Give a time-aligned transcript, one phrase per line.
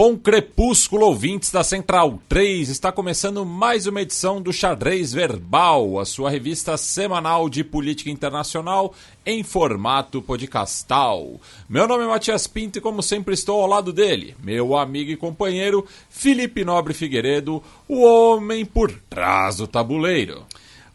[0.00, 2.68] Bom crepúsculo, ouvintes da Central 3.
[2.68, 8.94] Está começando mais uma edição do Xadrez Verbal, a sua revista semanal de política internacional
[9.26, 11.40] em formato podcastal.
[11.68, 15.16] Meu nome é Matias Pinto e, como sempre, estou ao lado dele, meu amigo e
[15.16, 20.46] companheiro Felipe Nobre Figueiredo, o homem por trás do tabuleiro.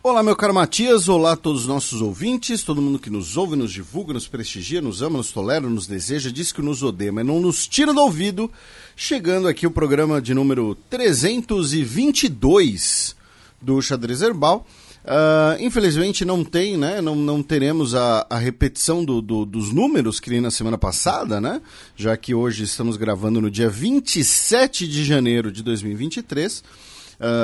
[0.06, 3.56] Olá, meu caro Matias, olá a todos os nossos ouvintes, todo mundo que nos ouve,
[3.56, 7.26] nos divulga, nos prestigia, nos ama, nos tolera, nos deseja, diz que nos odeia, mas
[7.26, 8.52] não nos tira do ouvido.
[8.96, 13.16] Chegando aqui o programa de número 322
[13.62, 14.66] do Xadrez Herbal.
[15.04, 17.02] Uh, infelizmente não tem, né?
[17.02, 21.42] Não, não teremos a, a repetição do, do, dos números que nem na semana passada,
[21.42, 21.62] né?
[21.96, 26.60] Já que hoje estamos gravando no dia 27 de janeiro de 2023.
[26.60, 26.64] Uh,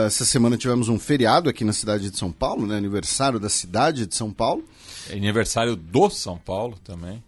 [0.06, 2.78] essa semana tivemos um feriado aqui na cidade de São Paulo, né?
[2.78, 4.64] Aniversário da cidade de São Paulo.
[5.10, 7.22] É aniversário do São Paulo também.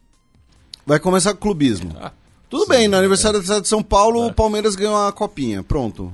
[0.86, 1.94] Vai começar com o clubismo.
[2.00, 2.12] Ah,
[2.52, 3.40] Tudo sim, bem, no aniversário é.
[3.40, 4.28] da cidade de São Paulo, é.
[4.28, 5.64] o Palmeiras ganhou a copinha.
[5.64, 6.12] Pronto.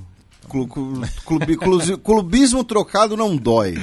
[1.26, 1.58] clube,
[1.98, 3.76] clubismo trocado não dói.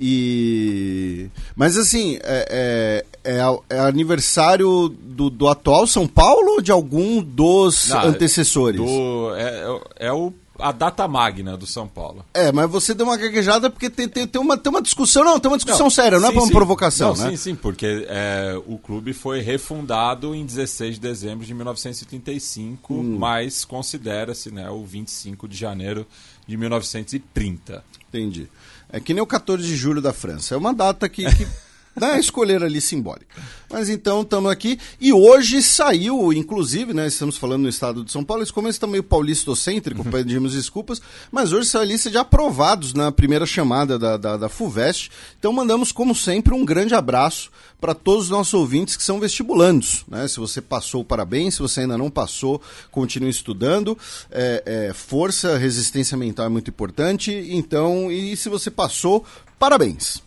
[0.00, 1.28] E.
[1.54, 7.22] Mas assim, é, é, é, é aniversário do, do, atual São Paulo ou de algum
[7.22, 8.80] dos não, antecessores?
[8.80, 12.24] Do, é, é, é o a data magna do São Paulo.
[12.34, 15.38] É, mas você deu uma gaguejada porque tem, tem, tem, uma, tem uma discussão, não,
[15.38, 17.30] tem uma discussão não, séria, não é sim, é uma provocação, não, né?
[17.30, 23.16] Sim, sim, porque é, o clube foi refundado em 16 de dezembro de 1935, hum.
[23.18, 26.06] mas considera-se né, o 25 de janeiro
[26.46, 27.84] de 1930.
[28.08, 28.48] Entendi.
[28.90, 30.54] É que nem o 14 de julho da França.
[30.54, 31.24] É uma data que...
[31.24, 31.46] que...
[32.00, 33.26] né, escolher ali simbólica.
[33.70, 38.24] Mas então estamos aqui e hoje saiu, inclusive, né, estamos falando no estado de São
[38.24, 40.10] Paulo, esse começo está meio paulistocêntrico, uhum.
[40.10, 44.48] pedimos desculpas, mas hoje saiu a lista de aprovados na primeira chamada da, da, da
[44.48, 45.10] FUVEST.
[45.38, 47.50] Então mandamos, como sempre, um grande abraço
[47.80, 50.04] para todos os nossos ouvintes que são vestibulandos.
[50.08, 50.26] Né?
[50.26, 51.54] Se você passou, parabéns.
[51.54, 53.96] Se você ainda não passou, continue estudando.
[54.30, 57.32] É, é, força, resistência mental é muito importante.
[57.50, 59.24] Então, e se você passou,
[59.58, 60.22] parabéns.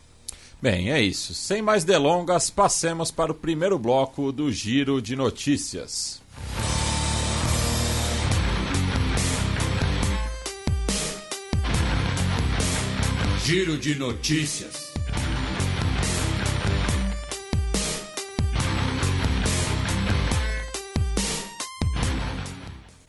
[0.61, 1.33] Bem, é isso.
[1.33, 6.21] Sem mais delongas, passemos para o primeiro bloco do Giro de Notícias.
[13.43, 14.90] Giro de Notícias.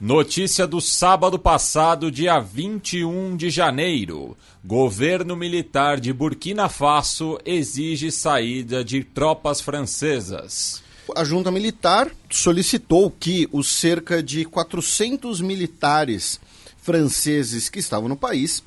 [0.04, 4.36] Notícia do sábado passado, dia 21 de janeiro.
[4.64, 10.82] Governo militar de Burkina Faso exige saída de tropas francesas.
[11.14, 16.41] A junta militar solicitou que os cerca de 400 militares
[16.78, 18.60] franceses que estavam no país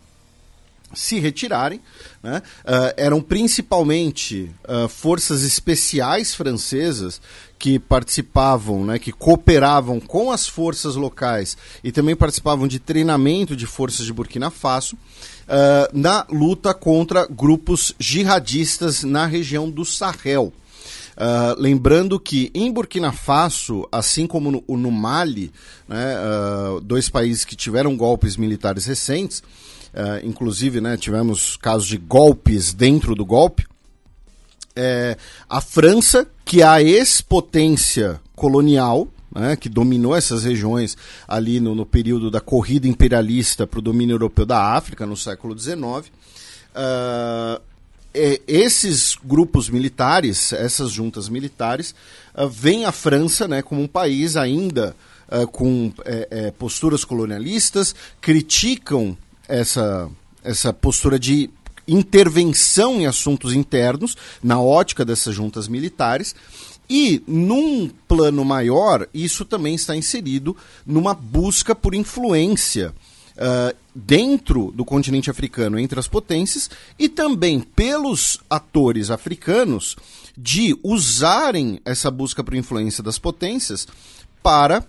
[0.96, 1.82] se retirarem.
[2.24, 2.42] Né?
[2.64, 7.22] Uh, eram principalmente uh, forças especiais francesas
[7.58, 13.66] que participavam, né, que cooperavam com as forças locais e também participavam de treinamento de
[13.66, 20.52] forças de Burkina Faso uh, na luta contra grupos jihadistas na região do Sahel.
[21.18, 25.50] Uh, lembrando que em Burkina Faso, assim como no, no Mali,
[25.88, 29.42] né, uh, dois países que tiveram golpes militares recentes,
[30.26, 33.66] inclusive né, tivemos casos de golpes dentro do golpe,
[34.76, 35.18] é,
[35.50, 40.98] a França, que é a ex-potência colonial, né, que dominou essas regiões
[41.28, 45.58] ali no, no período da corrida imperialista para o domínio europeu da África, no século
[45.58, 45.84] XIX.
[46.76, 47.62] Uh,
[48.14, 51.94] é, esses grupos militares, essas juntas militares,
[52.34, 54.96] uh, veem a França né, como um país ainda
[55.28, 60.10] uh, com é, é, posturas colonialistas, criticam essa,
[60.44, 61.50] essa postura de
[61.88, 66.36] intervenção em assuntos internos, na ótica dessas juntas militares.
[66.90, 70.56] E, num plano maior, isso também está inserido
[70.86, 72.94] numa busca por influência
[73.36, 76.70] uh, dentro do continente africano entre as potências
[77.00, 79.96] e também pelos atores africanos
[80.38, 83.88] de usarem essa busca por influência das potências
[84.44, 84.86] para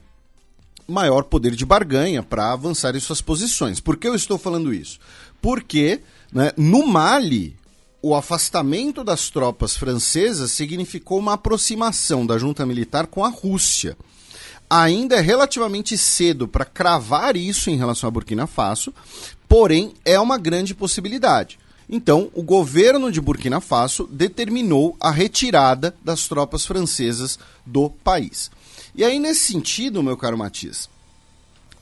[0.89, 3.81] maior poder de barganha, para avançar em suas posições.
[3.81, 4.99] Por que eu estou falando isso?
[5.41, 6.01] Porque
[6.37, 6.53] né?
[6.55, 7.57] No Mali,
[8.03, 13.97] o afastamento das tropas francesas significou uma aproximação da junta militar com a Rússia.
[14.69, 18.93] Ainda é relativamente cedo para cravar isso em relação a Burkina Faso,
[19.49, 21.59] porém é uma grande possibilidade.
[21.89, 28.51] Então, o governo de Burkina Faso determinou a retirada das tropas francesas do país.
[28.95, 30.87] E aí, nesse sentido, meu caro Matias,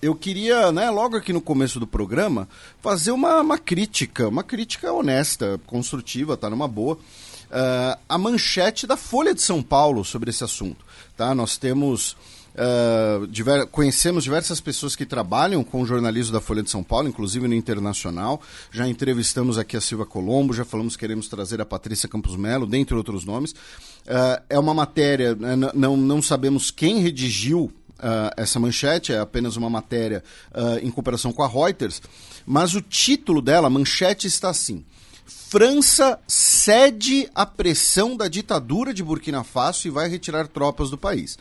[0.05, 2.47] eu queria, né, logo aqui no começo do programa,
[2.83, 8.99] fazer uma, uma crítica, uma crítica honesta, construtiva, tá numa boa, uh, a manchete da
[8.99, 10.85] Folha de São Paulo sobre esse assunto.
[11.17, 11.35] Tá?
[11.35, 12.17] Nós temos
[12.55, 17.09] Uh, diver, conhecemos diversas pessoas que trabalham com o jornalismo da Folha de São Paulo,
[17.09, 18.41] inclusive no Internacional.
[18.71, 22.65] Já entrevistamos aqui a Silva Colombo, já falamos que queremos trazer a Patrícia Campos Melo,
[22.65, 23.51] dentre outros nomes.
[23.51, 27.73] Uh, é uma matéria, né, não, não sabemos quem redigiu
[28.05, 30.23] Uh, essa manchete, é apenas uma matéria
[30.53, 32.03] uh, em cooperação com a Reuters,
[32.45, 34.85] mas o título dela, a manchete, está assim:
[35.25, 41.39] França cede à pressão da ditadura de Burkina Faso e vai retirar tropas do país.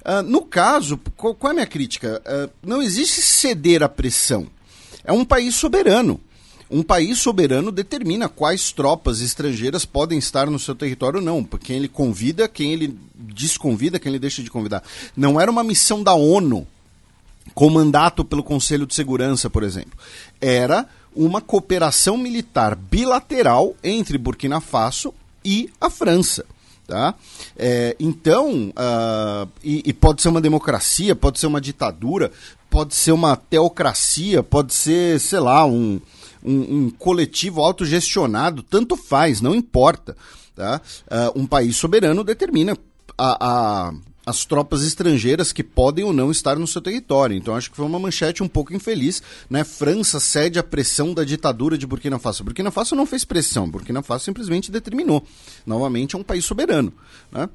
[0.00, 2.22] Uh, no caso, qual, qual, é a minha crítica?
[2.62, 4.48] Não existe ceder à pressão.
[5.04, 6.18] É um país soberano.
[6.72, 11.44] Um país soberano determina quais tropas estrangeiras podem estar no seu território ou não.
[11.44, 14.82] Quem ele convida, quem ele desconvida, quem ele deixa de convidar.
[15.14, 16.66] Não era uma missão da ONU,
[17.54, 19.92] com mandato pelo Conselho de Segurança, por exemplo.
[20.40, 25.12] Era uma cooperação militar bilateral entre Burkina Faso
[25.44, 26.46] e a França.
[26.86, 27.14] Tá?
[27.56, 32.32] É, então, uh, e, e, pode ser uma democracia, pode ser uma ditadura,
[32.68, 36.00] pode ser uma teocracia, pode ser, sei lá, um,
[36.44, 40.16] um, um coletivo autogestionado, tanto faz, não importa.
[40.54, 40.80] Tá?
[41.06, 42.76] Uh, um país soberano determina
[43.16, 43.94] a, a
[44.24, 47.36] as tropas estrangeiras que podem ou não estar no seu território.
[47.36, 49.64] Então acho que foi uma manchete um pouco infeliz, né?
[49.64, 52.44] França cede à pressão da ditadura de Burkina Faso.
[52.44, 55.24] Burkina Faso não fez pressão, Burkina Faso simplesmente determinou.
[55.66, 56.92] Novamente é um país soberano,
[57.30, 57.48] né?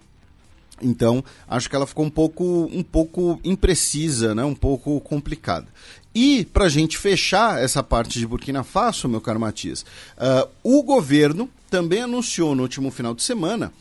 [0.82, 4.44] Então, acho que ela ficou um pouco, um pouco imprecisa, né?
[4.44, 5.68] um pouco complicada.
[6.14, 9.84] E, para a gente fechar essa parte de Burkina Faso, meu caro Matias,
[10.18, 13.72] uh, o governo também anunciou no último final de semana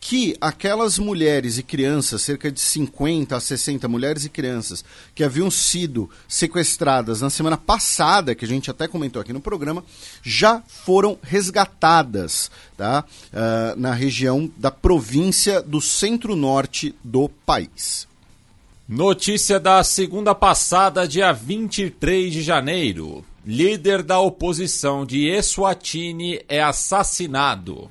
[0.00, 4.84] que aquelas mulheres e crianças, cerca de 50 a 60 mulheres e crianças,
[5.14, 9.84] que haviam sido sequestradas na semana passada, que a gente até comentou aqui no programa,
[10.22, 13.04] já foram resgatadas tá?
[13.32, 18.06] Uh, na região da província do centro-norte do país.
[18.88, 23.24] Notícia da segunda passada, dia 23 de janeiro.
[23.44, 27.90] Líder da oposição de Eswatini é assassinado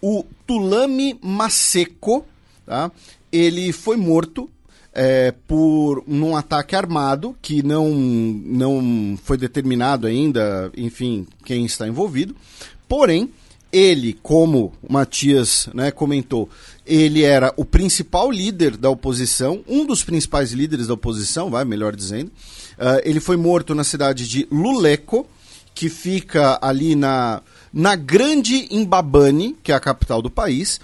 [0.00, 2.24] o Tulame Maseko,
[2.64, 2.90] tá?
[3.32, 4.48] ele foi morto
[4.92, 12.34] é, por um ataque armado que não, não foi determinado ainda, enfim, quem está envolvido.
[12.88, 13.30] Porém,
[13.72, 16.48] ele, como o Matias né, comentou,
[16.86, 21.94] ele era o principal líder da oposição, um dos principais líderes da oposição, vai, melhor
[21.94, 22.28] dizendo.
[22.78, 25.26] Uh, ele foi morto na cidade de Luleco,
[25.74, 27.42] que fica ali na
[27.72, 30.80] na Grande Imbabane, que é a capital do país.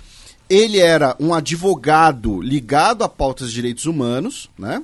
[0.49, 4.83] Ele era um advogado ligado a pautas de direitos humanos, né?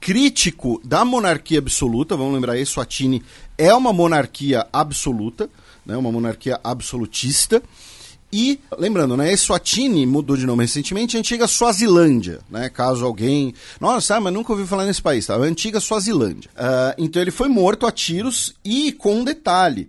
[0.00, 3.22] crítico da monarquia absoluta, vamos lembrar Atini
[3.56, 5.48] é uma monarquia absoluta,
[5.84, 7.62] né, uma monarquia absolutista.
[8.30, 13.54] E, lembrando, né, Eswatini mudou de nome recentemente, antiga Suazilândia, né, caso alguém...
[13.80, 15.36] Nossa, mas nunca ouvi falar nesse país, tá?
[15.36, 16.50] Antiga Suazilândia.
[16.54, 19.88] Uh, então ele foi morto a tiros e com um detalhe,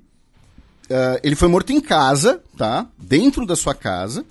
[0.85, 2.87] Uh, ele foi morto em casa, tá?
[2.97, 4.25] Dentro da sua casa.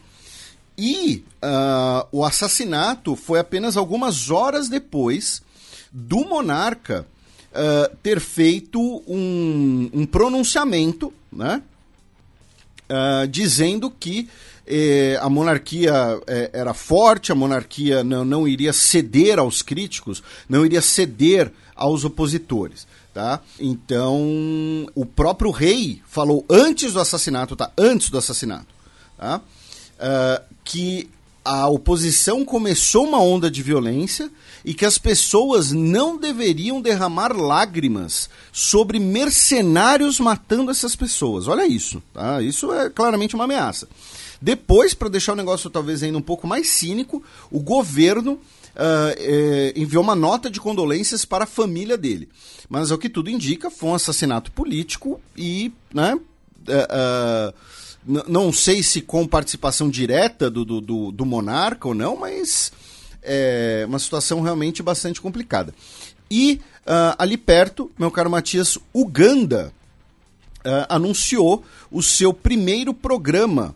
[0.76, 5.42] E uh, o assassinato foi apenas algumas horas depois
[5.92, 7.06] do monarca
[7.50, 11.62] uh, ter feito um, um pronunciamento, né?
[13.30, 14.28] dizendo que
[14.66, 15.92] eh, a monarquia
[16.26, 22.04] eh, era forte, a monarquia não, não iria ceder aos críticos, não iria ceder aos
[22.04, 22.86] opositores.
[23.14, 23.40] Tá?
[23.60, 24.20] Então,
[24.92, 27.70] o próprio rei falou antes do assassinato, tá?
[27.78, 28.66] Antes do assassinato,
[29.16, 29.40] tá?
[29.40, 31.08] Uh, que
[31.44, 34.30] a oposição começou uma onda de violência
[34.64, 41.46] e que as pessoas não deveriam derramar lágrimas sobre mercenários matando essas pessoas.
[41.46, 42.40] Olha isso, tá?
[42.42, 43.86] Isso é claramente uma ameaça.
[44.40, 48.40] Depois, para deixar o negócio talvez ainda um pouco mais cínico, o governo
[48.76, 52.28] uh, enviou uma nota de condolências para a família dele.
[52.68, 58.82] Mas o que tudo indica, foi um assassinato político e, né, uh, uh, não sei
[58.82, 62.70] se com participação direta do, do, do, do monarca ou não, mas
[63.22, 65.74] é uma situação realmente bastante complicada.
[66.30, 69.72] E uh, ali perto, meu caro Matias, Uganda
[70.58, 73.74] uh, anunciou o seu primeiro programa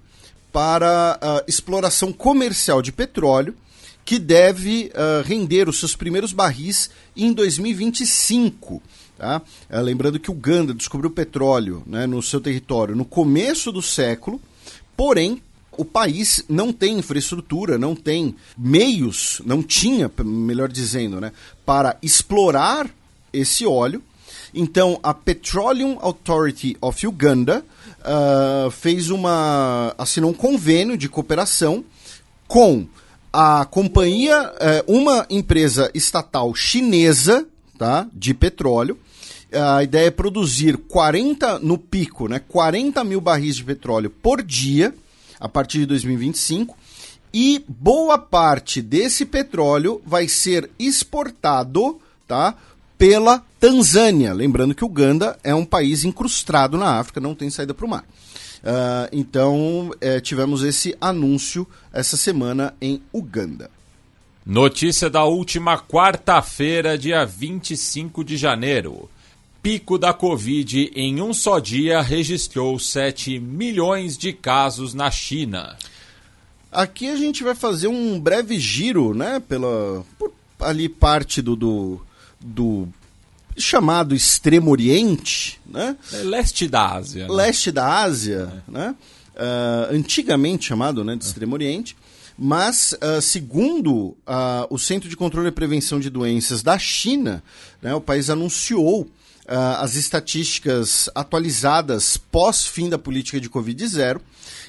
[0.52, 3.55] para uh, exploração comercial de petróleo
[4.09, 8.83] que deve uh, render os seus primeiros barris em 2025.
[9.19, 9.43] Tá?
[9.69, 14.41] Uh, lembrando que Uganda descobriu petróleo né, no seu território no começo do século,
[14.97, 21.31] porém o país não tem infraestrutura, não tem meios, não tinha, melhor dizendo, né,
[21.67, 22.88] para explorar
[23.31, 24.03] esse óleo.
[24.55, 27.62] Então, a Petroleum Authority of Uganda
[28.00, 31.85] uh, fez uma assinou um convênio de cooperação
[32.47, 32.88] com
[33.32, 34.52] a companhia,
[34.87, 38.99] uh, uma empresa estatal chinesa, tá, de petróleo.
[39.52, 44.94] A ideia é produzir 40 no pico, né, 40 mil barris de petróleo por dia
[45.40, 46.76] a partir de 2025
[47.32, 52.54] e boa parte desse petróleo vai ser exportado, tá?
[52.97, 54.32] Pela Tanzânia.
[54.32, 58.04] Lembrando que Uganda é um país incrustado na África, não tem saída para o mar.
[58.59, 63.71] Uh, então, é, tivemos esse anúncio essa semana em Uganda.
[64.45, 69.09] Notícia da última quarta-feira, dia 25 de janeiro
[69.62, 75.77] pico da Covid em um só dia registrou 7 milhões de casos na China.
[76.71, 82.00] Aqui a gente vai fazer um breve giro, né, pela por ali parte do, do,
[82.41, 82.88] do
[83.59, 85.97] chamado Extremo Oriente, né?
[86.12, 87.27] É leste da Ásia.
[87.27, 87.35] Né?
[87.35, 88.71] Leste da Ásia, é.
[88.71, 88.95] né?
[89.35, 91.97] Uh, antigamente chamado né, de Extremo Oriente.
[92.37, 94.17] Mas, uh, segundo uh,
[94.71, 97.43] o Centro de Controle e Prevenção de Doenças da China,
[97.83, 99.09] né, o país anunciou
[99.50, 104.21] as estatísticas atualizadas pós-fim da política de Covid-0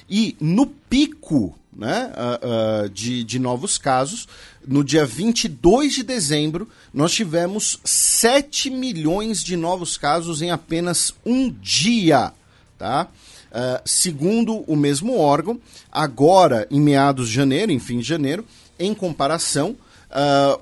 [0.08, 4.26] e no pico né, uh, uh, de, de novos casos,
[4.66, 11.50] no dia 22 de dezembro, nós tivemos 7 milhões de novos casos em apenas um
[11.50, 12.32] dia.
[12.78, 13.08] Tá?
[13.50, 15.60] Uh, segundo o mesmo órgão,
[15.90, 18.44] agora em meados de janeiro, em fim de janeiro,
[18.78, 19.76] em comparação,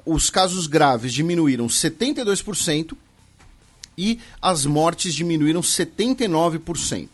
[0.05, 2.95] os casos graves diminuíram 72%
[3.97, 7.09] e as mortes diminuíram 79%.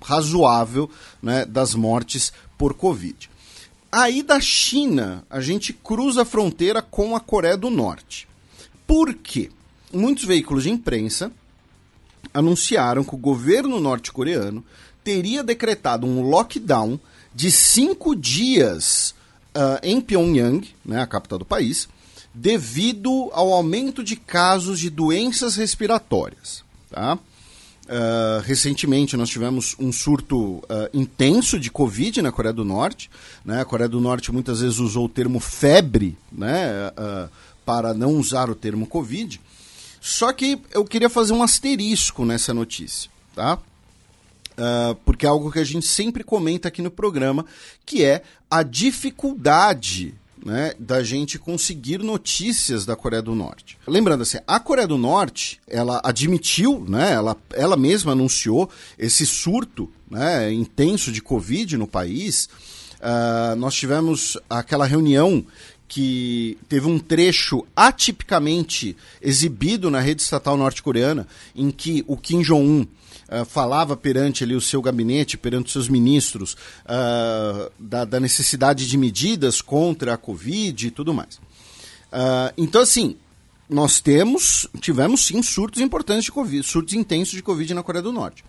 [0.02, 0.90] razoável
[1.22, 3.30] né, das mortes por Covid.
[3.90, 8.28] Aí da China, a gente cruza a fronteira com a Coreia do Norte.
[8.86, 9.50] Por quê?
[9.90, 11.32] Muitos veículos de imprensa
[12.34, 14.62] anunciaram que o governo norte-coreano
[15.04, 16.98] teria decretado um lockdown
[17.34, 19.14] de cinco dias
[19.54, 21.88] uh, em Pyongyang, né, a capital do país,
[22.32, 26.64] devido ao aumento de casos de doenças respiratórias.
[26.90, 27.14] Tá?
[27.84, 33.10] Uh, recentemente nós tivemos um surto uh, intenso de Covid na Coreia do Norte.
[33.44, 33.60] Né?
[33.60, 36.88] A Coreia do Norte muitas vezes usou o termo febre né?
[36.88, 37.28] Uh,
[37.64, 39.40] para não usar o termo Covid.
[40.00, 43.58] Só que eu queria fazer um asterisco nessa notícia, tá?
[44.56, 47.44] Uh, porque é algo que a gente sempre comenta aqui no programa,
[47.84, 53.78] que é a dificuldade né, da gente conseguir notícias da Coreia do Norte.
[53.86, 59.90] Lembrando assim, a Coreia do Norte, ela admitiu, né, ela, ela mesma anunciou esse surto
[60.10, 62.48] né, intenso de Covid no país.
[63.00, 65.44] Uh, nós tivemos aquela reunião
[65.88, 72.86] que teve um trecho atipicamente exibido na rede estatal norte-coreana, em que o Kim Jong-un
[73.28, 76.54] uh, falava perante ali o seu gabinete, perante os seus ministros,
[76.84, 81.36] uh, da, da, necessidade de medidas contra a Covid e tudo mais.
[81.36, 83.16] Uh, então, assim,
[83.68, 88.12] nós temos, tivemos sim surtos importantes de Covid, surtos intensos de Covid na Coreia do
[88.12, 88.44] Norte.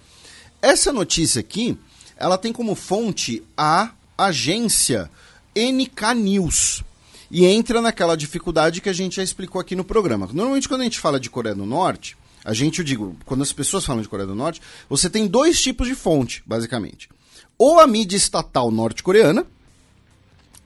[0.62, 1.78] Essa notícia aqui,
[2.18, 5.10] ela tem como fonte a agência
[5.56, 6.84] NK News
[7.30, 10.30] e entra naquela dificuldade que a gente já explicou aqui no programa.
[10.32, 13.52] Normalmente, quando a gente fala de Coreia do Norte, a gente, eu digo, quando as
[13.52, 17.10] pessoas falam de Coreia do Norte, você tem dois tipos de fonte, basicamente.
[17.58, 19.46] Ou a mídia estatal norte-coreana,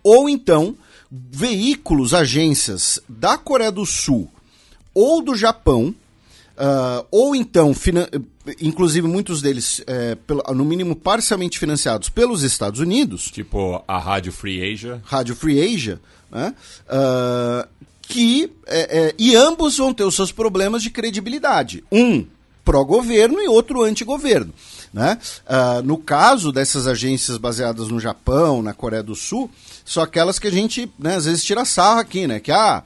[0.04, 0.76] ou então
[1.10, 4.30] veículos, agências da Coreia do Sul
[4.94, 5.96] ou do Japão,
[6.58, 7.74] uh, ou então,
[8.62, 13.32] inclusive muitos deles, é, pelo, no mínimo parcialmente financiados pelos Estados Unidos.
[13.32, 15.02] Tipo a Rádio Free Asia.
[15.06, 16.54] Rádio Free Asia, né?
[16.86, 17.68] Uh,
[18.10, 21.84] que é, é, e ambos vão ter os seus problemas de credibilidade.
[21.92, 22.26] Um
[22.66, 24.52] pró-governo e outro anti-governo.
[24.92, 25.20] Né?
[25.46, 29.50] Uh, no caso dessas agências baseadas no Japão, na Coreia do Sul,
[29.86, 32.40] são aquelas que a gente né, às vezes tira sarro aqui, né?
[32.40, 32.84] Que ah,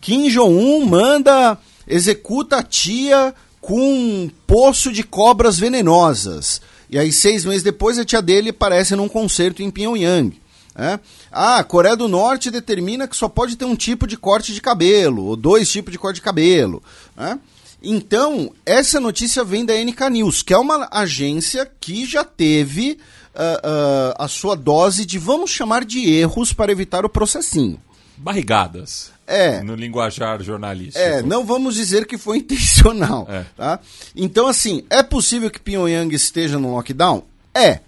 [0.00, 6.60] Kim Jong-un manda, executa a tia com um poço de cobras venenosas.
[6.90, 10.36] E aí, seis meses depois, a tia dele aparece num concerto em Pyongyang.
[10.76, 10.98] É?
[11.36, 14.60] Ah, a Coreia do Norte determina que só pode ter um tipo de corte de
[14.60, 16.80] cabelo, ou dois tipos de corte de cabelo.
[17.16, 17.40] Né?
[17.82, 22.92] Então, essa notícia vem da NK News, que é uma agência que já teve
[23.34, 27.80] uh, uh, a sua dose de, vamos chamar de erros para evitar o processinho.
[28.16, 29.10] Barrigadas.
[29.26, 29.60] É.
[29.60, 31.04] No linguajar jornalístico.
[31.04, 33.26] É, não vamos dizer que foi intencional.
[33.28, 33.44] É.
[33.56, 33.80] Tá?
[34.14, 37.24] Então, assim, é possível que Pyongyang esteja no lockdown?
[37.52, 37.80] É.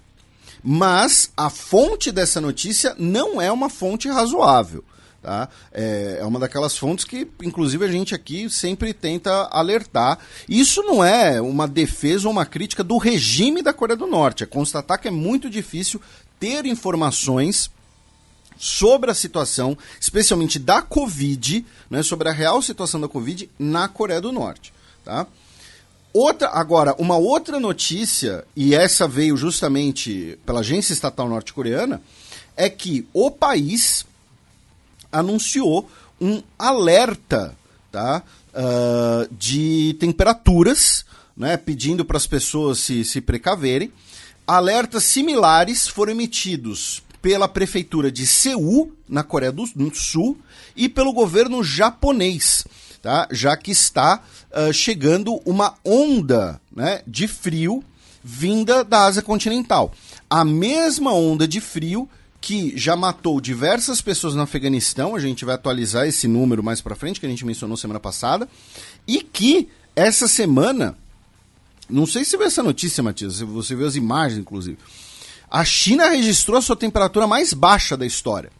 [0.69, 4.83] Mas a fonte dessa notícia não é uma fonte razoável.
[5.23, 5.47] Tá?
[5.71, 10.19] É, é uma daquelas fontes que, inclusive, a gente aqui sempre tenta alertar.
[10.47, 14.45] Isso não é uma defesa ou uma crítica do regime da Coreia do Norte, é
[14.45, 16.01] constatar que é muito difícil
[16.37, 17.71] ter informações
[18.57, 24.19] sobre a situação, especialmente da Covid, né, sobre a real situação da Covid na Coreia
[24.19, 24.73] do Norte.
[25.05, 25.27] Tá?
[26.19, 32.01] Outra, agora, uma outra notícia, e essa veio justamente pela agência estatal norte-coreana,
[32.55, 34.03] é que o país
[35.11, 35.87] anunciou
[36.19, 37.55] um alerta
[37.91, 41.05] tá, uh, de temperaturas,
[41.37, 43.93] né, pedindo para as pessoas se, se precaverem.
[44.47, 50.35] Alertas similares foram emitidos pela prefeitura de Seul, na Coreia do Sul,
[50.75, 52.65] e pelo governo japonês,
[53.03, 53.27] tá?
[53.31, 57.83] já que está uh, chegando uma onda né, de frio
[58.23, 59.93] vinda da Ásia continental.
[60.29, 62.09] A mesma onda de frio
[62.41, 66.95] que já matou diversas pessoas no Afeganistão, a gente vai atualizar esse número mais para
[66.95, 68.47] frente, que a gente mencionou semana passada,
[69.07, 70.97] e que essa semana,
[71.89, 74.77] não sei se você viu essa notícia, Matias, você viu as imagens, inclusive,
[75.49, 78.51] a China registrou a sua temperatura mais baixa da história.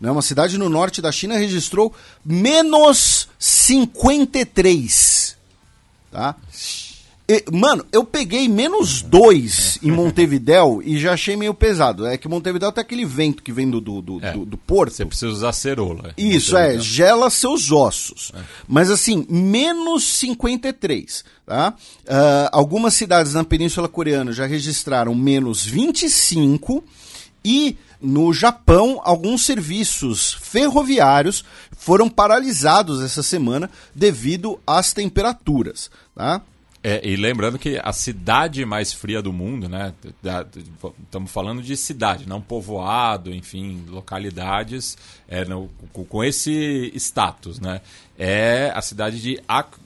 [0.00, 0.10] Né?
[0.10, 1.92] Uma cidade no norte da China registrou
[2.24, 5.25] menos 53.
[6.16, 6.34] Tá?
[7.28, 12.06] E, mano, eu peguei menos 2 em Montevidéu e já achei meio pesado.
[12.06, 14.32] É que Montevidéu tem aquele vento que vem do, do, do, É.
[14.32, 14.94] do, do porto.
[14.94, 16.14] Você precisa usar cerola.
[16.16, 18.32] Isso, é, gela seus ossos.
[18.66, 21.22] Mas assim, menos 53.
[21.44, 21.74] Tá?
[22.08, 26.82] Ah, algumas cidades na Península Coreana já registraram menos 25
[27.44, 31.44] e no Japão, alguns serviços ferroviários
[31.76, 35.90] foram paralisados essa semana devido às temperaturas.
[36.14, 36.40] Tá?
[36.82, 39.92] É, e lembrando que a cidade mais fria do mundo, né?
[41.02, 47.80] Estamos falando de cidade, não povoado, enfim, localidades é, no- com, esse status, né?
[48.16, 49.80] É a cidade de Ak-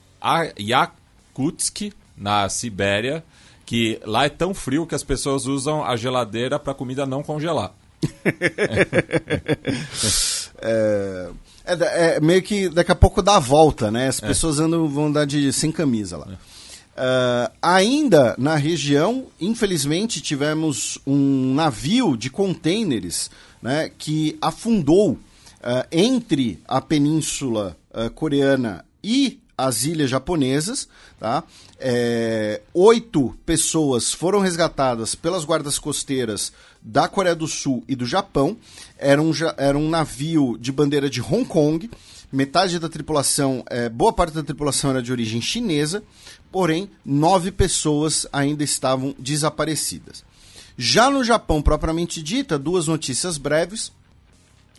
[0.59, 3.25] Yakutsk, na Sibéria,
[3.64, 7.73] que lá é tão frio que as pessoas usam a geladeira para comida não congelar.
[10.63, 11.31] É,
[11.65, 14.09] é é meio que daqui a pouco dá a volta, né?
[14.09, 16.27] As pessoas andam, vão andar de, sem camisa lá.
[17.03, 23.31] Ah, ainda na região, infelizmente, tivemos um navio de contêineres
[23.63, 25.19] né, que afundou
[25.63, 30.89] ah, entre a península ah, coreana e as ilhas japonesas.
[31.19, 31.43] Tá?
[31.79, 38.57] É, oito pessoas foram resgatadas pelas guardas costeiras da Coreia do Sul e do Japão.
[38.99, 41.90] Era um, era um navio de bandeira de Hong Kong.
[42.33, 46.03] Metade da tripulação, é, boa parte da tripulação era de origem chinesa,
[46.53, 50.25] porém, nove pessoas ainda estavam desaparecidas.
[50.79, 53.93] Já no Japão, propriamente dita, duas notícias breves.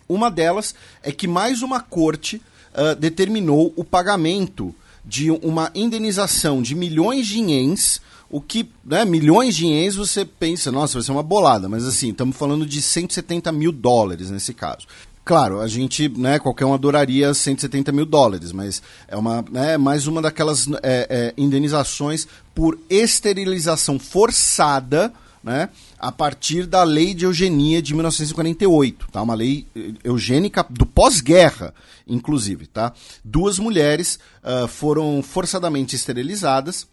[0.08, 2.40] Uma delas é que mais uma corte
[2.74, 8.00] ah, determinou o pagamento de uma indenização de milhões de ienes,
[8.32, 12.08] o que, né, milhões de ienes você pensa, nossa, vai ser uma bolada, mas assim,
[12.08, 14.86] estamos falando de 170 mil dólares nesse caso.
[15.22, 20.06] Claro, a gente, né, qualquer um adoraria 170 mil dólares, mas é uma, né, mais
[20.06, 25.12] uma daquelas é, é, indenizações por esterilização forçada,
[25.44, 25.68] né,
[25.98, 29.20] a partir da lei de eugenia de 1948, tá?
[29.20, 31.74] Uma lei eh, eugênica do pós-guerra,
[32.06, 32.92] inclusive, tá?
[33.24, 36.86] Duas mulheres ah, foram forçadamente esterilizadas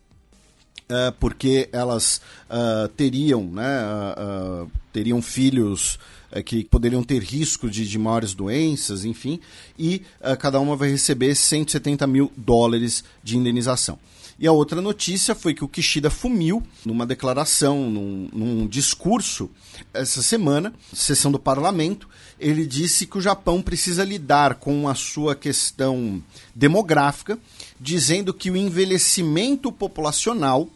[0.91, 5.99] eh, porque elas ah, teriam, né, ah, teriam filhos
[6.31, 9.39] eh, que poderiam ter risco de, de maiores doenças, enfim,
[9.77, 10.01] e
[10.39, 13.99] cada uma vai receber 170 mil dólares de indenização.
[14.39, 19.47] E a outra notícia foi que o Kishida Fumio, numa declaração, num, num discurso
[19.93, 25.35] essa semana, sessão do parlamento, ele disse que o Japão precisa lidar com a sua
[25.35, 26.23] questão
[26.55, 27.37] demográfica,
[27.79, 30.67] dizendo que o envelhecimento populacional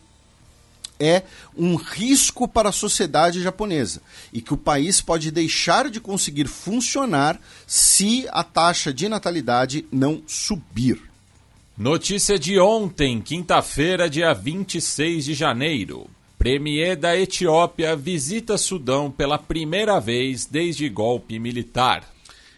[0.99, 1.23] é
[1.58, 4.01] um risco para a sociedade japonesa
[4.32, 10.21] e que o país pode deixar de conseguir funcionar se a taxa de natalidade não
[10.27, 10.99] subir.
[11.77, 16.08] Notícia de ontem, quinta-feira, dia 26 de janeiro.
[16.38, 22.03] Premier da Etiópia visita Sudão pela primeira vez desde golpe militar.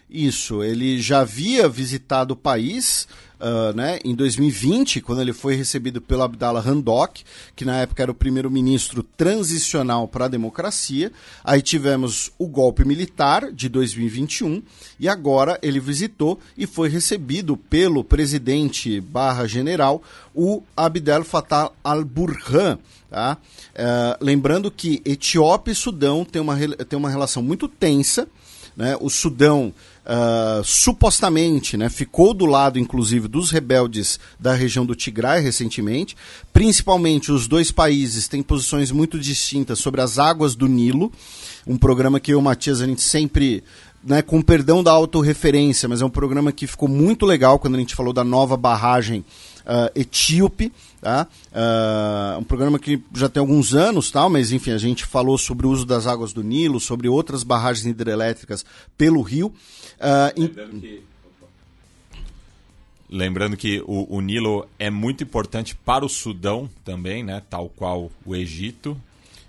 [0.08, 3.08] Isso, ele já havia visitado o país
[3.40, 8.10] uh, né, em 2020, quando ele foi recebido pelo Abdallah Handok, que na época era
[8.10, 11.12] o primeiro-ministro transicional para a democracia.
[11.44, 14.62] Aí tivemos o golpe militar de 2021
[14.98, 20.02] e agora ele visitou e foi recebido pelo presidente barra general,
[20.34, 22.78] o Abdel Fattah al-Burhan.
[23.10, 23.38] Tá?
[23.72, 28.28] Uh, lembrando que Etiópia e Sudão têm uma, têm uma relação muito tensa.
[28.76, 28.96] Né?
[29.00, 29.72] O Sudão
[30.06, 36.16] uh, supostamente né, ficou do lado, inclusive, dos rebeldes da região do Tigray recentemente.
[36.52, 41.12] Principalmente, os dois países têm posições muito distintas sobre as águas do Nilo,
[41.66, 43.64] um programa que eu e o Matias a gente sempre
[44.04, 47.78] né, com perdão da autorreferência, mas é um programa que ficou muito legal quando a
[47.78, 49.24] gente falou da nova barragem
[49.66, 51.26] uh, etíope, tá?
[51.50, 55.66] Uh, um programa que já tem alguns anos, tal, mas enfim, a gente falou sobre
[55.66, 58.64] o uso das águas do Nilo, sobre outras barragens hidrelétricas
[58.96, 59.52] pelo rio.
[59.98, 61.02] Uh, Lembrando que,
[63.08, 67.40] Lembrando que o, o, Nilo é muito importante para o Sudão também, né?
[67.48, 69.00] Tal qual o Egito.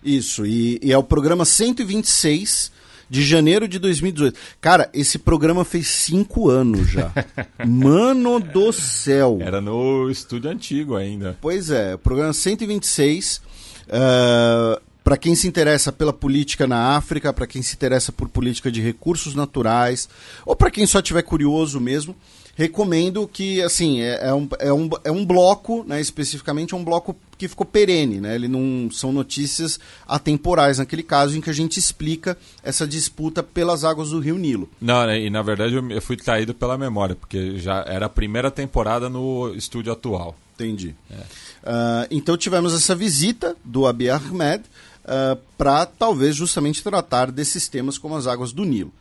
[0.04, 2.72] Isso, e, e é o programa 126
[3.10, 4.38] de janeiro de 2018.
[4.62, 7.12] Cara, esse programa fez cinco anos já.
[7.66, 9.40] Mano do céu.
[9.42, 11.38] Era no estúdio antigo ainda.
[11.42, 13.42] Pois é, o programa 126.
[13.88, 18.70] Uh, para quem se interessa pela política na África, para quem se interessa por política
[18.70, 20.10] de recursos naturais,
[20.46, 22.14] ou para quem só tiver curioso mesmo,
[22.58, 26.84] recomendo que, assim, é, é, um, é, um, é um bloco, né, especificamente é um
[26.84, 28.36] bloco que ficou perene, né?
[28.36, 33.86] Ele não são notícias atemporais naquele caso em que a gente explica essa disputa pelas
[33.86, 34.70] águas do Rio Nilo.
[34.82, 38.52] Não, né, e na verdade eu fui traído pela memória, porque já era a primeira
[38.52, 40.36] temporada no estúdio atual.
[40.56, 40.96] Entendi.
[41.10, 41.16] É.
[41.16, 44.64] Uh, então tivemos essa visita do Abiy Ahmed
[45.08, 48.92] uh, para talvez justamente tratar desses temas como as águas do Nilo.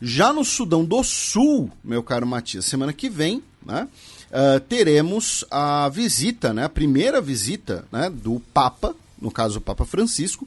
[0.00, 3.88] Já no Sudão do Sul, meu caro Matias, semana que vem, né,
[4.30, 9.84] uh, teremos a visita, né, a primeira visita né, do Papa, no caso o Papa
[9.84, 10.46] Francisco,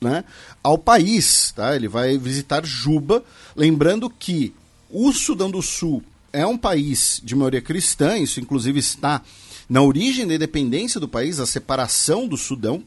[0.00, 0.24] né,
[0.62, 1.52] ao país.
[1.54, 1.76] Tá?
[1.76, 3.22] Ele vai visitar Juba,
[3.54, 4.52] lembrando que
[4.90, 9.22] o Sudão do Sul é um país de maioria cristã, isso inclusive está
[9.68, 12.82] na origem da independência do país, a separação do Sudão.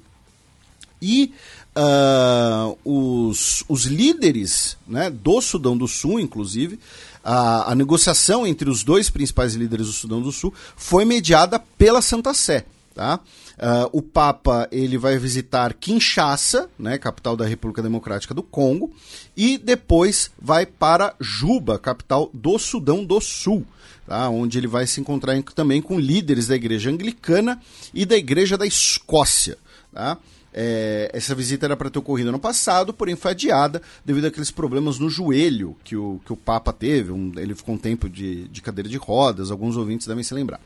[1.01, 1.33] E
[1.75, 6.79] uh, os, os líderes né, do Sudão do Sul, inclusive,
[7.23, 12.01] a, a, negociação entre os dois principais líderes do Sudão do Sul foi mediada pela
[12.01, 12.65] Santa Sé.
[12.95, 13.19] Tá?
[13.57, 18.91] Uh, o Papa ele vai visitar Kinshasa, né, capital da República Democrática do Congo,
[19.35, 23.63] e depois vai para Juba, capital do Sudão do Sul,
[24.07, 24.29] tá?
[24.29, 27.61] onde ele vai se encontrar também com líderes da Igreja Anglicana
[27.93, 29.59] e da Igreja da Escócia.
[29.93, 30.17] Tá?
[30.59, 34.97] É, essa visita era para ter ocorrido no passado, porém foi adiada devido àqueles problemas
[34.97, 37.11] no joelho que o, que o Papa teve.
[37.11, 40.59] Um, ele ficou um tempo de, de cadeira de rodas, alguns ouvintes devem se lembrar.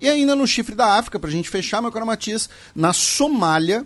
[0.00, 3.84] E ainda no chifre da África, para a gente fechar, meu caro Matias, na Somália,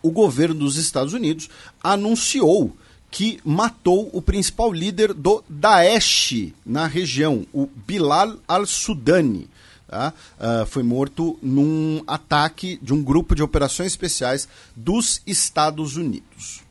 [0.00, 1.50] o governo dos Estados Unidos
[1.84, 2.74] anunciou
[3.10, 9.50] que matou o principal líder do Daesh na região, o Bilal al-Sudani
[9.86, 10.12] tá?
[10.38, 16.66] Uh, foi morto num ataque de um grupo de operações especiais dos Estados Unidos.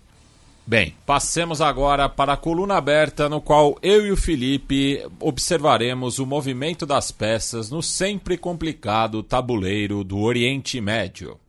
[0.68, 6.26] Bem, passemos agora para a coluna aberta, no qual eu e o Felipe observaremos o
[6.26, 11.40] movimento das peças no sempre complicado tabuleiro do Oriente Médio.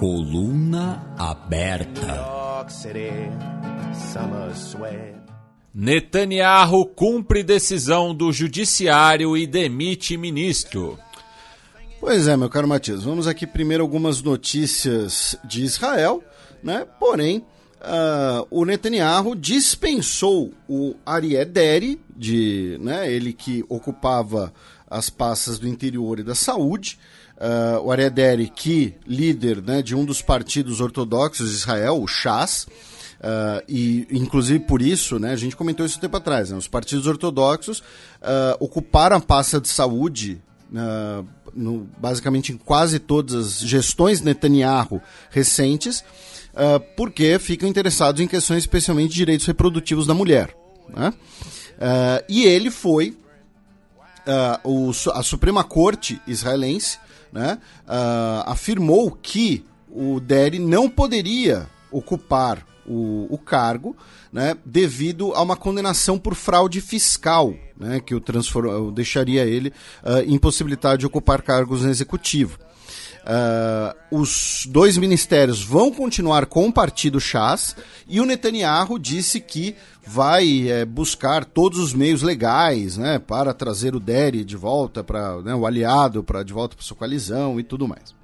[0.00, 2.40] Coluna aberta.
[5.74, 10.98] Netanyahu cumpre decisão do judiciário e demite ministro.
[12.00, 16.24] Pois é, meu caro Matias, vamos aqui primeiro algumas notícias de Israel,
[16.62, 16.86] né?
[16.98, 17.44] Porém,
[17.80, 24.52] uh, o Netanyahu dispensou o Arié Deri, de, né, ele que ocupava
[24.88, 26.98] as pastas do interior e da saúde,
[27.36, 32.08] uh, o Arié Deri, que líder né, de um dos partidos ortodoxos de Israel, o
[32.08, 32.66] Shas,
[33.20, 36.66] Uh, e inclusive por isso, né, a gente comentou isso um tempo atrás, né, os
[36.66, 40.40] partidos ortodoxos uh, ocuparam a pasta de saúde
[40.72, 46.02] uh, no, basicamente em quase todas as gestões Netanyahu recentes,
[46.96, 50.54] porque ficam interessados em questões especialmente de direitos reprodutivos da mulher.
[50.88, 51.12] Né?
[52.28, 53.16] e ele foi
[54.64, 56.98] o, a Suprema Corte israelense
[57.32, 57.58] né,
[58.44, 63.96] afirmou que o Deri não poderia ocupar o, o cargo,
[64.32, 68.20] né, devido a uma condenação por fraude fiscal, né, que o,
[68.90, 69.68] deixaria ele
[70.02, 72.58] uh, impossibilitado de ocupar cargos no executivo.
[73.20, 77.76] Uh, os dois ministérios vão continuar com o partido Chas
[78.08, 83.94] e o Netanyahu disse que vai é, buscar todos os meios legais né, para trazer
[83.94, 87.62] o Deri de volta para né, o aliado para de volta para sua coalizão e
[87.62, 88.19] tudo mais.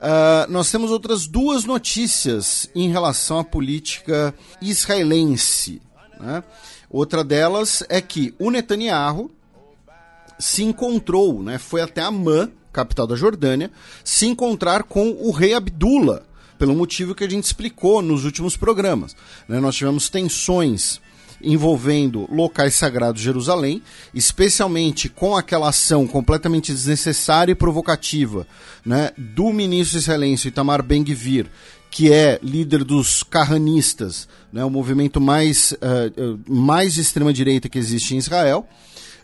[0.00, 5.82] Uh, nós temos outras duas notícias em relação à política israelense.
[6.18, 6.42] Né?
[6.88, 9.30] Outra delas é que o Netanyahu
[10.38, 13.70] se encontrou, né, foi até Amã, capital da Jordânia,
[14.02, 16.22] se encontrar com o rei Abdullah,
[16.58, 19.14] pelo motivo que a gente explicou nos últimos programas.
[19.46, 19.60] Né?
[19.60, 21.00] Nós tivemos tensões
[21.42, 23.82] envolvendo locais sagrados de Jerusalém,
[24.14, 28.46] especialmente com aquela ação completamente desnecessária e provocativa
[28.84, 31.50] né, do ministro israelense Itamar Ben-Gvir,
[31.90, 38.14] que é líder dos carranistas, né, o movimento mais, uh, mais de extrema-direita que existe
[38.14, 38.66] em Israel,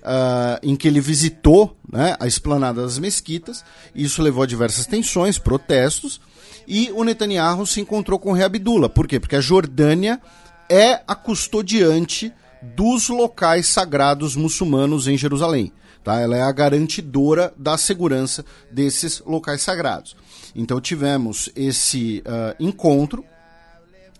[0.02, 3.64] uh, em que ele visitou né, a esplanada das mesquitas.
[3.94, 6.20] Isso levou a diversas tensões, protestos,
[6.66, 8.88] e o Netanyahu se encontrou com o rei Abdullah.
[8.88, 9.20] Por quê?
[9.20, 10.20] Porque a Jordânia
[10.68, 15.72] é a custodiante dos locais sagrados muçulmanos em Jerusalém.
[16.02, 16.20] Tá?
[16.20, 20.16] Ela é a garantidora da segurança desses locais sagrados.
[20.55, 23.24] Então tivemos esse uh, encontro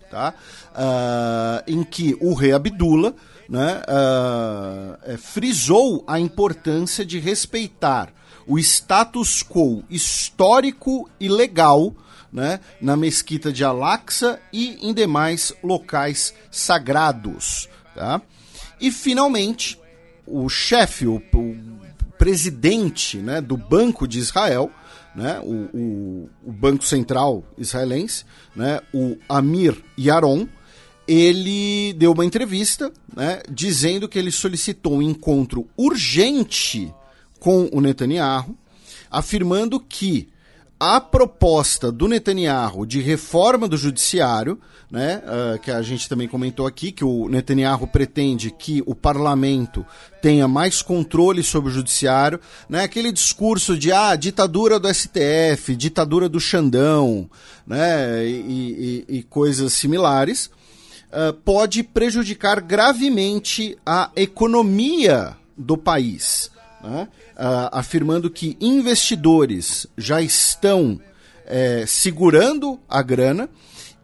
[0.09, 0.33] tá?
[0.71, 3.13] Uh, em que o rei Abdullah
[3.49, 8.11] né, uh, frisou a importância de respeitar
[8.45, 11.93] o status quo histórico e legal
[12.31, 17.69] né, na mesquita de Al-Aqsa e em demais locais sagrados.
[17.95, 18.21] Tá?
[18.79, 19.79] E, finalmente,
[20.25, 21.57] o chefe, o, o
[22.17, 24.71] presidente né, do Banco de Israel,
[25.15, 28.23] né, o, o, o, Banco Central israelense,
[28.55, 30.47] né, o Amir Yaron,
[31.07, 36.93] ele deu uma entrevista né, dizendo que ele solicitou um encontro urgente
[37.39, 38.55] com o Netanyahu,
[39.09, 40.27] afirmando que
[40.79, 44.59] a proposta do Netanyahu de reforma do judiciário,
[44.91, 49.85] né, uh, que a gente também comentou aqui, que o Netanyahu pretende que o parlamento
[50.21, 56.29] tenha mais controle sobre o judiciário, né, aquele discurso de ah, ditadura do STF, ditadura
[56.29, 57.29] do Xandão,
[57.65, 60.45] né, e, e, e coisas similares,
[61.11, 66.51] uh, pode prejudicar gravemente a economia do país
[66.83, 70.99] né, uh, afirmando que investidores já estão
[71.45, 73.49] é, segurando a grana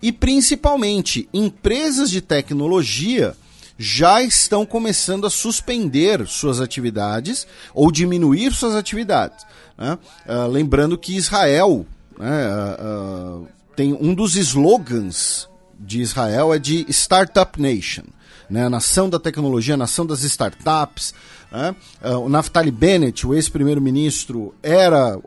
[0.01, 3.35] e, principalmente, empresas de tecnologia
[3.77, 9.45] já estão começando a suspender suas atividades ou diminuir suas atividades.
[9.77, 9.97] Né?
[10.27, 11.85] Uh, lembrando que Israel
[12.17, 12.47] né,
[12.79, 18.03] uh, tem um dos slogans de Israel é de Startup Nation,
[18.49, 18.65] né?
[18.65, 21.13] a nação da tecnologia, a nação das startups,
[21.53, 21.75] né?
[22.17, 25.19] O Naftali Bennett, o ex-primeiro-ministro, era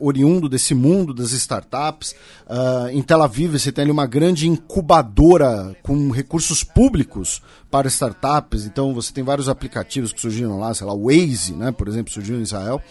[0.00, 2.14] oriundo desse mundo das startups.
[2.46, 8.64] Uh, em Tel Aviv você tem ali uma grande incubadora com recursos públicos para startups.
[8.64, 12.12] Então você tem vários aplicativos que surgiram lá, sei lá, o Waze, né, por exemplo,
[12.12, 12.82] surgiu em Israel.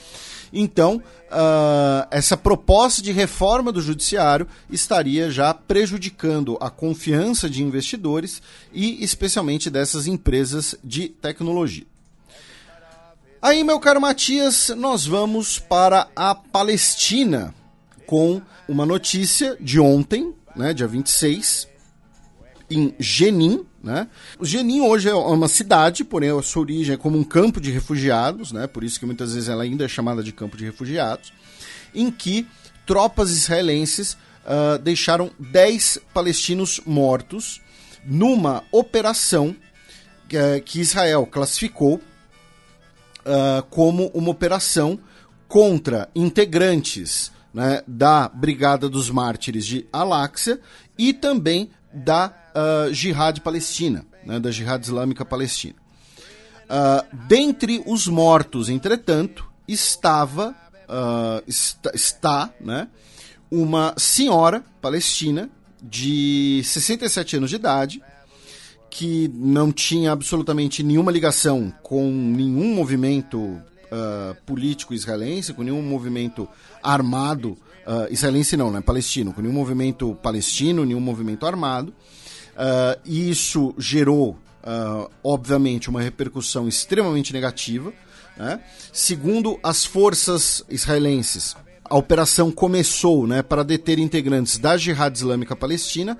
[0.53, 8.41] Então, uh, essa proposta de reforma do judiciário estaria já prejudicando a confiança de investidores
[8.71, 11.85] e, especialmente, dessas empresas de tecnologia.
[13.39, 17.53] Aí, meu caro Matias, nós vamos para a Palestina
[18.07, 21.67] com uma notícia de ontem, né, dia 26,
[22.69, 24.07] em Jenin, né?
[24.39, 27.69] O Jenin hoje é uma cidade, porém a sua origem é como um campo de
[27.69, 28.65] refugiados, né?
[28.65, 31.31] Por isso que muitas vezes ela ainda é chamada de campo de refugiados,
[31.93, 32.47] em que
[32.87, 37.61] tropas israelenses uh, deixaram 10 palestinos mortos
[38.03, 42.01] numa operação uh, que Israel classificou
[43.27, 44.99] uh, como uma operação
[45.47, 50.59] contra integrantes né, da Brigada dos Mártires de Al-Aqsa
[50.97, 55.75] e também da uh, Jihad Palestina, né, da Jihad Islâmica Palestina.
[56.65, 60.55] Uh, dentre os mortos, entretanto, estava
[60.87, 62.87] uh, está, está né,
[63.49, 65.49] uma senhora palestina
[65.81, 68.01] de 67 anos de idade,
[68.89, 76.47] que não tinha absolutamente nenhuma ligação com nenhum movimento uh, político israelense, com nenhum movimento
[76.81, 81.93] armado, uh, israelense não, né, palestino, com nenhum movimento palestino, nenhum movimento armado.
[82.53, 84.37] Uh, e isso gerou,
[85.23, 87.93] obviamente, uma repercussão extremamente negativa.
[88.35, 88.59] Né?
[88.91, 91.55] Segundo as forças israelenses,
[91.89, 96.17] a operação começou né, para deter integrantes da Jihad Islâmica Palestina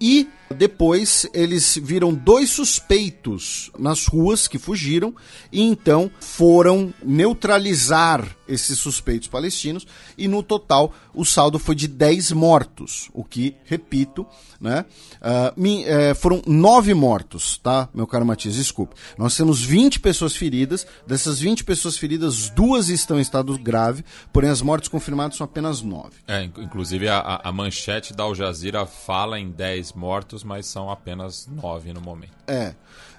[0.00, 5.14] e depois eles viram dois suspeitos nas ruas que fugiram
[5.50, 9.86] e então foram neutralizar esses suspeitos palestinos
[10.16, 14.26] e no total o saldo foi de 10 mortos, o que, repito,
[14.60, 14.84] né,
[15.20, 18.94] uh, uh, foram 9 mortos, tá, meu caro Matias, desculpe.
[19.18, 24.50] Nós temos 20 pessoas feridas, dessas 20 pessoas feridas, duas estão em estado grave, porém
[24.50, 26.10] as mortes confirmadas são apenas 9.
[26.26, 31.46] É, inclusive a, a manchete da Al Jazeera fala em 10 mortos, mas são apenas
[31.46, 32.32] 9 no momento.
[32.46, 32.74] É.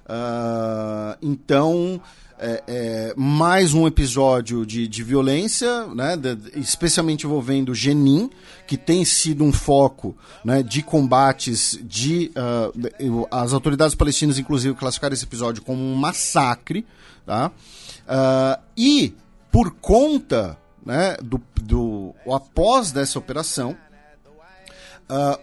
[0.05, 2.01] Uh, então,
[2.38, 8.29] é, é, mais um episódio de, de violência, né, de, especialmente envolvendo Jenin,
[8.67, 12.31] que tem sido um foco né, de combates de.
[12.36, 16.86] Uh, as autoridades palestinas, inclusive, classificaram esse episódio como um massacre.
[17.25, 17.49] Tá?
[17.49, 19.15] Uh, e,
[19.49, 23.77] por conta né, do, do, após dessa operação,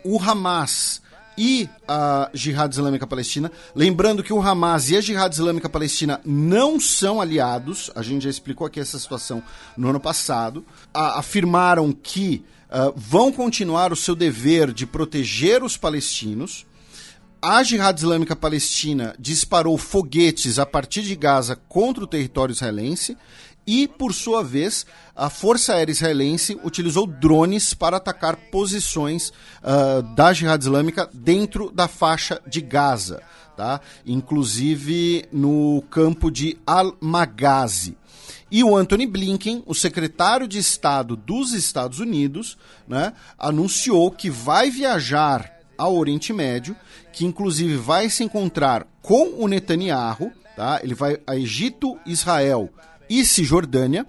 [0.05, 1.01] o Hamas
[1.37, 3.51] e a Jihad Islâmica Palestina.
[3.75, 8.31] Lembrando que o Hamas e a Jihad Islâmica Palestina não são aliados, a gente já
[8.31, 9.43] explicou aqui essa situação
[9.77, 10.65] no ano passado.
[10.93, 16.67] A, afirmaram que uh, vão continuar o seu dever de proteger os palestinos.
[17.43, 23.17] A Jihad Islâmica Palestina disparou foguetes a partir de Gaza contra o território israelense
[23.71, 30.33] e, por sua vez, a Força Aérea Israelense utilizou drones para atacar posições uh, da
[30.33, 33.23] Jihad Islâmica dentro da faixa de Gaza,
[33.57, 33.81] tá?
[34.05, 37.97] inclusive no campo de Al-Maghazi.
[38.51, 44.69] E o Anthony Blinken, o secretário de Estado dos Estados Unidos, né, anunciou que vai
[44.69, 46.75] viajar ao Oriente Médio,
[47.13, 50.81] que inclusive vai se encontrar com o Netanyahu, tá?
[50.83, 52.69] Ele vai a Egito, Israel,
[53.11, 54.07] e Cisjordânia.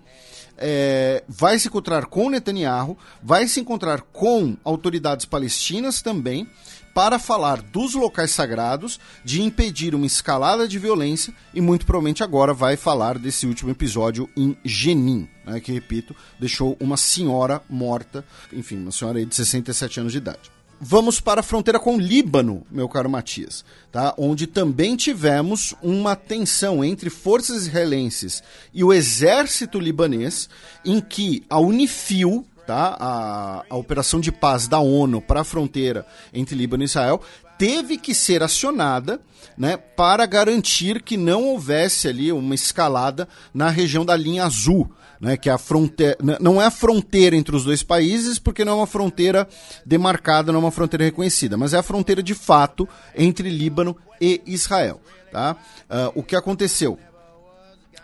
[0.63, 6.47] É, vai se encontrar com Netanyahu, vai se encontrar com autoridades palestinas também,
[6.93, 12.53] para falar dos locais sagrados, de impedir uma escalada de violência e muito provavelmente agora
[12.53, 18.77] vai falar desse último episódio em Jenin, né, que repito, deixou uma senhora morta, enfim,
[18.77, 22.89] uma senhora de 67 anos de idade vamos para a fronteira com o Líbano, meu
[22.89, 24.15] caro Matias, tá?
[24.17, 28.41] onde também tivemos uma tensão entre forças israelenses
[28.73, 30.49] e o exército libanês,
[30.83, 32.97] em que a Unifil, tá?
[32.99, 37.21] a, a operação de paz da ONU para a fronteira entre Líbano e Israel,
[37.59, 39.21] teve que ser acionada
[39.55, 45.37] né, para garantir que não houvesse ali uma escalada na região da linha azul né,
[45.37, 48.75] que é a fronteira, não é a fronteira entre os dois países, porque não é
[48.77, 49.47] uma fronteira
[49.85, 54.41] demarcada, não é uma fronteira reconhecida, mas é a fronteira de fato entre Líbano e
[54.47, 54.99] Israel.
[55.31, 55.55] Tá?
[55.83, 56.97] Uh, o que aconteceu?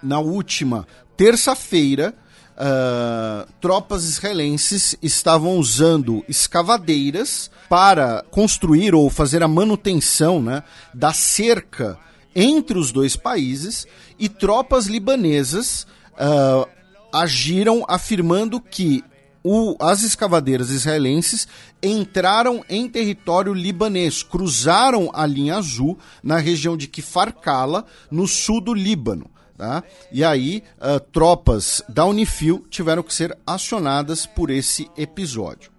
[0.02, 2.14] Na última terça-feira,
[2.54, 10.62] uh, tropas israelenses estavam usando escavadeiras para construir ou fazer a manutenção né,
[10.94, 11.98] da cerca
[12.36, 13.88] entre os dois países
[14.20, 16.77] e tropas libanesas uh,
[17.14, 19.04] agiram afirmando que
[19.44, 21.48] o, as escavadeiras israelenses
[21.82, 28.60] entraram em território libanês, cruzaram a linha azul na região de Kfar Kala, no sul
[28.60, 29.30] do Líbano.
[29.58, 29.84] Tá?
[30.12, 35.72] E aí, uh, tropas da Unifil tiveram que ser acionadas por esse episódio.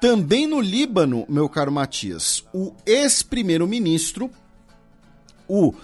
[0.00, 4.30] Também no Líbano, meu caro Matias, o ex-primeiro-ministro
[5.48, 5.74] o uh,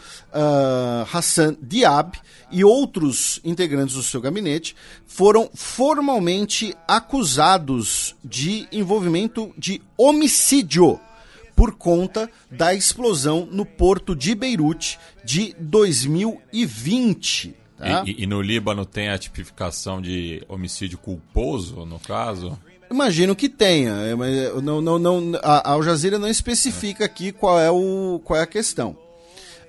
[1.13, 2.19] Hassan Diab
[2.51, 11.01] e outros integrantes do seu gabinete foram formalmente acusados de envolvimento de homicídio
[11.55, 17.55] por conta da explosão no porto de Beirute de 2020.
[17.79, 18.05] Tá?
[18.07, 22.57] E, e, no Líbano tem a tipificação de homicídio culposo, no caso?
[22.91, 27.59] Imagino que tenha, é, mas não, não, não, a Al Jazeera não especifica aqui qual
[27.59, 28.97] é, o, qual é a questão.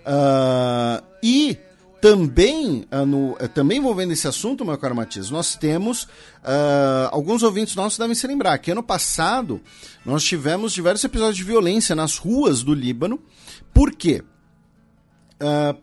[0.06, 1.58] Uh, e
[2.04, 7.44] também, uh, no, uh, também envolvendo esse assunto, meu caro Matias, nós temos uh, alguns
[7.44, 9.62] ouvintes nossos devem se lembrar que ano passado
[10.06, 13.20] nós tivemos diversos episódios de violência nas ruas do Líbano.
[13.74, 14.24] Por quê?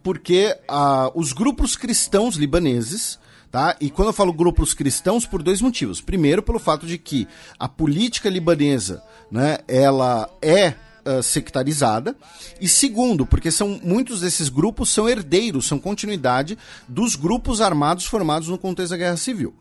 [0.02, 0.56] porque
[1.14, 3.18] os grupos cristãos libaneses
[3.50, 3.76] Tá?
[3.80, 6.00] E quando eu falo grupos cristãos, por dois motivos.
[6.00, 7.26] Primeiro, pelo fato de que
[7.59, 12.16] a política libanesa né, ela é uh, sectarizada.
[12.60, 16.58] E segundo, porque são muitos desses grupos são herdeiros, são continuidade
[16.88, 19.54] dos grupos armados formados no contexto da Guerra Civil.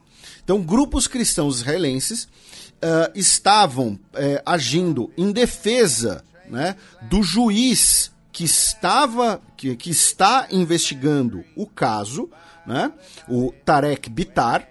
[0.44, 4.00] Então, grupos cristãos israelenses uh, estavam uh,
[4.46, 12.30] agindo em defesa né, do juiz que estava que, que está investigando o caso,
[12.66, 12.92] né,
[13.28, 14.68] o Tarek Bitar,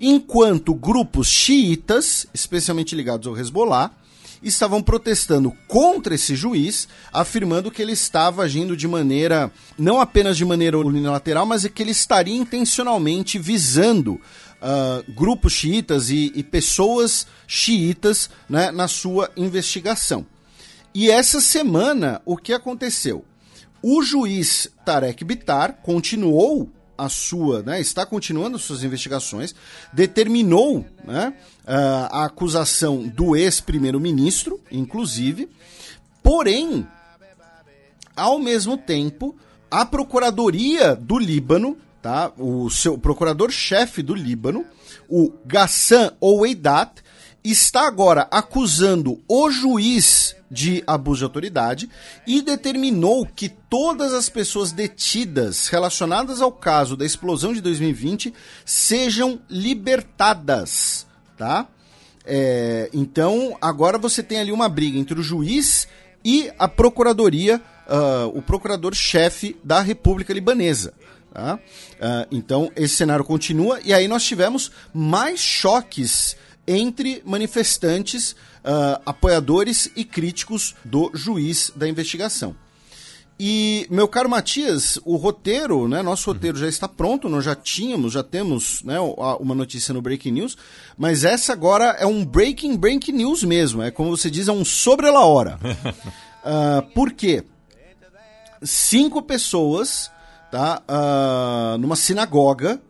[0.00, 3.90] enquanto grupos xiitas, especialmente ligados ao Hezbollah,
[4.42, 10.44] estavam protestando contra esse juiz, afirmando que ele estava agindo de maneira, não apenas de
[10.44, 18.30] maneira unilateral, mas que ele estaria intencionalmente visando uh, grupos xiitas e, e pessoas xiitas
[18.48, 20.26] né, na sua investigação.
[20.94, 23.24] E essa semana, o que aconteceu?
[23.82, 26.70] O juiz Tarek Bitar continuou
[27.04, 29.54] a sua, né, está continuando suas investigações,
[29.92, 31.34] determinou né,
[31.66, 35.48] a acusação do ex-primeiro-ministro, inclusive,
[36.22, 36.86] porém,
[38.14, 39.36] ao mesmo tempo,
[39.70, 44.64] a Procuradoria do Líbano, tá, o seu procurador-chefe do Líbano,
[45.08, 47.02] o Ghassan Oueidat,
[47.42, 51.88] está agora acusando o juiz de abuso de autoridade
[52.26, 59.40] e determinou que todas as pessoas detidas relacionadas ao caso da explosão de 2020 sejam
[59.48, 61.06] libertadas,
[61.38, 61.66] tá?
[62.24, 65.88] É, então agora você tem ali uma briga entre o juiz
[66.24, 70.94] e a procuradoria, uh, o procurador-chefe da República Libanesa.
[71.32, 71.54] Tá?
[71.54, 76.36] Uh, então esse cenário continua e aí nós tivemos mais choques
[76.66, 82.54] entre manifestantes, uh, apoiadores e críticos do juiz da investigação.
[83.44, 88.12] E, meu caro Matias, o roteiro, né, nosso roteiro já está pronto, nós já tínhamos,
[88.12, 90.56] já temos né, uma notícia no Breaking News,
[90.96, 94.64] mas essa agora é um Breaking Breaking News mesmo, é como você diz, é um
[94.64, 95.58] sobre la hora.
[95.64, 97.42] uh, por quê?
[98.62, 100.08] Cinco pessoas,
[100.52, 102.80] tá, uh, numa sinagoga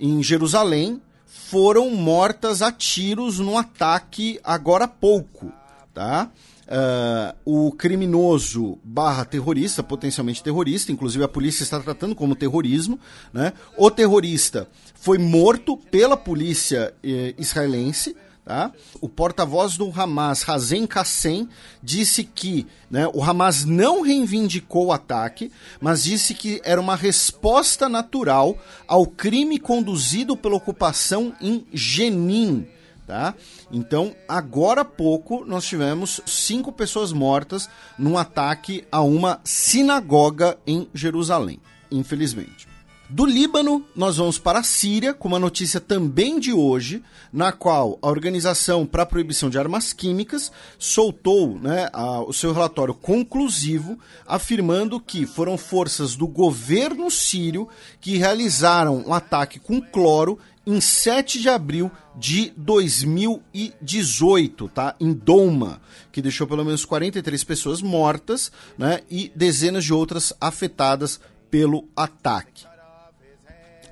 [0.00, 1.02] em Jerusalém,
[1.50, 5.50] foram mortas a tiros num ataque agora há pouco,
[5.94, 6.30] tá?
[6.66, 13.00] Uh, o criminoso barra terrorista, potencialmente terrorista, inclusive a polícia está tratando como terrorismo,
[13.32, 13.54] né?
[13.78, 18.14] O terrorista foi morto pela polícia eh, israelense,
[18.48, 18.72] Tá?
[18.98, 21.50] O porta-voz do Hamas, Hazen Kassem,
[21.82, 27.90] disse que né, o Hamas não reivindicou o ataque, mas disse que era uma resposta
[27.90, 32.66] natural ao crime conduzido pela ocupação em Jenin.
[33.06, 33.34] Tá?
[33.70, 37.68] Então, agora há pouco, nós tivemos cinco pessoas mortas
[37.98, 42.67] num ataque a uma sinagoga em Jerusalém, infelizmente.
[43.10, 47.02] Do Líbano, nós vamos para a Síria, com uma notícia também de hoje,
[47.32, 52.52] na qual a Organização para a Proibição de Armas Químicas soltou né, a, o seu
[52.52, 57.66] relatório conclusivo, afirmando que foram forças do governo sírio
[57.98, 64.94] que realizaram um ataque com cloro em 7 de abril de 2018, tá?
[65.00, 65.80] Em Douma,
[66.12, 69.00] que deixou pelo menos 43 pessoas mortas, né?
[69.10, 71.18] E dezenas de outras afetadas
[71.50, 72.67] pelo ataque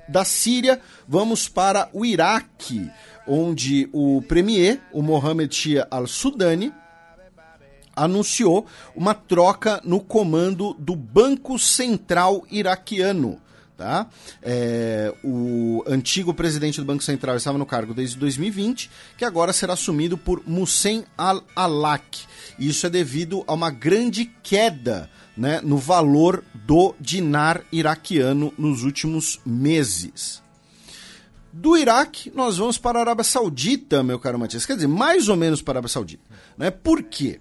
[0.07, 2.89] da Síria, vamos para o Iraque,
[3.27, 6.73] onde o premier, o Mohamed Shia al-Sudani,
[7.95, 13.41] anunciou uma troca no comando do Banco Central iraquiano.
[13.77, 14.07] Tá?
[14.41, 19.73] É, o antigo presidente do Banco Central estava no cargo desde 2020, que agora será
[19.73, 22.21] assumido por Mussen al-Alak.
[22.57, 25.07] Isso é devido a uma grande queda
[25.37, 30.41] né, no valor do dinar iraquiano nos últimos meses.
[31.53, 34.65] Do Iraque, nós vamos para a Arábia Saudita, meu caro Matias.
[34.65, 36.23] Quer dizer, mais ou menos para a Arábia Saudita.
[36.57, 36.71] Né?
[36.71, 37.39] Por quê?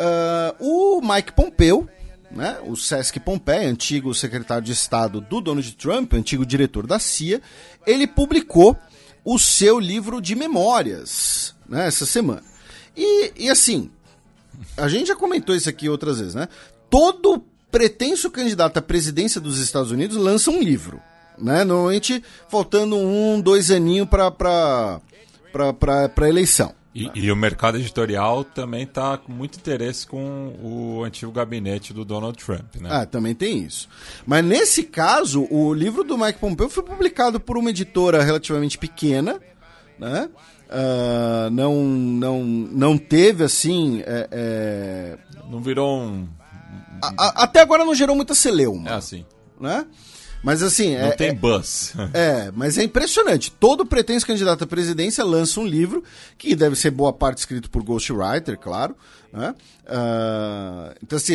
[0.00, 1.88] Uh, o Mike Pompeo,
[2.30, 7.40] né, o Sesc Pompeo, antigo secretário de Estado do Donald Trump, antigo diretor da CIA,
[7.86, 8.76] ele publicou
[9.24, 12.42] o seu livro de memórias né, essa semana.
[12.96, 13.90] E, e assim,
[14.76, 16.48] a gente já comentou isso aqui outras vezes, né?
[16.88, 21.00] todo pretenso candidato à presidência dos Estados Unidos lança um livro.
[21.38, 21.64] Né?
[21.64, 25.00] Normalmente faltando um, dois aninhos para
[25.52, 26.74] a eleição.
[26.98, 32.06] E, e, o mercado editorial também está com muito interesse com o antigo gabinete do
[32.06, 32.88] Donald Trump, né?
[32.90, 33.86] Ah, também tem isso.
[34.24, 39.38] Mas nesse caso, o livro do Mike Pompeo foi publicado por uma editora relativamente pequena,
[39.98, 40.30] né?
[40.68, 44.02] Uh, não, não, não teve assim.
[44.06, 45.18] É, é...
[45.50, 46.26] Não virou um
[47.02, 48.90] a, a, até agora não gerou muita celeuma.
[48.90, 49.24] É assim.
[49.60, 49.86] Né?
[50.46, 50.96] Mas assim.
[50.96, 51.92] Não é, tem é, buzz.
[52.14, 53.50] É, mas é impressionante.
[53.50, 56.04] Todo pretenso candidato à presidência lança um livro,
[56.38, 58.94] que deve ser boa parte escrito por ghostwriter, claro.
[59.32, 59.52] Né?
[59.82, 61.34] Uh, então, assim,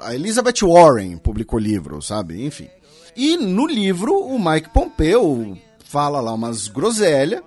[0.00, 2.42] a Elizabeth Warren publicou livro, sabe?
[2.46, 2.70] Enfim.
[3.14, 7.42] E no livro, o Mike Pompeo fala lá umas groselhas.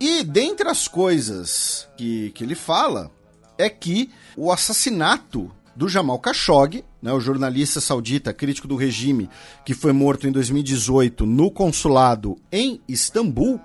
[0.00, 3.10] E dentre as coisas que, que ele fala,
[3.58, 9.30] é que o assassinato do Jamal Khashoggi, né, o jornalista saudita crítico do regime
[9.64, 13.60] que foi morto em 2018 no consulado em Istambul.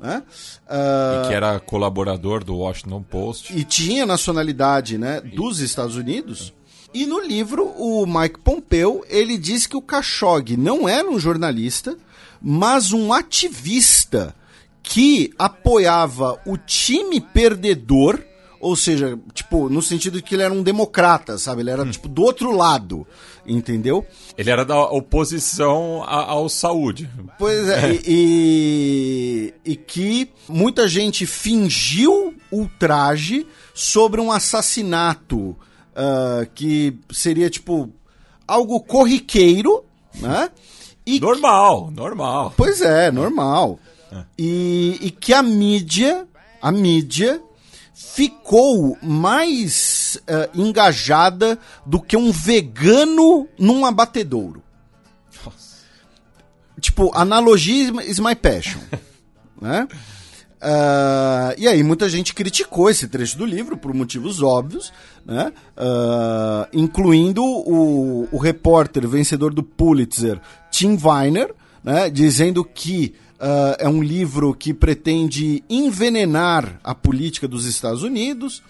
[0.00, 0.22] Né?
[0.66, 3.54] Uh, e que era colaborador do Washington Post.
[3.54, 6.54] E tinha nacionalidade né, dos Estados Unidos.
[6.94, 11.98] E no livro, o Mike Pompeu, ele diz que o Khashoggi não era um jornalista,
[12.40, 14.34] mas um ativista
[14.82, 18.24] que apoiava o time perdedor,
[18.60, 21.62] ou seja, tipo, no sentido de que ele era um democrata, sabe?
[21.62, 21.90] Ele era, hum.
[21.90, 23.06] tipo, do outro lado,
[23.46, 24.06] entendeu?
[24.36, 27.08] Ele era da oposição ao saúde.
[27.38, 36.98] Pois é, e, e, e que muita gente fingiu ultraje sobre um assassinato uh, que
[37.12, 37.90] seria, tipo,
[38.46, 39.84] algo corriqueiro,
[40.14, 40.50] né?
[41.06, 41.94] E normal, que...
[41.94, 42.54] normal.
[42.56, 43.78] Pois é, normal.
[44.12, 44.24] É.
[44.38, 46.26] E, e que a mídia,
[46.60, 47.40] a mídia
[48.00, 54.62] ficou mais uh, engajada do que um vegano num abatedouro.
[55.44, 55.78] Nossa.
[56.80, 58.78] Tipo, analogia is my passion.
[59.60, 59.88] né?
[60.62, 64.92] Uh, e aí muita gente criticou esse trecho do livro por motivos óbvios,
[65.26, 65.52] né?
[65.76, 70.40] Uh, incluindo o, o repórter vencedor do Pulitzer,
[70.70, 72.08] Tim Weiner, né?
[72.08, 78.62] dizendo que uh, é um livro que pretende envenenar a política dos Estados Unidos.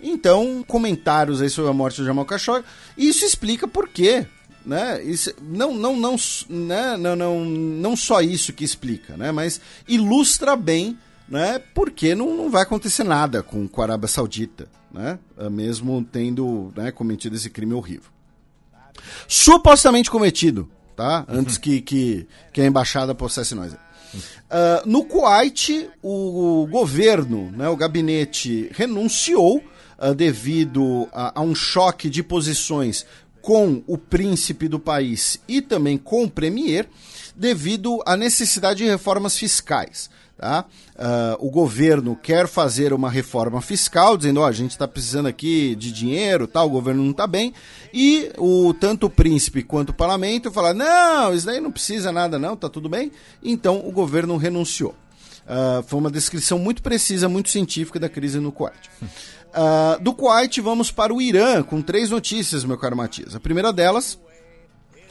[0.00, 2.66] Então, comentários aí sobre a morte de Jamal Khashoggi.
[2.96, 4.26] Isso explica por quê
[4.64, 5.02] né?
[5.02, 6.14] Isso, não, não, não,
[6.48, 6.96] né?
[6.96, 9.32] não, não, não só isso que explica, né?
[9.32, 10.96] mas ilustra bem
[11.32, 11.58] né?
[11.74, 15.18] Porque não, não vai acontecer nada com, com a Arábia Saudita, né?
[15.38, 18.10] Ah, mesmo tendo né, cometido esse crime horrível.
[19.26, 21.24] Supostamente cometido, tá?
[21.26, 23.74] Antes que, que, que a embaixada processe nós.
[24.14, 29.58] Uh, no Kuwait, o, governo, né, o gabinete, renunciou
[29.98, 33.06] uh, devido a, a um choque de posições
[33.40, 36.88] com o príncipe do país e também com o premier,
[37.34, 40.08] devido à necessidade de reformas fiscais.
[40.42, 40.64] Tá?
[40.96, 45.26] Uh, o governo quer fazer uma reforma fiscal, dizendo, ó, oh, a gente está precisando
[45.26, 46.64] aqui de dinheiro, tá?
[46.64, 47.54] o governo não está bem,
[47.94, 52.40] e o, tanto o príncipe quanto o parlamento falam, não, isso daí não precisa nada
[52.40, 54.96] não, tá tudo bem, então o governo renunciou.
[55.46, 58.90] Uh, foi uma descrição muito precisa, muito científica da crise no Kuwait.
[59.00, 63.36] Uh, do Kuwait vamos para o Irã, com três notícias, meu caro Matias.
[63.36, 64.18] A primeira delas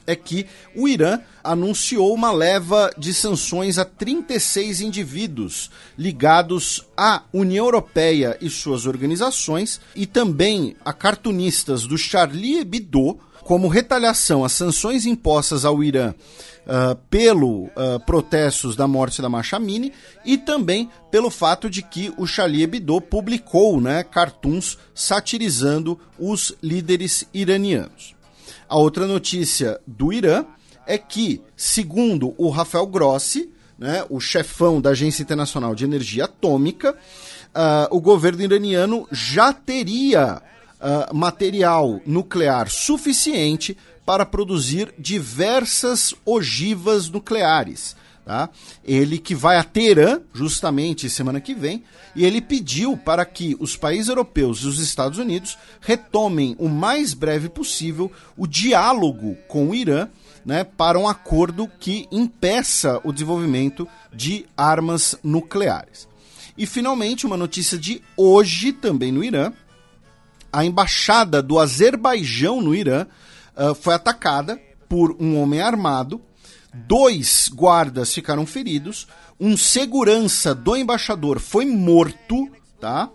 [0.05, 0.45] é que
[0.75, 8.49] o Irã anunciou uma leva de sanções a 36 indivíduos ligados à União Europeia e
[8.49, 15.83] suas organizações e também a cartunistas do Charlie Hebdo como retaliação às sanções impostas ao
[15.83, 16.13] Irã
[16.61, 19.91] uh, pelo uh, protestos da morte da Machamini
[20.23, 27.27] e também pelo fato de que o Charlie Hebdo publicou né, cartoons satirizando os líderes
[27.33, 28.15] iranianos.
[28.71, 30.45] A outra notícia do Irã
[30.87, 36.93] é que, segundo o Rafael Grossi, né, o chefão da Agência Internacional de Energia Atômica,
[36.93, 40.41] uh, o governo iraniano já teria
[40.79, 47.93] uh, material nuclear suficiente para produzir diversas ogivas nucleares.
[48.25, 48.49] Tá?
[48.85, 51.83] Ele que vai a Teherã, justamente semana que vem,
[52.15, 57.13] e ele pediu para que os países europeus e os Estados Unidos retomem o mais
[57.13, 60.07] breve possível o diálogo com o Irã
[60.45, 66.07] né, para um acordo que impeça o desenvolvimento de armas nucleares.
[66.57, 69.51] E finalmente, uma notícia de hoje também no Irã:
[70.51, 73.07] a embaixada do Azerbaijão no Irã
[73.55, 74.59] uh, foi atacada
[74.89, 76.21] por um homem armado
[76.73, 79.07] dois guardas ficaram feridos,
[79.39, 82.47] um segurança do embaixador foi morto,
[82.79, 83.09] tá?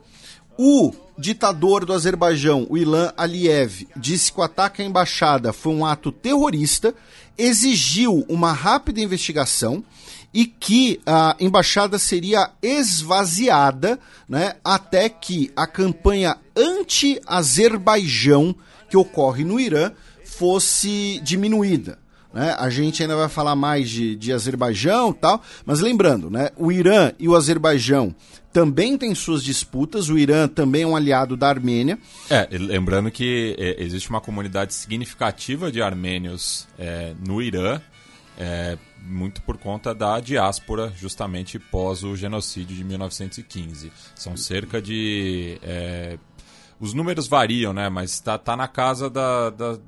[0.58, 5.86] O ditador do Azerbaijão, o Ilan Aliyev, disse que o ataque à embaixada foi um
[5.86, 6.94] ato terrorista,
[7.38, 9.82] exigiu uma rápida investigação
[10.32, 13.98] e que a embaixada seria esvaziada
[14.28, 18.54] né, até que a campanha anti-Azerbaijão
[18.90, 19.90] que ocorre no Irã
[20.24, 21.98] fosse diminuída.
[22.36, 22.54] Né?
[22.58, 27.10] A gente ainda vai falar mais de, de Azerbaijão tal, mas lembrando, né, o Irã
[27.18, 28.14] e o Azerbaijão
[28.52, 31.98] também têm suas disputas, o Irã também é um aliado da Armênia.
[32.28, 37.80] É, lembrando que é, existe uma comunidade significativa de armênios é, no Irã,
[38.36, 43.90] é, muito por conta da diáspora, justamente pós o genocídio de 1915.
[44.14, 45.58] São cerca de.
[45.62, 46.18] É,
[46.78, 47.88] os números variam, né?
[47.88, 49.78] Mas está tá na casa da, da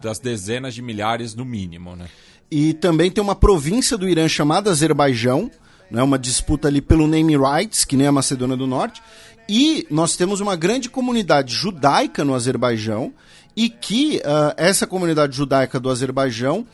[0.00, 2.06] das dezenas de milhares no mínimo, né?
[2.50, 5.50] E também tem uma província do Irã chamada Azerbaijão,
[5.90, 9.02] né, uma disputa ali pelo name rights, que nem a Macedônia do Norte.
[9.48, 13.12] E nós temos uma grande comunidade judaica no Azerbaijão
[13.56, 16.66] e que uh, essa comunidade judaica do Azerbaijão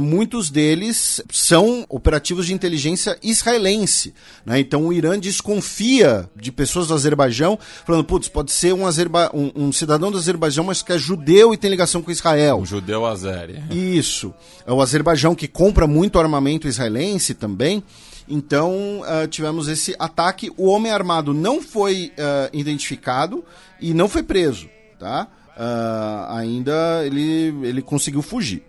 [0.00, 4.14] muitos deles são operativos de inteligência israelense.
[4.44, 4.60] Né?
[4.60, 9.50] Então o Irã desconfia de pessoas do Azerbaijão, falando, putz, pode ser um, Azerba um,
[9.54, 12.58] um, cidadão do Azerbaijão, mas que é judeu e tem ligação com Israel.
[12.58, 13.62] Um judeu azeri.
[13.70, 14.32] Isso.
[14.66, 17.82] É o Azerbaijão que compra muito armamento israelense também.
[18.26, 20.50] Então uh, tivemos esse ataque.
[20.56, 23.44] O homem armado não foi uh, identificado
[23.80, 24.68] e não foi preso.
[24.98, 25.28] Tá?
[26.30, 28.64] ainda ele, ele conseguiu fugir.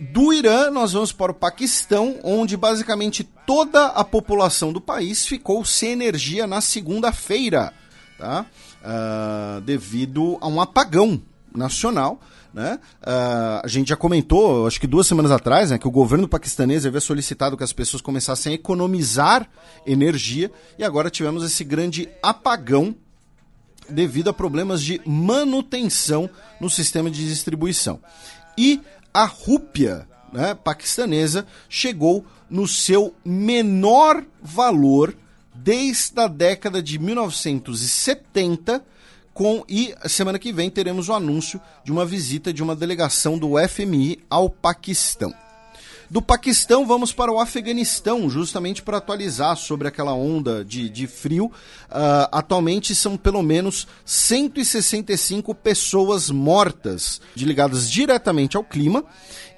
[0.00, 5.62] Do Irã, nós vamos para o Paquistão, onde basicamente toda a população do país ficou
[5.62, 7.70] sem energia na segunda-feira,
[8.18, 8.46] tá?
[8.80, 11.20] Uh, devido a um apagão
[11.54, 12.18] nacional.
[12.52, 12.80] Né?
[13.02, 16.86] Uh, a gente já comentou, acho que duas semanas atrás, né, que o governo paquistanês
[16.86, 19.46] havia solicitado que as pessoas começassem a economizar
[19.86, 22.96] energia e agora tivemos esse grande apagão
[23.86, 28.00] devido a problemas de manutenção no sistema de distribuição.
[28.56, 28.80] E
[29.12, 35.16] a rúpia né, paquistanesa chegou no seu menor valor
[35.54, 38.84] desde a década de 1970
[39.32, 43.52] com e semana que vem teremos o anúncio de uma visita de uma delegação do
[43.68, 45.32] FMI ao Paquistão.
[46.10, 51.46] Do Paquistão, vamos para o Afeganistão, justamente para atualizar sobre aquela onda de, de frio.
[51.46, 59.04] Uh, atualmente são pelo menos 165 pessoas mortas, ligadas diretamente ao clima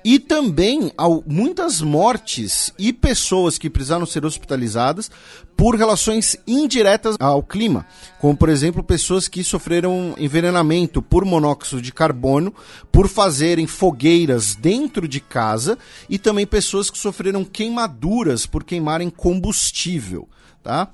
[0.05, 5.11] e também ao, muitas mortes e pessoas que precisaram ser hospitalizadas
[5.57, 7.87] por relações indiretas ao clima,
[8.21, 12.55] como por exemplo pessoas que sofreram envenenamento por monóxido de carbono
[12.91, 15.79] por fazerem fogueiras dentro de casa
[16.09, 20.29] e também pessoas que sofreram queimaduras por queimarem combustível,
[20.63, 20.89] tá?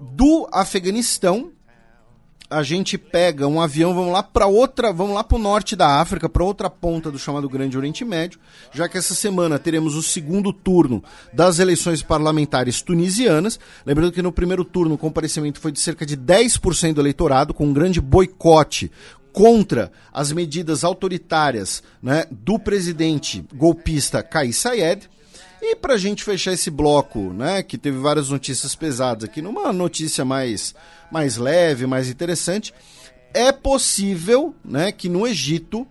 [0.00, 1.52] Do Afeganistão,
[2.54, 6.00] a gente pega um avião, vamos lá para outra, vamos lá para o norte da
[6.00, 8.38] África, para outra ponta do chamado Grande Oriente Médio,
[8.72, 11.02] já que essa semana teremos o segundo turno
[11.32, 13.58] das eleições parlamentares tunisianas.
[13.84, 17.66] Lembrando que no primeiro turno o comparecimento foi de cerca de 10% do eleitorado, com
[17.66, 18.90] um grande boicote
[19.32, 25.10] contra as medidas autoritárias né, do presidente golpista Kais Saied.
[25.66, 29.72] E para a gente fechar esse bloco, né, que teve várias notícias pesadas aqui, numa
[29.72, 30.74] notícia mais,
[31.10, 32.74] mais leve, mais interessante,
[33.32, 35.86] é possível né, que no Egito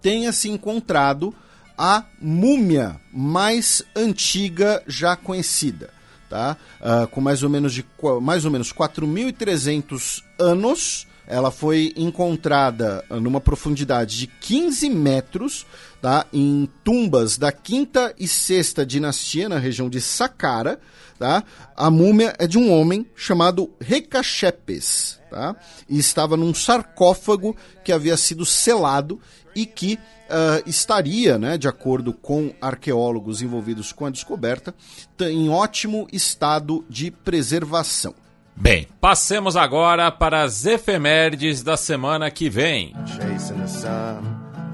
[0.00, 1.34] tenha se encontrado
[1.76, 5.90] a múmia mais antiga já conhecida.
[6.30, 6.56] Tá?
[6.80, 7.84] Uh, com mais ou menos, de,
[8.22, 15.66] mais ou menos 4.300 anos, ela foi encontrada numa profundidade de 15 metros,
[16.02, 16.26] tá?
[16.32, 20.80] em tumbas da quinta e sexta dinastia, na região de Saqqara.
[21.18, 21.44] Tá?
[21.76, 25.54] A múmia é de um homem chamado Recachepes, tá?
[25.88, 29.20] e estava num sarcófago que havia sido selado
[29.54, 34.74] e que uh, estaria, né, de acordo com arqueólogos envolvidos com a descoberta,
[35.20, 38.14] em ótimo estado de preservação.
[38.56, 42.92] Bem, passemos agora para as efemérides da semana que vem.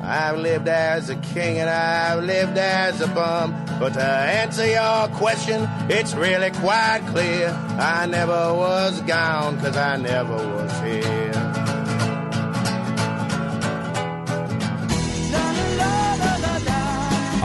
[0.00, 3.54] I've lived as a king and I've lived as a bum.
[3.78, 7.48] But to answer your question, it's really quite clear.
[7.78, 11.32] I never was gone cause I never was here.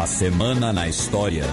[0.04, 1.46] A semana na história.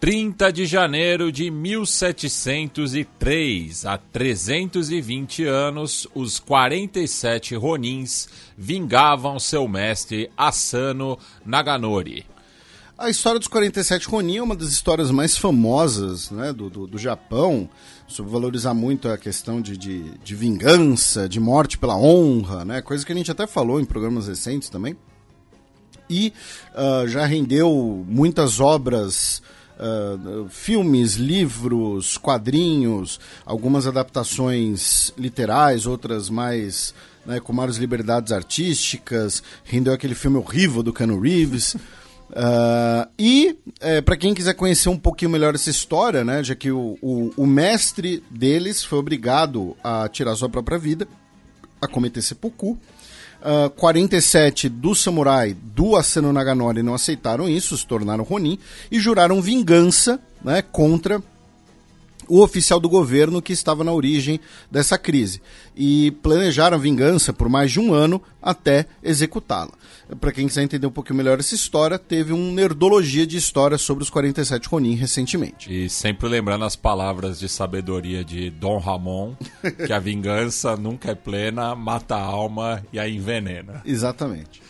[0.00, 11.18] 30 de janeiro de 1703, há 320 anos, os 47 Ronins vingavam seu mestre Asano
[11.44, 12.24] Naganori.
[12.96, 16.98] A história dos 47 Ronin é uma das histórias mais famosas né, do, do, do
[16.98, 17.68] Japão,
[18.06, 23.04] sobre valorizar muito a questão de, de, de, vingança, de morte pela honra, né, coisa
[23.04, 24.96] que a gente até falou em programas recentes também.
[26.08, 26.32] E
[26.74, 29.42] uh, já rendeu muitas obras
[29.78, 39.42] uh, filmes, livros, quadrinhos, algumas adaptações literais, outras mais né, com maiores liberdades artísticas.
[39.64, 41.74] Rendeu aquele filme horrível do Keanu Reeves.
[41.74, 46.70] Uh, e é, para quem quiser conhecer um pouquinho melhor essa história, né, já que
[46.70, 51.06] o, o, o, mestre deles foi obrigado a tirar sua própria vida,
[51.80, 52.78] a cometer seppuku,
[53.40, 58.58] Uh, ah, 47 do samurai do Asano Naganori não aceitaram isso, se tornaram Ronin
[58.90, 61.22] e juraram vingança né, contra
[62.28, 65.40] o oficial do governo que estava na origem dessa crise
[65.76, 69.72] e planejaram a vingança por mais de um ano até executá-la.
[70.20, 74.02] Para quem quiser entender um pouquinho melhor essa história, teve um Nerdologia de História sobre
[74.02, 75.72] os 47 Ronin recentemente.
[75.72, 79.34] E sempre lembrando as palavras de sabedoria de Dom Ramon,
[79.86, 83.82] que a vingança nunca é plena, mata a alma e a envenena.
[83.84, 84.62] Exatamente.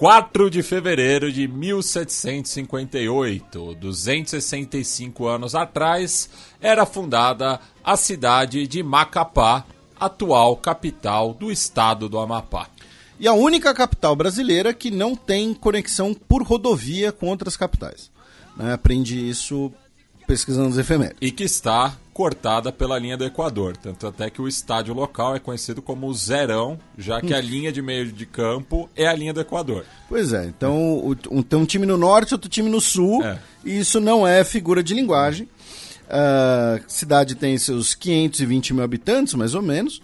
[0.00, 9.66] 4 de fevereiro de 1758, 265 anos atrás, era fundada a cidade de Macapá,
[10.00, 12.66] atual capital do estado do Amapá.
[13.18, 18.10] E a única capital brasileira que não tem conexão por rodovia com outras capitais.
[18.56, 18.72] Né?
[18.72, 19.70] Aprendi isso
[20.30, 21.18] pesquisando os efemérides.
[21.20, 23.76] E que está cortada pela linha do Equador.
[23.76, 27.82] Tanto até que o estádio local é conhecido como Zerão, já que a linha de
[27.82, 29.84] meio de campo é a linha do Equador.
[30.08, 33.38] Pois é, então o, um, tem um time no norte, outro time no sul, É.
[33.64, 35.48] e isso não é figura de linguagem.
[36.08, 40.00] A cidade tem seus 520 mil habitantes, mais ou menos.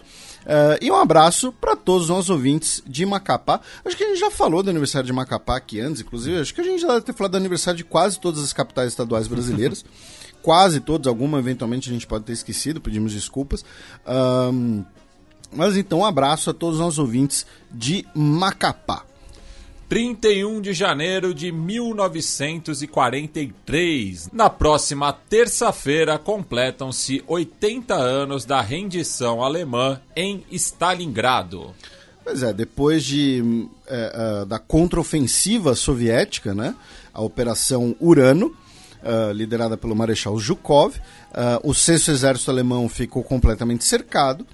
[0.47, 3.59] Ah, e um abraço para todos os nossos ouvintes de Macapá.
[3.83, 6.39] Acho que a gente já falou do aniversário de Macapá aqui antes, inclusive.
[6.39, 8.87] Acho que a gente já deve ter falado do aniversário de quase todas as capitais
[8.89, 9.83] estaduais brasileiras.
[10.41, 13.65] quase todas, alguma eventualmente a gente pode ter esquecido, pedimos desculpas.
[14.05, 14.83] Ahn,
[15.51, 19.03] mas então, um abraço a todos os nossos ouvintes de Macapá.
[19.89, 24.29] 31 de janeiro de 1943.
[24.33, 31.73] Na próxima terça-feira completam-se 80 anos da rendição alemã em Stalingrado.
[32.23, 36.75] Pois é, depois de, é, ah, da contraofensiva soviética, né,
[37.13, 38.53] a Operação Urano,
[39.01, 40.95] ah, liderada pelo Marechal Zhukov,
[41.33, 44.45] ah, o sexto exército alemão ficou completamente cercado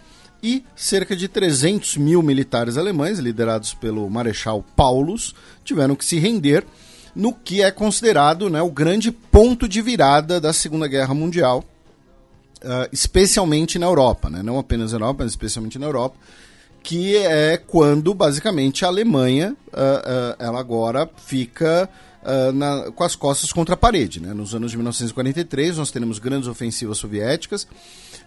[0.43, 5.33] e cerca de 300 mil militares alemães, liderados pelo Marechal Paulus,
[5.63, 6.65] tiveram que se render
[7.15, 11.63] no que é considerado né, o grande ponto de virada da Segunda Guerra Mundial,
[12.61, 14.43] ah, especialmente na Europa, né?
[14.43, 16.17] não apenas na Europa, mas especialmente na Europa,
[16.81, 21.89] que é quando basicamente a Alemanha ah, ah, ela agora fica
[22.23, 24.19] ah, na- com as costas contra a parede.
[24.19, 24.33] Né?
[24.33, 27.67] Nos anos de 1943 nós teremos grandes ofensivas soviéticas,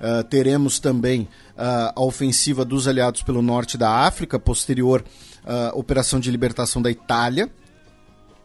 [0.01, 5.05] ah, teremos também ah, a ofensiva dos aliados pelo norte da África, posterior
[5.45, 7.51] ah, operação de libertação da Itália.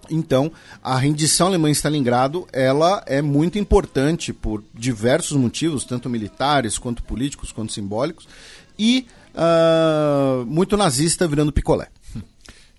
[0.10, 0.52] Então,
[0.84, 7.04] a rendição alemã em Stalingrado, ela é muito importante por diversos motivos, tanto militares, quanto
[7.04, 8.28] políticos, quanto simbólicos,
[8.78, 11.88] e ah, muito nazista virando picolé.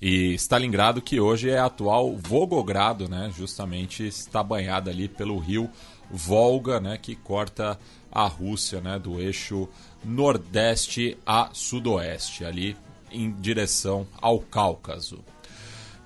[0.05, 3.31] E Stalingrado, que hoje é atual Volgogrado, né?
[3.39, 5.71] Justamente está banhada ali pelo rio
[6.11, 6.99] Volga, né?
[7.01, 7.79] Que corta
[8.13, 8.99] a Rússia, né?
[8.99, 9.69] Do eixo
[10.05, 12.77] nordeste a sudoeste, ali
[13.11, 15.21] em direção ao Cáucaso.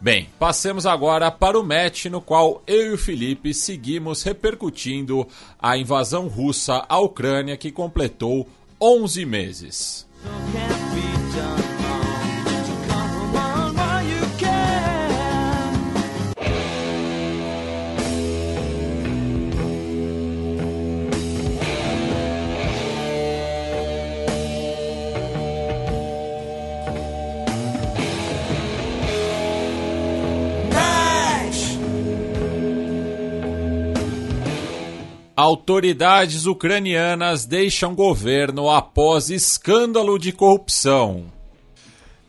[0.01, 5.27] Bem, passemos agora para o match no qual eu e o Felipe seguimos repercutindo
[5.59, 8.47] a invasão russa à Ucrânia que completou
[8.81, 10.07] 11 meses.
[35.37, 41.25] Autoridades ucranianas deixam governo após escândalo de corrupção.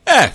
[0.04, 0.32] É,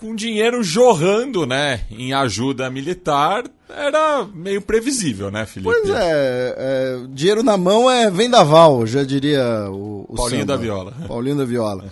[0.00, 5.72] com dinheiro jorrando, né, em ajuda militar, era meio previsível, né, Felipe?
[5.72, 10.52] Pois é, é, dinheiro na mão é vendaval, já diria o, o Paulinho samba.
[10.56, 10.92] da Viola.
[11.06, 11.84] Paulinho da Viola.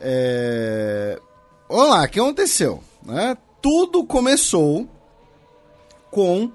[0.00, 1.18] É,
[1.68, 2.82] Vamos lá, o que aconteceu?
[3.06, 3.36] né?
[3.62, 4.86] Tudo começou
[6.10, 6.50] com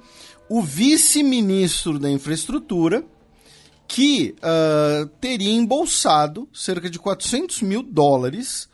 [0.53, 3.05] o vice-ministro da infraestrutura
[3.87, 8.67] que ah, teria embolsado cerca de 400 mil dólares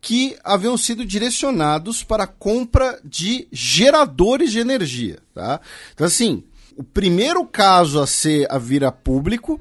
[0.00, 5.18] que haviam sido direcionados para a compra de geradores de energia.
[5.34, 5.60] Tá?
[5.92, 6.44] Então, assim,
[6.76, 9.60] o primeiro caso a ser a vir a público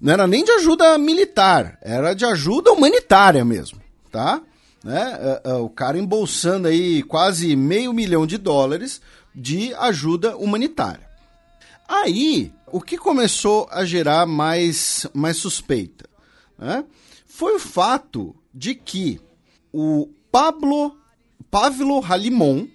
[0.00, 3.80] não era nem de ajuda militar, era de ajuda humanitária mesmo.
[4.10, 4.42] Tá?
[4.82, 5.00] Né?
[5.00, 9.00] Ah, ah, O cara embolsando aí quase meio milhão de dólares
[9.32, 11.11] de ajuda humanitária.
[11.88, 16.08] Aí, o que começou a gerar mais, mais suspeita
[16.58, 16.84] né?
[17.26, 19.20] foi o fato de que
[19.72, 20.96] o Pablo
[21.50, 22.66] Pavlo Halimon,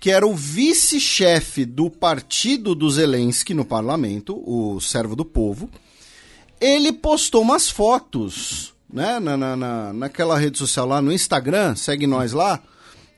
[0.00, 5.70] que era o vice-chefe do partido do Zelensky no parlamento, o servo do povo,
[6.60, 12.06] ele postou umas fotos né, na, na, na- naquela rede social lá no Instagram, segue
[12.06, 12.60] nós lá,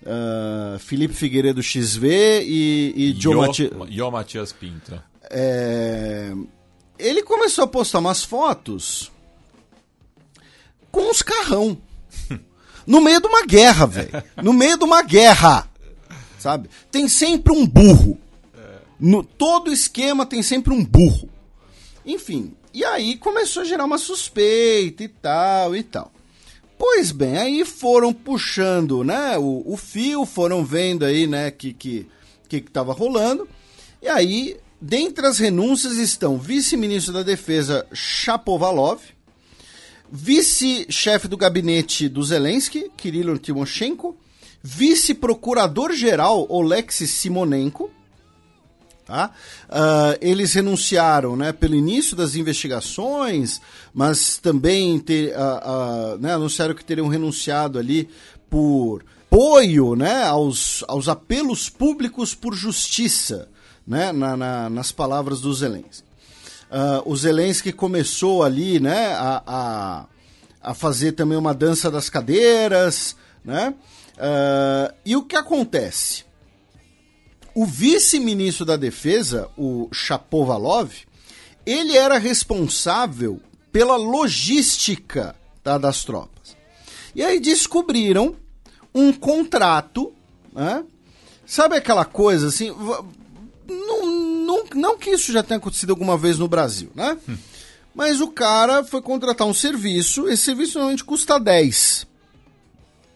[0.05, 3.71] ah, Felipe Figueiredo XV e, e Joe Mati-
[4.11, 5.03] Matias Pinto.
[5.33, 6.33] É,
[6.99, 9.11] ele começou a postar umas fotos
[10.91, 11.77] com uns carrão.
[12.85, 14.11] No meio de uma guerra, velho.
[14.43, 15.71] No meio de uma guerra.
[16.37, 16.69] Sabe?
[16.91, 18.19] Tem sempre um burro.
[18.99, 21.29] No, todo esquema tem sempre um burro.
[22.05, 26.13] Enfim, e aí começou a gerar uma suspeita e tal e tal.
[26.77, 32.09] Pois bem, aí foram puxando, né, o, o fio, foram vendo aí, né, que que
[32.49, 33.49] que estava rolando.
[34.03, 39.01] E aí, dentre as renúncias estão vice-ministro da Defesa Chapovalov,
[40.11, 44.17] vice-chefe do gabinete do Zelensky, Kirilo Timoshenko,
[44.61, 47.91] vice-procurador-geral Oleksiy Simonenko,
[49.05, 49.33] Tá?
[49.69, 53.61] Uh, eles renunciaram né, pelo início das investigações,
[53.93, 58.09] mas também ter, uh, uh, né, anunciaram que teriam renunciado ali
[58.49, 63.49] por apoio né, aos, aos apelos públicos por justiça,
[63.87, 66.05] né, na, na, nas palavras do Zelensky.
[67.05, 70.07] o Zelensky começou ali né, a, a,
[70.63, 73.17] a, fazer também uma dança das cadeiras.
[73.45, 73.75] Né,
[75.05, 76.25] e o que acontece?
[77.55, 80.91] O vice-ministro da Defesa, o Chapovalov,
[81.67, 86.57] ele era responsável pela logística tá, das tropas.
[87.15, 88.37] E aí descobriram
[88.95, 90.13] um contrato,
[90.53, 90.85] né?
[91.47, 92.71] Sabe aquela coisa assim?
[93.87, 97.17] Não, não, não que isso já tenha acontecido alguma vez no Brasil, né?
[97.29, 97.37] Hum.
[97.95, 102.07] Mas o cara foi contratar um serviço, esse serviço normalmente custa 10.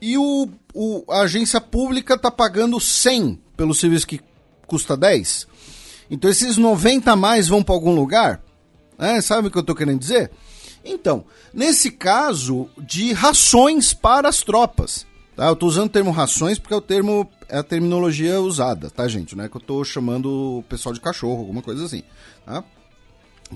[0.00, 4.20] E o, o, a agência pública está pagando 100 pelo serviço que
[4.66, 5.46] custa 10.
[6.10, 8.42] Então esses 90 a mais vão para algum lugar?
[8.98, 10.30] É, sabe o que eu estou querendo dizer?
[10.84, 15.06] Então, nesse caso, de rações para as tropas.
[15.34, 15.46] Tá?
[15.46, 19.06] Eu estou usando o termo rações porque é o termo é a terminologia usada, tá,
[19.08, 19.36] gente?
[19.36, 22.02] Não é que eu estou chamando o pessoal de cachorro, alguma coisa assim.
[22.44, 22.64] Tá?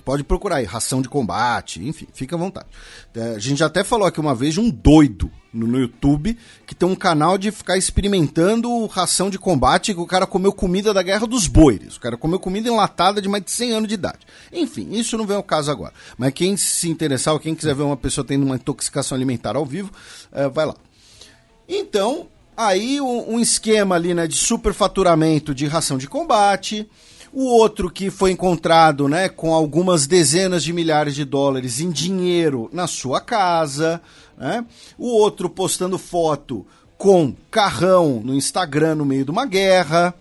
[0.05, 2.69] Pode procurar aí, ração de combate, enfim, fica à vontade.
[3.13, 6.77] É, a gente até falou aqui uma vez de um doido no, no, YouTube que
[6.77, 11.03] tem um canal de ficar experimentando ração de combate que o cara comeu comida da
[11.03, 11.97] Guerra dos Boires.
[11.97, 14.21] O cara comeu comida enlatada de mais de 100 anos de idade.
[14.53, 15.93] Enfim, isso não vem ao caso agora.
[16.17, 19.67] Mas quem se interessar ou quem quiser ver uma pessoa tendo uma intoxicação alimentar ao
[19.67, 19.91] vivo,
[20.31, 20.77] é, vai lá.
[21.69, 22.29] Então,
[22.67, 26.89] aí um, um esquema ali né, de superfaturamento de ração de combate
[27.33, 32.69] o outro que foi encontrado né, com algumas dezenas de milhares de dólares em dinheiro
[32.73, 34.01] na sua casa.
[34.37, 34.65] Né?
[34.99, 36.67] O outro postando foto
[36.99, 40.15] com carrão no Instagram no meio de uma guerra.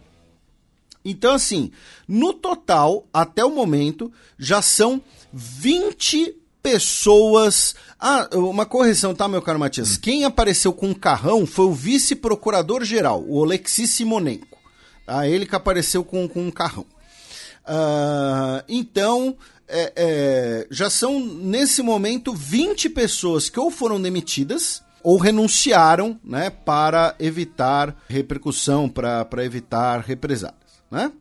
[1.03, 1.71] Então, assim,
[2.07, 5.01] no total, até o momento, já são
[5.33, 6.35] 20
[6.71, 7.75] pessoas.
[7.99, 9.93] Ah, uma correção, tá, meu caro Matias?
[9.93, 9.99] Hum.
[10.01, 14.57] Quem apareceu com um carrão foi o vice-procurador-geral, o Alexis Simonenko.
[15.05, 15.27] Tá?
[15.27, 16.85] Ele que apareceu com, com um carrão.
[17.65, 19.35] Uh, então,
[19.67, 26.49] é, é, já são, nesse momento, 20 pessoas que ou foram demitidas ou renunciaram né,
[26.49, 30.59] para evitar repercussão, para evitar represálias.
[30.91, 31.11] Né?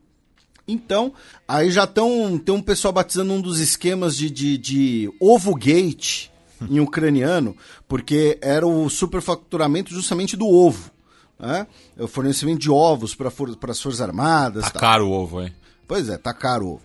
[0.68, 1.14] Então,
[1.48, 2.38] aí já estão.
[2.38, 6.28] Tem um pessoal batizando um dos esquemas de, de, de ovo gate
[6.68, 7.56] em ucraniano,
[7.88, 10.90] porque era o superfaturamento justamente do ovo.
[11.38, 11.66] Né?
[11.98, 14.70] O fornecimento de ovos para for, as Forças Armadas.
[14.70, 15.54] Tá caro o ovo, hein?
[15.86, 16.82] Pois é, tá caro o ovo.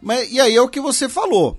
[0.00, 1.58] Mas, e aí é o que você falou.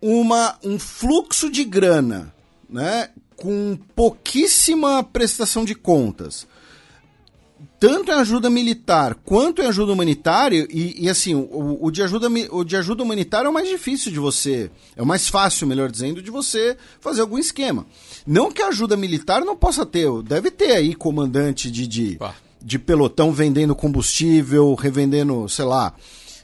[0.00, 2.32] Uma, um fluxo de grana,
[2.70, 3.10] né?
[3.36, 6.46] Com pouquíssima prestação de contas.
[7.80, 12.28] Tanto em ajuda militar quanto em ajuda humanitária, e, e assim, o, o, de ajuda,
[12.50, 14.68] o de ajuda humanitária é o mais difícil de você.
[14.96, 17.86] É o mais fácil, melhor dizendo, de você fazer algum esquema.
[18.26, 22.18] Não que a ajuda militar não possa ter, deve ter aí comandante de, de,
[22.60, 25.94] de pelotão vendendo combustível, revendendo, sei lá.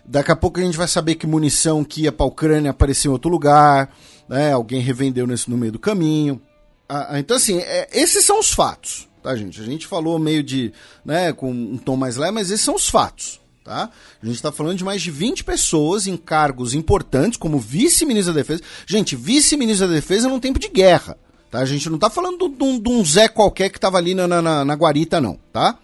[0.05, 3.11] Daqui a pouco a gente vai saber que munição que ia para a Ucrânia apareceu
[3.11, 3.91] em outro lugar,
[4.29, 4.53] né?
[4.53, 6.41] Alguém revendeu nesse, no meio do caminho.
[6.89, 9.59] Ah, ah, então, assim, é, esses são os fatos, tá, gente?
[9.59, 10.71] A gente falou meio de,
[11.03, 13.91] né, com um tom mais leve, mas esses são os fatos, tá?
[14.23, 18.41] A gente está falando de mais de 20 pessoas em cargos importantes, como vice-ministro da
[18.41, 18.63] Defesa.
[18.87, 21.17] Gente, vice-ministro da Defesa num tempo de guerra,
[21.51, 21.61] tá?
[21.61, 24.75] A gente não está falando de um, Zé qualquer que estava ali na, na, na
[24.75, 25.79] guarita, não, tá?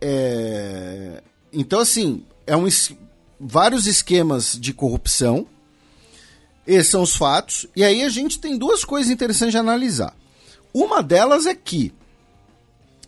[0.00, 1.22] É...
[1.52, 2.66] Então, assim, é um,
[3.38, 5.46] vários esquemas de corrupção.
[6.66, 7.66] Esses são os fatos.
[7.76, 10.16] E aí a gente tem duas coisas interessantes de analisar.
[10.72, 11.92] Uma delas é que,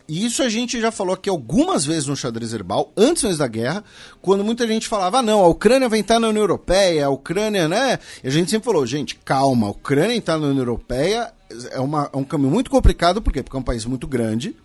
[0.09, 3.47] e isso a gente já falou aqui algumas vezes no xadrez herbal, antes mesmo da
[3.47, 3.83] guerra,
[4.21, 7.67] quando muita gente falava, ah, não, a Ucrânia vai entrar na União Europeia, a Ucrânia,
[7.67, 7.99] né?
[8.23, 11.31] E a gente sempre falou, gente, calma, a Ucrânia entrar na União Europeia
[11.71, 13.43] é, uma, é um caminho muito complicado, por quê?
[13.43, 14.55] Porque é um país muito grande,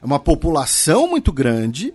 [0.00, 1.92] é uma população muito grande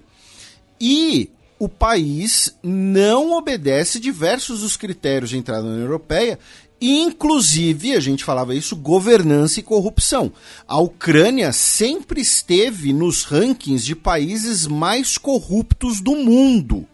[0.80, 1.30] e
[1.60, 6.38] o país não obedece diversos dos critérios de entrada na União Europeia,
[6.80, 10.32] inclusive, a gente falava isso, governança e corrupção.
[10.68, 16.86] A Ucrânia sempre esteve nos rankings de países mais corruptos do mundo,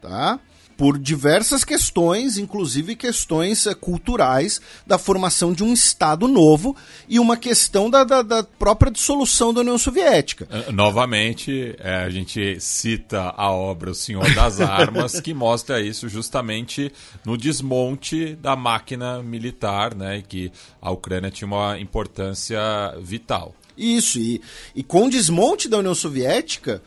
[0.00, 0.40] tá?
[0.78, 6.76] Por diversas questões, inclusive questões uh, culturais da formação de um Estado novo
[7.08, 10.46] e uma questão da, da, da própria dissolução da União Soviética.
[10.68, 16.08] Uh, novamente, é, a gente cita a obra O Senhor das Armas, que mostra isso
[16.08, 16.92] justamente
[17.24, 22.60] no desmonte da máquina militar, né, que a Ucrânia tinha uma importância
[23.00, 23.52] vital.
[23.76, 24.40] Isso, e,
[24.76, 26.80] e com o desmonte da União Soviética,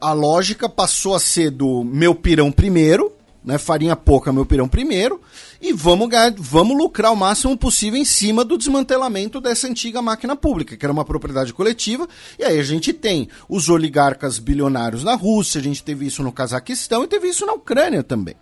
[0.00, 3.12] a lógica passou a ser do meu pirão primeiro,
[3.44, 3.58] né?
[3.58, 5.20] Farinha pouca, meu pirão primeiro,
[5.60, 10.76] e vamos, vamos lucrar o máximo possível em cima do desmantelamento dessa antiga máquina pública,
[10.76, 12.08] que era uma propriedade coletiva.
[12.38, 16.32] E aí a gente tem os oligarcas bilionários na Rússia, a gente teve isso no
[16.32, 18.34] Cazaquistão e teve isso na Ucrânia também.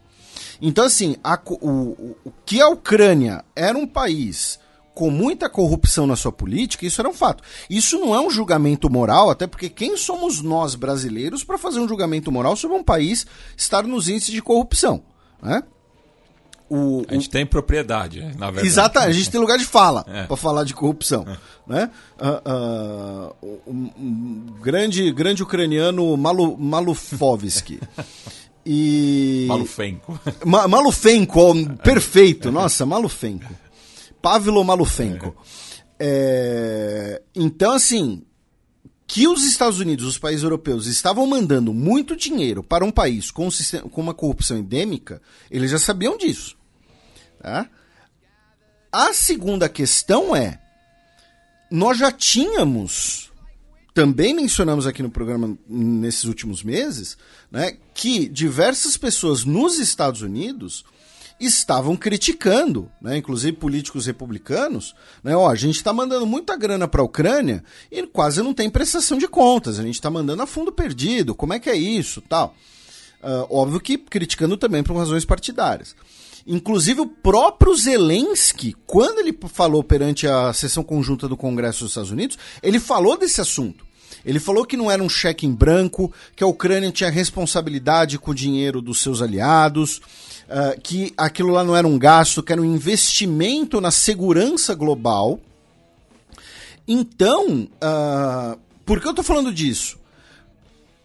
[0.61, 4.59] Então, assim, a, o, o, o que a Ucrânia era um país
[4.95, 7.43] com muita corrupção na sua política, isso era um fato.
[7.69, 11.89] Isso não é um julgamento moral, até porque quem somos nós brasileiros para fazer um
[11.89, 13.27] julgamento moral sobre um país
[13.57, 15.03] estar nos índices de corrupção?
[15.43, 15.63] Né?
[16.71, 17.31] O, a gente o...
[17.31, 18.67] tem propriedade, né, na verdade.
[18.67, 20.25] Exatamente, a gente tem lugar de fala é.
[20.25, 21.27] para falar de corrupção.
[21.29, 21.37] É.
[21.67, 21.91] Né?
[22.19, 27.81] Uh, uh, um, um grande, grande ucraniano Malu, Malufovski.
[28.67, 29.45] E...
[29.47, 30.19] Malufenko.
[30.43, 32.51] Ma Malufenko, perfeito.
[32.51, 33.53] Nossa, Malufenko.
[34.25, 35.37] Pavlo Malufenko.
[35.99, 37.21] É.
[37.21, 38.25] É, então, assim,
[39.07, 43.49] que os Estados Unidos, os países europeus, estavam mandando muito dinheiro para um país com,
[43.49, 45.21] um sistema, com uma corrupção endêmica,
[45.51, 46.57] eles já sabiam disso.
[47.39, 47.69] Tá?
[48.91, 50.59] A segunda questão é:
[51.71, 53.31] nós já tínhamos,
[53.93, 57.19] também mencionamos aqui no programa nesses últimos meses,
[57.51, 60.83] né, que diversas pessoas nos Estados Unidos
[61.47, 67.01] estavam criticando, né, inclusive políticos republicanos, né, ó, a gente está mandando muita grana para
[67.01, 70.73] a Ucrânia e quase não tem prestação de contas, a gente está mandando a fundo
[70.73, 72.55] perdido, como é que é isso, tal.
[73.23, 75.97] Uh, óbvio que criticando também por razões partidárias.
[76.47, 82.11] Inclusive o próprio Zelensky, quando ele falou perante a sessão conjunta do Congresso dos Estados
[82.11, 83.85] Unidos, ele falou desse assunto.
[84.25, 88.31] Ele falou que não era um cheque em branco, que a Ucrânia tinha responsabilidade com
[88.31, 90.01] o dinheiro dos seus aliados,
[90.49, 95.41] uh, que aquilo lá não era um gasto, que era um investimento na segurança global.
[96.87, 99.99] Então, uh, por que eu estou falando disso?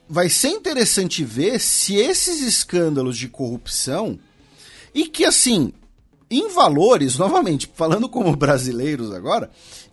[0.08, 4.20] Vai ser interessante ver se esses escândalos de corrupção,
[4.94, 5.72] e que assim,
[6.30, 9.50] em valores, novamente, falando como brasileiros agora,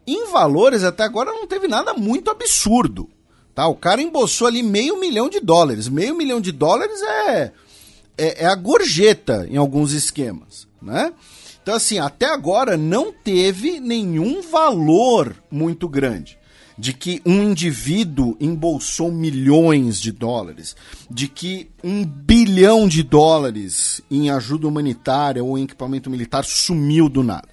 [0.06, 3.08] em valores até agora não teve nada muito absurdo.
[3.54, 3.66] Tá?
[3.66, 5.88] O cara embolsou ali meio milhão de dólares.
[5.88, 7.52] Meio milhão de dólares é
[8.16, 11.12] é, é a gorjeta em alguns esquemas, né?
[11.62, 16.38] Então, assim, até agora não teve nenhum valor muito grande
[16.78, 20.76] de que um indivíduo embolsou milhões de dólares,
[21.10, 27.22] de que um bilhão de dólares em ajuda humanitária ou em equipamento militar sumiu do
[27.22, 27.48] nada.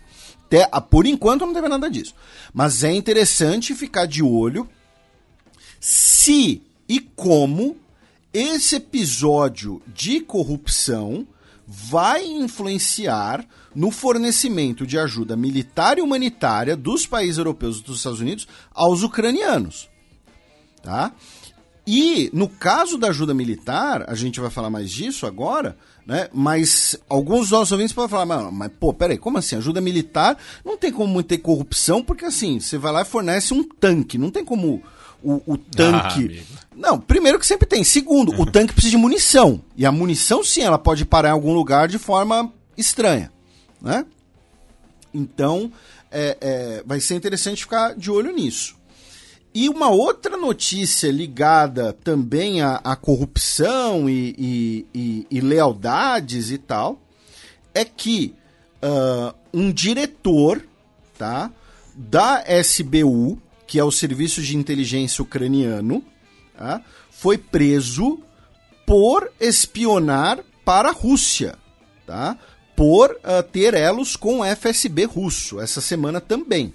[0.46, 2.14] Até, por enquanto não teve nada disso.
[2.54, 4.70] Mas é interessante ficar de olho
[5.80, 7.78] se e como
[8.34, 11.28] esse episódio de corrupção
[11.68, 18.20] vai influenciar no fornecimento de ajuda militar e humanitária dos países europeus e dos Estados
[18.20, 19.90] Unidos aos ucranianos.
[20.82, 21.14] Tá?
[21.86, 26.30] E no caso da ajuda militar, a gente vai falar mais disso agora, né?
[26.34, 29.58] Mas alguns dos nossos ouvintes podem falar, mas, mas pô, peraí, como assim?
[29.58, 33.64] Ajuda militar não tem como ter corrupção, porque assim, você vai lá e fornece um
[33.64, 34.82] tanque, não tem como
[35.22, 36.42] o, o tanque.
[36.42, 37.84] Ah, não, primeiro que sempre tem.
[37.84, 39.62] Segundo, o tanque precisa de munição.
[39.76, 43.32] E a munição, sim, ela pode parar em algum lugar de forma estranha.
[43.82, 44.06] Né?
[45.14, 45.72] Então,
[46.12, 48.76] é, é, vai ser interessante ficar de olho nisso.
[49.54, 56.58] E uma outra notícia ligada também à, à corrupção e, e, e, e, lealdades e
[56.58, 57.00] tal
[57.72, 58.34] é que
[58.84, 60.66] uh, um diretor
[61.18, 61.52] tá,
[61.96, 63.40] da SBU
[63.74, 66.04] que é o Serviço de Inteligência Ucraniano,
[66.64, 66.82] tá?
[67.10, 68.20] foi preso
[68.86, 71.56] por espionar para a Rússia,
[72.08, 72.38] tá?
[72.76, 76.74] por uh, ter elos com o FSB russo, essa semana também.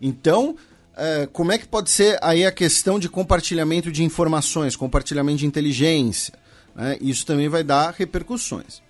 [0.00, 5.38] Então, uh, como é que pode ser aí a questão de compartilhamento de informações, compartilhamento
[5.38, 6.34] de inteligência?
[6.74, 6.96] Né?
[7.00, 8.80] Isso também vai dar repercussões.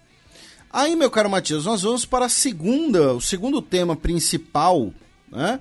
[0.70, 4.92] Aí, meu caro Matias, nós vamos para a segunda, o segundo tema principal
[5.32, 5.58] né,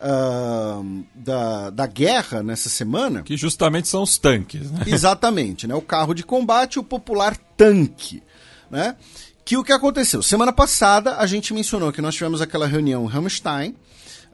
[0.00, 3.22] uh, da, da guerra nessa semana.
[3.22, 4.84] Que justamente são os tanques, né?
[4.86, 5.74] Exatamente, né?
[5.74, 8.22] O carro de combate, o popular tanque,
[8.70, 8.96] né?
[9.44, 10.22] Que o que aconteceu?
[10.22, 13.76] Semana passada a gente mencionou que nós tivemos aquela reunião em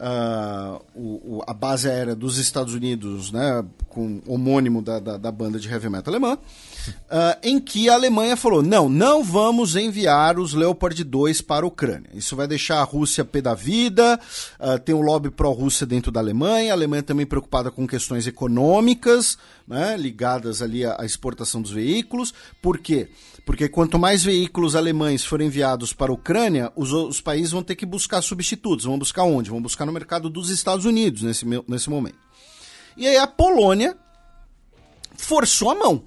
[0.03, 5.31] uh, o, o, a base aérea dos Estados Unidos, né, com homônimo da, da, da
[5.31, 6.39] banda de heavy metal alemã,
[6.89, 11.69] uh, em que a Alemanha falou: não, não vamos enviar os Leopard 2 para a
[11.69, 12.11] Ucrânia.
[12.15, 14.19] Isso vai deixar a Rússia pé da vida,
[14.61, 19.39] uh, tem um lobby pró-Rússia dentro da Alemanha, a Alemanha também preocupada com questões econômicas,
[19.67, 22.35] né, ligadas ali à, exportação dos veículos.
[22.61, 23.09] Por quê?
[23.45, 27.75] Porque quanto mais veículos alemães forem enviados para a Ucrânia, os, os países vão ter
[27.75, 28.85] que buscar substitutos.
[28.85, 29.51] Vão buscar onde?
[29.51, 32.19] Vão buscar no mercado dos Estados Unidos nesse, nesse momento.
[32.97, 33.97] E aí a Polônia
[35.17, 36.05] forçou a mão.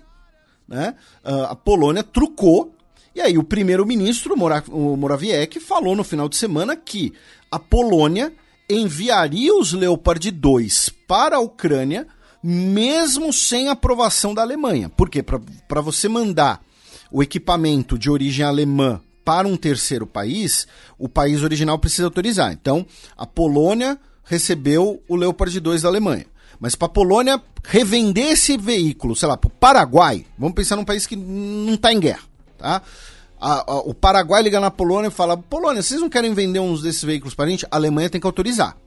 [0.68, 0.96] Né?
[1.24, 2.74] Uh, a Polônia trucou.
[3.14, 4.36] E aí o primeiro-ministro,
[4.70, 7.14] o Morawiecki, falou no final de semana que
[7.50, 8.34] a Polônia
[8.70, 12.08] enviaria os Leopard 2 para a Ucrânia,
[12.44, 14.90] mesmo sem aprovação da Alemanha.
[14.90, 15.24] Por quê?
[15.24, 16.62] Para você mandar
[17.12, 20.68] o equipamento de origem alemã para um terceiro país,
[21.00, 22.52] o país original precisa autorizar.
[22.52, 22.86] Então,
[23.18, 26.26] a Polônia recebeu o Leopard 2 da Alemanha.
[26.60, 30.86] Mas para a Polônia revender esse veículo, sei lá, para o Paraguai, vamos pensar num
[30.86, 32.24] país que não está em guerra,
[32.58, 32.82] tá?
[33.40, 36.82] A, a, o Paraguai liga na Polônia e fala: Polônia, vocês não querem vender uns
[36.82, 37.66] desses veículos para a gente?
[37.70, 38.78] A Alemanha tem que autorizar.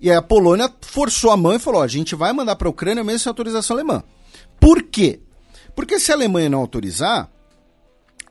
[0.00, 2.70] E aí a Polônia forçou a mão e falou: a gente vai mandar para a
[2.70, 4.02] Ucrânia mesmo sem autorização alemã.
[4.60, 5.20] Por quê?
[5.74, 7.30] Porque se a Alemanha não autorizar,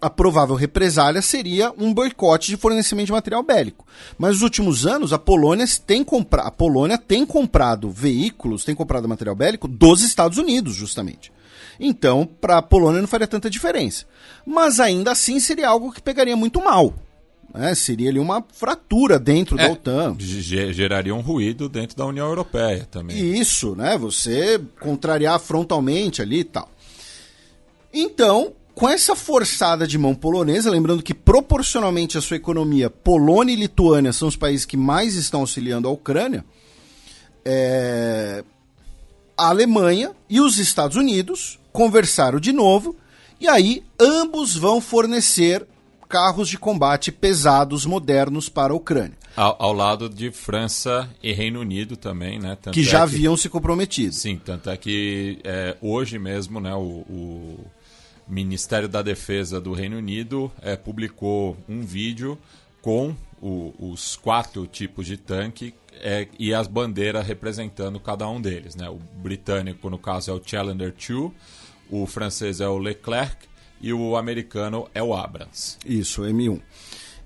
[0.01, 3.85] a provável represália seria um boicote de fornecimento de material bélico.
[4.17, 9.07] Mas nos últimos anos, a Polônia tem, compra a Polônia tem comprado veículos, tem comprado
[9.07, 11.31] material bélico dos Estados Unidos, justamente.
[11.79, 14.05] Então, para a Polônia não faria tanta diferença.
[14.45, 16.93] Mas ainda assim seria algo que pegaria muito mal.
[17.53, 17.73] Né?
[17.73, 20.15] Seria ali uma fratura dentro é, da OTAN.
[20.19, 23.17] Geraria um ruído dentro da União Europeia também.
[23.17, 23.97] Isso, né?
[23.97, 26.69] Você contrariar frontalmente ali e tal.
[27.93, 33.55] Então, com essa forçada de mão polonesa, lembrando que proporcionalmente a sua economia, Polônia e
[33.55, 36.43] Lituânia são os países que mais estão auxiliando a Ucrânia,
[37.45, 38.43] é...
[39.37, 42.95] a Alemanha e os Estados Unidos conversaram de novo
[43.39, 45.65] e aí ambos vão fornecer
[46.09, 49.17] carros de combate pesados modernos para a Ucrânia.
[49.35, 52.57] Ao, ao, lado de França e Reino Unido também, né?
[52.61, 54.13] Tanto que já é haviam se comprometido.
[54.13, 57.65] Sim, tanto é que é, hoje mesmo, né, o, o
[58.27, 62.37] Ministério da Defesa do Reino Unido é, publicou um vídeo
[62.81, 68.75] com o, os quatro tipos de tanque é, e as bandeiras representando cada um deles.
[68.75, 68.89] Né?
[68.89, 71.31] O britânico, no caso, é o Challenger 2,
[71.89, 73.47] o francês é o Leclerc
[73.79, 75.77] e o americano é o Abrams.
[75.85, 76.61] Isso, M1.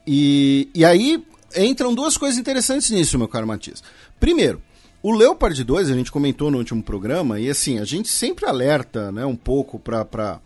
[0.06, 1.24] E, e aí
[1.56, 3.84] entram duas coisas interessantes nisso, meu caro Matias.
[4.20, 4.62] Primeiro,
[5.02, 9.12] o Leopard 2, a gente comentou no último programa, e assim, a gente sempre alerta
[9.12, 10.42] né, um pouco para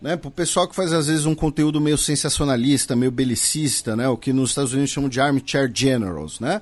[0.00, 4.16] né, o pessoal que faz às vezes um conteúdo meio sensacionalista, meio belicista, né, o
[4.16, 6.60] que nos Estados Unidos chamam de armchair generals, né?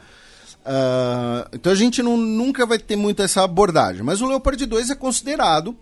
[0.66, 4.90] Uh, então a gente não, nunca vai ter muito essa abordagem, mas o Leopard 2
[4.90, 5.76] é considerado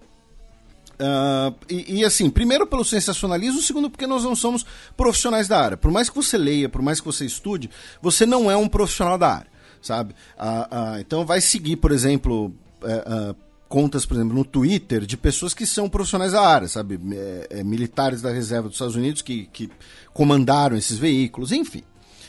[0.97, 4.65] Uh, e, e, assim, primeiro pelo sensacionalismo, segundo porque nós não somos
[4.97, 5.77] profissionais da área.
[5.77, 7.69] Por mais que você leia, por mais que você estude,
[8.01, 9.51] você não é um profissional da área,
[9.83, 10.15] sabe?
[10.39, 12.51] Uh, uh, então vai seguir, por exemplo,
[12.83, 13.35] eh,
[13.69, 17.01] contas, por exemplo, no Twitter de pessoas que são profissionais da área, sabe?
[17.13, 19.71] É, é, militares da reserva dos Estados Unidos que, que
[20.13, 21.83] comandaram esses veículos, enfim.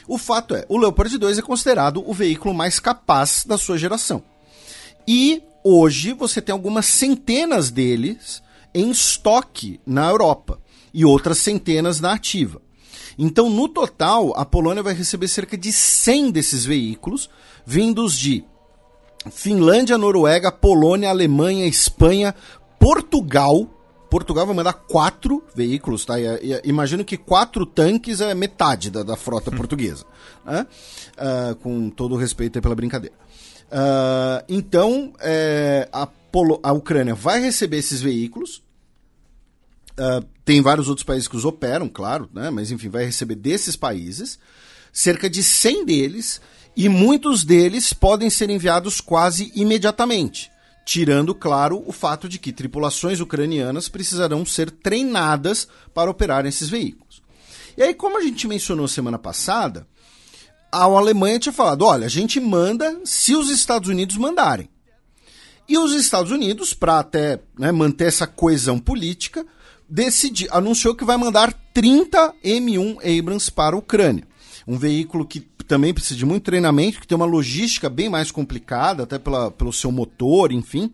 [0.07, 4.23] O fato é, o Leopard 2 é considerado o veículo mais capaz da sua geração.
[5.07, 8.41] E hoje você tem algumas centenas deles
[8.73, 10.59] em estoque na Europa
[10.93, 12.61] e outras centenas na ativa.
[13.17, 17.29] Então, no total, a Polônia vai receber cerca de 100 desses veículos,
[17.65, 18.45] vindos de
[19.31, 22.33] Finlândia, Noruega, Polônia, Alemanha, Espanha,
[22.79, 23.69] Portugal.
[24.09, 26.15] Portugal vai mandar quatro veículos, tá?
[26.63, 29.57] imagino que quatro tanques é metade da, da frota hum.
[29.57, 30.05] portuguesa,
[30.45, 30.65] né?
[31.17, 33.15] Uh, com todo o respeito pela brincadeira.
[33.67, 38.63] Uh, então, é, a, Polo a Ucrânia vai receber esses veículos.
[39.99, 42.49] Uh, tem vários outros países que os operam, claro, né?
[42.49, 44.39] mas enfim, vai receber desses países.
[44.93, 46.41] Cerca de 100 deles
[46.77, 50.51] e muitos deles podem ser enviados quase imediatamente,
[50.85, 57.23] tirando, claro, o fato de que tripulações ucranianas precisarão ser treinadas para operar esses veículos.
[57.75, 59.87] E aí, como a gente mencionou semana passada,
[60.71, 64.69] a Alemanha tinha falado: olha, a gente manda se os Estados Unidos mandarem.
[65.67, 69.43] E os Estados Unidos, para até né, manter essa coesão política,
[70.51, 74.27] anunciou que vai mandar 30 M1 Abrams para a Ucrânia.
[74.67, 79.03] Um veículo que também precisa de muito treinamento, que tem uma logística bem mais complicada,
[79.03, 80.91] até pela, pelo seu motor, enfim.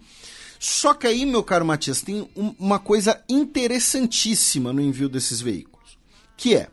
[0.59, 5.97] Só que aí, meu caro Matias, tem um, uma coisa interessantíssima no envio desses veículos,
[6.37, 6.69] que é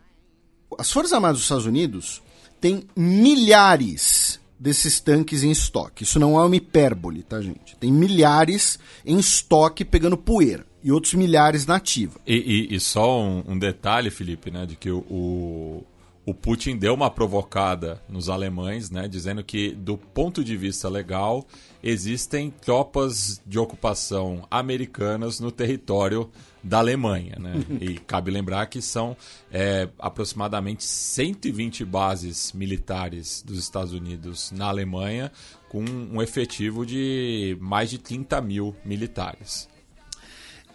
[0.78, 2.22] as Forças Armadas dos Estados Unidos
[2.60, 6.05] têm milhares desses tanques em estoque.
[6.05, 7.77] Isso não é uma hipérbole, tá, gente?
[7.77, 12.20] Tem milhares em estoque pegando poeira e outros milhares na ativa.
[12.27, 15.85] E, e, e só um, um, detalhe, Felipe, né, de que o, o
[16.34, 21.47] Putin deu uma provocada nos alemães, né, dizendo que, do ponto de vista legal,
[21.82, 26.30] existem tropas de ocupação americanas no território
[26.62, 27.36] da Alemanha.
[27.38, 27.55] Né?
[27.80, 29.16] E cabe lembrar que são
[29.51, 35.32] é, aproximadamente 120 bases militares dos Estados Unidos na Alemanha,
[35.70, 39.68] com um efetivo de mais de 30 mil militares.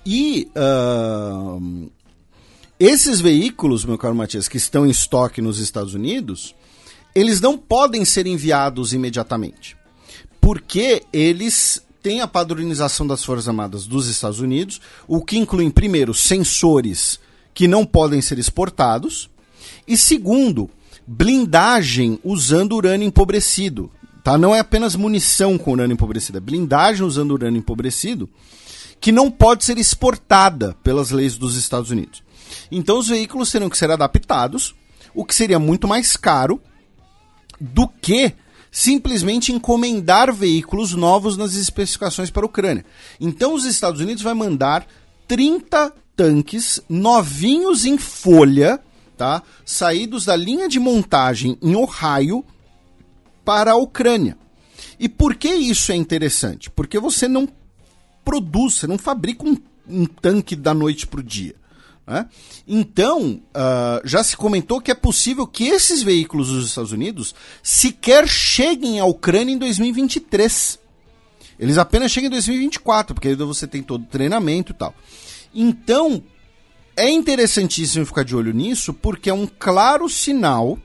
[0.06, 1.92] E uh,
[2.80, 6.54] esses veículos, meu caro Matias, que estão em estoque nos Estados Unidos,
[7.14, 9.78] eles não podem ser enviados imediatamente.
[10.42, 16.14] Porque eles têm a padronização das Forças Armadas dos Estados Unidos, o que inclui, primeiro,
[16.14, 17.20] sensores
[17.54, 19.30] que não podem ser exportados,
[19.88, 20.70] e segundo,
[21.08, 23.90] blindagem usando urânio empobrecido.
[24.24, 24.38] Tá?
[24.38, 28.30] Não é apenas munição com urânio empobrecido, é blindagem usando urânio empobrecido
[29.00, 32.25] que não pode ser exportada pelas leis dos Estados Unidos.
[32.72, 34.76] Então os veículos terão que ser adaptados,
[35.14, 36.62] o que seria muito mais caro
[37.60, 38.34] do que
[38.72, 42.86] simplesmente encomendar veículos novos nas especificações para a Ucrânia.
[43.22, 44.86] Então os Estados Unidos vai mandar
[45.28, 48.80] 30 tanques novinhos em folha,
[49.18, 49.42] tá?
[49.66, 52.44] Saídos da linha de montagem em Ohio
[53.46, 54.38] para a Ucrânia.
[55.00, 56.70] E por que isso é interessante?
[56.70, 57.48] Porque você não
[58.24, 59.58] produz, você não fabrica um,
[59.88, 61.56] um tanque da noite para o dia.
[62.08, 62.28] Né?
[62.68, 67.34] Então, uh, já se comentou que é possível que esses veículos dos Estados Unidos
[67.64, 70.80] sequer cheguem à Ucrânia em 2023.
[71.58, 74.94] Eles apenas chegam em 2024, porque aí você tem todo o treinamento e tal.
[75.54, 76.22] Então,
[76.96, 80.78] é interessantíssimo ficar de olho nisso, porque é um claro sinal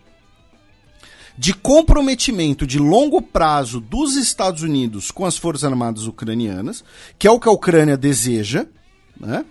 [1.36, 6.84] de comprometimento de longo prazo dos Estados Unidos com as Forças Armadas ucranianas,
[7.18, 8.66] que é o que a Ucrânia deseja,
[9.18, 9.44] né?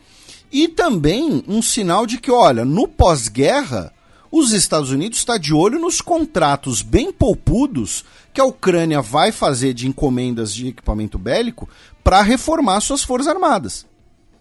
[0.52, 3.94] E também um sinal de que, olha, no pós-guerra,
[4.32, 8.04] os Estados Unidos está de olho nos contratos bem poupudos
[8.34, 11.68] que a Ucrânia vai fazer de encomendas de equipamento bélico
[12.04, 13.86] para reformar suas forças armadas.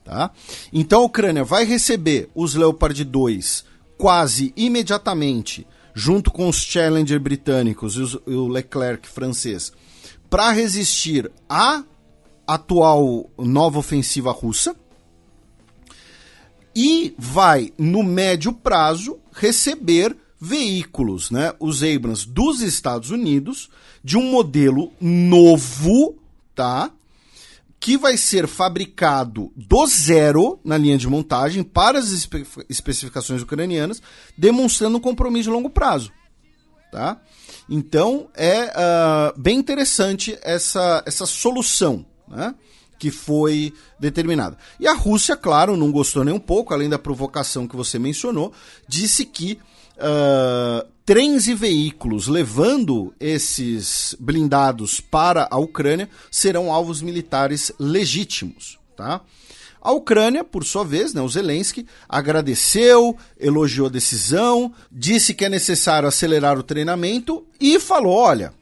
[0.04, 0.30] Tá?
[0.72, 3.64] Então a Ucrânia vai receber os Leopard 2
[3.98, 9.72] quase imediatamente, junto com os Challenger britânicos e, os, e o Leclerc francês,
[10.30, 11.82] para resistir à
[12.46, 14.76] atual nova ofensiva russa
[16.80, 23.68] e vai, no médio prazo, receber veículos, né, os Abrams dos Estados Unidos,
[24.04, 26.16] de um modelo novo,
[26.54, 26.92] tá?
[27.80, 34.00] Que vai ser fabricado do zero na linha de montagem para as espe especificações ucranianas,
[34.36, 36.12] demonstrando um compromisso de longo prazo,
[36.92, 37.20] tá?
[37.68, 42.54] Então é uh, bem interessante essa, essa solução, né?
[42.98, 44.56] Que foi determinada.
[44.80, 48.52] E a Rússia, claro, não gostou nem um pouco, além da provocação que você mencionou,
[48.86, 49.58] disse que
[49.96, 58.78] uh, trens e veículos levando esses blindados para a Ucrânia serão alvos militares legítimos.
[58.96, 59.20] Tá?
[59.80, 65.48] A Ucrânia, por sua vez, né, o Zelensky, agradeceu, elogiou a decisão, disse que é
[65.48, 68.52] necessário acelerar o treinamento e falou: olha,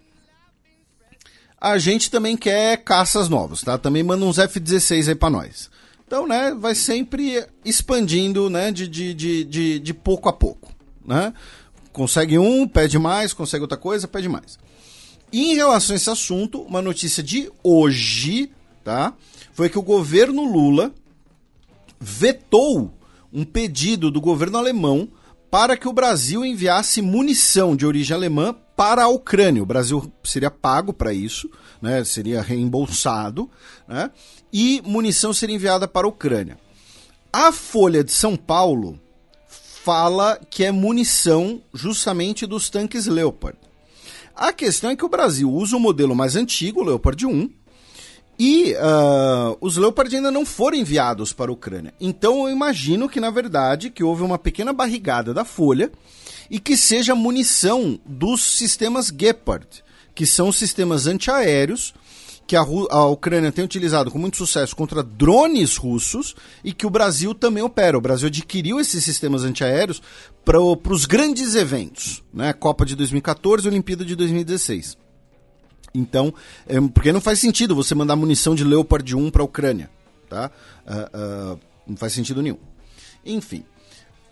[1.60, 3.78] a gente também quer caças novos, tá?
[3.78, 5.70] Também manda uns F-16 aí pra nós.
[6.06, 10.72] Então, né, vai sempre expandindo, né, de, de, de, de, de pouco a pouco,
[11.04, 11.32] né?
[11.92, 14.58] Consegue um, pede mais, consegue outra coisa, pede mais.
[15.32, 18.50] Em relação a esse assunto, uma notícia de hoje,
[18.84, 19.14] tá?
[19.52, 20.92] Foi que o governo Lula
[21.98, 22.94] vetou
[23.32, 25.08] um pedido do governo alemão
[25.50, 29.62] para que o Brasil enviasse munição de origem alemã para a Ucrânia.
[29.62, 31.50] O Brasil seria pago para isso,
[31.80, 32.04] né?
[32.04, 33.50] seria reembolsado,
[33.88, 34.10] né?
[34.52, 36.58] e munição seria enviada para a Ucrânia.
[37.32, 39.00] A Folha de São Paulo
[39.82, 43.58] fala que é munição justamente dos tanques Leopard.
[44.34, 47.50] A questão é que o Brasil usa o modelo mais antigo, o Leopard 1,
[48.38, 51.94] e uh, os Leopard ainda não foram enviados para a Ucrânia.
[51.98, 55.90] Então eu imagino que, na verdade, que houve uma pequena barrigada da Folha
[56.50, 59.66] e que seja munição dos sistemas Gepard,
[60.14, 61.94] que são sistemas antiaéreos
[62.46, 66.90] que a, a, Ucrânia tem utilizado com muito sucesso contra drones russos e que o
[66.90, 67.98] Brasil também opera.
[67.98, 70.00] O Brasil adquiriu esses sistemas antiaéreos
[70.44, 72.52] para os grandes eventos, né?
[72.52, 74.96] Copa de 2014 e Olimpíada de 2016.
[75.92, 76.32] Então,
[76.68, 79.90] é, porque não faz sentido você mandar munição de Leopard 1 para a Ucrânia,
[80.28, 80.50] tá?
[80.86, 82.58] Uh, uh, não faz sentido nenhum.
[83.24, 83.64] Enfim.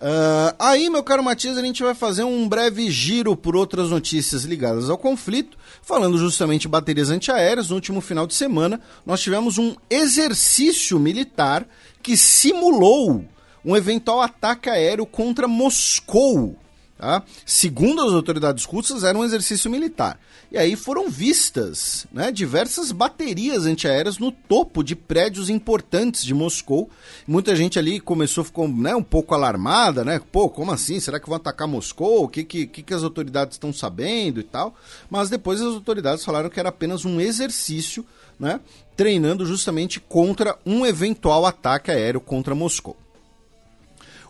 [0.04, 4.44] Uh, aí, meu caro Matias, a gente vai fazer um breve giro por outras notícias
[4.44, 7.70] ligadas ao conflito, falando justamente de baterias antiaéreas.
[7.70, 11.66] No último final de semana, nós tivemos um exercício militar
[12.02, 13.24] que simulou
[13.64, 16.54] um eventual ataque aéreo contra Moscou.
[16.96, 17.24] Tá?
[17.44, 20.18] Segundo as autoridades russas, era um exercício militar.
[20.50, 26.88] E aí foram vistas né, diversas baterias antiaéreas no topo de prédios importantes de Moscou.
[27.26, 30.20] Muita gente ali começou, ficou né, um pouco alarmada, né?
[30.30, 31.00] Pô, como assim?
[31.00, 32.24] Será que vão atacar Moscou?
[32.24, 34.72] O que, que, que as autoridades estão sabendo e tal?
[35.10, 38.06] Mas depois as autoridades falaram que era apenas um exercício,
[38.38, 38.60] né?
[38.96, 42.96] Treinando justamente contra um eventual ataque aéreo contra Moscou.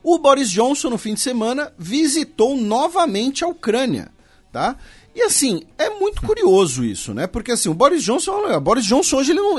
[0.05, 4.09] O Boris Johnson, no fim de semana, visitou novamente a Ucrânia,
[4.53, 4.77] tá?
[5.17, 7.27] E assim, é muito curioso isso, né?
[7.27, 9.59] Porque assim, o Boris Johnson, o Boris Johnson hoje ele não,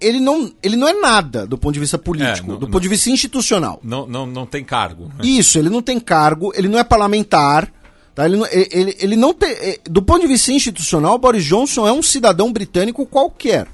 [0.00, 2.74] ele não, ele não é nada do ponto de vista político, é, não, do ponto
[2.74, 3.80] não, de vista institucional.
[3.82, 5.08] Não, não, não tem cargo.
[5.08, 5.24] Né?
[5.24, 7.70] Isso, ele não tem cargo, ele não é parlamentar,
[8.14, 8.24] tá?
[8.24, 8.38] Ele
[8.70, 12.50] ele, ele não tem, do ponto de vista institucional, o Boris Johnson é um cidadão
[12.50, 13.66] britânico qualquer.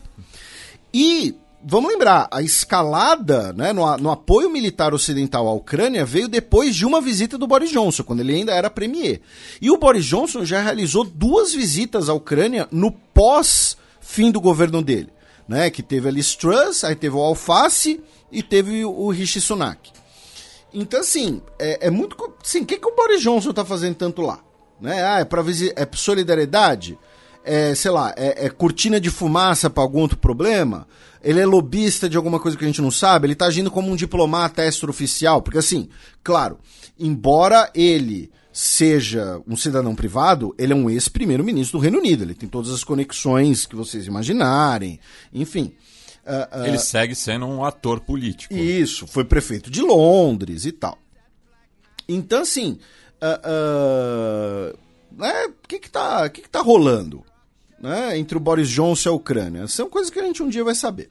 [0.93, 6.74] E vamos lembrar, a escalada né, no, no, apoio militar ocidental à Ucrânia veio depois
[6.74, 9.20] de uma visita do Boris Johnson, quando ele ainda era premier.
[9.60, 15.10] E o Boris Johnson já realizou duas visitas à Ucrânia no pós-fim do governo dele.
[15.47, 19.90] Né, que teve a Liz Truss, aí teve o Alface e teve o Rishi Sunak.
[20.74, 22.16] Então, assim, é, é muito.
[22.43, 24.40] Sim, o que, que o Boris Johnson está fazendo tanto lá?
[24.78, 25.02] Né?
[25.02, 26.98] Ah, é para é solidariedade?
[27.51, 30.87] É, sei lá, é, é cortina de fumaça para algum outro problema?
[31.23, 33.91] ele é lobista de alguma coisa que a gente não sabe, ele está agindo como
[33.91, 35.89] um diplomata extraoficial, porque assim,
[36.23, 36.59] claro,
[36.99, 42.49] embora ele seja um cidadão privado, ele é um ex-primeiro-ministro do Reino Unido, ele tem
[42.49, 44.99] todas as conexões que vocês imaginarem,
[45.33, 45.75] enfim.
[46.25, 48.53] Uh, uh, ele segue sendo um ator político.
[48.53, 50.99] Isso, foi prefeito de Londres e tal.
[52.09, 52.79] Então, assim,
[53.23, 54.77] uh,
[55.16, 57.25] né, o que que tá, que que tá rolando?
[57.81, 59.69] Né, entre o Boris Johnson e a Ucrânia.
[59.69, 61.11] São coisas que a gente um dia vai saber.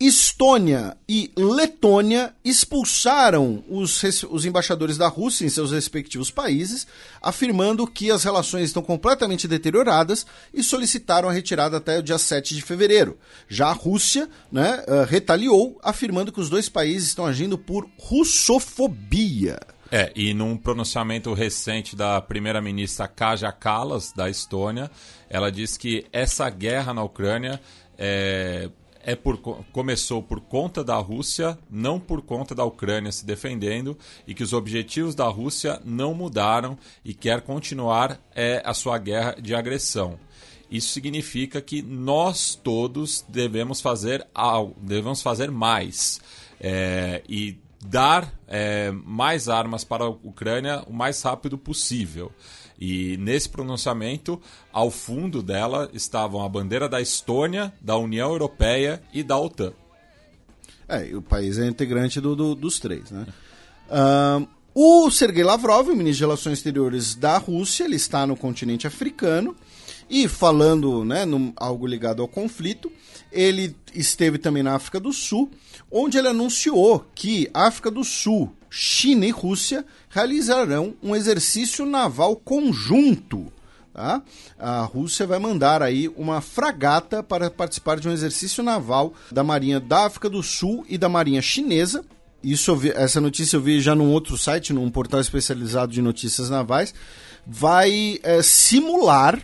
[0.00, 4.00] Estônia e Letônia expulsaram os,
[4.30, 6.86] os, embaixadores da Rússia em seus respectivos países,
[7.20, 10.24] afirmando que as relações estão completamente deterioradas
[10.54, 13.18] e solicitaram a retirada até o dia 7 de fevereiro.
[13.48, 19.58] Já a Rússia né, uh, retaliou, afirmando que os dois países estão agindo por russofobia.
[19.90, 24.90] É, e num pronunciamento recente da primeira-ministra Kaja Kallas, da Estônia,
[25.30, 27.58] ela diz que essa guerra na Ucrânia
[27.96, 28.68] é,
[29.02, 29.38] é por,
[29.72, 33.96] começou por conta da Rússia, não por conta da Ucrânia se defendendo,
[34.26, 39.36] e que os objetivos da Rússia não mudaram e quer continuar é, a sua guerra
[39.40, 40.18] de agressão.
[40.70, 46.20] Isso significa que nós todos devemos fazer algo, devemos fazer mais.
[46.60, 52.32] É, e dar é, mais armas para a Ucrânia o mais rápido possível.
[52.80, 54.40] E nesse pronunciamento,
[54.72, 59.72] ao fundo dela estavam a bandeira da Estônia, da União Europeia e da OTAN.
[60.88, 63.26] É, o país é integrante do, do, dos três, né?
[64.80, 69.56] O Sergei Lavrov, o ministro de Relações Exteriores da Rússia, ele está no continente africano
[70.08, 71.24] e falando, né,
[71.56, 72.90] algo ligado ao conflito,
[73.32, 75.50] ele esteve também na África do Sul
[75.90, 83.52] onde ele anunciou que África do Sul, China e Rússia realizarão um exercício naval conjunto.
[83.92, 84.22] Tá?
[84.58, 89.80] A Rússia vai mandar aí uma fragata para participar de um exercício naval da Marinha
[89.80, 92.04] da África do Sul e da Marinha Chinesa.
[92.42, 96.48] Isso vi, essa notícia eu vi já num outro site, num portal especializado de notícias
[96.48, 96.94] navais.
[97.44, 99.40] Vai é, simular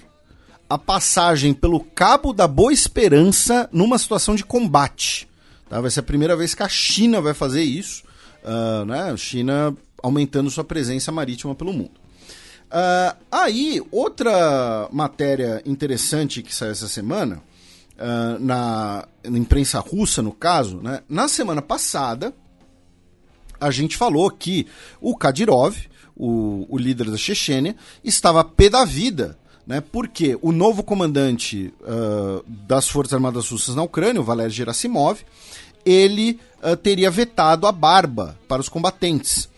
[0.68, 5.28] a passagem pelo Cabo da Boa Esperança numa situação de combate.
[5.68, 5.80] Tá?
[5.80, 8.04] Vai ser a primeira vez que a China vai fazer isso,
[8.42, 9.16] uh, né?
[9.16, 11.92] China aumentando sua presença marítima pelo mundo.
[12.66, 17.42] Uh, aí, outra matéria interessante que saiu essa semana,
[17.96, 21.00] uh, na, na, imprensa russa, no caso, né?
[21.08, 22.34] na semana passada,
[23.60, 24.66] a gente falou que
[25.00, 25.76] o Kadyrov,
[26.16, 29.80] o, o líder da Chechênia, estava pé da vida né?
[29.80, 35.20] Porque o novo comandante uh, das Forças Armadas Russas na Ucrânia, o Valery Gerasimov,
[35.84, 39.48] ele uh, teria vetado a barba para os combatentes.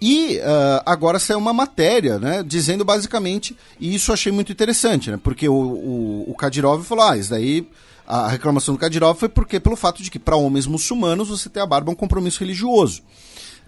[0.00, 5.10] E uh, agora saiu uma matéria, né, dizendo basicamente, e isso eu achei muito interessante,
[5.10, 7.66] né, porque o, o, o Kadyrov falou, ah, isso daí
[8.06, 11.60] a reclamação do Kadyrov foi porque pelo fato de que para homens muçulmanos você ter
[11.60, 13.00] a barba é um compromisso religioso.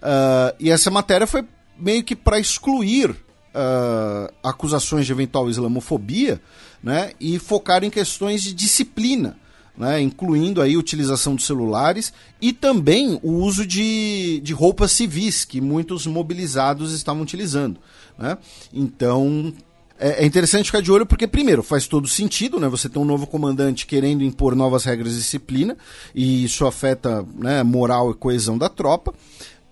[0.01, 1.45] Uh, e essa matéria foi
[1.79, 6.41] meio que para excluir uh, acusações de eventual islamofobia
[6.83, 9.37] né, e focar em questões de disciplina.
[9.77, 15.43] Né, incluindo aí a utilização dos celulares e também o uso de, de roupas civis
[15.43, 17.77] que muitos mobilizados estavam utilizando.
[18.17, 18.37] Né?
[18.73, 19.53] Então
[19.97, 22.67] é, é, interessante ficar de olho porque, primeiro, faz todo sentido, né?
[22.67, 25.77] Você tem um novo comandante querendo impor novas regras de disciplina
[26.13, 29.13] e isso afeta né, moral e coesão da tropa.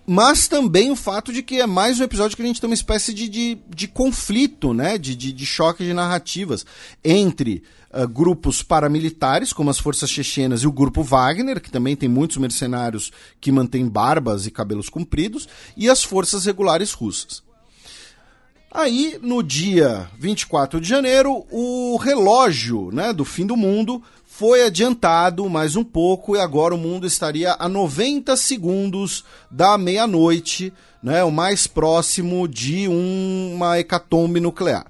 [0.06, 2.74] Mas também o fato de que é mais um episódio que a gente tem uma
[2.74, 4.96] espécie de, de, de conflito, né?
[4.96, 6.64] De, de, de choque de narrativas
[7.02, 7.62] entre
[7.94, 12.36] uh, grupos paramilitares, como as forças chechenas, e o grupo Wagner, que também tem muitos
[12.36, 17.42] mercenários que mantêm barbas e cabelos compridos, e as forças regulares russas.
[18.70, 24.02] Aí, no dia 24 de janeiro, o relógio né, do fim do mundo
[24.36, 30.72] foi adiantado mais um pouco e agora o mundo estaria a 90 segundos da meia-noite,
[31.00, 34.86] né, o mais próximo de uma hecatombe nuclear.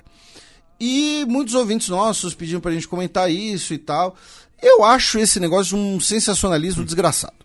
[0.87, 4.15] E muitos ouvintes nossos pediram para a gente comentar isso e tal.
[4.63, 7.45] Eu acho esse negócio um sensacionalismo desgraçado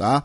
[0.00, 0.24] tá?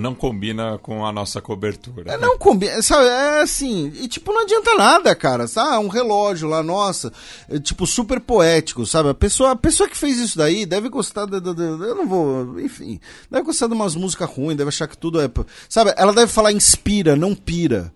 [0.00, 2.12] Não combina com a nossa cobertura.
[2.12, 3.06] É, não combina, sabe?
[3.06, 5.46] É assim, e tipo, não adianta nada, cara.
[5.46, 5.78] Tá?
[5.78, 7.12] Um relógio lá, nossa,
[7.48, 9.10] é, tipo, super poético, sabe?
[9.10, 12.08] A pessoa, a pessoa que fez isso daí deve gostar de, de, de, eu não
[12.08, 12.98] vou, enfim,
[13.30, 15.30] deve gostar de umas músicas ruins, deve achar que tudo é,
[15.68, 15.94] sabe?
[15.96, 17.94] Ela deve falar inspira, não pira,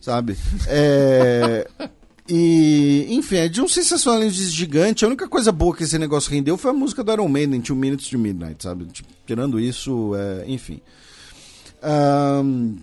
[0.00, 0.36] sabe?
[0.66, 1.68] É
[2.28, 5.04] E, enfim, é de um sensacionalismo gigante.
[5.04, 7.76] A única coisa boa que esse negócio rendeu foi a música do Iron Maiden, Two
[7.76, 8.84] Minutes to Midnight, sabe?
[8.86, 10.80] Tipo, tirando isso, é, enfim.
[11.82, 12.78] Um,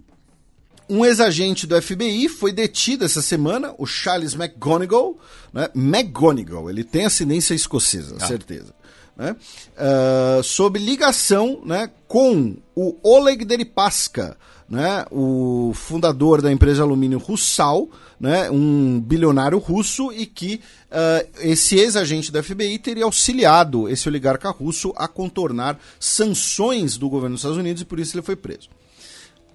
[0.90, 5.18] um ex-agente do FBI foi detido essa semana, o Charles McGonigal.
[5.52, 5.70] Né?
[5.76, 8.28] McGonigal, ele tem ascendência escocesa, ah.
[8.28, 8.74] certeza.
[9.16, 9.36] Né?
[9.78, 14.38] Uh, sob ligação né, com o Oleg Deripaska,
[14.74, 17.88] né, o fundador da empresa alumínio Russal,
[18.20, 20.60] né, um bilionário russo, e que
[20.90, 27.36] uh, esse ex-agente da FBI teria auxiliado esse oligarca russo a contornar sanções do governo
[27.36, 28.68] dos Estados Unidos e por isso ele foi preso.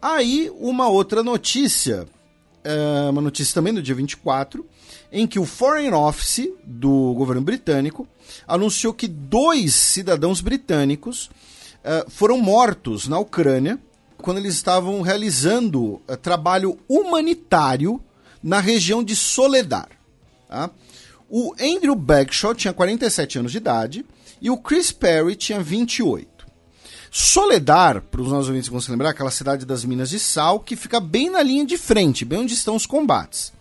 [0.01, 2.07] Aí, uma outra notícia,
[2.65, 4.65] uh, uma notícia também do dia 24,
[5.11, 8.07] em que o Foreign Office do governo britânico
[8.47, 13.81] anunciou que dois cidadãos britânicos uh, foram mortos na Ucrânia
[14.23, 18.01] quando eles estavam realizando uh, trabalho humanitário
[18.43, 19.89] na região de Soledar.
[20.49, 20.71] Tá?
[21.29, 24.07] O Andrew Bagshaw tinha 47 anos de idade
[24.41, 26.39] e o Chris Perry tinha 28.
[27.11, 30.77] Soledar, para os nossos ouvintes vão se lembrar, aquela cidade das Minas de Sal que
[30.77, 33.53] fica bem na linha de frente, bem onde estão os combates.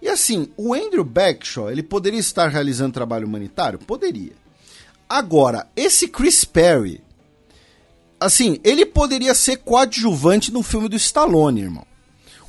[0.00, 3.78] E assim, o Andrew Bagshaw, ele poderia estar realizando trabalho humanitário?
[3.78, 4.32] Poderia.
[5.08, 7.00] Agora, esse Chris Perry,
[8.20, 11.86] assim, ele poderia ser coadjuvante num filme do Stallone, irmão.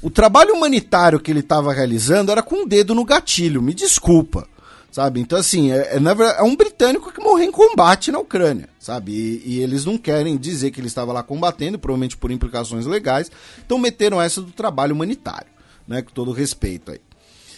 [0.02, 3.74] O trabalho humanitário que ele estava realizando era com o um dedo no gatilho, me
[3.74, 4.48] desculpa.
[4.92, 5.20] Sabe?
[5.20, 9.12] Então, assim, é, é, verdade, é, um britânico que morreu em combate na Ucrânia, sabe?
[9.12, 13.32] E, e, eles não querem dizer que ele estava lá combatendo, provavelmente por implicações legais.
[13.64, 15.48] Então, meteram essa do trabalho humanitário,
[15.88, 16.02] né?
[16.02, 17.00] Com todo respeito aí.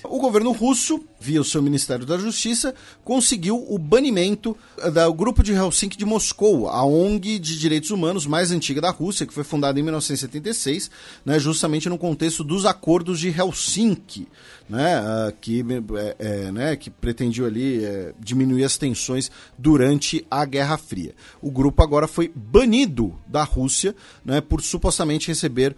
[0.03, 2.73] O governo russo, via o seu Ministério da Justiça,
[3.03, 8.26] conseguiu o banimento eh, do Grupo de Helsinki de Moscou, a ONG de direitos humanos
[8.26, 10.90] mais antiga da Rússia, que foi fundada em 1976,
[11.23, 14.28] né, justamente no contexto dos acordos de Helsinki,
[14.68, 15.64] né, uh, que,
[15.95, 21.14] é, é, né, que pretendiam ali é, diminuir as tensões durante a Guerra Fria.
[21.41, 23.95] O grupo agora foi banido da Rússia
[24.26, 25.76] né, por supostamente receber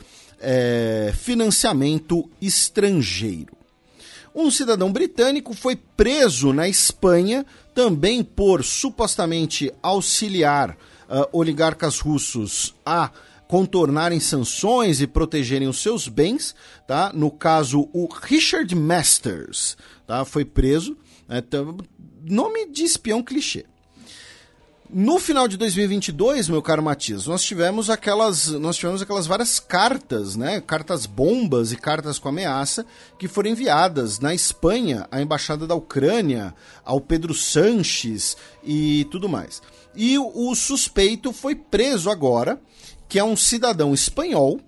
[1.13, 3.62] financiamento estrangeiro.
[4.35, 13.11] Um cidadão britânico foi preso na Espanha também por supostamente auxiliar uh, oligarcas russos a
[13.47, 16.55] contornarem sanções e protegerem os seus bens,
[16.87, 17.11] tá?
[17.13, 19.77] No caso, o Richard Masters,
[20.07, 20.25] tá?
[20.25, 20.97] Foi preso,
[21.27, 21.43] né?
[22.23, 23.65] nome de espião clichê.
[24.95, 30.35] No final de 2022, meu caro Matias, nós tivemos aquelas, nós tivemos aquelas várias cartas,
[30.35, 32.85] né, cartas bombas e cartas com ameaça
[33.17, 36.53] que foram enviadas na Espanha à embaixada da Ucrânia,
[36.85, 39.63] ao Pedro Sanches e tudo mais.
[39.95, 42.61] E o, suspeito foi preso agora,
[43.09, 44.61] que é um cidadão espanhol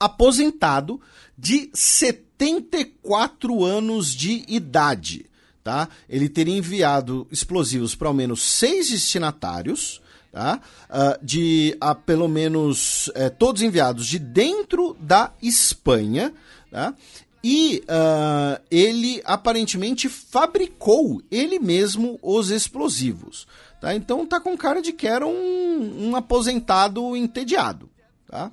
[0.00, 0.98] aposentado
[1.36, 5.28] de 74 anos de idade
[5.68, 5.86] tá?
[6.08, 10.00] Ele teria enviado explosivos para ao menos seis destinatários,
[10.32, 10.62] tá?
[10.88, 16.32] Uh, de a pelo menos é, todos enviados de dentro da Espanha,
[16.70, 16.94] tá?
[17.44, 23.46] e uh, ele aparentemente fabricou ele mesmo os explosivos.
[23.78, 23.94] Tá?
[23.94, 27.90] Então tá com cara de que era um, um aposentado entediado.
[28.26, 28.50] Tá?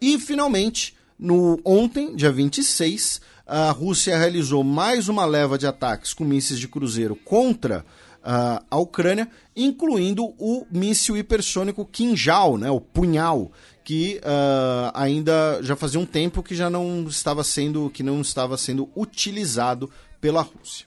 [0.00, 6.24] E finalmente, no ontem, dia 26, a Rússia realizou mais uma leva de ataques com
[6.24, 7.84] mísseis de cruzeiro contra
[8.24, 13.52] uh, a Ucrânia, incluindo o míssil hipersônico Kinjal, né, o punhal,
[13.84, 18.56] que uh, ainda já fazia um tempo que já não estava sendo que não estava
[18.56, 20.86] sendo utilizado pela Rússia.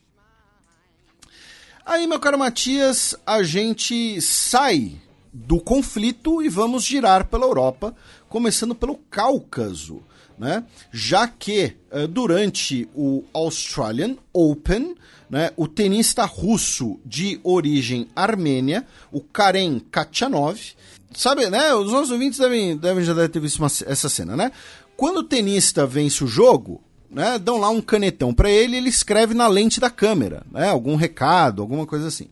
[1.85, 4.99] Aí, meu caro Matias, a gente sai
[5.31, 7.95] do conflito e vamos girar pela Europa,
[8.27, 10.01] começando pelo Cáucaso,
[10.37, 10.63] né?
[10.91, 14.95] Já que uh, durante o Australian Open,
[15.29, 20.59] né, o tenista russo de origem armênia, o Karen Kachanov,
[21.13, 21.73] sabe, né?
[21.73, 24.51] Os nossos ouvintes devem, devem já devem ter visto uma, essa cena, né?
[24.95, 29.33] Quando o tenista vence o jogo, né, dão lá um canetão para ele, ele escreve
[29.33, 30.69] na lente da câmera, né?
[30.69, 32.27] Algum recado, alguma coisa assim.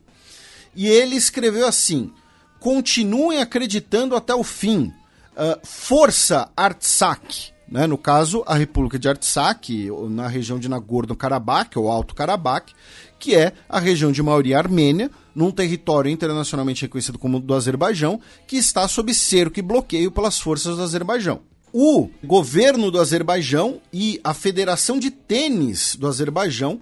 [0.74, 2.12] E ele escreveu assim:
[2.60, 4.92] continuem acreditando até o fim.
[5.36, 7.55] Uh, força Artsakh.
[7.68, 7.86] Né?
[7.86, 9.70] No caso, a República de Artsakh,
[10.08, 12.72] na região de Nagorno-Karabakh, ou Alto Karabakh,
[13.18, 18.56] que é a região de maioria armênia, num território internacionalmente reconhecido como do Azerbaijão, que
[18.56, 21.40] está sob cerco e bloqueio pelas forças do Azerbaijão.
[21.72, 26.80] O governo do Azerbaijão e a Federação de Tênis do Azerbaijão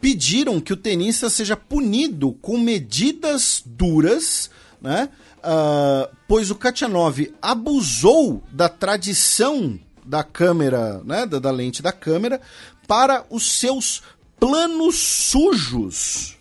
[0.00, 4.50] pediram que o tenista seja punido com medidas duras,
[4.80, 5.08] né?
[5.38, 12.40] Uh, pois o Kachanov abusou da tradição da câmera, né, da, da lente da câmera,
[12.86, 14.02] para os seus
[14.38, 16.36] planos sujos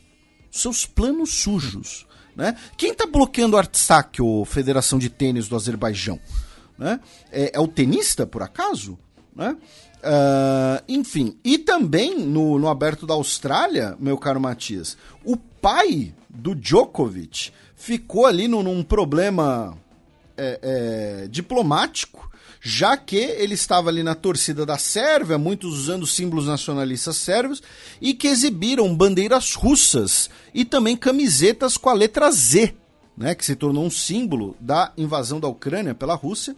[0.55, 2.05] seus planos sujos.
[2.35, 2.55] Né?
[2.77, 6.19] Quem está bloqueando o Artsakh, ou Federação de Tênis do Azerbaijão?
[6.77, 6.99] Né?
[7.31, 8.97] É, é, o tenista, por acaso?
[9.35, 9.55] Né?
[9.97, 16.53] Uh, enfim, e também no, no Aberto da Austrália, meu caro Matias, o pai do
[16.53, 19.75] Djokovic ficou ali num, num problema
[20.37, 20.59] é,
[21.23, 22.29] é, diplomático
[22.67, 27.61] já que ele estava ali na torcida da Sérvia, muitos usando símbolos nacionalistas sérvios,
[28.01, 32.73] e que exibiram bandeiras russas e também camisetas com a letra Z,
[33.15, 36.55] né, que se tornou um símbolo da invasão da Ucrânia pela Rússia.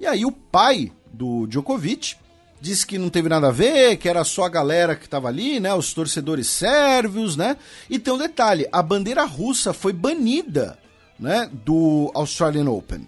[0.00, 2.16] E aí o pai do Djokovic
[2.58, 5.60] disse que não teve nada a ver, que era só a galera que estava ali,
[5.60, 7.58] né, os torcedores sérvios, né?
[7.90, 10.78] E tem um detalhe, a bandeira russa foi banida,
[11.18, 13.06] né, do Australian Open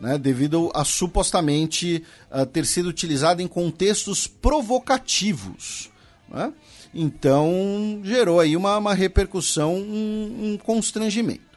[0.00, 5.90] né, devido a supostamente uh, ter sido utilizado em contextos provocativos.
[6.28, 6.52] Né?
[6.94, 11.54] Então gerou aí uma, uma repercussão, um, um constrangimento.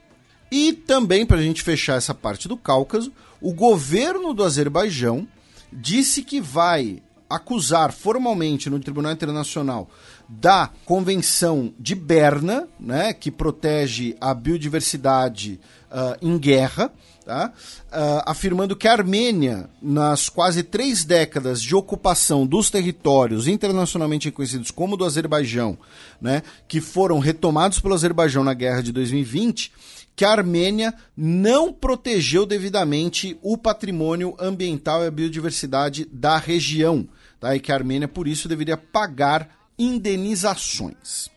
[0.51, 3.11] E também, para a gente fechar essa parte do Cáucaso,
[3.41, 5.27] o governo do Azerbaijão
[5.71, 9.89] disse que vai acusar formalmente no Tribunal Internacional
[10.29, 15.59] da Convenção de Berna, né, que protege a biodiversidade
[15.91, 16.91] uh, em guerra,
[17.27, 17.51] tá?
[17.87, 24.71] Uh, afirmando que a Armênia, nas quase três décadas de ocupação dos territórios internacionalmente reconhecidos
[24.71, 25.77] como do Azerbaijão,
[26.21, 29.73] né, que foram retomados pelo Azerbaijão na guerra de 2020,
[30.15, 37.07] que a Armênia não protegeu devidamente o patrimônio ambiental e a biodiversidade da região,
[37.41, 37.55] tá?
[37.55, 41.29] e que a Armênia, por isso, deveria pagar indenizações.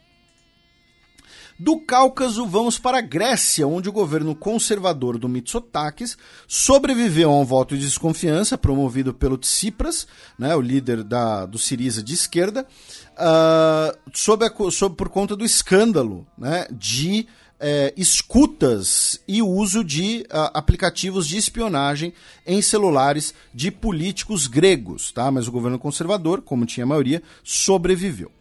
[1.63, 6.17] Do Cáucaso, vamos para a Grécia, onde o governo conservador do Mitsotakis
[6.49, 10.07] sobreviveu a um voto de desconfiança promovido pelo Tsipras,
[10.39, 12.67] né, o líder da, do Siriza de esquerda,
[13.13, 17.27] uh, sob a, sob, por conta do escândalo né, de
[17.61, 22.15] é, escutas e uso de uh, aplicativos de espionagem
[22.47, 25.31] em celulares de políticos gregos, tá?
[25.31, 28.33] Mas o governo conservador, como tinha a maioria, sobreviveu.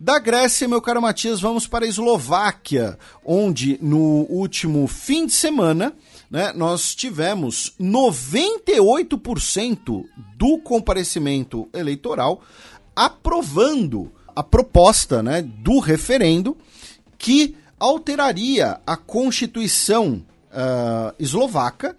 [0.00, 5.92] Da Grécia, meu caro Matias, vamos para a Eslováquia, onde no último fim de semana
[6.30, 10.04] né, nós tivemos 98%
[10.36, 12.40] do comparecimento eleitoral
[12.94, 16.56] aprovando a proposta né, do referendo
[17.18, 21.96] que alteraria a Constituição uh, eslovaca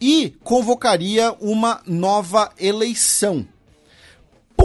[0.00, 3.46] e convocaria uma nova eleição.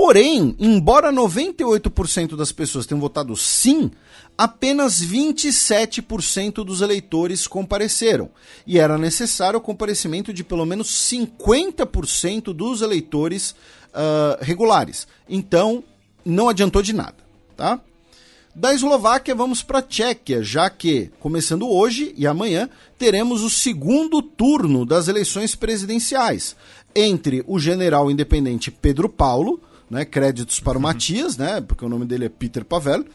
[0.01, 3.91] Porém, embora 98% das pessoas tenham votado sim,
[4.37, 8.29] apenas 27% dos eleitores compareceram.
[8.65, 13.51] E era necessário o comparecimento de pelo menos 50% dos eleitores
[13.89, 15.05] uh, regulares.
[15.27, 15.83] Então,
[16.23, 17.17] não adiantou de nada,
[17.57, 17.81] tá?
[18.55, 24.21] Da Eslováquia vamos para a Tchequia, já que, começando hoje e amanhã, teremos o segundo
[24.21, 26.55] turno das eleições presidenciais
[26.95, 32.05] entre o general independente Pedro Paulo, né, créditos para o Matias, né, porque o nome
[32.05, 33.05] dele é Peter Pavel,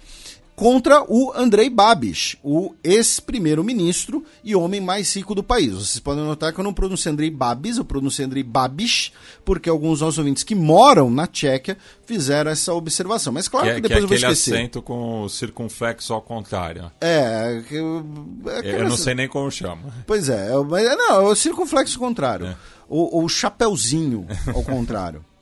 [0.57, 5.73] contra o Andrei Babiš, o ex-primeiro-ministro e homem mais rico do país.
[5.73, 9.13] Vocês podem notar que eu não pronunciei Andrei Babis, eu pronunciei Andrei Babiš,
[9.45, 11.77] porque alguns nossos ouvintes que moram na Tchequia
[12.07, 13.33] fizeram essa observação.
[13.33, 14.55] Mas claro que, que depois que é eu vou aquele esquecer.
[14.55, 16.91] acento com o circunflexo ao contrário.
[17.01, 18.07] É, que eu,
[18.47, 19.93] é que Eu não sei nem como chama.
[20.07, 22.47] Pois é, é mas é, não, é o circunflexo contrário.
[22.47, 22.57] É.
[22.89, 25.25] O, o chapeuzinho ao contrário.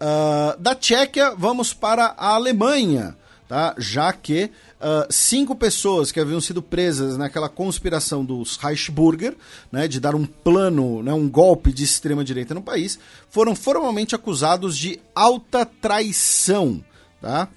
[0.00, 3.16] Ah, da Tchequia, vamos para a Alemanha,
[3.48, 3.74] tá?
[3.78, 4.50] já que
[4.80, 9.36] ah, cinco pessoas que haviam sido presas naquela conspiração dos Reichsburger,
[9.72, 12.98] né, de dar um plano, né, um golpe de extrema-direita no país,
[13.28, 16.82] foram formalmente acusados de alta traição.
[17.20, 17.48] Tá?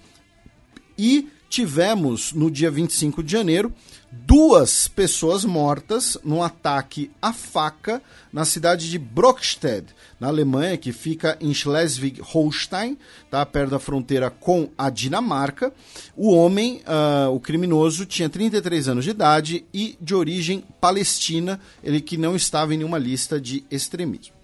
[0.98, 3.72] E tivemos, no dia 25 de janeiro,
[4.12, 8.02] duas pessoas mortas num ataque à faca
[8.32, 9.88] na cidade de Brockstedt,
[10.20, 12.98] na Alemanha, que fica em Schleswig-Holstein,
[13.30, 15.74] tá, perto da fronteira com a Dinamarca.
[16.16, 22.02] O homem, ah, o criminoso, tinha 33 anos de idade e de origem palestina, ele
[22.02, 24.41] que não estava em nenhuma lista de extremismo.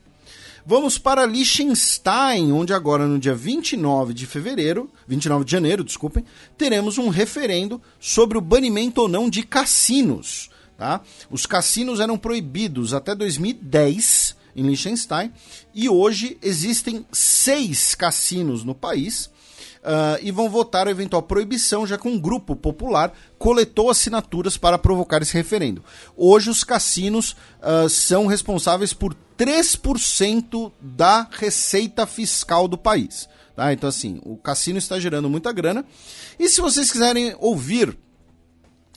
[0.70, 6.26] Vamos para Liechtenstein, onde agora no dia 29 de fevereiro, 29 de janeiro, desculpem,
[6.58, 10.50] teremos um referendo sobre o banimento ou não de cassinos.
[10.78, 11.00] Tá?
[11.32, 15.32] Os cassinos eram proibidos até 2010 em Liechtenstein
[15.74, 19.30] e hoje existem seis cassinos no país.
[19.86, 24.78] ah, e vão votar a eventual proibição, já que um grupo popular coletou assinaturas para
[24.78, 25.82] provocar esse referendo.
[26.18, 33.30] Hoje, os cassinos ah, são responsáveis por 3% da receita fiscal do país.
[33.56, 33.74] Tá?
[33.74, 35.86] Então, assim, o cassino está gerando muita grana.
[36.40, 37.98] E se vocês quiserem ouvir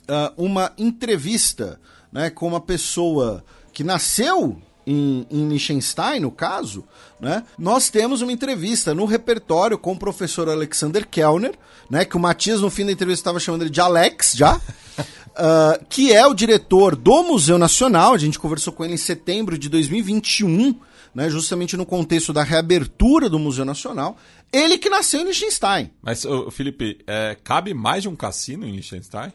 [0.07, 1.79] ah, uma entrevista
[2.11, 3.43] né, com uma pessoa
[3.73, 6.83] que nasceu em, em Liechtenstein, no caso,
[7.19, 11.57] né, nós temos uma entrevista no repertório com o professor Alexander Kellner,
[11.89, 14.59] né, que o Matias no fim da entrevista estava chamando ele de Alex já,
[15.35, 18.13] ah, que é o diretor do Museu Nacional.
[18.13, 20.75] A gente conversou com ele em setembro de 2021,
[21.13, 24.17] né, justamente no contexto da reabertura do Museu Nacional.
[24.51, 25.91] Ele que nasceu em Liechtenstein.
[26.01, 29.31] Mas, Felipe, é, cabe mais de um cassino em Liechtenstein?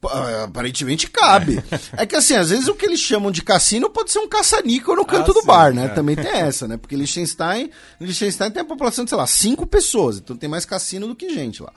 [0.00, 0.08] Pô,
[0.44, 1.62] Aparentemente cabe.
[1.96, 4.94] É que assim, às vezes o que eles chamam de cassino pode ser um caça-níquel
[4.96, 5.86] no canto Ah, do sim, bar, né?
[5.86, 5.88] é.
[5.88, 6.76] Também tem essa, né?
[6.76, 7.70] Porque Liechtenstein,
[8.00, 10.18] Liechtenstein tem a população de, sei lá, cinco pessoas.
[10.18, 11.72] Então tem mais cassino do que gente lá.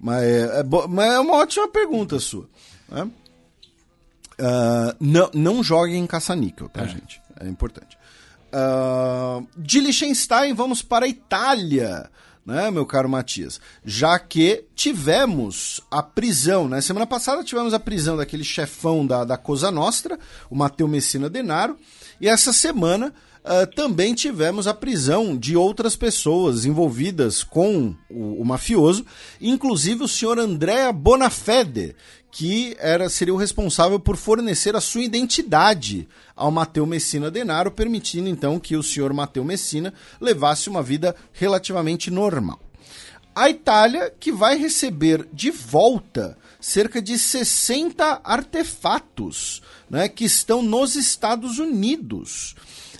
[0.00, 2.48] Mas é, é mas é uma ótima pergunta sua.
[2.92, 3.10] Né?
[4.38, 7.20] Ah, não, não joguem em caça-níquel, tá, gente?
[7.40, 7.96] É importante.
[8.52, 12.10] Ah, de Liechtenstein, vamos para a Itália,
[12.44, 13.60] né, meu caro Matias?
[13.84, 16.80] Já que tivemos a prisão, né?
[16.80, 20.18] Semana passada tivemos a prisão daquele chefão da, da Cosa Nostra,
[20.50, 21.76] o Matteo Messina Denaro,
[22.20, 23.12] e essa semana
[23.44, 29.04] ah, também tivemos a prisão de outras pessoas envolvidas com o, o mafioso,
[29.40, 31.96] inclusive o senhor Andrea Bonafede,
[32.32, 38.26] que era, seria o responsável por fornecer a sua identidade ao Matteo Messina Denaro, permitindo
[38.26, 42.58] então que o senhor Matteo Messina levasse uma vida relativamente normal.
[43.34, 49.60] A Itália, que vai receber de volta cerca de 60 artefatos
[49.90, 52.54] né, que estão nos Estados Unidos,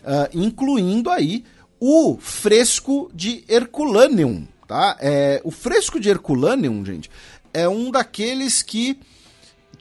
[0.04, 1.42] ah, incluindo aí
[1.80, 4.46] o fresco de Herculaneum.
[4.68, 4.96] Tá?
[5.00, 7.10] É, o fresco de Herculaneum, gente,
[7.52, 8.98] é um daqueles que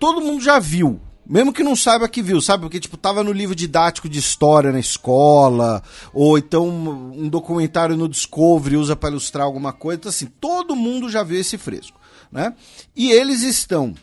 [0.01, 0.99] todo mundo já viu.
[1.23, 2.63] Mesmo que não saiba que viu, sabe?
[2.63, 8.09] Porque, tipo, tava no livro didático de história na escola, ou então um documentário no
[8.09, 9.99] Discovery usa para ilustrar alguma coisa.
[9.99, 11.99] Então, assim, todo mundo já viu esse fresco,
[12.31, 12.55] né?
[12.95, 13.93] E eles estão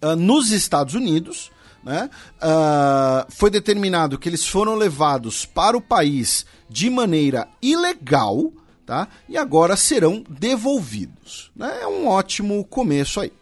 [0.00, 1.50] ah, nos Estados Unidos,
[1.82, 2.08] né?
[2.40, 8.52] Ah, foi determinado que eles foram levados para o país de maneira ilegal,
[8.86, 9.08] tá?
[9.28, 11.50] E agora serão devolvidos.
[11.54, 11.80] Né?
[11.82, 13.32] É um ótimo começo aí?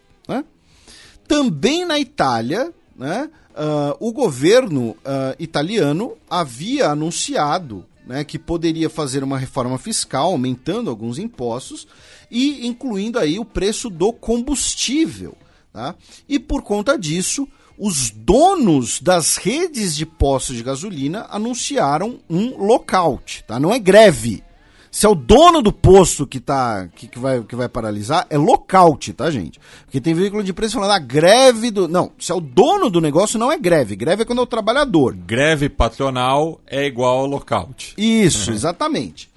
[1.31, 9.23] Também na Itália, né, ah, o governo ah, italiano havia anunciado né, que poderia fazer
[9.23, 11.87] uma reforma fiscal, aumentando alguns impostos
[12.29, 15.33] e incluindo aí o preço do combustível.
[15.71, 15.95] Tá?
[16.27, 17.47] E por conta disso,
[17.77, 23.45] os donos das redes de postos de gasolina anunciaram um lockout.
[23.47, 23.57] Tá?
[23.57, 24.43] Não é greve.
[24.93, 28.37] Se é o dono do posto que, tá, que, que, vai, que vai paralisar, é
[28.37, 29.57] lockout, tá, gente?
[29.85, 31.87] Porque tem veículo de imprensa falando, a greve do.
[31.87, 33.95] Não, se é o dono do negócio, não é greve.
[33.95, 35.15] Greve é quando é o trabalhador.
[35.15, 37.93] Greve patronal é igual ao lockout.
[37.97, 39.29] Isso, exatamente.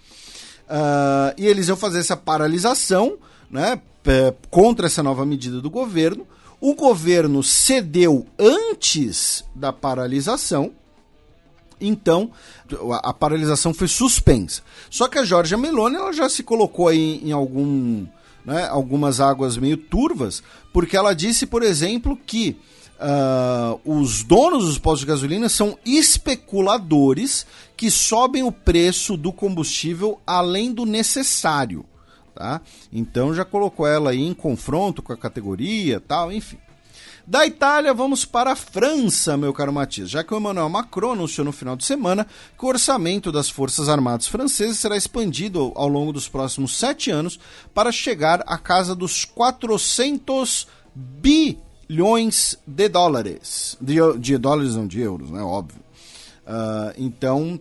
[0.69, 3.17] Ah, e eles iam fazer essa paralisação,
[3.49, 6.27] né, p- contra essa nova medida do governo.
[6.61, 10.73] O governo cedeu antes da paralisação
[11.81, 12.31] Então,
[13.03, 14.63] a, paralisação foi suspensa.
[14.91, 18.07] Só que a Giorgia Meloni ela já se colocou aí em algum,
[18.45, 20.43] né, algumas águas meio turvas,
[20.73, 22.57] porque ela disse, por exemplo, que
[22.99, 27.47] uh, os donos dos postos de gasolina são especuladores
[27.77, 31.85] que sobem o preço do combustível além do necessário.
[32.35, 32.61] Tá?
[32.93, 36.59] Então já colocou ela aí em confronto com a categoria, tal, enfim.
[37.27, 41.43] Da Itália, vamos para a França, meu caro Matias, já que o Emmanuel Macron anunciou
[41.43, 42.27] no final de semana
[42.59, 47.41] que o orçamento das Forças Armadas francesas será expandido ao longo dos próximos sete anos
[47.73, 53.79] para chegar à casa dos 400 bilhões de dólares.
[53.81, 55.41] De, de dólares, não de euros, né?
[55.41, 55.81] Óbvio.
[56.47, 57.59] Uh, então,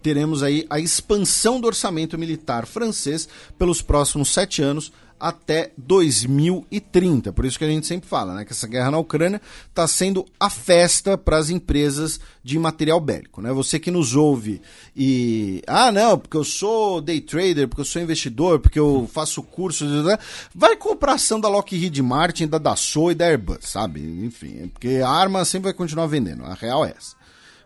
[0.00, 3.28] teremos aí a expansão do orçamento militar francês
[3.58, 7.32] pelos próximos sete anos até 2030.
[7.32, 10.24] Por isso que a gente sempre fala, né, que essa guerra na Ucrânia está sendo
[10.38, 13.52] a festa para as empresas de material bélico, né?
[13.52, 14.60] Você que nos ouve
[14.94, 19.42] e ah, não, porque eu sou day trader, porque eu sou investidor, porque eu faço
[19.42, 20.18] cursos, né?
[20.54, 24.00] vai comprar ação da Lockheed Martin, da Dassault e da Airbus, sabe?
[24.24, 26.44] Enfim, porque a arma sempre vai continuar vendendo.
[26.44, 27.16] A real é essa,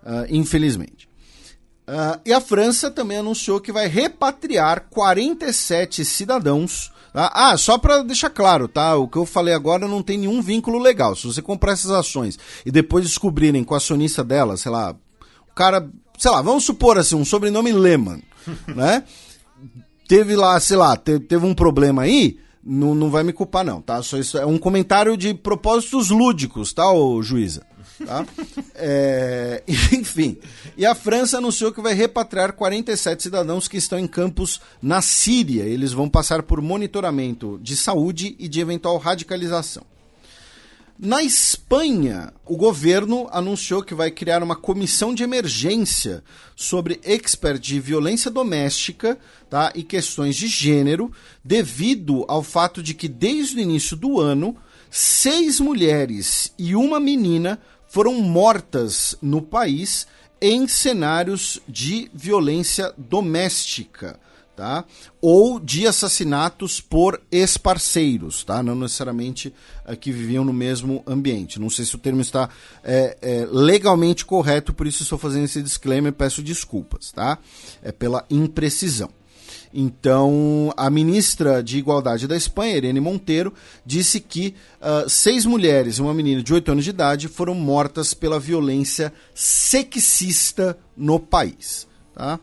[0.02, 1.08] uh, infelizmente.
[1.90, 7.30] Uh, e a França também anunciou que vai repatriar 47 cidadãos Tá?
[7.34, 8.96] Ah, só para deixar claro, tá?
[8.96, 11.16] O que eu falei agora não tem nenhum vínculo legal.
[11.16, 14.94] Se você comprar essas ações e depois descobrirem com a acionista dela, sei lá,
[15.50, 15.88] o cara,
[16.18, 18.22] sei lá, vamos supor assim, um sobrenome Lehman,
[18.74, 19.02] né?
[20.06, 23.80] Teve lá, sei lá, teve, teve um problema aí, não, não vai me culpar não,
[23.80, 24.02] tá?
[24.02, 27.66] Só isso é um comentário de propósitos lúdicos, tá, ô juíza?
[28.04, 28.26] Tá?
[28.74, 29.62] É,
[29.92, 30.38] enfim.
[30.76, 35.64] E a França anunciou que vai repatriar 47 cidadãos que estão em campos na Síria.
[35.64, 39.84] Eles vão passar por monitoramento de saúde e de eventual radicalização.
[41.02, 46.22] Na Espanha, o governo anunciou que vai criar uma comissão de emergência
[46.54, 49.18] sobre expert de violência doméstica
[49.48, 51.10] tá, e questões de gênero,
[51.42, 54.54] devido ao fato de que, desde o início do ano,
[54.90, 57.58] seis mulheres e uma menina
[57.90, 60.06] foram mortas no país
[60.40, 64.18] em cenários de violência doméstica.
[64.56, 64.84] Tá?
[65.22, 68.62] Ou de assassinatos por ex-parceiros, tá?
[68.62, 69.54] não necessariamente
[69.88, 71.58] uh, que viviam no mesmo ambiente.
[71.58, 72.50] Não sei se o termo está
[72.84, 77.10] é, é, legalmente correto, por isso estou fazendo esse disclaimer e peço desculpas.
[77.10, 77.38] Tá?
[77.82, 79.08] É pela imprecisão.
[79.72, 83.54] Então, a ministra de Igualdade da Espanha, Irene Monteiro,
[83.86, 88.12] disse que uh, seis mulheres e uma menina de 8 anos de idade foram mortas
[88.12, 91.86] pela violência sexista no país.
[92.14, 92.40] Tá?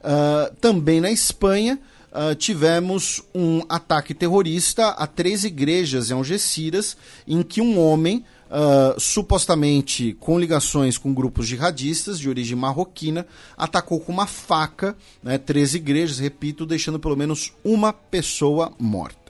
[0.00, 1.78] Uh, também na Espanha,
[2.10, 6.96] uh, tivemos um ataque terrorista a três igrejas em Algeciras,
[7.28, 14.00] em que um homem uh, supostamente com ligações com grupos jihadistas de origem marroquina, atacou
[14.00, 19.26] com uma faca né, três igrejas, repito, deixando pelo menos uma pessoa morta.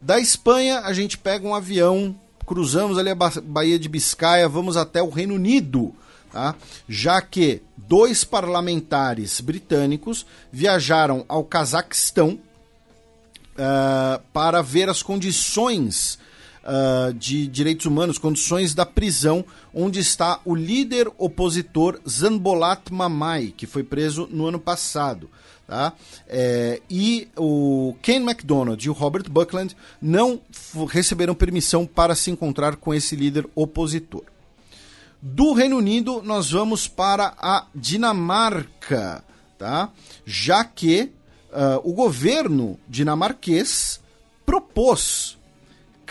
[0.00, 5.02] Da Espanha, a gente pega um avião, cruzamos ali a Baía de Biscaia, vamos até
[5.02, 5.94] o Reino Unido,
[6.30, 6.54] tá?
[6.86, 12.38] já que dois parlamentares britânicos viajaram ao Cazaquistão
[13.54, 16.18] uh, para ver as condições
[16.64, 23.66] uh, de direitos humanos, condições da prisão, onde está o líder opositor Zanbolat Mamai, que
[23.66, 25.28] foi preso no ano passado.
[25.66, 25.94] Tá?
[26.28, 30.38] É, e o Ken MacDonald e o Robert Buckland não
[30.90, 34.24] receberam permissão para se encontrar com esse líder opositor.
[35.22, 39.24] Do Reino Unido, nós vamos para a Dinamarca,
[39.56, 39.90] tá?
[40.26, 41.10] já que
[41.50, 44.00] uh, o governo dinamarquês
[44.44, 45.38] propôs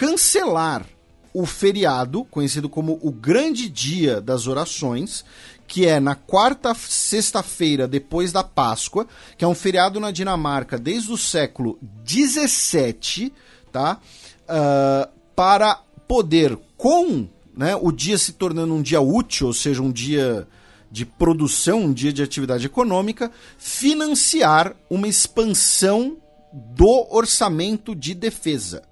[0.04, 0.86] cancelar
[1.34, 5.24] o feriado, conhecido como o Grande Dia das Orações,
[5.66, 9.08] que é na quarta sexta-feira depois da Páscoa,
[9.38, 13.32] que é um feriado na Dinamarca desde o século XVII,
[13.72, 13.98] tá?
[14.44, 15.76] Uh, para
[16.06, 17.26] poder, com
[17.56, 20.46] né, o dia se tornando um dia útil, ou seja, um dia
[20.92, 26.18] de produção, um dia de atividade econômica, financiar uma expansão
[26.52, 28.84] do orçamento de defesa.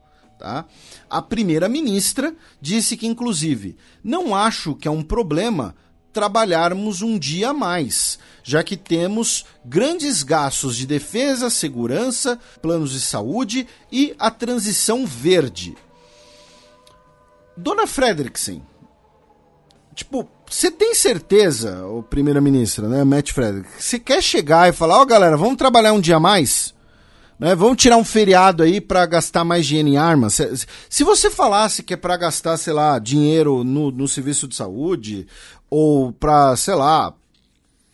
[0.42, 0.66] Tá?
[1.12, 5.76] A primeira-ministra disse que, inclusive, não acho que é um problema
[6.14, 13.02] trabalharmos um dia a mais, já que temos grandes gastos de defesa, segurança, planos de
[13.02, 15.76] saúde e a transição verde.
[17.58, 18.64] Dona Frederiksen,
[19.94, 25.02] tipo, você tem certeza, o primeira-ministra, né, Matt Frederick, você quer chegar e falar, ó
[25.02, 26.74] oh, galera, vamos trabalhar um dia a mais?
[27.42, 27.56] Né?
[27.56, 30.36] Vamos tirar um feriado aí para gastar mais dinheiro em armas.
[30.36, 34.56] Se, se você falasse que é para gastar, sei lá, dinheiro no, no serviço de
[34.56, 35.26] saúde
[35.68, 37.12] ou para, sei lá,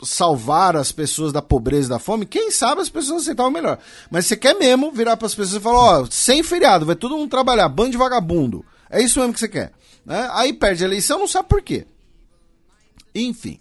[0.02, 3.78] salvar as pessoas da pobreza e da fome, quem sabe as pessoas aceitavam melhor.
[4.10, 7.16] Mas você quer mesmo virar para as pessoas e falar, ó, sem feriado, vai todo
[7.16, 8.62] mundo trabalhar, bando de vagabundo.
[8.90, 9.72] É isso mesmo que você quer.
[10.04, 10.28] Né?
[10.34, 11.86] Aí perde a eleição, não sabe por quê.
[13.14, 13.58] Enfim.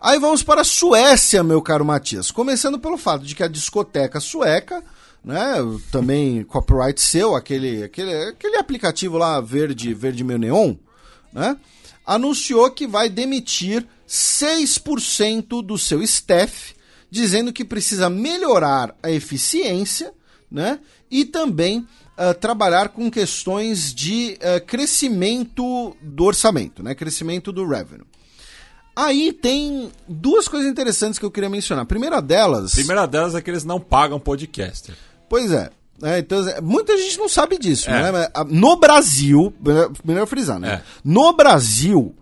[0.00, 2.30] Aí vamos para a Suécia, meu caro Matias.
[2.30, 4.82] Começando pelo fato de que a discoteca sueca,
[5.26, 5.56] né,
[5.90, 10.76] também copyright seu, aquele, aquele, aquele aplicativo lá verde, verde meu neon,
[11.32, 11.56] né,
[12.06, 16.76] anunciou que vai demitir 6% do seu staff,
[17.10, 20.12] dizendo que precisa melhorar a eficiência,
[20.48, 20.78] né,
[21.10, 28.06] e também uh, trabalhar com questões de uh, crescimento do orçamento, né, crescimento do revenue.
[28.94, 31.82] Aí tem duas coisas interessantes que eu queria mencionar.
[31.82, 32.72] A primeira delas.
[32.72, 34.96] A primeira delas é que eles não pagam podcaster.
[35.28, 35.70] Pois é.
[36.02, 38.12] é então, muita gente não sabe disso, é.
[38.12, 38.28] né?
[38.48, 39.52] No Brasil,
[40.04, 40.74] melhor frisar, né?
[40.74, 40.82] É.
[41.04, 42.14] No Brasil,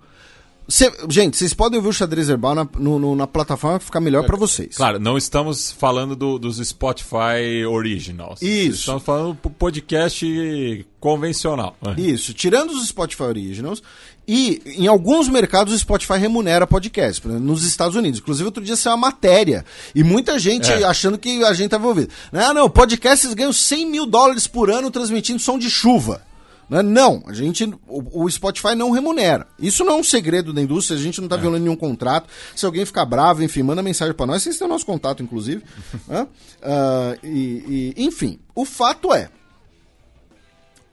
[0.67, 4.01] Cê, gente, vocês podem ouvir o xadrez herbal na, no, no, na plataforma que ficar
[4.01, 4.77] melhor para vocês.
[4.77, 8.41] Claro, não estamos falando do, dos Spotify Originals.
[8.41, 8.81] Isso.
[8.81, 11.77] Estamos falando do podcast convencional.
[11.99, 13.83] Isso, tirando os Spotify Originals.
[14.27, 18.21] E em alguns mercados o Spotify remunera podcast, nos Estados Unidos.
[18.21, 19.65] Inclusive, outro dia saiu uma matéria.
[19.95, 20.85] E muita gente é.
[20.85, 22.09] achando que a gente estava ouvindo.
[22.33, 26.23] Ah, não, podcasts ganham 100 mil dólares por ano transmitindo som de chuva.
[26.69, 26.83] Né?
[26.83, 29.47] Não, a gente, o, Spotify não remunera.
[29.59, 31.41] Isso não é um segredo da indústria, a gente não está é.
[31.41, 32.29] violando nenhum contrato.
[32.57, 35.63] Se alguém ficar bravo, enfim, manda mensagem para nós, vocês têm o nosso contato, inclusive.
[36.09, 36.25] uh,
[37.23, 39.29] e, e, enfim, o fato é,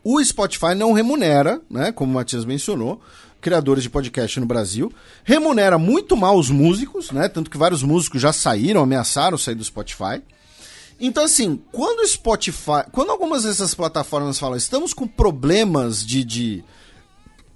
[0.03, 3.01] o Spotify não remunera, né, como o Matias mencionou,
[3.39, 4.91] criadores de podcast no Brasil,
[5.23, 9.63] remunera muito mal os músicos, né, tanto que vários músicos já saíram, ameaçaram sair do
[9.63, 10.21] Spotify.
[10.99, 12.83] Então, assim, quando o Spotify.
[12.91, 16.63] Quando algumas dessas plataformas falam, estamos com problemas de, de,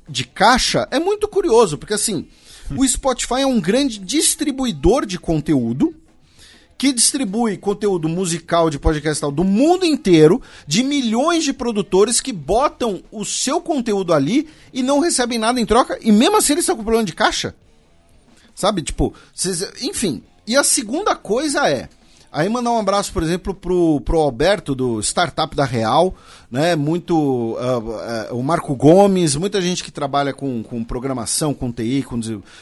[0.09, 2.27] de caixa, é muito curioso, porque assim,
[2.76, 5.93] o Spotify é um grande distribuidor de conteúdo
[6.77, 13.02] que distribui conteúdo musical de podcast do mundo inteiro, de milhões de produtores que botam
[13.11, 16.76] o seu conteúdo ali e não recebem nada em troca, e mesmo assim eles estão
[16.76, 17.56] com problema de caixa.
[18.53, 18.81] Sabe?
[18.81, 20.23] Tipo, cês, enfim.
[20.47, 21.89] E a segunda coisa é.
[22.31, 26.14] Aí mandar um abraço, por exemplo, pro, pro Alberto do Startup da Real,
[26.52, 26.76] né?
[26.76, 27.15] Muito.
[27.15, 32.19] Uh, uh, o Marco Gomes, muita gente que trabalha com, com programação, com TI, com,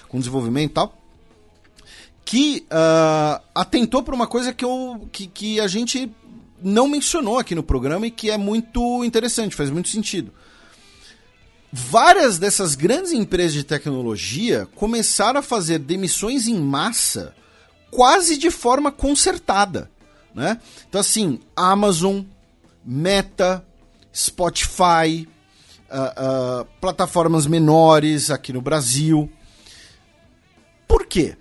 [0.07, 1.02] com desenvolvimento e tal.
[2.25, 6.11] Que uh, atentou para uma coisa que, eu, que, que a gente
[6.61, 10.31] não mencionou aqui no programa e que é muito interessante, faz muito sentido.
[11.71, 17.35] Várias dessas grandes empresas de tecnologia começaram a fazer demissões em massa
[17.91, 19.89] quase de forma concertada,
[20.33, 20.59] né?
[20.87, 22.21] Então assim, Amazon,
[22.85, 23.65] Meta,
[24.15, 25.27] Spotify,
[25.89, 29.29] uh, uh, plataformas menores aqui no Brasil.
[30.87, 31.35] Por quê?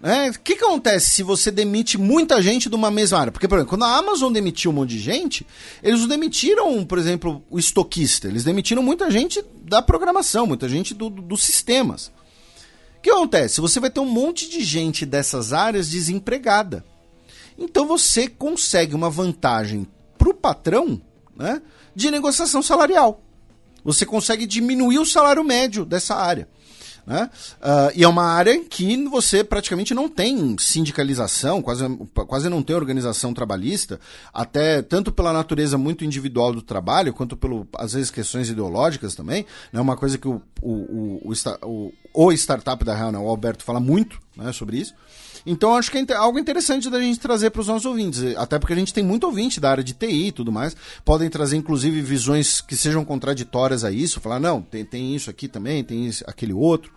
[0.00, 0.30] Né?
[0.30, 3.32] O que, acontece se você demite muita gente de uma mesma área?
[3.32, 5.46] Porque, por exemplo, quando a Amazon demitiu um monte de gente,
[5.82, 8.28] eles demitiram, por exemplo, o estoquista.
[8.28, 12.12] Eles demitiram muita gente da programação, muita gente do, do, dos sistemas.
[12.98, 13.60] O que acontece?
[13.60, 16.84] Você vai ter um monte de gente dessas áreas desempregada.
[17.56, 21.00] Então você consegue uma vantagem para o patrão
[21.36, 21.60] né,
[21.94, 23.20] de negociação salarial.
[23.84, 26.48] Você consegue diminuir o salário médio dessa área.
[27.08, 27.30] Né?
[27.56, 31.84] Uh, e é uma área em que você praticamente não tem sindicalização, quase,
[32.26, 33.98] quase não tem organização trabalhista,
[34.30, 39.46] até tanto pela natureza muito individual do trabalho, quanto pelo, às vezes, questões ideológicas também.
[39.72, 39.80] Né?
[39.80, 41.32] uma coisa que o, o, o,
[41.62, 43.18] o, o startup da Real, né?
[43.18, 44.94] o Alberto, fala muito né, sobre isso.
[45.48, 48.74] Então acho que é algo interessante da gente trazer para os nossos ouvintes, até porque
[48.74, 52.02] a gente tem muito ouvinte da área de TI e tudo mais, podem trazer inclusive
[52.02, 56.22] visões que sejam contraditórias a isso, falar não, tem, tem isso aqui também, tem isso,
[56.26, 56.92] aquele outro.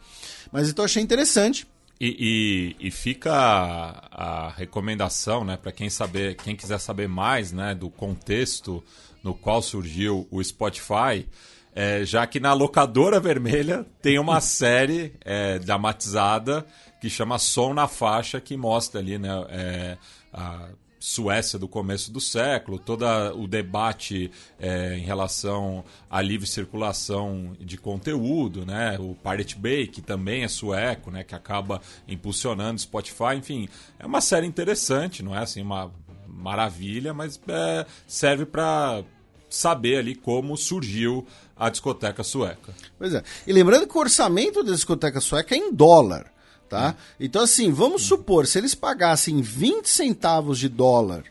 [0.51, 1.65] Mas então achei interessante.
[1.97, 7.53] E, e, e fica a, a, recomendação, né, para quem saber, quem quiser saber mais,
[7.53, 8.83] né, do contexto
[9.23, 11.25] no qual surgiu o Spotify.
[11.73, 16.65] É, já que na locadora vermelha tem uma série é, dramatizada
[17.01, 19.97] que chama Som na Faixa, que mostra ali né, é,
[20.31, 20.69] a
[20.99, 23.03] Suécia do começo do século, todo
[23.35, 24.29] o debate
[24.59, 28.99] é, em relação à livre circulação de conteúdo, né?
[28.99, 31.23] o Pirate Bay, que também é sueco, né?
[31.23, 33.67] que acaba impulsionando Spotify, enfim,
[33.97, 35.91] é uma série interessante, não é assim uma
[36.27, 39.03] maravilha, mas é, serve para
[39.49, 41.25] saber ali como surgiu
[41.57, 42.75] a discoteca sueca.
[42.99, 43.23] Pois é.
[43.47, 46.31] E lembrando que o orçamento da discoteca sueca é em dólar
[46.71, 46.95] tá?
[47.19, 51.25] Então, assim, vamos supor, se eles pagassem 20 centavos de dólar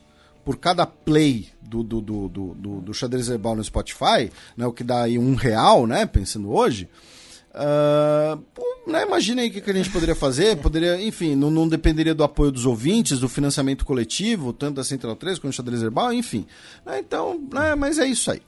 [0.44, 4.72] por cada play do, do, do, do, do, do xadrez verbal no Spotify, né, o
[4.72, 6.90] que dá aí um real, né, pensando hoje,
[7.54, 8.38] uh,
[8.86, 12.14] né, imagina aí o que, que a gente poderia fazer, poderia, enfim, não, não dependeria
[12.14, 16.12] do apoio dos ouvintes, do financiamento coletivo, tanto da Central 3 quanto do xadrez verbal,
[16.12, 16.46] enfim.
[16.84, 18.42] Né, então, né, mas é isso aí.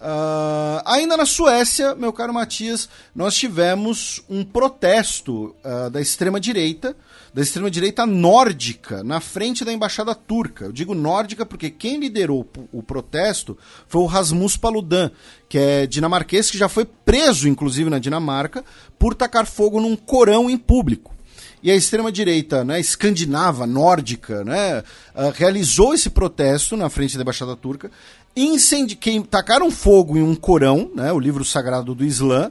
[0.00, 6.96] Uh, ainda na Suécia, meu caro Matias, nós tivemos um protesto uh, da extrema-direita,
[7.34, 10.64] da extrema-direita nórdica, na frente da embaixada turca.
[10.64, 15.10] Eu digo nórdica porque quem liderou o protesto foi o Rasmus Paludan,
[15.46, 18.64] que é dinamarquês, que já foi preso, inclusive, na Dinamarca,
[18.98, 21.14] por tacar fogo num corão em público
[21.62, 24.82] e a extrema-direita né, escandinava, nórdica, né,
[25.14, 27.90] uh, realizou esse protesto na frente da Embaixada Turca,
[28.36, 32.50] incendi que tacaram fogo em um Corão, né, o livro sagrado do Islã,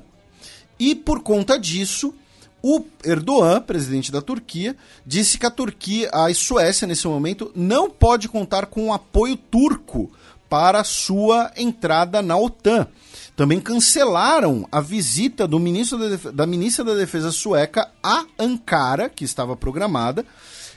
[0.79, 2.13] e por conta disso,
[2.61, 4.75] o Erdogan, presidente da Turquia,
[5.05, 10.11] disse que a Turquia, a Suécia, nesse momento, não pode contar com o apoio turco
[10.49, 12.87] para sua entrada na OTAN.
[13.35, 19.23] Também cancelaram a visita do ministro da, da ministra da Defesa sueca a Ankara, que
[19.23, 20.25] estava programada.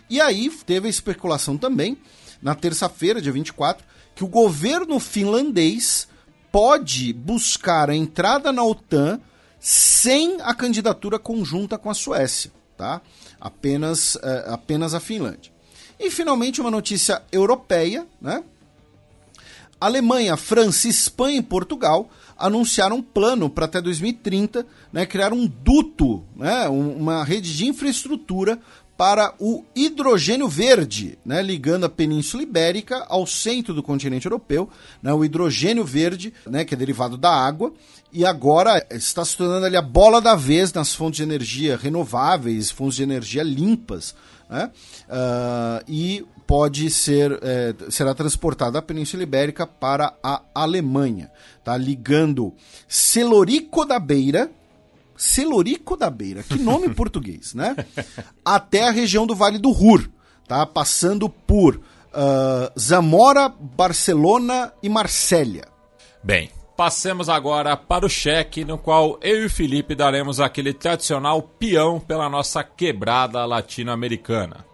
[0.09, 1.97] E aí teve a especulação também,
[2.41, 3.85] na terça-feira, dia 24,
[4.15, 6.09] que o governo finlandês
[6.51, 9.21] pode buscar a entrada na OTAN
[9.59, 13.01] sem a candidatura conjunta com a Suécia, tá?
[13.41, 15.53] Apenas, é, apenas a Finlândia.
[15.99, 18.43] E finalmente uma notícia europeia, né?
[19.81, 22.09] Alemanha, França, Espanha e Portugal
[22.39, 28.61] anunciaram um plano para até 2030 né, criar um duto, né, uma rede de infraestrutura
[29.03, 34.71] para o hidrogênio verde, né, ligando a Península Ibérica ao centro do continente europeu,
[35.03, 37.73] né, o hidrogênio verde, né, que é derivado da água,
[38.13, 42.71] e agora está se tornando ali a bola da vez nas fontes de energia renováveis,
[42.71, 44.15] fontes de energia limpas,
[44.49, 44.71] né,
[45.09, 51.29] uh, e pode ser é, será transportada da Península Ibérica para a Alemanha,
[51.65, 52.55] tá ligando
[52.87, 54.49] Celorico da Beira,
[55.23, 57.77] Celorico da Beira, que nome português, né?
[58.45, 60.09] Até a região do Vale do Ruhr,
[60.49, 60.67] tá?
[60.67, 65.69] Passando por uh, Zamora, Barcelona e Marsella.
[66.25, 71.41] Bem, passemos agora para o cheque, no qual eu e o Felipe daremos aquele tradicional
[71.41, 74.65] peão pela nossa quebrada latino-americana.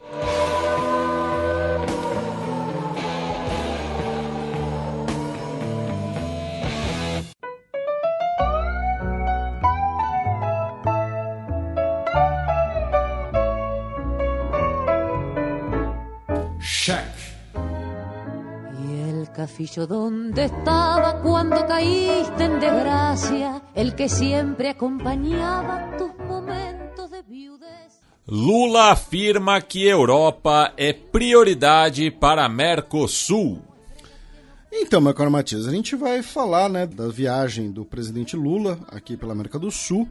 [19.39, 28.01] Castillo donde estaba cuando caíste en desgracia, el que siempre acompañaba tus momentos de viudez.
[28.27, 33.62] Lula afirma que Europa é prioridade para Mercosul.
[34.73, 39.16] Então, meu caro Matias, a gente vai falar né, da viagem do presidente Lula aqui
[39.16, 40.09] pela América do Sul.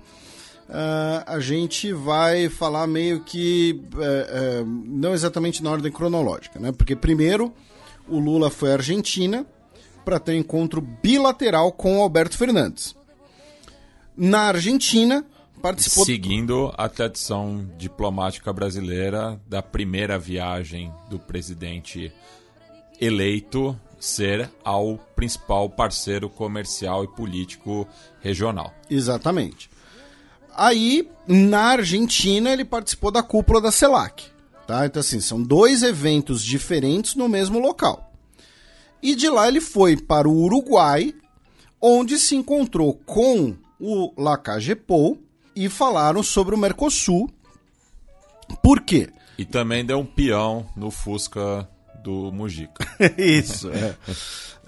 [0.68, 6.74] Uh, a gente vai falar meio que uh, uh, não exatamente na ordem cronológica, né?
[6.74, 7.54] Porque primeiro
[8.08, 9.46] o Lula foi à Argentina
[10.04, 12.96] para ter um encontro bilateral com o Alberto Fernandes.
[14.16, 15.26] Na Argentina,
[15.62, 16.06] participou.
[16.06, 22.12] Seguindo a tradição diplomática brasileira da primeira viagem do presidente
[23.00, 27.88] eleito ser ao principal parceiro comercial e político
[28.22, 28.74] regional.
[28.90, 29.70] Exatamente.
[30.58, 34.26] Aí, na Argentina, ele participou da cúpula da CELAC.
[34.66, 34.86] Tá?
[34.86, 38.12] Então, assim, são dois eventos diferentes no mesmo local.
[39.02, 41.14] E de lá ele foi para o Uruguai,
[41.80, 45.20] onde se encontrou com o Lacagepou
[45.56, 47.30] e falaram sobre o Mercosul.
[48.64, 49.10] Por quê?
[49.38, 51.70] E também deu um peão no Fusca
[52.08, 52.86] do Mujica.
[53.18, 53.96] Isso, é.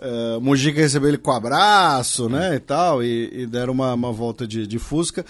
[0.02, 4.46] Uh, Mujica recebeu ele com abraço, né, e tal, e, e deram uma, uma volta
[4.46, 5.26] de, de Fusca.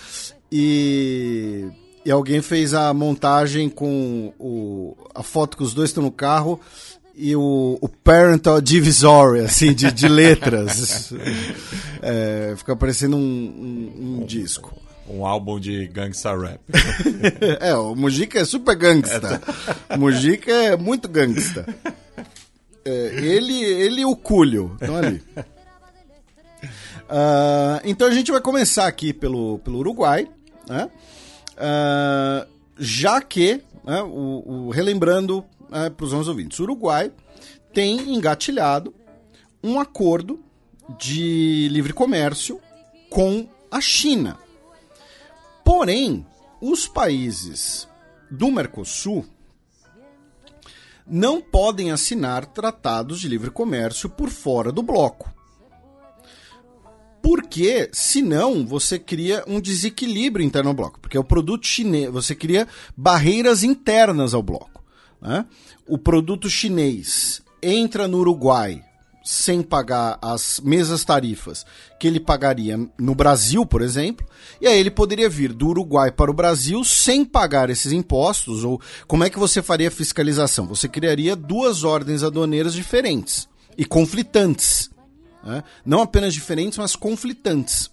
[0.51, 1.67] E
[2.05, 6.59] e alguém fez a montagem com o, a foto que os dois estão no carro
[7.13, 11.13] e o, o parental divisory, assim, de, de letras.
[12.01, 14.73] é, fica parecendo um, um, um disco.
[15.09, 16.59] Um álbum de gangsta rap.
[17.59, 19.41] é, o Mujica é super gangsta.
[19.97, 21.65] Mujica é muito gangsta.
[22.85, 25.21] É, ele, ele e o Cúlio estão ali.
[27.09, 30.27] Uh, então a gente vai começar aqui pelo, pelo Uruguai,
[30.67, 30.89] né?
[31.55, 37.11] Uh, já que, né, o, o, relembrando né, para os nossos ouvintes, o Uruguai
[37.73, 38.93] tem engatilhado
[39.63, 40.39] um acordo
[40.97, 42.59] de livre comércio
[43.09, 44.37] com a China.
[45.69, 46.25] Porém,
[46.59, 47.87] os países
[48.27, 49.23] do Mercosul
[51.05, 55.31] não podem assinar tratados de livre comércio por fora do bloco.
[57.21, 60.99] Porque, senão, você cria um desequilíbrio interno ao bloco.
[60.99, 62.67] Porque é o produto chinês, você cria
[62.97, 64.83] barreiras internas ao bloco.
[65.21, 65.45] Né?
[65.87, 68.83] O produto chinês entra no Uruguai
[69.29, 71.63] sem pagar as mesmas tarifas
[71.99, 74.25] que ele pagaria no Brasil, por exemplo,
[74.59, 78.81] e aí ele poderia vir do Uruguai para o Brasil sem pagar esses impostos, ou
[79.07, 80.65] como é que você faria a fiscalização?
[80.65, 83.47] Você criaria duas ordens aduaneiras diferentes
[83.77, 84.89] e conflitantes.
[85.43, 85.63] Né?
[85.85, 87.91] Não apenas diferentes, mas conflitantes.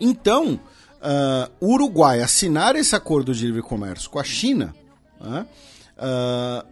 [0.00, 4.74] Então, uh, o Uruguai assinar esse acordo de livre comércio com a China
[5.20, 6.66] uh,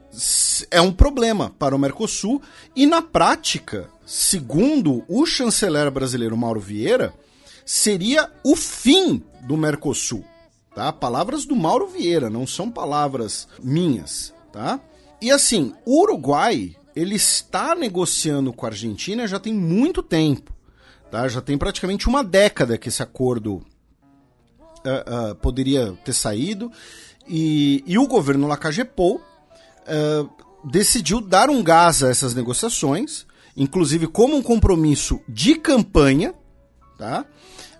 [0.71, 2.41] é um problema para o Mercosul
[2.75, 7.13] e, na prática, segundo o chanceler brasileiro Mauro Vieira,
[7.65, 10.25] seria o fim do Mercosul.
[10.75, 10.93] Tá?
[10.93, 14.33] Palavras do Mauro Vieira, não são palavras minhas.
[14.53, 14.81] Tá?
[15.21, 20.55] E assim, o Uruguai ele está negociando com a Argentina já tem muito tempo.
[21.11, 21.29] Tá?
[21.29, 26.73] Já tem praticamente uma década que esse acordo uh, uh, poderia ter saído.
[27.29, 29.21] E, e o governo Lacagepou
[30.65, 33.27] decidiu dar um gás a essas negociações,
[33.57, 36.35] inclusive como um compromisso de campanha.
[36.99, 37.25] Tá?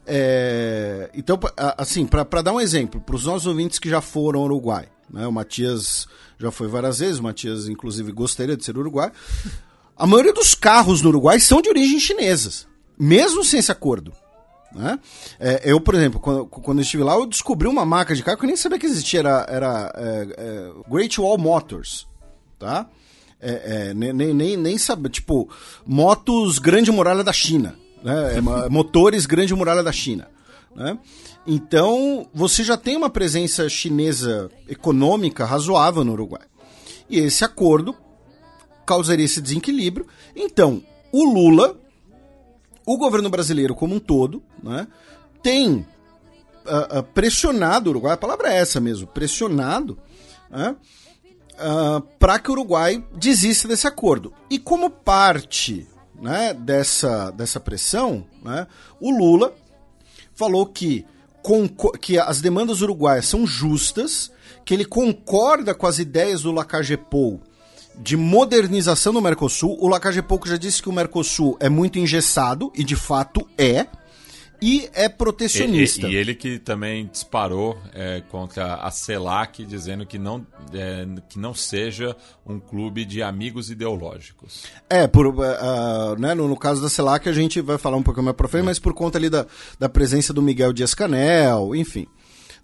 [0.07, 1.39] É, então,
[1.77, 5.27] assim, para dar um exemplo, para os nossos ouvintes que já foram ao Uruguai, né?
[5.27, 6.07] o Matias
[6.39, 9.11] já foi várias vezes, o Matias, inclusive, gostaria de ser uruguai.
[9.97, 12.67] A maioria dos carros no Uruguai são de origem chinesas,
[12.99, 14.13] mesmo sem esse acordo.
[14.77, 14.99] Né?
[15.41, 18.37] É, eu, por exemplo, quando, quando eu estive lá, eu descobri uma marca de carro
[18.37, 22.07] que eu nem sabia que existia, era, era é, é, Great Wall Motors,
[22.59, 22.87] tá?
[23.41, 25.49] É, é, nem, nem, nem sabe, tipo,
[25.87, 27.75] motos Grande Muralha da China,
[28.05, 28.37] né?
[28.37, 30.29] É, motores Grande Muralha da China,
[30.75, 30.99] né?
[31.47, 36.43] Então, você já tem uma presença chinesa econômica razoável no Uruguai.
[37.09, 37.97] E esse acordo
[38.85, 40.07] causaria esse desequilíbrio.
[40.35, 40.83] Então,
[41.13, 41.79] o Lula,
[42.87, 44.87] o governo brasileiro como um todo, né,
[45.43, 45.85] tem
[46.65, 49.99] uh, uh, pressionado o Uruguai, a palavra é essa mesmo, pressionado,
[50.49, 50.77] né,
[51.55, 54.33] uh, para que o Uruguai desista desse acordo.
[54.49, 58.69] E como parte né, dessa, dessa pressão, né,
[59.01, 59.53] o Lula
[60.35, 61.05] falou que
[62.03, 64.33] que as demandas uruguaias são justas,
[64.65, 67.41] que ele concorda com as ideias do Lacagepou
[67.99, 69.77] de modernização do Mercosul.
[69.81, 73.87] O Lacagepou já disse que o Mercosul é muito engessado, e de fato é
[74.61, 76.07] e é protecionista.
[76.07, 81.07] E, e, e ele que também disparou é, contra a CELAC, dizendo que não, é,
[81.29, 82.17] que não seja
[82.47, 84.65] um clube de amigos ideológicos.
[84.89, 88.23] É, por, uh, né, no, no, caso da CELAC a gente vai falar um pouco
[88.23, 88.67] mais pra frente, é.
[88.67, 89.47] mas por conta ali da,
[89.79, 92.07] da presença do Miguel Dias-Canel, enfim.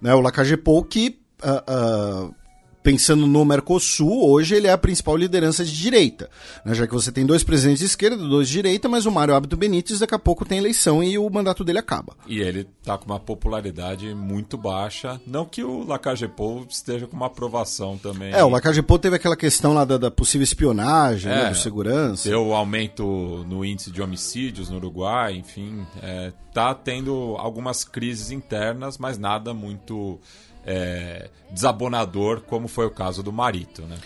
[0.01, 2.35] Né, o Lacagepou que uh, uh,
[2.83, 6.29] pensando no Mercosul, hoje ele é a principal liderança de direita.
[6.65, 6.75] Né?
[6.75, 9.57] Já que você tem dois presidentes de esquerda, dois de direita, mas o Mário Abdo
[9.57, 12.17] Benítez daqui a pouco tem eleição e o mandato dele acaba.
[12.27, 15.21] E ele está com uma popularidade muito baixa.
[15.27, 18.33] Não que o Lacagepou esteja com uma aprovação também.
[18.33, 21.57] É, o Lacagepou teve aquela questão lá da, da possível espionagem, né, é, né, do
[21.57, 22.29] segurança.
[22.29, 25.87] Deu aumento no índice de homicídios no Uruguai, enfim.
[26.03, 30.21] É, tá tendo algumas crises internas, mas nada muito
[30.67, 33.97] é, desabonador, como foi o caso do Marito, né?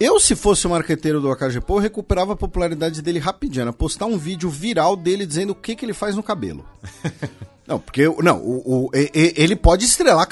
[0.00, 3.64] Eu, se fosse o marqueteiro do AKGPO, recuperava a popularidade dele rapidinho.
[3.64, 6.64] Era postar um vídeo viral dele dizendo o que, que ele faz no cabelo.
[7.70, 10.26] Não, porque não, o, o, ele pode estrelar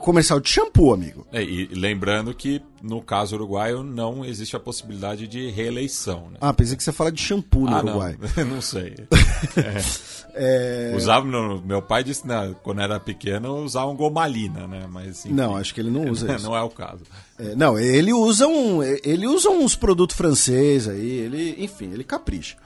[0.00, 1.26] comercial de shampoo, amigo.
[1.30, 6.30] É, e lembrando que no caso uruguaio não existe a possibilidade de reeleição.
[6.30, 6.38] Né?
[6.40, 8.16] Ah, pensei que você fala de shampoo no ah, Uruguai.
[8.38, 8.94] Não, não sei.
[9.54, 10.92] É.
[10.92, 10.94] É...
[10.96, 14.86] Usava, meu pai disse né, quando era pequeno usava um gomalina, né?
[14.88, 16.46] Mas enfim, não, acho que ele não usa isso.
[16.46, 17.02] Não é o caso.
[17.38, 22.56] É, não, ele usa um, ele usa uns produtos franceses aí, ele, enfim, ele capricha.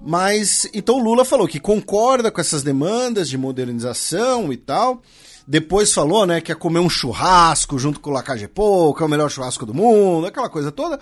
[0.00, 5.02] Mas então Lula falou que concorda com essas demandas de modernização e tal.
[5.46, 9.08] Depois falou, né, que ia comer um churrasco junto com o Lacagepô, que é o
[9.08, 11.00] melhor churrasco do mundo, aquela coisa toda.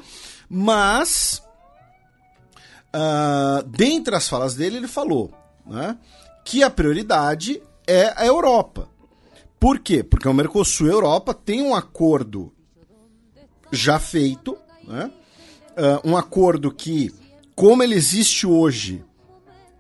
[0.49, 1.43] Mas,
[2.95, 5.33] uh, dentre as falas dele, ele falou
[5.67, 5.99] né,
[6.45, 8.89] que a prioridade é a Europa.
[9.59, 10.05] Por quê?
[10.05, 12.53] Porque o Mercosul e a Europa têm um acordo
[13.73, 15.11] já feito, né,
[15.77, 17.13] uh, um acordo que
[17.57, 19.03] como ele existe hoje,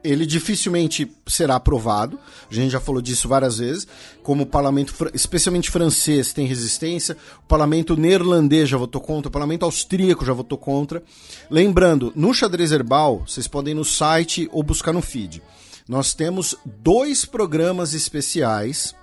[0.02, 2.18] ele dificilmente será aprovado.
[2.50, 3.86] A gente já falou disso várias vezes.
[4.22, 9.64] Como o parlamento, especialmente francês, tem resistência, o parlamento neerlandês já votou contra, o parlamento
[9.64, 11.02] austríaco já votou contra.
[11.50, 15.42] Lembrando, no xadrez herbal, vocês podem ir no site ou buscar no feed.
[15.86, 18.94] Nós temos dois programas especiais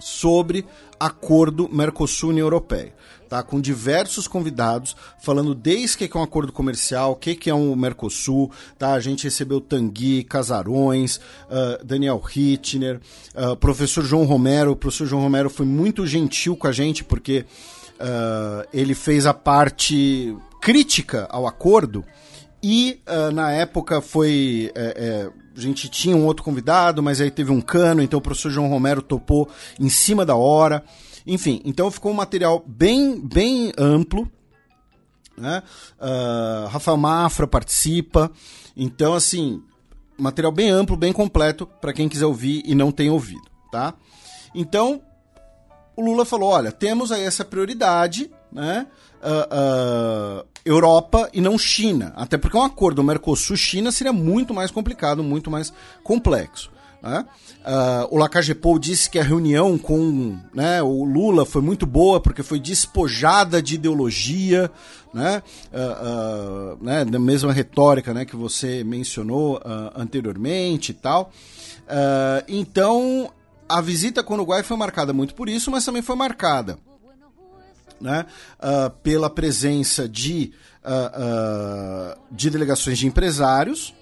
[0.00, 0.66] sobre
[0.98, 2.92] acordo Mercosul-União Europeia.
[3.28, 7.54] Tá, com diversos convidados falando desde o que é um acordo comercial, o que é
[7.54, 8.50] um Mercosul.
[8.78, 8.92] Tá?
[8.92, 13.00] A gente recebeu Tanguy, Casarões, uh, Daniel Hittner,
[13.34, 14.72] uh, professor João Romero.
[14.72, 17.44] O professor João Romero foi muito gentil com a gente porque
[17.94, 22.04] uh, ele fez a parte crítica ao acordo
[22.62, 22.98] e
[23.34, 24.72] na época foi.
[24.74, 28.22] É, é, a gente tinha um outro convidado, mas aí teve um cano, então o
[28.22, 29.48] professor João Romero topou
[29.78, 30.82] em cima da hora.
[31.26, 34.30] Enfim, então ficou um material bem, bem amplo.
[35.36, 35.62] Né?
[35.98, 38.30] Uh, Rafael Mafra participa.
[38.76, 39.62] Então, assim,
[40.18, 43.94] material bem amplo, bem completo para quem quiser ouvir e não tem ouvido, tá?
[44.54, 45.02] Então,
[45.96, 48.86] o Lula falou: olha, temos aí essa prioridade, né?
[49.22, 52.12] Uh, uh, Europa e não China.
[52.16, 55.72] Até porque um acordo Mercosul-China seria muito mais complicado, muito mais
[56.02, 56.70] complexo.
[57.04, 57.22] Né?
[57.60, 62.42] Uh, o Lacagepou disse que a reunião com né, o Lula foi muito boa porque
[62.42, 64.70] foi despojada de ideologia,
[65.12, 69.60] né, uh, uh, né, da mesma retórica né, que você mencionou
[69.94, 71.30] anteriormente e tal.
[72.48, 73.30] então,
[73.68, 76.78] a visita com o Uruguai foi marcada muito por isso, mas também foi marcada
[78.00, 78.24] né,
[79.02, 80.52] pela presença de,
[82.30, 83.94] de delegações de empresários,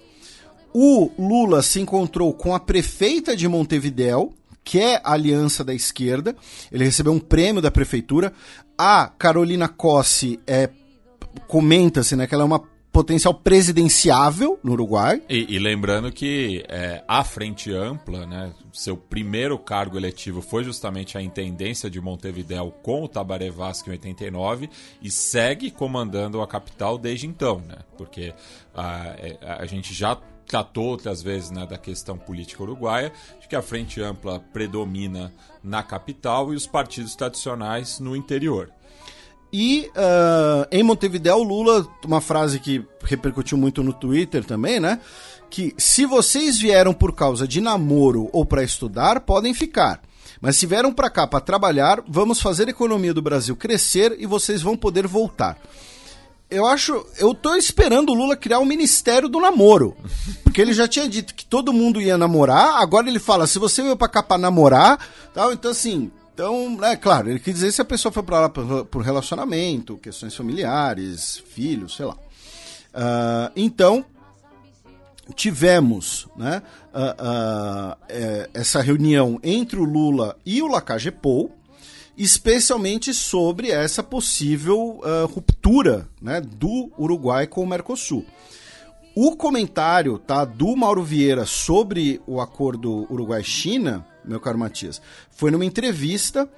[0.73, 4.33] o Lula se encontrou com a prefeita de Montevidéu,
[4.65, 6.37] que é a aliança da esquerda.
[6.71, 8.33] Ele recebeu um prêmio da prefeitura.
[8.79, 10.71] A Carolina Cossi é,
[11.47, 12.63] comenta-se né, que ela é uma
[12.93, 15.23] potencial presidenciável no Uruguai.
[15.29, 21.17] E, e lembrando que é, a Frente Ampla, né, seu primeiro cargo eletivo foi justamente
[21.17, 24.69] a intendência de Montevidéu com o Tabaré Vasco em 89
[25.01, 28.35] e segue comandando a capital desde então, né, porque
[28.75, 30.15] a, é, a, a gente já
[30.47, 35.33] tratou outras vezes né, da questão política uruguaia, de que a Frente Ampla predomina
[35.63, 38.71] na capital e os partidos tradicionais no interior.
[39.53, 44.99] E uh, em Montevideo, Lula, uma frase que repercutiu muito no Twitter também, né?
[45.51, 50.01] Que se vocês vieram por causa de namoro ou para estudar, podem ficar.
[50.41, 54.27] Mas se vieram para cá para trabalhar, vamos fazer a economia do Brasil crescer e
[54.27, 55.59] vocês vão poder voltar
[56.53, 57.05] eu acho.
[57.19, 59.97] Eu tô esperando o Lula criar o um Ministério do Namoro.
[60.45, 63.83] Porque ele já tinha dito que todo mundo ia namorar, agora ele fala: se você
[63.83, 64.99] veio pra cá pra namorar,
[65.35, 66.11] tal, então assim.
[66.35, 70.35] Então, é claro, ele quer dizer se a pessoa foi pra lá por, relacionamento, questões
[70.35, 72.15] familiares, filhos, sei lá.
[72.15, 74.03] Uh, então,
[75.35, 76.63] tivemos né,
[76.95, 81.53] uh, uh, é, essa reunião entre o Lula e o Lacagepou,
[82.25, 88.25] especialmente sobre essa possível uh, ruptura né, do Uruguai com o Mercosul.
[89.15, 95.65] O comentário tá, do Mauro Vieira sobre o acordo Uruguai-China, meu caro Matias, foi numa
[95.65, 96.49] entrevista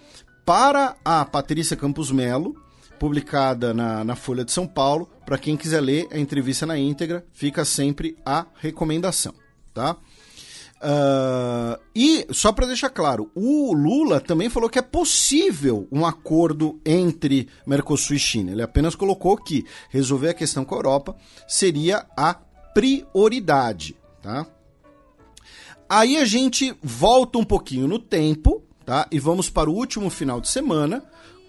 [0.45, 2.55] para a Patrícia Campos Melo,
[2.99, 5.09] publicada na, na Folha de São Paulo.
[5.25, 9.35] Para quem quiser ler a entrevista na íntegra, fica sempre a recomendação,
[9.73, 9.97] tá?
[10.85, 16.79] Uh, e, só para deixar claro, o Lula também falou que é possível um acordo
[16.85, 18.53] entre Mercosul e China.
[18.53, 21.17] Ele apenas colocou que resolver a questão com a Europa
[21.49, 22.35] seria a
[22.75, 23.97] prioridade.
[24.21, 24.47] Tá?
[25.89, 29.09] Aí a gente volta um pouquinho no tempo tá?
[29.11, 31.03] e vamos para o último final de semana,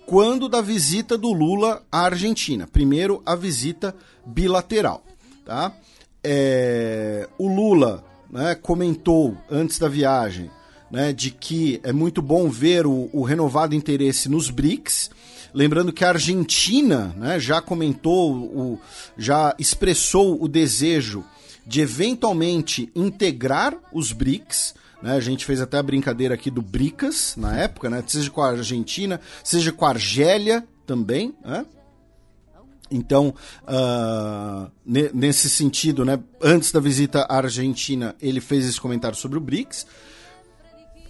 [0.06, 2.68] quando da visita do Lula à Argentina.
[2.72, 3.94] Primeiro, a visita
[4.26, 5.04] bilateral.
[5.44, 5.74] Tá?
[6.24, 10.52] É, o Lula né, comentou antes da viagem
[10.92, 15.10] né, de que é muito bom ver o, o, renovado interesse nos BRICS.
[15.54, 18.80] Lembrando que a Argentina né, já comentou, o,
[19.18, 21.24] já expressou o desejo
[21.66, 24.76] de eventualmente integrar os BRICS.
[25.02, 28.42] Né, a gente fez até a brincadeira aqui do BRICAS na época, né, seja com
[28.42, 31.34] a Argentina, seja com a Argélia também.
[31.42, 31.66] Né?
[32.90, 33.34] Então,
[33.64, 39.42] uh, nesse sentido, né, antes da visita à Argentina, ele fez esse comentário sobre o
[39.42, 39.86] BRICS.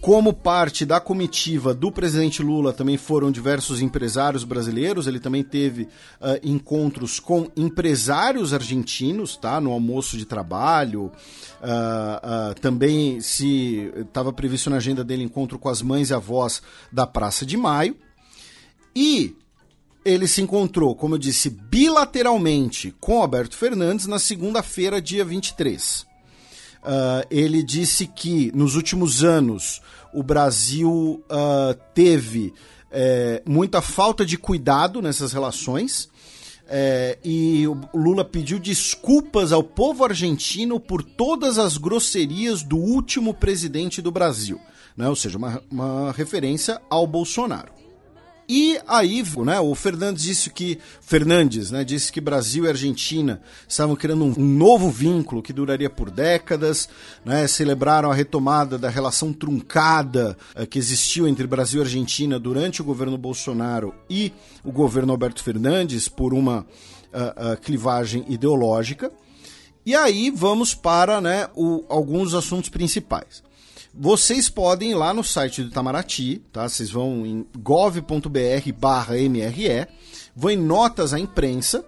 [0.00, 5.06] Como parte da comitiva do presidente Lula também foram diversos empresários brasileiros.
[5.06, 9.60] Ele também teve uh, encontros com empresários argentinos, tá?
[9.60, 11.06] No almoço de trabalho.
[11.60, 16.62] Uh, uh, também se estava previsto na agenda dele encontro com as mães e avós
[16.92, 17.96] da Praça de Maio.
[18.94, 19.34] E
[20.06, 26.00] ele se encontrou, como eu disse, bilateralmente com Alberto Fernandes na segunda-feira, dia 23.
[26.00, 26.06] Uh,
[26.84, 29.82] ah, ele disse que nos últimos anos
[30.14, 32.54] o Brasil uh, teve
[32.88, 36.08] é, muita falta de cuidado nessas relações.
[36.68, 43.34] É, e o Lula pediu desculpas ao povo argentino por todas as grosserias do último
[43.34, 44.60] presidente do Brasil.
[44.96, 45.08] né?
[45.08, 47.75] ou seja, uma, uma referência ao Bolsonaro.
[48.48, 53.96] E aí, né, o Fernandes disse que Fernandes, né, disse que Brasil e Argentina estavam
[53.96, 56.88] criando um, um novo vínculo que duraria por décadas,
[57.24, 62.80] né, celebraram a retomada da relação truncada uh, que existiu entre Brasil e Argentina durante
[62.80, 64.32] o governo Bolsonaro e
[64.62, 69.10] o governo Alberto Fernandes por uma uh, uh, clivagem ideológica.
[69.84, 73.42] E aí vamos para né, o, alguns assuntos principais.
[73.98, 76.68] Vocês podem ir lá no site do Itamaraty, tá?
[76.68, 79.86] Vocês vão em gov.br barra MRE,
[80.34, 81.82] vão em notas à imprensa,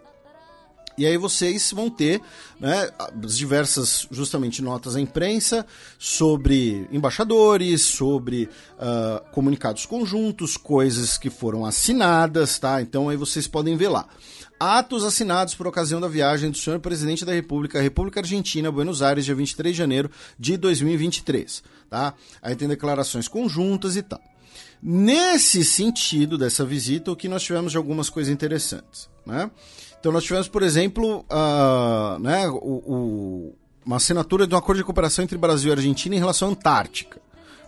[0.99, 2.21] e aí vocês vão ter
[2.59, 2.91] né,
[3.23, 5.65] as diversas, justamente, notas à imprensa
[5.97, 8.49] sobre embaixadores, sobre
[8.79, 12.83] uh, comunicados conjuntos, coisas que foram assinadas, tá?
[12.83, 14.09] Então aí vocês podem ver lá.
[14.59, 19.25] Atos assinados por ocasião da viagem do senhor presidente da República, República Argentina, Buenos Aires,
[19.25, 21.63] dia 23 de janeiro de 2023.
[21.89, 22.15] Tá?
[22.43, 24.21] Aí tem declarações conjuntas e tal.
[24.83, 29.09] Nesse sentido dessa visita, o que nós tivemos de algumas coisas interessantes.
[29.27, 29.51] Né?
[29.99, 33.55] Então, nós tivemos, por exemplo, uh, né, o, o,
[33.85, 37.21] uma assinatura de um acordo de cooperação entre Brasil e Argentina em relação à Antártica.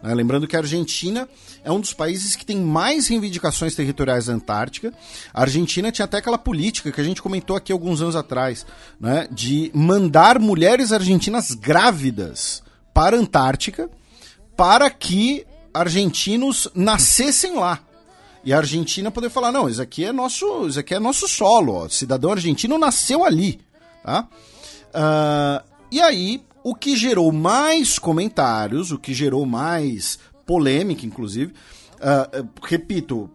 [0.02, 0.14] Né?
[0.14, 1.28] Lembrando que a Argentina
[1.62, 4.93] é um dos países que tem mais reivindicações territoriais da Antártica.
[5.32, 8.66] A Argentina tinha até aquela política que a gente comentou aqui alguns anos atrás,
[9.01, 9.28] né?
[9.31, 12.62] de mandar mulheres argentinas grávidas
[12.94, 13.90] para a Antártica
[14.56, 17.81] para que argentinos nascessem lá.
[18.43, 21.74] E a Argentina poder falar, não, isso aqui é nosso, isso aqui é nosso solo,
[21.74, 21.89] ó.
[21.89, 23.60] cidadão argentino nasceu ali,
[24.02, 24.27] tá?
[24.94, 32.48] Uh, e aí o que gerou mais comentários, o que gerou mais polêmica, inclusive, uh,
[32.62, 33.30] repito,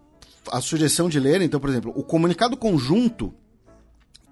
[0.52, 3.34] a sugestão de ler, então, por exemplo, o comunicado conjunto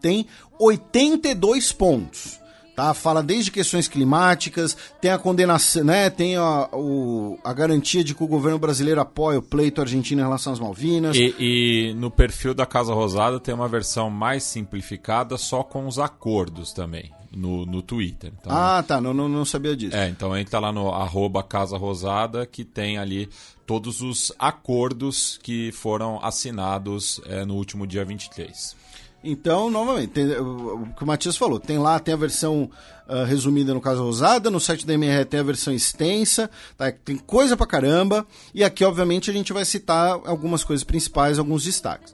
[0.02, 0.28] tem
[0.60, 2.40] 82 pontos.
[2.76, 8.16] Tá, fala desde questões climáticas, tem a condenação, né, tem a, o, a garantia de
[8.16, 11.16] que o governo brasileiro apoia o pleito argentino em relação às Malvinas.
[11.16, 16.00] E, e, no perfil da Casa Rosada tem uma versão mais simplificada só com os
[16.00, 18.32] acordos também no, no Twitter.
[18.40, 19.02] Então, ah, tá.
[19.02, 19.96] Não, não, não, sabia disso.
[19.96, 23.30] É, então entra lá no arroba Casa Rosada que tem ali
[23.66, 28.76] todos os acordos que foram assinados é, no último dia 23.
[29.24, 32.70] Então, novamente, tem, o que o Matias falou, tem lá, tem a versão
[33.08, 36.92] uh, resumida no caso Rosada, no site da MR tem a versão extensa, tá?
[36.92, 41.64] tem coisa pra caramba, e aqui, obviamente, a gente vai citar algumas coisas principais, alguns
[41.64, 42.14] destaques.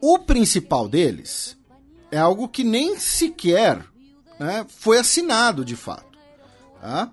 [0.00, 1.56] O principal deles
[2.10, 3.84] é algo que nem sequer
[4.38, 6.18] né, foi assinado de fato.
[6.80, 7.10] Tá?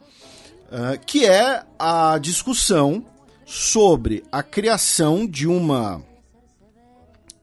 [0.72, 3.06] Uh, que é a discussão
[3.46, 5.98] sobre a criação de uma.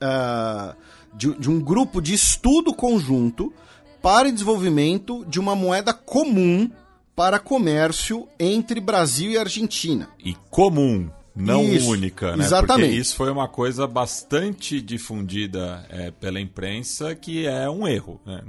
[0.02, 0.74] Uh,
[1.14, 3.52] de, de um grupo de estudo conjunto
[4.00, 6.70] para desenvolvimento de uma moeda comum
[7.14, 10.08] para comércio entre Brasil e Argentina.
[10.24, 12.44] E comum, não isso, única, né?
[12.44, 12.86] Exatamente.
[12.86, 18.20] Porque isso foi uma coisa bastante difundida é, pela imprensa que é um erro.
[18.24, 18.42] Né?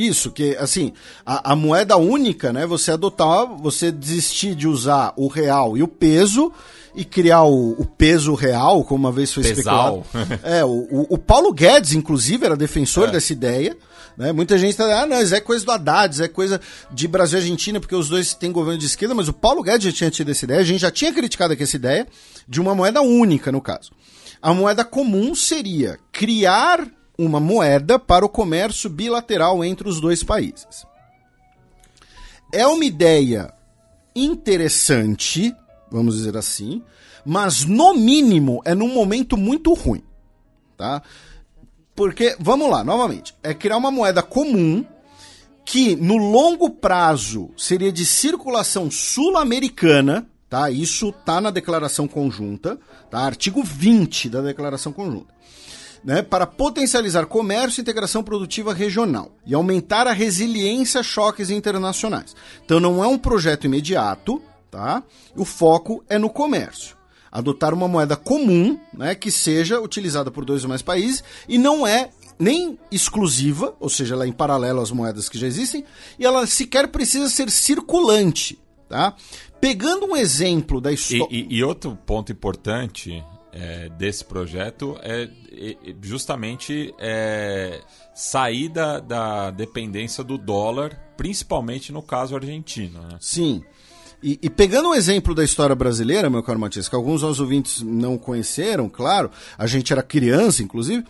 [0.00, 0.94] Isso, que assim,
[1.26, 2.64] a, a, moeda única, né?
[2.64, 6.50] Você adotar, você desistir de usar o real e o peso
[6.94, 10.02] e criar o, o peso real, como uma vez foi Pesal.
[10.06, 10.40] especulado.
[10.42, 13.12] É, o, o, Paulo Guedes, inclusive, era defensor é.
[13.12, 13.76] dessa ideia.
[14.16, 14.32] Né?
[14.32, 16.58] Muita gente está ah, não, isso é coisa do Haddad, isso é coisa
[16.90, 19.84] de Brasil e Argentina, porque os dois têm governo de esquerda, mas o Paulo Guedes
[19.84, 22.06] já tinha tido essa ideia, a gente já tinha criticado aqui essa ideia
[22.48, 23.90] de uma moeda única, no caso.
[24.40, 26.86] A moeda comum seria criar
[27.24, 30.86] uma moeda para o comércio bilateral entre os dois países.
[32.50, 33.52] É uma ideia
[34.16, 35.54] interessante,
[35.90, 36.82] vamos dizer assim,
[37.24, 40.02] mas no mínimo é num momento muito ruim,
[40.76, 41.02] tá?
[41.94, 44.84] Porque, vamos lá, novamente, é criar uma moeda comum
[45.62, 50.70] que no longo prazo seria de circulação sul-americana, tá?
[50.70, 52.78] Isso tá na declaração conjunta,
[53.10, 53.18] tá?
[53.20, 55.39] Artigo 20 da declaração conjunta
[56.04, 62.34] né, para potencializar comércio e integração produtiva regional e aumentar a resiliência a choques internacionais.
[62.64, 65.02] Então não é um projeto imediato, tá?
[65.36, 66.96] O foco é no comércio.
[67.30, 71.86] Adotar uma moeda comum, né, que seja utilizada por dois ou mais países e não
[71.86, 72.10] é
[72.40, 75.84] nem exclusiva, ou seja, ela é em paralelo às moedas que já existem,
[76.18, 78.58] e ela sequer precisa ser circulante,
[78.88, 79.14] tá?
[79.60, 81.28] Pegando um exemplo da história.
[81.30, 83.22] E, e, e, outro ponto importante
[83.52, 87.80] é, desse projeto é, é justamente é,
[88.14, 93.02] sair da, da, dependência do dólar, principalmente no caso argentino.
[93.02, 93.16] Né?
[93.20, 93.62] Sim.
[94.22, 97.80] E, e, pegando um exemplo da história brasileira, meu caro Matias, que alguns dos ouvintes
[97.82, 101.04] não conheceram, claro, a gente era criança, inclusive,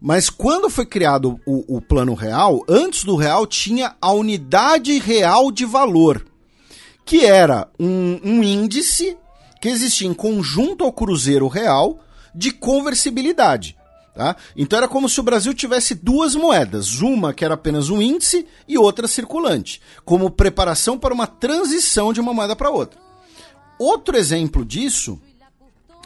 [0.00, 5.52] mas quando foi criado o, o plano real, antes do real tinha a unidade real
[5.52, 6.24] de valor
[7.06, 9.16] que era um, um índice
[9.66, 11.98] que existia em conjunto ao Cruzeiro Real
[12.32, 13.76] de conversibilidade.
[14.14, 14.36] Tá?
[14.56, 18.46] Então era como se o Brasil tivesse duas moedas, uma que era apenas um índice
[18.68, 23.00] e outra circulante, como preparação para uma transição de uma moeda para outra.
[23.76, 25.20] Outro exemplo disso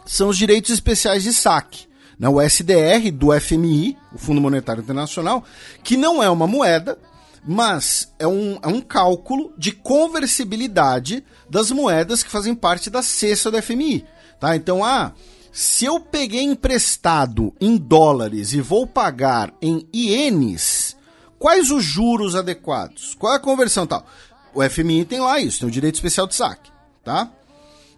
[0.06, 1.86] são os direitos especiais de saque,
[2.18, 2.30] né?
[2.30, 5.44] o SDR do FMI, o Fundo Monetário Internacional,
[5.84, 6.98] que não é uma moeda,
[7.46, 13.50] mas é um, é um cálculo de conversibilidade das moedas que fazem parte da cesta
[13.50, 14.04] do FMI.
[14.38, 14.56] Tá?
[14.56, 15.12] Então, ah,
[15.52, 20.96] se eu peguei emprestado em dólares e vou pagar em ienes,
[21.38, 23.14] quais os juros adequados?
[23.14, 24.06] Qual é a conversão tal?
[24.54, 26.70] O FMI tem lá isso, tem o direito especial de saque,
[27.04, 27.30] tá?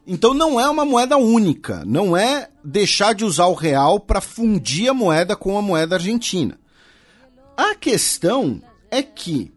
[0.07, 4.89] Então não é uma moeda única, não é deixar de usar o real para fundir
[4.89, 6.59] a moeda com a moeda argentina.
[7.57, 8.61] A questão
[8.93, 9.51] é que,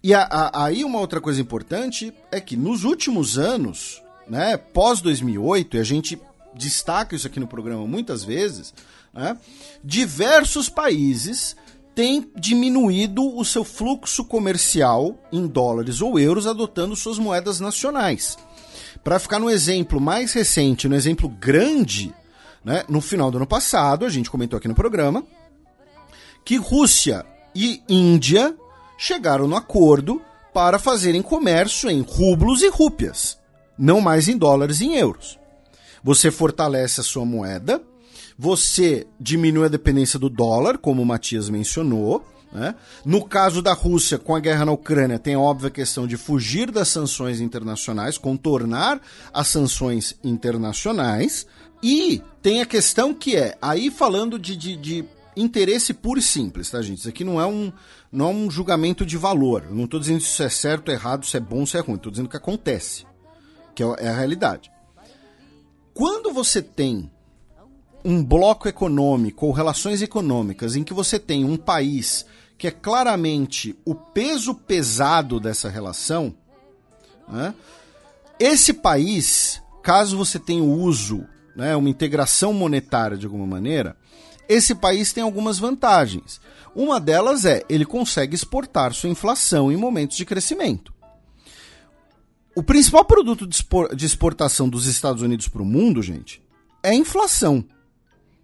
[0.00, 5.00] e a, a, aí uma outra coisa importante é que nos últimos anos, né, pós
[5.00, 6.20] 2008, e a gente
[6.54, 8.72] destaca isso aqui no programa muitas vezes,
[9.12, 9.36] né,
[9.82, 11.56] diversos países
[11.92, 18.38] têm diminuído o seu fluxo comercial em dólares ou euros adotando suas moedas nacionais.
[19.02, 22.14] Para ficar no exemplo mais recente, no exemplo grande,
[22.64, 25.24] né, no final do ano passado, a gente comentou aqui no programa,
[26.44, 28.54] que Rússia e Índia
[28.98, 30.20] chegaram no acordo
[30.52, 33.38] para fazerem comércio em rublos e rúpias,
[33.78, 35.38] não mais em dólares e em euros.
[36.04, 37.82] Você fortalece a sua moeda,
[38.38, 42.24] você diminui a dependência do dólar, como o Matias mencionou.
[42.52, 42.74] Né?
[43.04, 46.70] No caso da Rússia, com a guerra na Ucrânia, tem a óbvia questão de fugir
[46.70, 49.00] das sanções internacionais, contornar
[49.32, 51.46] as sanções internacionais.
[51.82, 55.04] E tem a questão que é, aí falando de, de, de
[55.36, 56.98] interesse puro e simples, tá, gente?
[56.98, 57.72] Isso aqui não é um,
[58.10, 59.64] não é um julgamento de valor.
[59.68, 61.96] Eu não estou dizendo se isso é certo, errado, se é bom, se é ruim.
[61.96, 63.06] Estou dizendo que acontece,
[63.74, 64.70] que é, é a realidade.
[65.94, 67.10] Quando você tem
[68.04, 72.26] um bloco econômico ou relações econômicas em que você tem um país
[72.58, 76.34] que é claramente o peso pesado dessa relação,
[77.28, 77.54] né,
[78.38, 81.26] esse país, caso você tenha o uso,
[81.56, 83.96] né, uma integração monetária de alguma maneira,
[84.52, 86.40] esse país tem algumas vantagens.
[86.74, 90.92] Uma delas é ele consegue exportar sua inflação em momentos de crescimento.
[92.54, 96.42] O principal produto de exportação dos Estados Unidos para o mundo, gente,
[96.82, 97.64] é a inflação.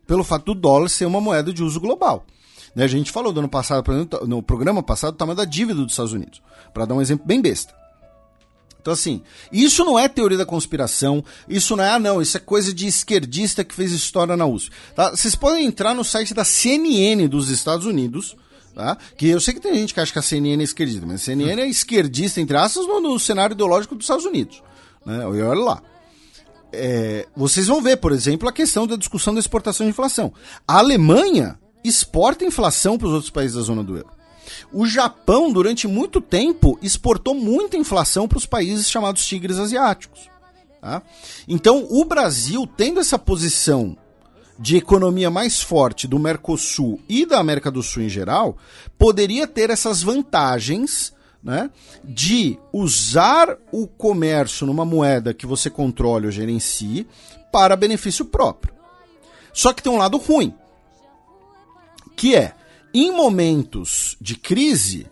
[0.07, 2.25] Pelo fato do dólar ser uma moeda de uso global.
[2.75, 3.85] Né, a gente falou no ano passado,
[4.27, 6.41] no programa passado, o tamanho da dívida dos Estados Unidos.
[6.73, 7.78] Para dar um exemplo bem besta.
[8.81, 9.23] Então, assim,
[9.53, 12.87] isso não é teoria da conspiração, isso não é, ah, não, isso é coisa de
[12.87, 14.71] esquerdista que fez história na USP.
[14.95, 15.11] Tá?
[15.11, 18.37] Vocês podem entrar no site da CNN dos Estados Unidos,
[18.79, 18.97] Tá?
[19.17, 21.25] Que eu sei que tem gente que acha que a CNN é esquerdista, mas a
[21.25, 24.63] CNN é esquerdista, entre aspas, no, no cenário ideológico dos Estados Unidos.
[25.05, 25.19] Né?
[25.21, 25.83] E olha lá.
[26.73, 30.33] É, vocês vão ver, por exemplo, a questão da discussão da exportação de inflação.
[30.65, 34.11] A Alemanha exporta inflação para os outros países da zona do euro.
[34.73, 40.29] O Japão, durante muito tempo, exportou muita inflação para os países chamados tigres asiáticos.
[40.81, 41.03] Tá?
[41.47, 43.97] Então, o Brasil, tendo essa posição
[44.59, 48.57] de economia mais forte do Mercosul e da América do Sul em geral,
[48.99, 51.13] poderia ter essas vantagens
[51.43, 51.71] né,
[52.03, 57.07] de usar o comércio numa moeda que você controle ou gerencie
[57.53, 58.75] para benefício próprio.
[59.53, 60.53] Só que tem um lado ruim,
[62.17, 62.55] que é,
[62.93, 65.07] em momentos de crise,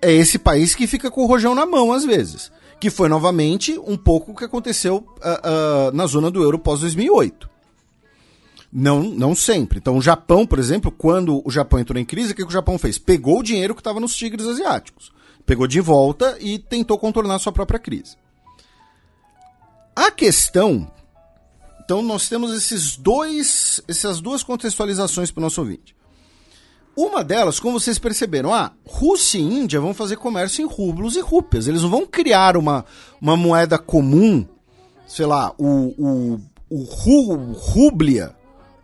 [0.00, 2.52] é esse país que fica com o rojão na mão às vezes.
[2.78, 6.80] Que foi novamente um pouco o que aconteceu uh, uh, na zona do euro pós
[6.80, 7.48] 2008.
[8.70, 9.78] Não, não sempre.
[9.78, 12.52] Então, o Japão, por exemplo, quando o Japão entrou em crise, o que, que o
[12.52, 12.98] Japão fez?
[12.98, 15.12] Pegou o dinheiro que estava nos tigres asiáticos.
[15.46, 18.16] Pegou de volta e tentou contornar sua própria crise.
[19.94, 20.90] A questão.
[21.84, 25.94] Então, nós temos esses dois, essas duas contextualizações para o nosso ouvinte.
[26.96, 31.20] Uma delas, como vocês perceberam, ah, Rússia e Índia vão fazer comércio em rublos e
[31.20, 31.66] rúpias.
[31.66, 32.84] Eles não vão criar uma,
[33.20, 34.46] uma moeda comum,
[35.06, 36.40] sei lá, o, o,
[36.70, 38.34] o, o rublia,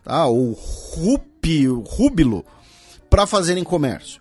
[0.02, 0.26] tá?
[0.26, 2.44] ou rupi, rúbilo,
[3.08, 4.20] para fazerem comércio.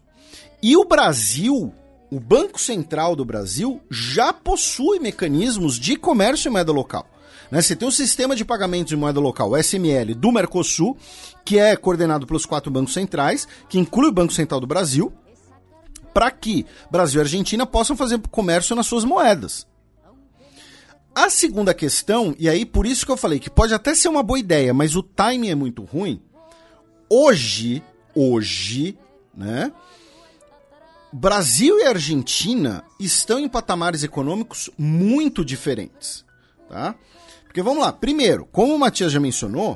[0.62, 1.74] E o Brasil,
[2.12, 7.08] o Banco Central do Brasil, já possui mecanismos de comércio em moeda local.
[7.52, 7.62] Né?
[7.62, 10.98] Você tem um sistema de pagamento de moeda local, o SML, do Mercosul,
[11.44, 15.12] que é coordenado pelos quatro bancos centrais, que inclui o Banco Central do Brasil,
[16.14, 19.68] para que Brasil e Argentina possam fazer comércio nas suas moedas.
[21.14, 24.24] A segunda questão, e aí por isso que eu falei que pode até ser uma
[24.24, 26.22] boa ideia, mas o timing é muito ruim.
[27.10, 28.98] Hoje, hoje,
[29.36, 29.72] né?
[31.12, 36.24] Brasil e Argentina estão em patamares econômicos muito diferentes,
[36.70, 36.96] tá?
[37.50, 39.76] Porque vamos lá, primeiro, como o Matias já mencionou,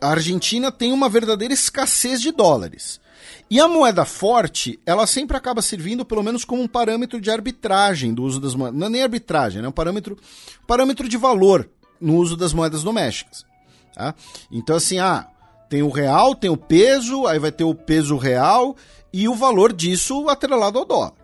[0.00, 3.00] a Argentina tem uma verdadeira escassez de dólares.
[3.48, 8.12] E a moeda forte, ela sempre acaba servindo pelo menos como um parâmetro de arbitragem
[8.12, 8.76] do uso das moedas.
[8.76, 10.18] Não é nem arbitragem, é um parâmetro,
[10.66, 11.70] parâmetro de valor
[12.00, 13.46] no uso das moedas domésticas.
[13.94, 14.12] Tá?
[14.50, 15.28] Então, assim, ah,
[15.70, 18.74] tem o real, tem o peso, aí vai ter o peso real
[19.12, 21.23] e o valor disso atrelado ao dólar.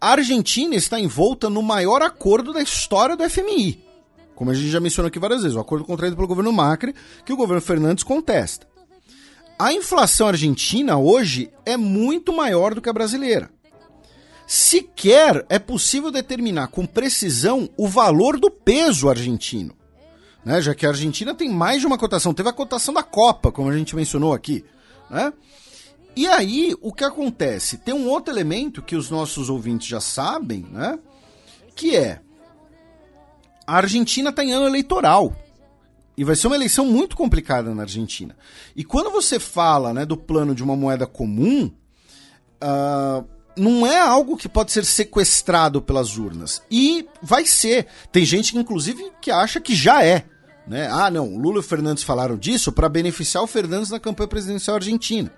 [0.00, 3.82] A Argentina está envolta no maior acordo da história do FMI.
[4.34, 6.94] Como a gente já mencionou aqui várias vezes, o acordo contraído pelo governo Macri,
[7.24, 8.66] que o governo Fernandes contesta.
[9.58, 13.48] A inflação argentina hoje é muito maior do que a brasileira.
[14.46, 19.74] Sequer é possível determinar com precisão o valor do peso argentino.
[20.44, 20.60] Né?
[20.60, 22.34] Já que a Argentina tem mais de uma cotação.
[22.34, 24.64] Teve a cotação da Copa, como a gente mencionou aqui.
[25.08, 25.32] Né?
[26.16, 27.78] E aí, o que acontece?
[27.78, 30.98] Tem um outro elemento que os nossos ouvintes já sabem, né?
[31.74, 32.20] Que é
[33.66, 35.34] a Argentina está em ano eleitoral.
[36.16, 38.36] E vai ser uma eleição muito complicada na Argentina.
[38.76, 41.72] E quando você fala né, do plano de uma moeda comum,
[42.62, 43.26] uh,
[43.56, 46.62] não é algo que pode ser sequestrado pelas urnas.
[46.70, 47.86] E vai ser.
[48.12, 50.24] Tem gente, inclusive, que acha que já é.
[50.68, 50.88] Né?
[50.90, 55.32] Ah, não, Lula e Fernandes falaram disso para beneficiar o Fernandes na campanha presidencial argentina.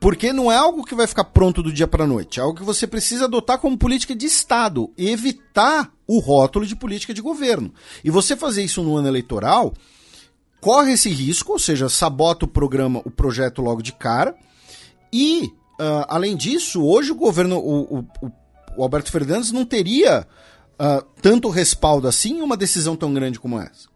[0.00, 2.64] Porque não é algo que vai ficar pronto do dia para noite, é algo que
[2.64, 7.72] você precisa adotar como política de Estado evitar o rótulo de política de governo.
[8.04, 9.74] E você fazer isso no ano eleitoral
[10.60, 14.34] corre esse risco, ou seja, sabota o programa, o projeto logo de cara.
[15.12, 15.46] E,
[15.80, 18.04] uh, além disso, hoje o governo, o, o,
[18.76, 20.26] o Alberto Fernandes não teria
[20.74, 23.88] uh, tanto respaldo assim em uma decisão tão grande como essa.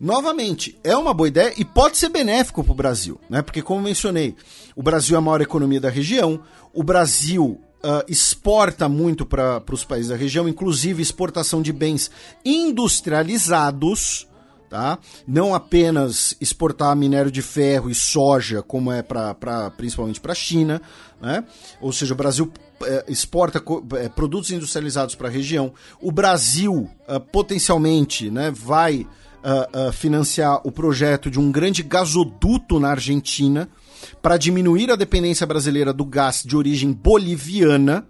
[0.00, 3.42] Novamente, é uma boa ideia e pode ser benéfico para o Brasil, né?
[3.42, 4.36] Porque, como mencionei,
[4.76, 6.40] o Brasil é a maior economia da região,
[6.72, 12.10] o Brasil Uh, exporta muito para os países da região, inclusive exportação de bens
[12.44, 14.26] industrializados,
[14.68, 14.98] tá?
[15.24, 20.82] Não apenas exportar minério de ferro e soja, como é para principalmente para a China,
[21.20, 21.44] né?
[21.80, 22.52] Ou seja, o Brasil
[22.82, 23.62] é, exporta
[23.96, 25.72] é, produtos industrializados para a região.
[26.00, 29.06] O Brasil uh, potencialmente, né, vai
[29.44, 33.68] uh, uh, financiar o projeto de um grande gasoduto na Argentina
[34.22, 38.06] para diminuir a dependência brasileira do gás de origem boliviana.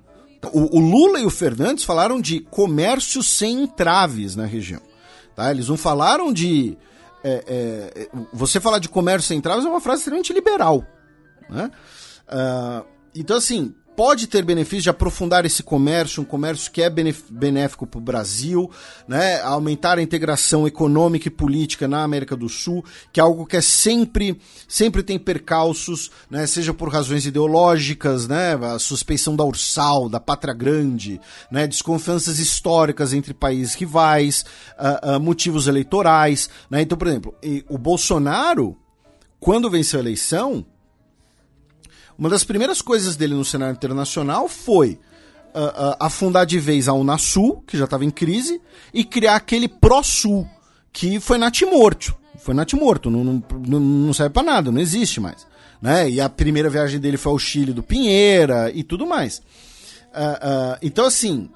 [0.52, 4.80] O, o, Lula e o Fernandes falaram de comércio sem entraves na região.
[5.34, 5.50] Tá?
[5.50, 6.76] Eles não falaram de.
[7.24, 10.84] É, é, você falar de comércio sem entraves é uma frase extremamente liberal.
[11.50, 11.70] Né?
[12.28, 17.84] Uh, então, assim, pode ter benefício de aprofundar esse comércio, um comércio que é benéfico
[17.84, 18.70] para o Brasil,
[19.08, 19.40] né?
[19.40, 23.60] aumentar a integração econômica e política na América do Sul, que é algo que é
[23.60, 26.46] sempre, sempre tem percalços, né?
[26.46, 28.54] seja por razões ideológicas, né?
[28.54, 31.20] a suspeição da Ursal, da Pátria Grande,
[31.50, 31.66] né?
[31.66, 34.44] desconfianças históricas entre países rivais,
[34.78, 36.48] uh, uh, motivos eleitorais.
[36.70, 36.82] Né?
[36.82, 37.34] Então, por exemplo,
[37.68, 38.76] o Bolsonaro,
[39.40, 40.64] quando venceu a eleição,
[42.18, 44.98] uma das primeiras coisas dele no cenário internacional foi
[45.54, 48.60] uh, uh, afundar de vez a Unasul, que já estava em crise,
[48.92, 50.48] e criar aquele Pro-Sul,
[50.92, 52.16] que foi natimorto.
[52.38, 55.46] Foi natimorto, não, não, não serve para nada, não existe mais.
[55.80, 56.10] Né?
[56.10, 59.38] E a primeira viagem dele foi ao Chile do Pinheira e tudo mais.
[60.08, 61.48] Uh, então, assim,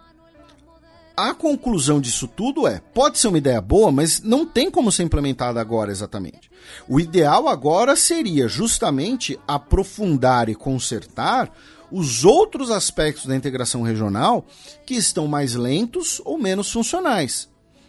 [1.16, 5.02] a conclusão disso tudo é: pode ser uma ideia boa, mas não tem como ser
[5.02, 6.51] implementada agora exatamente.
[6.89, 11.51] O ideal agora seria justamente aprofundar e consertar
[11.90, 14.47] os outros aspectos da integração regional
[14.86, 17.48] que estão mais lentos ou menos funcionais.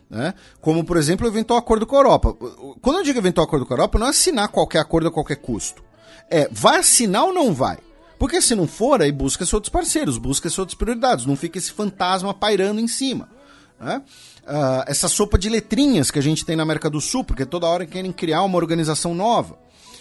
[0.10, 0.34] Né?
[0.60, 2.34] Como, por exemplo, o eventual acordo com a Europa.
[2.82, 5.38] Quando eu digo eventual acordo com a Europa, não é assinar qualquer acordo a qualquer
[5.38, 5.84] custo.
[6.30, 7.80] É, vai assinar ou não vai?
[8.24, 12.34] Porque se não for, aí busca-se outros parceiros, busca-se outras prioridades, não fica esse fantasma
[12.34, 13.28] pairando em cima.
[13.78, 14.02] Né?
[14.44, 17.68] Uh, essa sopa de letrinhas que a gente tem na América do Sul, porque toda
[17.68, 19.60] hora querem criar uma organização nova.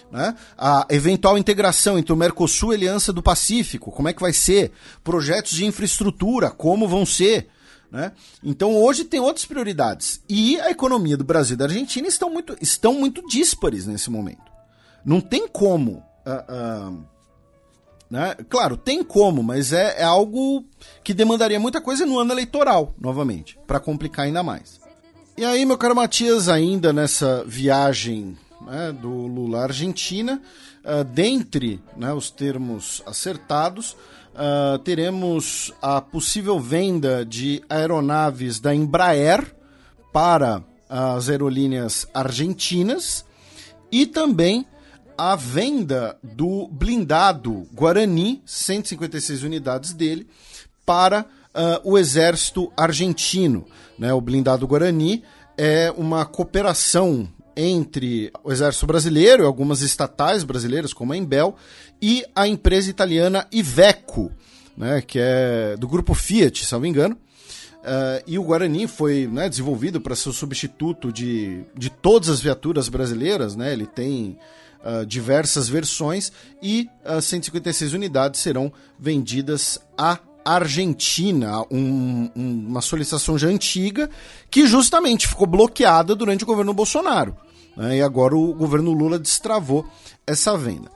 [0.08, 0.36] Né?
[0.56, 4.32] A eventual integração entre o Mercosul e a Aliança do Pacífico, como é que vai
[4.32, 4.70] ser?
[5.02, 7.48] Projetos de infraestrutura, como vão ser?
[7.90, 8.12] Né?
[8.40, 10.22] Então hoje tem outras prioridades.
[10.28, 14.52] E a economia do Brasil e da Argentina estão muito, estão muito díspares nesse momento.
[15.04, 16.04] Não tem como.
[16.24, 17.11] Uh, uh,
[18.12, 18.36] né?
[18.50, 20.62] Claro, tem como, mas é, é algo
[21.02, 24.78] que demandaria muita coisa no ano eleitoral, novamente, para complicar ainda mais.
[25.34, 28.36] E aí, meu caro Matias, ainda nessa viagem
[28.66, 30.42] né, do Lula à Argentina,
[30.84, 33.96] uh, dentre né, os termos acertados,
[34.34, 39.56] uh, teremos a possível venda de aeronaves da Embraer
[40.12, 43.24] para as aerolíneas argentinas
[43.90, 44.66] e também
[45.24, 50.26] a venda do blindado Guarani, 156 unidades dele,
[50.84, 51.20] para
[51.54, 53.64] uh, o exército argentino.
[53.96, 54.12] Né?
[54.12, 55.22] O blindado Guarani
[55.56, 61.54] é uma cooperação entre o exército brasileiro e algumas estatais brasileiras, como a Embel,
[62.00, 64.32] e a empresa italiana Iveco,
[64.76, 67.14] né, que é do grupo Fiat, se não me engano.
[67.14, 72.40] Uh, e o Guarani foi né, desenvolvido para ser o substituto de, de todas as
[72.40, 73.54] viaturas brasileiras.
[73.54, 73.72] Né?
[73.72, 74.36] Ele tem
[74.84, 76.32] uh, diversas versões
[76.62, 84.10] e uh, 156 unidades serão vendidas a Argentina, um, um, uma solicitação já antiga,
[84.50, 87.36] que justamente ficou bloqueada durante o governo Bolsonaro.
[87.76, 87.98] Né?
[87.98, 89.86] E agora o governo Lula destravou
[90.26, 90.90] essa venda.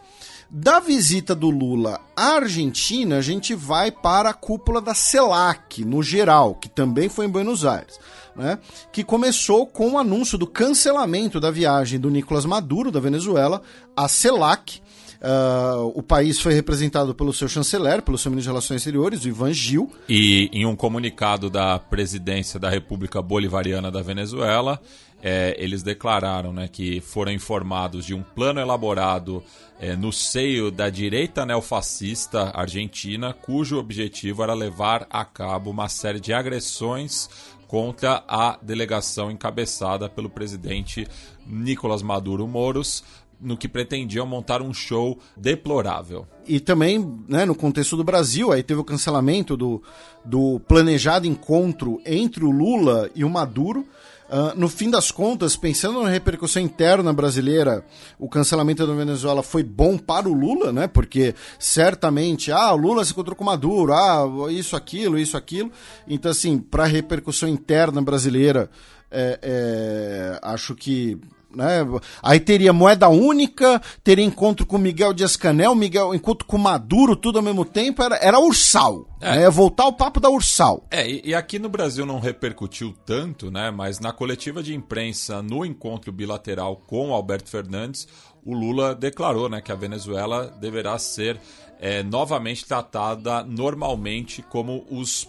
[0.49, 6.03] Da visita do Lula à Argentina, a gente vai para a cúpula da CELAC, no
[6.03, 7.99] geral, que também foi em Buenos Aires.
[8.37, 8.59] Né?
[8.93, 13.63] Que começou com o anúncio do cancelamento da viagem do Nicolás Maduro, da Venezuela,
[13.97, 14.83] à CELAC,
[15.17, 19.29] Uh, o país foi representado pelo seu chanceler, pelo seu ministro de Relações Exteriores, o
[19.29, 19.91] Ivan Gil.
[20.09, 24.81] E em um comunicado da presidência da República Bolivariana da Venezuela,
[25.23, 29.43] é, eles declararam né, que foram informados de um plano elaborado
[29.81, 36.21] é, no seio da direita neofascista argentina, cujo objetivo era levar a cabo uma série
[36.21, 37.29] de agressões
[37.67, 41.07] contra a delegação encabeçada pelo presidente
[41.47, 43.03] Nicolás Maduro Moros,
[43.41, 46.27] no que pretendiam montar um show deplorável.
[46.47, 46.99] E também,
[47.29, 49.83] né, no contexto do Brasil, aí teve o cancelamento do,
[50.25, 53.87] do planejado encontro entre o Lula e o Maduro.
[54.29, 57.85] Uh, no fim das contas, pensando na repercussão interna brasileira,
[58.19, 60.89] o cancelamento da Venezuela foi bom para o Lula, né?
[60.89, 65.71] Porque certamente, ah, o Lula se encontrou com Maduro, ah, isso, aquilo, isso, aquilo.
[66.09, 68.69] Então, assim, para a repercussão interna brasileira,
[69.11, 71.17] é, é, acho que
[71.57, 71.85] né?
[72.23, 77.39] Aí teria moeda única, teria encontro com Miguel Dias Canel, Miguel, encontro com Maduro, tudo
[77.39, 79.09] ao mesmo tempo, era, era Ursal.
[79.21, 79.37] É.
[79.37, 79.51] Né?
[79.51, 80.85] Voltar ao papo da Ursal.
[80.91, 83.71] É, e, e, aqui no Brasil não repercutiu tanto, né?
[83.71, 88.07] Mas na coletiva de imprensa, no encontro bilateral com Alberto Fernandes,
[88.45, 91.41] o Lula declarou né, que a Venezuela deverá ser
[91.81, 95.27] é, novamente tratada normalmente como os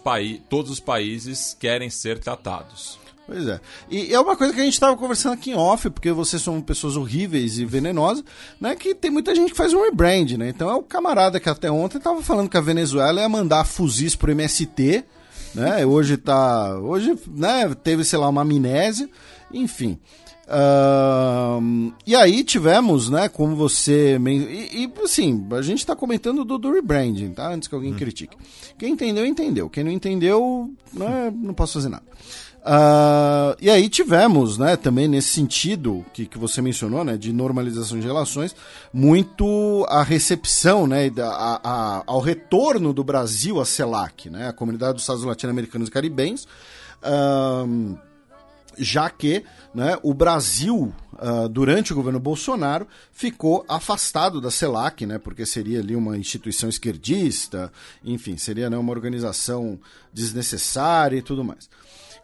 [0.50, 3.00] todos os países querem ser tratados.
[3.28, 3.60] Pois é.
[3.90, 6.62] E é uma coisa que a gente estava conversando aqui em off, porque vocês são
[6.62, 8.24] pessoas horríveis e venenosas,
[8.60, 8.74] né?
[8.74, 10.48] Que tem muita gente que faz um rebrand, né?
[10.48, 14.16] Então é o camarada que até ontem estava falando que a Venezuela ia mandar fuzis
[14.16, 15.04] pro MST,
[15.54, 15.86] né?
[15.86, 16.80] Hoje tá.
[16.80, 19.10] Hoje, né, teve, sei lá, uma amnésia,
[19.54, 20.00] enfim.
[20.48, 24.18] Uh, e aí tivemos, né, como você.
[24.18, 27.50] E, e assim, a gente está comentando do, do, rebranding, tá?
[27.50, 27.98] Antes que alguém hum.
[27.98, 28.38] critique.
[28.78, 29.70] Quem entendeu, entendeu.
[29.70, 32.06] Quem não entendeu, né, não posso fazer nada.
[32.68, 37.98] Uh, e aí tivemos, né, também nesse sentido que, que você mencionou, né, de normalização
[37.98, 38.54] de relações,
[38.92, 44.96] muito a recepção, né, a, a, ao retorno do Brasil à CELAC, né, a Comunidade
[44.96, 46.46] dos Estados Latino-Americanos e Caribenhos,
[47.04, 47.98] uh,
[48.78, 55.18] já que né, o Brasil, uh, durante o governo Bolsonaro, ficou afastado da CELAC, né,
[55.18, 57.72] porque seria ali uma instituição esquerdista,
[58.04, 59.80] enfim, seria né, uma organização
[60.12, 61.70] desnecessária e tudo mais.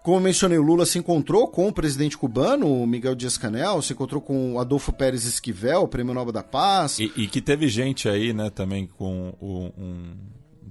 [0.03, 3.93] Como eu mencionei, o Lula se encontrou com o presidente cubano, o Miguel Dias-Canel, se
[3.93, 6.99] encontrou com o Adolfo Pérez Esquivel, Prêmio Nobel da Paz.
[6.99, 10.13] E, e que teve gente aí, né, também com o, um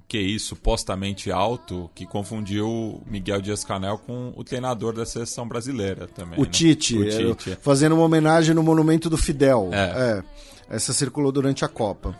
[0.06, 6.38] QI supostamente alto que confundiu Miguel Dias-Canel com o treinador da seleção brasileira também.
[6.38, 6.50] O, né?
[6.50, 9.70] Tite, o Tite, fazendo uma homenagem no monumento do Fidel.
[9.72, 10.20] É.
[10.20, 10.24] é
[10.77, 12.19] essa circulou durante a Copa.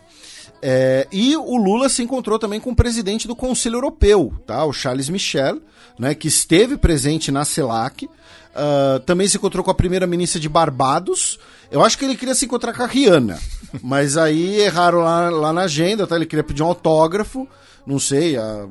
[0.65, 4.65] É, e o Lula se encontrou também com o presidente do Conselho Europeu, tá?
[4.65, 5.61] o Charles Michel,
[5.99, 8.05] né, que esteve presente na CELAC.
[8.05, 11.39] Uh, também se encontrou com a primeira-ministra de Barbados.
[11.71, 13.41] Eu acho que ele queria se encontrar com a Rihanna,
[13.83, 16.15] mas aí erraram lá, lá na agenda, tá?
[16.15, 17.49] ele queria pedir um autógrafo.
[17.85, 18.69] Não sei, a,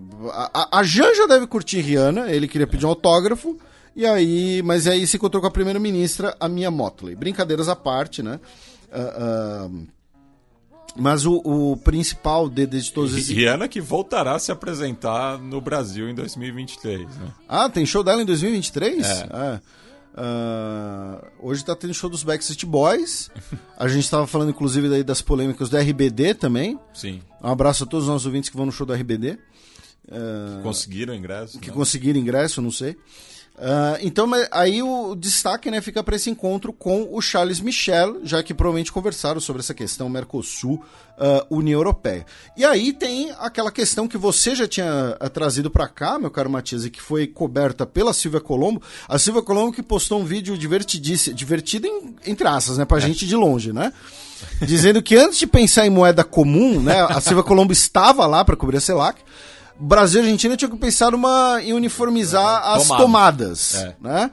[0.54, 3.58] a, a Janja deve curtir Rihanna, ele queria pedir um autógrafo.
[3.94, 7.14] E aí, mas aí se encontrou com a primeira-ministra, a Mia Motley.
[7.14, 8.40] Brincadeiras à parte, né?
[8.90, 9.88] Uh, uh,
[10.96, 13.30] mas o, o principal de, de todos esses.
[13.30, 17.08] Rihanna que voltará a se apresentar no Brasil em 2023.
[17.08, 17.34] Né?
[17.48, 19.06] Ah, tem show dela em 2023?
[19.06, 19.12] É.
[19.12, 19.62] é.
[20.14, 23.32] Uh, hoje tá tendo show dos Backstreet Boys.
[23.78, 26.78] A gente estava falando, inclusive, daí das polêmicas do RBD também.
[26.94, 27.22] Sim.
[27.42, 29.38] Um abraço a todos os nossos ouvintes que vão no show do RBD.
[30.08, 31.60] Uh, que conseguiram ingresso.
[31.60, 31.74] Que né?
[31.74, 32.98] conseguiram ingresso, não sei.
[33.58, 38.42] Uh, então, aí o destaque né, fica para esse encontro com o Charles Michel, já
[38.42, 40.84] que provavelmente conversaram sobre essa questão Mercosul,
[41.20, 42.26] uh, União Europeia.
[42.58, 46.50] E aí tem aquela questão que você já tinha uh, trazido para cá, meu caro
[46.50, 48.82] Matias, e que foi coberta pela Silvia Colombo.
[49.08, 53.02] A Silvia Colombo que postou um vídeo divertidíssimo, divertido em, entre aspas, né, pra é.
[53.02, 53.94] gente de longe, né?
[54.62, 58.56] dizendo que antes de pensar em moeda comum, né, a Silva Colombo estava lá para
[58.56, 59.22] cobrir a CELAC,
[59.82, 63.04] Brasil e Argentina tinham que pensar numa, em uniformizar É, as tomada.
[63.04, 63.96] tomadas, É.
[64.00, 64.32] né?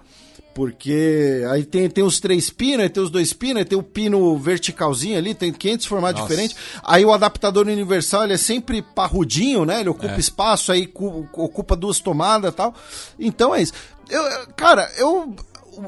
[0.55, 3.83] Porque aí tem, tem os três pinos, aí tem os dois pinos, aí tem o
[3.83, 6.29] pino verticalzinho ali, tem 500 formatos Nossa.
[6.35, 6.57] diferentes.
[6.83, 9.79] Aí o adaptador universal, ele é sempre parrudinho, né?
[9.81, 10.19] Ele ocupa É.
[10.19, 12.75] espaço, aí cu- ocupa duas tomadas e tal.
[13.21, 13.73] Então é isso.
[14.11, 15.33] Eu- cara, eu...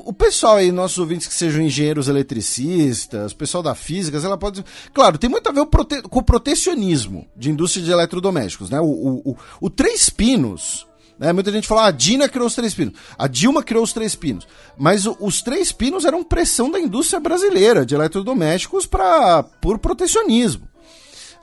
[0.07, 4.65] O pessoal aí, nossos ouvintes que sejam engenheiros eletricistas, pessoal da física, ela pode.
[4.93, 5.67] Claro, tem muito a ver
[6.09, 8.81] com o protecionismo de indústria de eletrodomésticos, né?
[8.81, 10.86] O, o, o, o Três Pinos,
[11.19, 11.33] né?
[11.33, 12.94] Muita gente fala, ah, a Dina criou os três pinos.
[13.19, 14.47] A Dilma criou os três pinos.
[14.78, 20.69] Mas os três pinos eram pressão da indústria brasileira de eletrodomésticos pra, por protecionismo.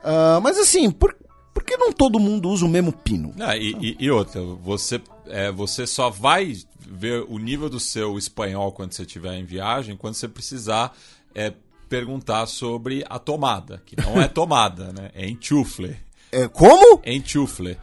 [0.03, 1.15] Ah, mas assim, por,
[1.53, 3.33] por que não todo mundo usa o mesmo pino?
[3.39, 6.55] Ah, e, e- e outra, você, é, você só vai
[6.89, 10.95] ver o nível do seu espanhol quando você estiver em viagem, quando você precisar
[11.35, 11.53] é,
[11.89, 15.11] perguntar sobre a tomada, que não é tomada, né?
[15.13, 15.97] É enchufle.
[16.31, 17.01] É, como?
[17.05, 17.77] Enchufle.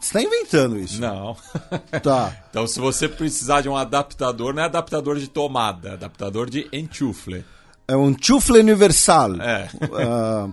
[0.00, 1.00] Você tá inventando isso.
[1.00, 1.36] Não.
[2.02, 2.36] Tá.
[2.50, 6.66] Então, se você precisar de um adaptador, não é adaptador de tomada, é adaptador de
[6.72, 7.44] enchufle.
[7.86, 9.40] É um chufle universal.
[9.40, 9.68] É.
[9.92, 10.48] Ah,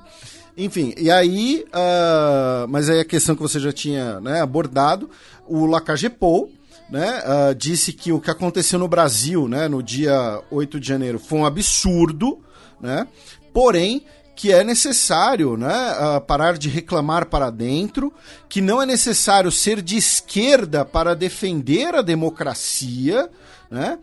[0.57, 5.09] enfim, e aí, ah, mas aí a questão que você já tinha né, abordado,
[5.47, 6.51] o Lacagepou,
[6.89, 11.19] né, ah, disse que o que aconteceu no Brasil, né, no dia 8 de janeiro,
[11.19, 12.39] foi um absurdo,
[12.79, 13.07] né,
[13.53, 18.13] porém que é necessário né, ah, parar de reclamar para dentro,
[18.47, 23.29] que não é necessário ser de esquerda para defender a democracia,
[23.69, 23.99] né?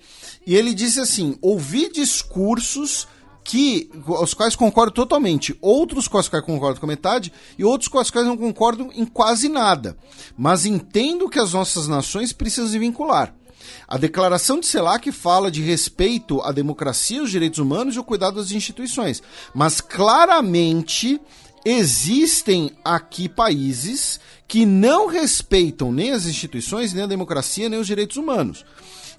[0.46, 3.08] E ele disse assim: ouvi discursos
[3.46, 7.86] que os quais concordo totalmente, outros com os quais concordo com a metade e outros
[7.86, 9.96] com os quais não concordo em quase nada.
[10.36, 13.32] Mas entendo que as nossas nações precisam se vincular.
[13.86, 18.36] A declaração de Selac fala de respeito à democracia, os direitos humanos e o cuidado
[18.36, 19.22] das instituições.
[19.54, 21.20] Mas claramente
[21.64, 24.18] existem aqui países
[24.48, 28.64] que não respeitam nem as instituições, nem a democracia, nem os direitos humanos.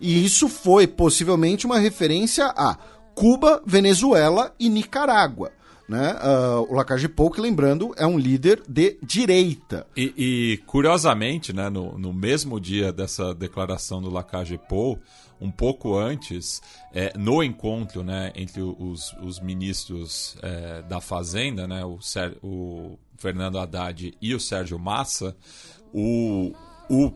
[0.02, 2.78] E isso foi possivelmente uma referência a
[3.18, 5.52] Cuba, Venezuela e Nicarágua.
[5.90, 6.16] Né?
[6.20, 9.88] Ah, o Lacagepou, que lembrando, é um líder de direita.
[9.98, 15.00] E, e, curiosamente, né, no, no mesmo dia dessa declaração do Lacagepou,
[15.42, 16.62] um pouco antes,
[16.94, 23.00] é, no encontro né, entre os, os ministros é, da Fazenda, né, o, Ser, o
[23.18, 25.36] Fernando Haddad e o Sérgio Massa,
[25.92, 26.54] o,
[26.88, 27.12] o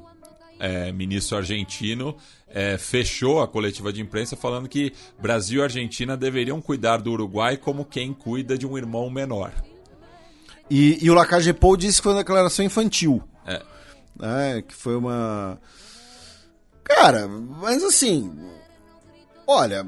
[0.62, 2.16] é, ministro argentino
[2.48, 7.58] é, fechou a coletiva de imprensa falando que Brasil e Argentina deveriam cuidar do Uruguai
[7.58, 9.52] como quem cuida de um irmão menor.
[10.70, 13.24] E, e o Lacagepou disse que foi uma declaração infantil.
[13.46, 13.62] É.
[14.22, 15.60] É, que foi uma.
[16.84, 18.32] Cara, mas assim.
[19.48, 19.86] Olha,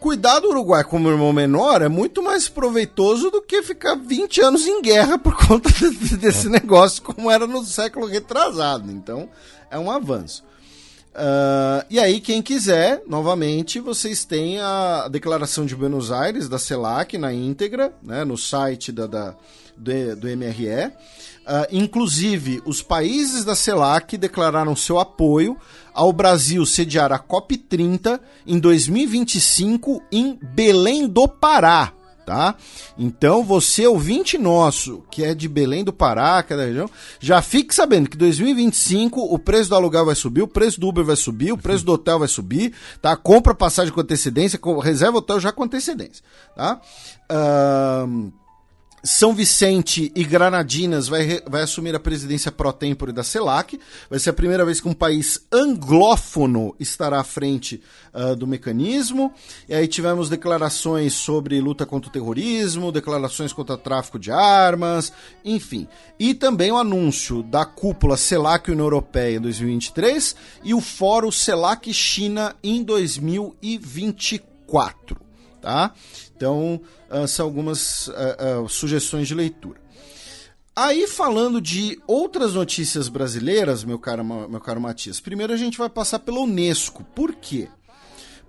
[0.00, 4.66] cuidar do Uruguai como irmão menor é muito mais proveitoso do que ficar 20 anos
[4.66, 8.90] em guerra por conta de- desse negócio, como era no século retrasado.
[8.90, 9.28] Então,
[9.70, 10.44] é um avanço.
[11.14, 17.16] Ah, e aí, quem quiser, novamente, vocês têm a declaração de Buenos Aires, da CELAC,
[17.16, 19.34] na íntegra, né, no site da, da-
[19.76, 20.92] do, do MRE.
[21.46, 25.56] Ah, inclusive, os países da CELAC declararam seu apoio
[25.94, 31.92] ao Brasil sediar a COP30 em 2025 em Belém do Pará
[32.26, 32.56] tá?
[32.98, 36.90] Então, você, ouvinte nosso, que é de Belém do Pará, que é da região,
[37.20, 41.04] já fique sabendo que 2025 o preço do aluguel vai subir, o preço do Uber
[41.04, 43.16] vai subir, o preço do hotel vai subir, tá?
[43.16, 46.24] Compra passagem com antecedência, reserva hotel já com antecedência,
[46.56, 46.80] tá?
[47.30, 48.32] Ahn,
[49.06, 53.78] São Vicente e Granadinas vai, vai assumir a presidência pro tempore da CELAC.
[54.10, 57.80] Vai ser a primeira vez que um país anglófono estará à frente
[58.12, 59.32] ah, do mecanismo.
[59.68, 65.12] E aí tivemos declarações sobre luta contra o terrorismo, declarações contra o tráfico de armas,
[65.44, 65.86] enfim.
[66.18, 71.94] E também o anúncio da cúpula CELAC União Europeia em 2023 e o Fórum CELAC
[71.94, 75.26] China em 2024
[75.66, 75.92] tá?
[76.36, 76.80] Então,
[77.26, 79.80] são algumas ah, ah, sugestões de leitura.
[80.74, 85.88] Aí, falando de outras notícias brasileiras, meu caro, meu caro Matias, primeiro a gente vai
[85.88, 87.02] passar pela Unesco.
[87.14, 87.68] Por quê?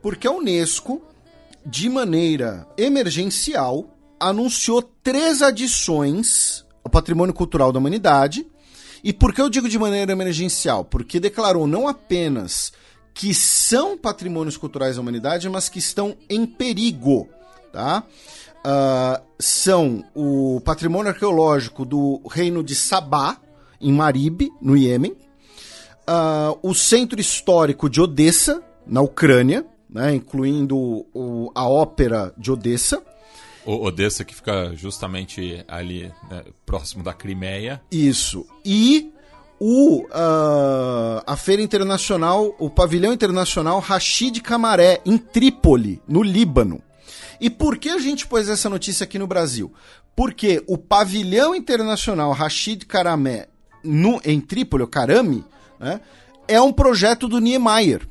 [0.02, 1.02] Porque a Unesco,
[1.66, 8.46] de maneira emergencial, anunciou três adições ao patrimônio cultural da humanidade.
[9.02, 10.84] E por que eu digo de maneira emergencial?
[10.84, 12.74] Porque declarou não apenas
[13.14, 17.30] que são patrimônios culturais da humanidade, mas que estão em perigo,
[17.72, 18.04] tá?
[18.70, 23.38] Ah, são o patrimônio arqueológico do reino de Sabá,
[23.80, 25.16] em Marib, no Iêmen,
[26.06, 30.78] ah, o centro histórico de Odessa, na Ucrânia, né, incluindo
[31.14, 33.02] o- a ópera de Odessa,
[33.66, 37.82] O Odessa que fica justamente ali né, próximo da Crimeia.
[37.92, 38.46] Isso.
[38.66, 39.12] E
[39.60, 46.82] o, uh, a Feira Internacional, o Pavilhão Internacional Rashid Camaré, em Trípoli, no Líbano.
[47.40, 49.72] E por que a gente pôs essa notícia aqui no Brasil?
[50.16, 53.48] Porque o Pavilhão Internacional Rashid Karamé,
[53.84, 55.46] no, em Trípoli, o Karame,
[55.80, 56.02] né,
[56.48, 58.08] é um projeto do Niemeyer.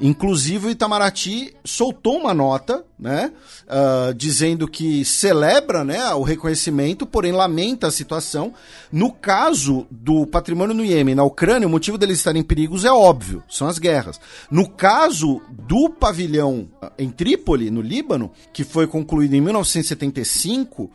[0.00, 3.30] Inclusive o Itamaraty soltou uma nota, né,
[3.66, 8.54] uh, dizendo que celebra, né, o reconhecimento, porém lamenta a situação.
[8.90, 12.90] No caso do patrimônio no Iêmen, na Ucrânia, o motivo deles estarem em perigos é
[12.90, 14.18] óbvio, são as guerras.
[14.50, 20.90] No caso do pavilhão ah, em Trípoli, no Líbano, que foi concluído em 1975, uh,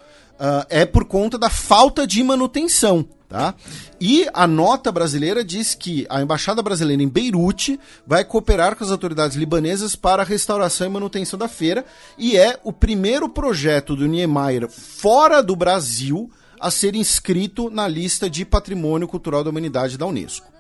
[0.68, 3.08] é por conta da falta de manutenção.
[3.28, 3.56] Tá?
[4.00, 8.92] E a nota brasileira diz que a embaixada brasileira em Beirute vai cooperar com as
[8.92, 11.84] autoridades libanesas para a restauração e manutenção da feira
[12.20, 16.30] e é o primeiro projeto do Niemeyer fora do Brasil
[16.60, 20.55] a ser inscrito na lista de Patrimônio Cultural da Humanidade da Unesco.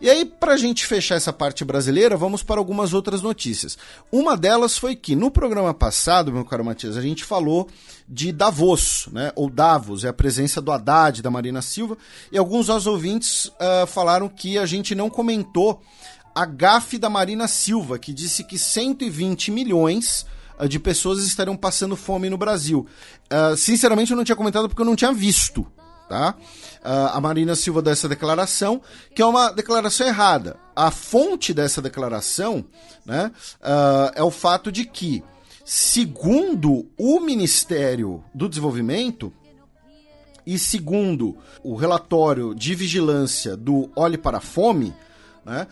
[0.00, 3.78] E aí, para a gente fechar essa parte brasileira, vamos para algumas outras notícias.
[4.12, 7.68] Uma delas foi que no programa passado, meu caro Matias, a gente falou
[8.08, 9.32] de Davos, né?
[9.34, 11.96] Ou Davos, é a presença do Haddad, da Marina Silva,
[12.30, 15.80] e alguns dos ouvintes uh, falaram que a gente não comentou
[16.34, 20.26] a gafe da Marina Silva, que disse que 120 milhões
[20.58, 22.86] uh, de pessoas estariam passando fome no Brasil.
[23.32, 25.66] Uh, sinceramente, eu não tinha comentado porque eu não tinha visto
[26.08, 26.34] tá?
[26.84, 28.80] Uh, a Marina Silva dessa declaração,
[29.14, 30.56] que é uma declaração errada.
[30.74, 32.64] A fonte dessa declaração
[33.04, 35.22] né, uh, é o fato de que,
[35.64, 39.32] segundo o Ministério do Desenvolvimento
[40.46, 44.94] e segundo o relatório de vigilância do Olhe para a Fome,
[45.44, 45.66] né,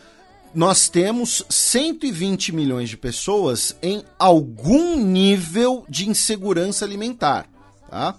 [0.54, 7.46] nós temos 120 milhões de pessoas em algum nível de insegurança alimentar.
[7.90, 8.14] Tá?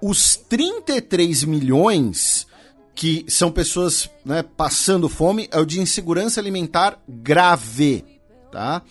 [0.00, 2.46] Os 33 milhões
[2.94, 8.04] que são pessoas né, passando fome é o de insegurança alimentar grave,
[8.50, 8.82] tá?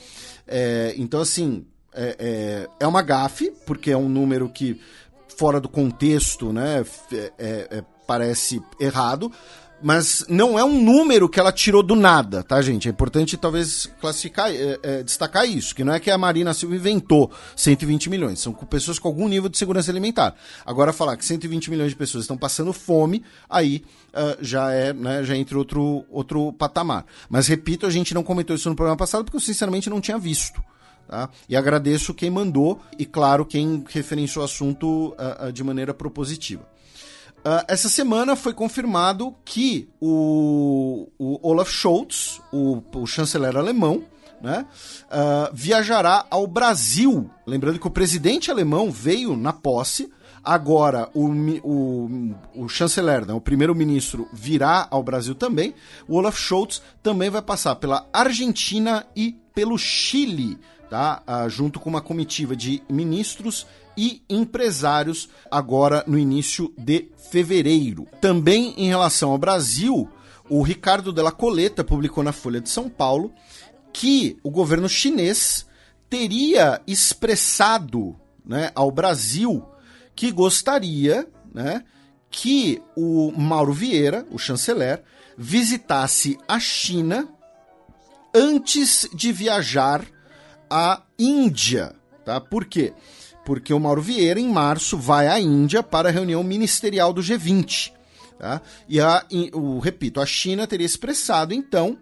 [0.47, 4.79] É, então, assim, é, é, é, uma gafe, porque é um número que,
[5.37, 9.31] fora do contexto, né, é, é, parece errado,
[9.81, 12.87] mas não é um número que ela tirou do nada, tá, gente?
[12.87, 16.75] É importante talvez classificar, é, é, destacar isso, que não é que a Marina Silva
[16.75, 20.35] inventou 120 milhões, são pessoas com algum nível de segurança alimentar.
[20.65, 25.23] Agora falar que 120 milhões de pessoas estão passando fome, aí uh, já é, né,
[25.23, 27.05] já entra outro, outro patamar.
[27.29, 30.17] Mas repito, a gente não comentou isso no programa passado porque eu sinceramente não tinha
[30.17, 30.63] visto.
[31.07, 31.29] Tá?
[31.47, 36.65] E agradeço quem mandou e, claro, quem referenciou o assunto uh, uh, de maneira propositiva.
[37.45, 44.03] Uh, essa semana foi confirmado que o, o Olaf Scholz, o, o, chanceler alemão,
[44.41, 44.65] né,
[45.05, 47.29] uh, viajará ao Brasil.
[47.45, 50.11] Lembrando que o presidente alemão veio na posse,
[50.43, 51.27] agora o,
[51.63, 55.75] o, o chanceler, né, o primeiro-ministro, virá ao Brasil também.
[56.07, 60.57] O Olaf Scholz também vai passar pela Argentina e pelo Chile,
[60.89, 61.21] tá?
[61.27, 63.67] Uh, junto com uma comitiva de ministros
[63.97, 68.07] e empresários agora no início de fevereiro.
[68.19, 70.09] Também em relação ao Brasil,
[70.49, 73.33] o Ricardo Della Coleta publicou na Folha de São Paulo
[73.93, 75.65] que o governo chinês
[76.09, 78.15] teria expressado
[78.45, 79.65] né, ao Brasil
[80.15, 81.83] que gostaria né,
[82.29, 85.03] que o Mauro Vieira, o chanceler,
[85.37, 87.27] visitasse a China
[88.33, 90.05] antes de viajar
[90.69, 91.95] à Índia.
[92.25, 92.39] Tá?
[92.41, 92.91] Por quê?
[92.91, 92.93] porque
[93.73, 97.91] o Mauro Vieira, em março, vai à Índia para a reunião ministerial do G20.
[98.39, 98.61] Tá?
[98.87, 101.97] E, a, o, repito, a China teria expressado, então,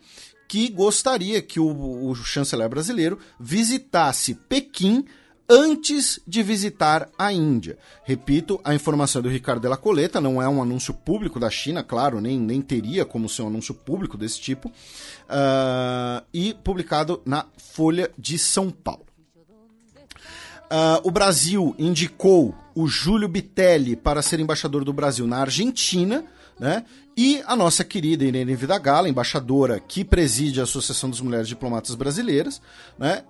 [0.48, 5.06] que gostaria que o, o chanceler brasileiro visitasse Pequim
[5.50, 7.78] antes de visitar a Índia.
[8.04, 12.22] Repito, a informação do Ricardo Della Coleta não é um anúncio público da China, claro,
[12.22, 18.10] nem, nem teria como ser um anúncio público desse tipo, uh, e publicado na Folha
[18.18, 19.06] de São Paulo.
[20.74, 26.26] Uh, o Brasil indicou o Júlio Bitelli para ser embaixador do Brasil na Argentina,
[26.60, 26.84] né?
[27.16, 32.60] E a nossa querida Irene Vidagala, embaixadora que preside a Associação das Mulheres Diplomatas Brasileiras,
[32.98, 33.24] né?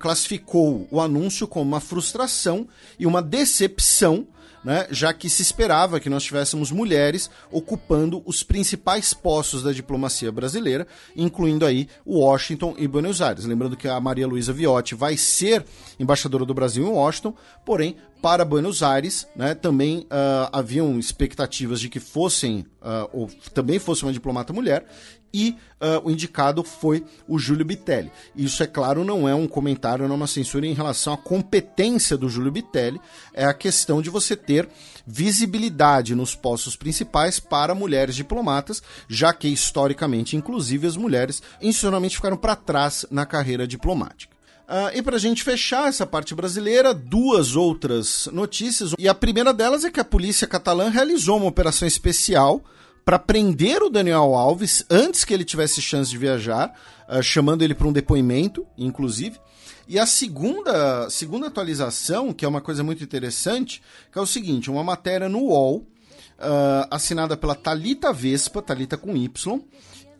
[0.00, 2.66] classificou o anúncio como uma frustração
[2.98, 4.26] e uma decepção
[4.68, 10.30] né, já que se esperava que nós tivéssemos mulheres ocupando os principais postos da diplomacia
[10.30, 13.46] brasileira, incluindo aí Washington e Buenos Aires.
[13.46, 15.64] Lembrando que a Maria Luísa Viotti vai ser
[15.98, 19.54] embaixadora do Brasil em Washington, porém para Buenos Aires, né?
[19.54, 24.84] Também uh, haviam expectativas de que fossem, uh, ou também fosse uma diplomata mulher,
[25.32, 28.10] e uh, o indicado foi o Júlio Bitelli.
[28.34, 32.16] Isso, é claro, não é um comentário, não é uma censura em relação à competência
[32.16, 33.00] do Júlio Bitelli,
[33.34, 34.68] é a questão de você ter
[35.06, 42.36] visibilidade nos postos principais para mulheres diplomatas, já que historicamente, inclusive, as mulheres institucionalmente ficaram
[42.36, 44.36] para trás na carreira diplomática.
[44.68, 48.92] Uh, e para a gente fechar essa parte brasileira, duas outras notícias.
[48.98, 52.62] E a primeira delas é que a polícia catalã realizou uma operação especial
[53.08, 56.78] para prender o Daniel Alves antes que ele tivesse chance de viajar,
[57.08, 59.40] uh, chamando ele para um depoimento, inclusive.
[59.88, 64.70] E a segunda, segunda atualização, que é uma coisa muito interessante, que é o seguinte:
[64.70, 65.86] uma matéria no UOL, uh,
[66.90, 69.58] assinada pela Talita Vespa, Talita com Y,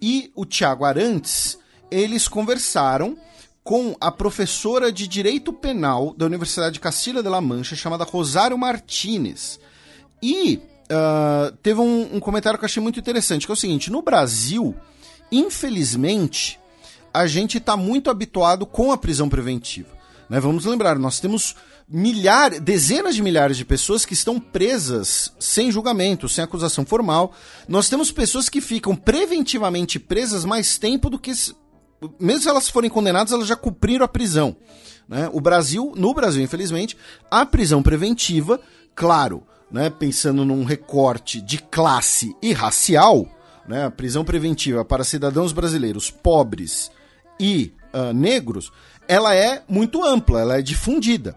[0.00, 1.58] e o Tiago Arantes,
[1.91, 3.18] eles conversaram
[3.62, 9.60] com a professora de Direito Penal da Universidade de de la Mancha, chamada Rosário Martinez.
[10.23, 10.58] E
[10.91, 14.02] uh, teve um, um, comentário que eu achei muito interessante, que é o seguinte, no
[14.02, 14.75] Brasil,
[15.31, 16.58] infelizmente,
[17.12, 19.89] a gente está muito habituado com a prisão preventiva.
[20.28, 20.41] Né?
[20.41, 21.57] Vamos lembrar, nós temos
[21.89, 27.33] milhares, dezenas de milhares de pessoas que estão presas sem julgamento, sem acusação formal.
[27.67, 31.33] Nós temos pessoas que ficam preventivamente presas mais tempo do que
[32.18, 34.57] mesmo se elas forem condenadas, elas já cumpriram a prisão.
[35.08, 35.28] Né?
[35.33, 36.97] O Brasil, no Brasil, infelizmente,
[37.31, 38.60] a prisão preventiva,
[38.94, 43.27] claro, né, pensando num recorte de classe e racial,
[43.67, 46.91] né, prisão preventiva para cidadãos brasileiros pobres
[47.39, 48.73] e uh, negros,
[49.07, 51.37] ela é muito ampla, ela é difundida.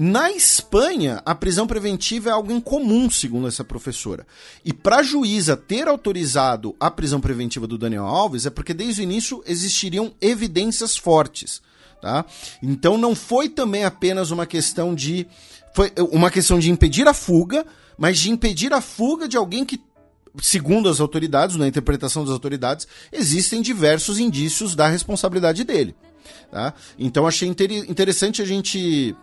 [0.00, 4.24] Na Espanha, a prisão preventiva é algo incomum, segundo essa professora.
[4.64, 9.00] E para a juíza ter autorizado a prisão preventiva do Daniel Alves é porque desde
[9.00, 11.60] o início existiriam evidências fortes.
[12.00, 12.24] Tá?
[12.62, 15.26] Então não foi também apenas uma questão de.
[15.74, 17.66] Foi uma questão de impedir a fuga,
[17.96, 19.80] mas de impedir a fuga de alguém que
[20.40, 25.94] segundo as autoridades, na interpretação das autoridades, existem diversos indícios da responsabilidade dele.
[26.50, 26.74] Tá?
[26.98, 29.14] Então achei inter interessante a gente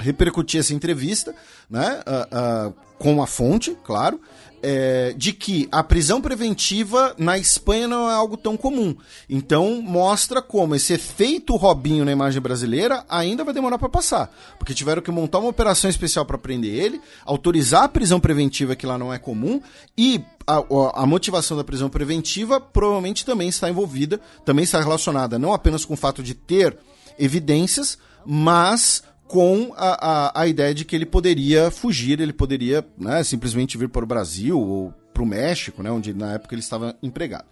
[0.00, 1.34] repercutir essa entrevista,
[1.70, 4.20] né, uh, uh, com a fonte, claro,
[4.62, 8.96] é, de que a prisão preventiva na Espanha não é algo tão comum.
[9.28, 14.72] Então mostra como esse efeito Robinho na imagem brasileira ainda vai demorar para passar, porque
[14.72, 18.96] tiveram que montar uma operação especial para prender ele, autorizar a prisão preventiva que lá
[18.96, 19.60] não é comum
[19.98, 20.62] e a,
[21.02, 25.94] a, motivação da prisão preventiva provavelmente também está envolvida, também está relacionada não apenas com
[25.94, 26.76] o fato de ter
[27.18, 33.24] evidências, mas com a, a, a, ideia de que ele poderia fugir, ele poderia né,
[33.24, 36.94] simplesmente vir para o Brasil ou para o México, né, onde na época ele estava
[37.02, 37.46] empregado.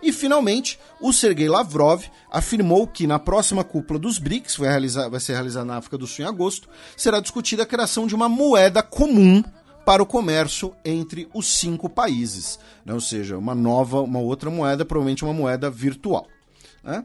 [0.00, 5.18] E finalmente, o Sergei Lavrov afirmou que na próxima cúpula dos BRICS, vai, realizar, vai
[5.18, 8.80] ser realizada na África do Sul em agosto, será discutida a criação de uma moeda
[8.80, 9.42] comum
[9.84, 12.94] para o comércio entre os cinco países, né?
[12.94, 16.28] ou seja, uma nova, uma outra moeda, provavelmente uma moeda virtual.
[16.84, 17.04] Né?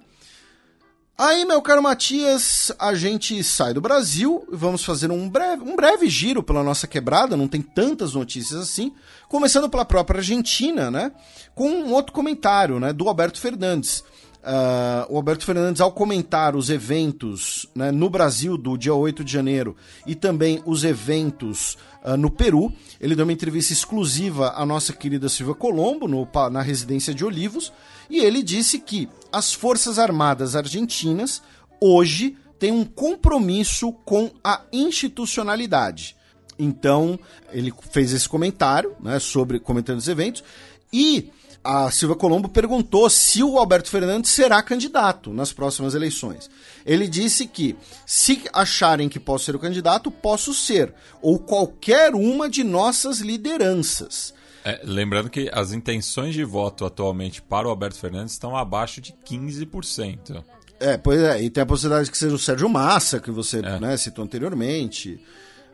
[1.24, 5.76] Aí, meu caro Matias, a gente sai do Brasil e vamos fazer um breve, um
[5.76, 8.92] breve giro pela nossa quebrada, não tem tantas notícias assim,
[9.30, 11.12] começando pela própria Argentina, né?
[11.54, 14.04] Com um outro comentário, né, do Alberto Fernandes.
[14.42, 19.32] Uh, o Alberto Fernandes, ao comentar os eventos né, no Brasil do dia 8 de
[19.32, 19.76] janeiro
[20.08, 25.30] e também os eventos uh, no Peru, ele deu uma entrevista exclusiva à nossa querida
[25.30, 27.72] Silvia Colombo, no, na residência de Olivos,
[28.10, 31.44] e ele disse que as Forças Armadas Argentinas
[31.80, 36.16] hoje têm um compromisso com a institucionalidade.
[36.58, 37.20] Então,
[37.52, 40.44] ele fez esse comentário, né, sobre comentando os eventos,
[40.92, 41.32] e
[41.64, 46.50] a Silva Colombo perguntou se o Alberto Fernandes será candidato nas próximas eleições.
[46.86, 47.76] Ele disse que,
[48.06, 54.34] se acharem que posso ser o candidato, posso ser, ou qualquer uma de nossas lideranças.
[54.64, 59.14] É, lembrando que as intenções de voto atualmente para o Alberto Fernandes estão abaixo de
[59.26, 60.44] 15%.
[60.80, 63.60] É, pois é, e tem a possibilidade de que seja o Sérgio Massa, que você
[63.60, 63.80] é.
[63.80, 65.24] né, citou anteriormente,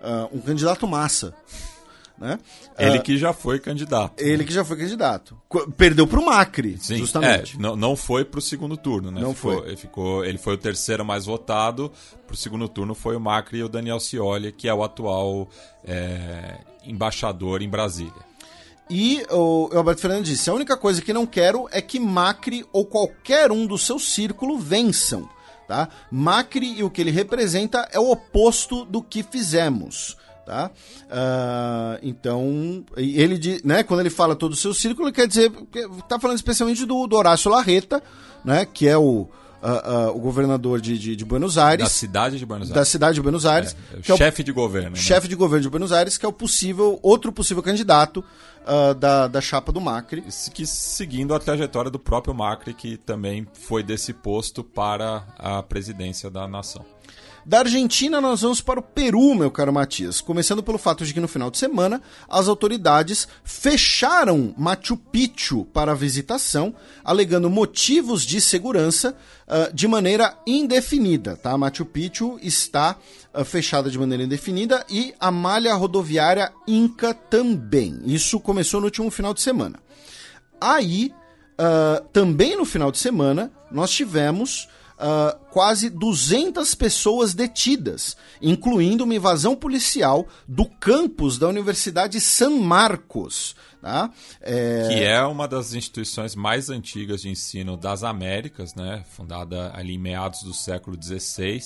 [0.02, 1.34] uh, um candidato massa.
[2.18, 2.40] Né?
[2.80, 4.14] Ele uh, que já foi candidato.
[4.18, 5.38] Ele que já foi candidato.
[5.78, 7.56] Perdeu para o Macri, Sim, justamente.
[7.56, 9.22] É, não, não foi para o segundo turno, né?
[9.22, 9.68] Não ficou, foi.
[9.68, 11.92] Ele, ficou, ele foi o terceiro mais votado.
[12.26, 15.48] Para o segundo turno foi o Macri e o Daniel Scioli, que é o atual
[15.86, 18.28] é, embaixador em Brasília.
[18.90, 22.86] E o Alberto Fernandes disse: a única coisa que não quero é que Macri ou
[22.86, 25.30] qualquer um do seu círculo vençam.
[25.68, 25.90] Tá?
[26.10, 30.16] Macri e o que ele representa é o oposto do que fizemos.
[30.48, 30.72] Tá?
[31.08, 35.52] Uh, então, ele, né, quando ele fala todo o seu círculo, quer dizer,
[36.00, 38.02] está falando especialmente do, do Horácio Larreta,
[38.46, 39.28] né, que é o,
[39.62, 41.84] uh, uh, o governador de, de, de, Buenos Aires.
[41.84, 42.76] Da cidade de Buenos Aires.
[42.76, 43.76] Da cidade de Buenos Aires.
[43.92, 44.92] É, é o chefe de governo.
[44.92, 44.96] Né?
[44.96, 48.24] Chefe de governo de Buenos Aires, que é o possível, outro possível candidato
[48.64, 50.24] uh, da, da chapa do Macri.
[50.54, 56.30] Que seguindo a trajetória do próprio Macri, que também foi desse posto para a presidência
[56.30, 56.86] da nação.
[57.48, 60.20] Da Argentina, nós vamos para o Peru, meu caro Matias.
[60.20, 65.96] Começando pelo fato de que no final de semana, as autoridades fecharam Machu Picchu para
[65.96, 69.16] visitação, alegando motivos de segurança
[69.48, 71.38] uh, de maneira indefinida.
[71.38, 71.58] Tá?
[71.58, 72.98] Machu Picchu está
[73.34, 78.02] uh, fechada de maneira indefinida e a malha rodoviária Inca também.
[78.04, 79.80] Isso começou no último final de semana.
[80.60, 81.14] Aí,
[81.54, 84.68] uh, também no final de semana, nós tivemos
[84.98, 93.56] uh, quase 200 pessoas detidas, incluindo uma invasão policial do campus da Universidade San Marcos.
[93.82, 94.12] Tá?
[94.42, 94.88] É...
[94.90, 99.04] Que é uma das instituições mais antigas de ensino das Américas, né?
[99.10, 101.62] fundada ali em meados do século XVI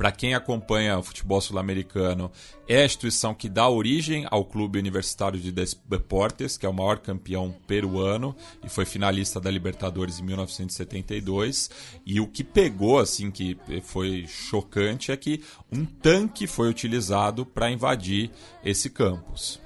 [0.00, 2.32] para quem acompanha o futebol sul-americano,
[2.66, 7.00] é a instituição que dá origem ao Clube Universitário de Deportes, que é o maior
[7.00, 11.68] campeão peruano e foi finalista da Libertadores em 1972.
[12.06, 17.70] E o que pegou, assim, que foi chocante, é que um tanque foi utilizado para
[17.70, 18.30] invadir
[18.64, 19.60] esse campus.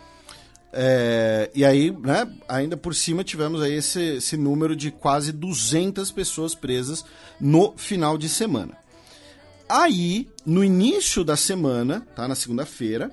[0.73, 6.11] É, e aí, né, ainda por cima tivemos aí esse, esse número de quase 200
[6.11, 7.05] pessoas presas
[7.41, 8.83] no final de semana.
[9.69, 13.11] Aí, no início da semana, tá, na segunda-feira,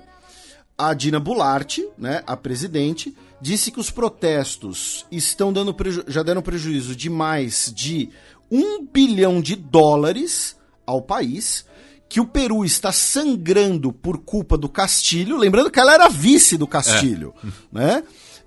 [0.76, 5.74] a Dina Bularte, né, a presidente, disse que os protestos estão dando
[6.06, 8.10] já deram prejuízo de mais de
[8.50, 10.56] um bilhão de dólares
[10.86, 11.64] ao país,
[12.08, 16.66] que o Peru está sangrando por culpa do Castilho, lembrando que ela era vice do
[16.66, 17.48] Castilho, é.
[17.72, 18.04] né?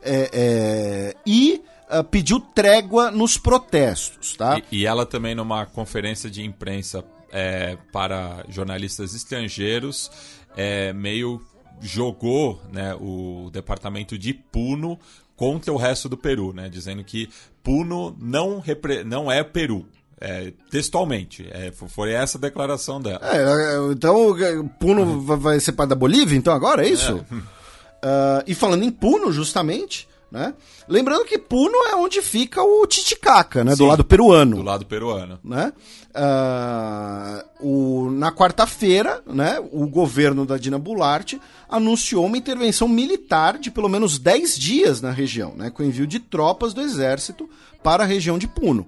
[0.08, 4.62] É, é, e uh, pediu trégua nos protestos, tá?
[4.72, 7.04] E, e ela também numa conferência de imprensa
[7.36, 10.10] é, para jornalistas estrangeiros,
[10.56, 11.42] é, meio
[11.82, 14.98] jogou né, o departamento de Puno
[15.36, 17.30] contra o resto do Peru, né, dizendo que
[17.62, 18.64] Puno não,
[19.06, 19.86] não é Peru.
[20.22, 23.20] É, textualmente, é, foi essa a declaração dela.
[23.22, 24.34] É, é então
[24.80, 25.38] Puno uhum.
[25.38, 27.18] vai ser parte da Bolívia, então agora é isso?
[27.18, 30.54] Uh, e falando em Puno, justamente, né?
[30.88, 33.72] Lembrando que Puno é onde fica o Titicaca, né?
[33.72, 34.58] Sim, do lado peruano.
[34.58, 35.40] Do lado peruano.
[35.44, 35.72] Né?
[36.16, 43.70] Uh, o, na quarta-feira, né, o governo da Dina Bularte anunciou uma intervenção militar de
[43.70, 47.50] pelo menos 10 dias na região, né, com envio de tropas do exército
[47.84, 48.88] para a região de Puno.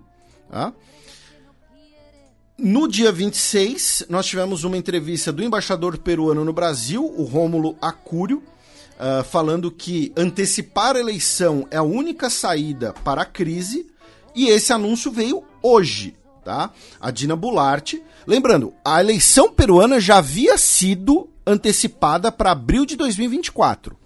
[0.49, 0.74] Tá?
[2.57, 8.41] No dia 26, nós tivemos uma entrevista do embaixador peruano no Brasil, o Rômulo Acúrio,
[8.98, 13.88] uh, falando que antecipar a eleição é a única saída para a crise,
[14.35, 16.72] e esse anúncio veio hoje, tá?
[17.00, 18.03] A Dina Bularte.
[18.26, 23.98] Lembrando, a eleição peruana já havia sido antecipada para abril de 2024.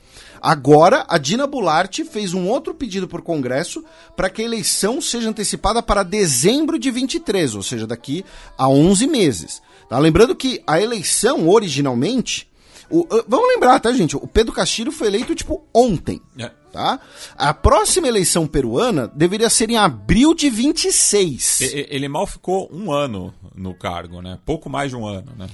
[0.42, 5.30] Agora, a Dina Bularte fez um outro pedido por Congresso para que a eleição seja
[5.30, 8.26] antecipada para dezembro de 23, ou seja, daqui
[8.58, 9.62] a 11 meses.
[9.88, 10.00] Tá?
[10.00, 12.51] Lembrando que a eleição, originalmente,
[12.92, 14.16] o, vamos lembrar, tá, gente?
[14.16, 16.22] O Pedro Castilho foi eleito, tipo, ontem.
[16.38, 16.52] É.
[16.72, 17.02] Tá?
[17.38, 21.62] A próxima eleição peruana deveria ser em abril de 26.
[21.62, 24.40] Ele mal ficou um ano no cargo, né?
[24.46, 25.50] Pouco mais de um ano, né?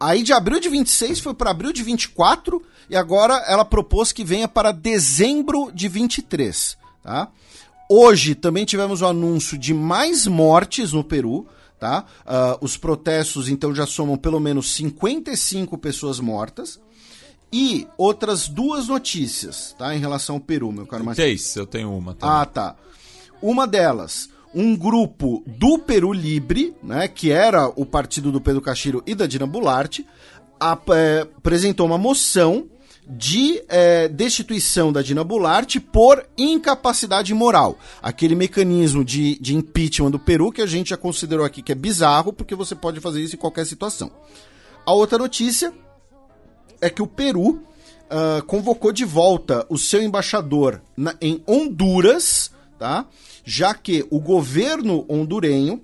[0.00, 4.24] Aí de abril de 26 foi para abril de 24 e agora ela propôs que
[4.24, 7.28] venha para dezembro de 23, tá?
[7.88, 11.46] Hoje também tivemos o anúncio de mais mortes no Peru,
[11.84, 12.06] tá?
[12.24, 16.80] Uh, os protestos então já somam pelo menos 55 pessoas mortas.
[17.52, 19.94] E outras duas notícias, tá?
[19.94, 21.22] Em relação ao Peru, meu caro Marcos.
[21.22, 22.14] Três, eu tenho uma.
[22.14, 22.34] Também.
[22.34, 22.74] Ah, tá.
[23.40, 27.06] Uma delas, um grupo do Peru Libre, né?
[27.06, 30.04] Que era o partido do Pedro Castilho e da Dina Bularte,
[30.92, 32.66] é, apresentou uma moção
[33.06, 37.78] de é, destituição da Dina Bularte por incapacidade moral.
[38.02, 41.74] Aquele mecanismo de, de impeachment do Peru que a gente já considerou aqui que é
[41.74, 44.10] bizarro, porque você pode fazer isso em qualquer situação.
[44.86, 45.72] A outra notícia
[46.80, 53.06] é que o Peru uh, convocou de volta o seu embaixador na, em Honduras, tá?
[53.44, 55.82] já que o governo hondurenho,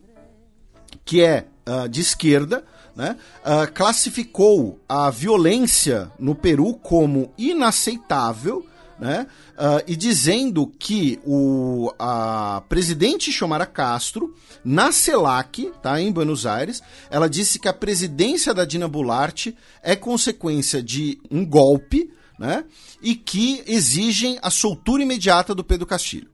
[1.04, 8.66] que é uh, de esquerda, né, uh, classificou a violência no Peru como inaceitável
[8.98, 16.44] né, uh, e dizendo que o, a presidente Xiomara Castro, na CELAC, tá, em Buenos
[16.44, 22.64] Aires, ela disse que a presidência da Dina Bularte é consequência de um golpe né,
[23.02, 26.28] e que exigem a soltura imediata do Pedro Castilho.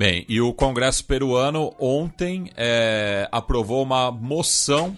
[0.00, 4.96] Bem, e o Congresso peruano ontem é, aprovou uma moção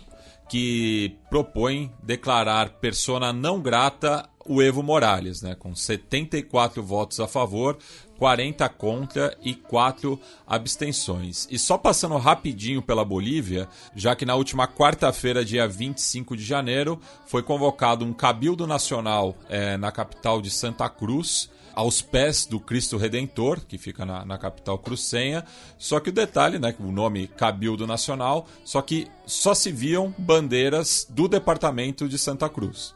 [0.49, 7.79] que propõe declarar persona não grata o Evo Morales, né, com 74 votos a favor,
[8.17, 11.49] 40 contra e 4 abstenções.
[11.51, 17.01] E só passando rapidinho pela Bolívia, já que na última quarta-feira, dia 25 de janeiro,
[17.27, 22.97] foi convocado um Cabildo Nacional é, na capital de Santa Cruz aos pés do Cristo
[22.97, 25.44] Redentor, que fica na, na capital crucenha.
[25.78, 31.07] Só que o detalhe, né, o nome Cabildo Nacional, só que só se viam bandeiras
[31.09, 32.94] do departamento de Santa Cruz.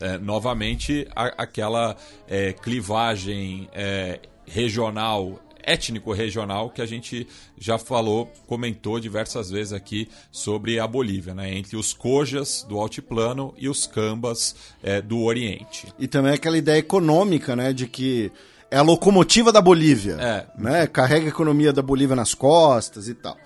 [0.00, 1.96] É, novamente, a, aquela
[2.28, 7.26] é, clivagem é, regional étnico-regional que a gente
[7.58, 11.52] já falou, comentou diversas vezes aqui sobre a Bolívia, né?
[11.52, 15.92] entre os cojas do altiplano e os cambas é, do Oriente.
[15.98, 18.30] E também aquela ideia econômica, né, de que
[18.70, 20.46] é a locomotiva da Bolívia, É.
[20.58, 20.86] né?
[20.86, 23.36] Carrega a economia da Bolívia nas costas e tal.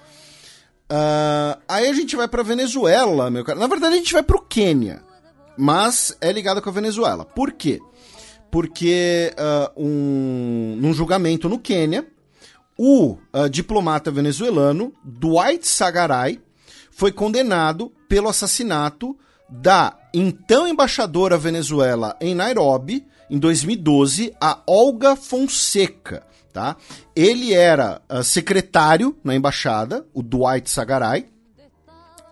[0.89, 3.59] Ah, aí a gente vai pra Venezuela, meu cara.
[3.59, 5.03] Na verdade, a gente vai pro Quênia,
[5.57, 7.25] mas é ligado com a Venezuela.
[7.25, 7.81] Por quê?
[8.51, 12.07] Porque ah, um, num julgamento no Quênia,
[12.79, 16.41] o ah, diplomata venezuelano Dwight Sagaray
[16.91, 19.17] foi condenado pelo assassinato
[19.49, 26.27] da então embaixadora Venezuela em Nairobi, em 2012, a Olga Fonseca.
[26.53, 26.77] Tá?
[27.15, 31.29] Ele era ah, secretário na embaixada, o Dwight Sagaray,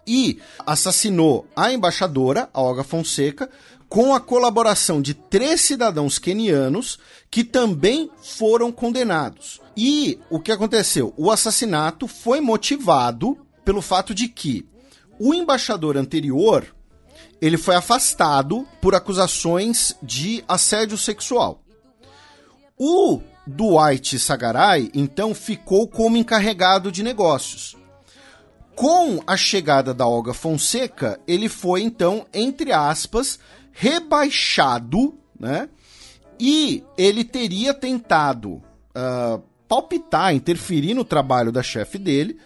[0.06, 3.50] e assassinou a embaixadora, a Olga Fonseca,
[3.89, 6.99] com a colaboração de três cidadãos quenianos
[7.31, 9.60] que também foram condenados.
[9.76, 11.15] E o que aconteceu?
[11.17, 14.67] O assassinato foi motivado pelo fato de que
[15.18, 16.67] o embaixador anterior
[17.41, 21.62] ele foi afastado por acusações de assédio sexual.
[22.76, 27.76] O Dwight Sagaray, então, ficou como encarregado de negócios.
[28.75, 33.39] Com a chegada da Olga Fonseca, ele foi, então, entre aspas,
[33.78, 35.68] rebaixado, né?
[36.40, 38.60] E ele teria tentado
[38.94, 42.39] ah, palpitar, interferir no trabalho da chefe dele.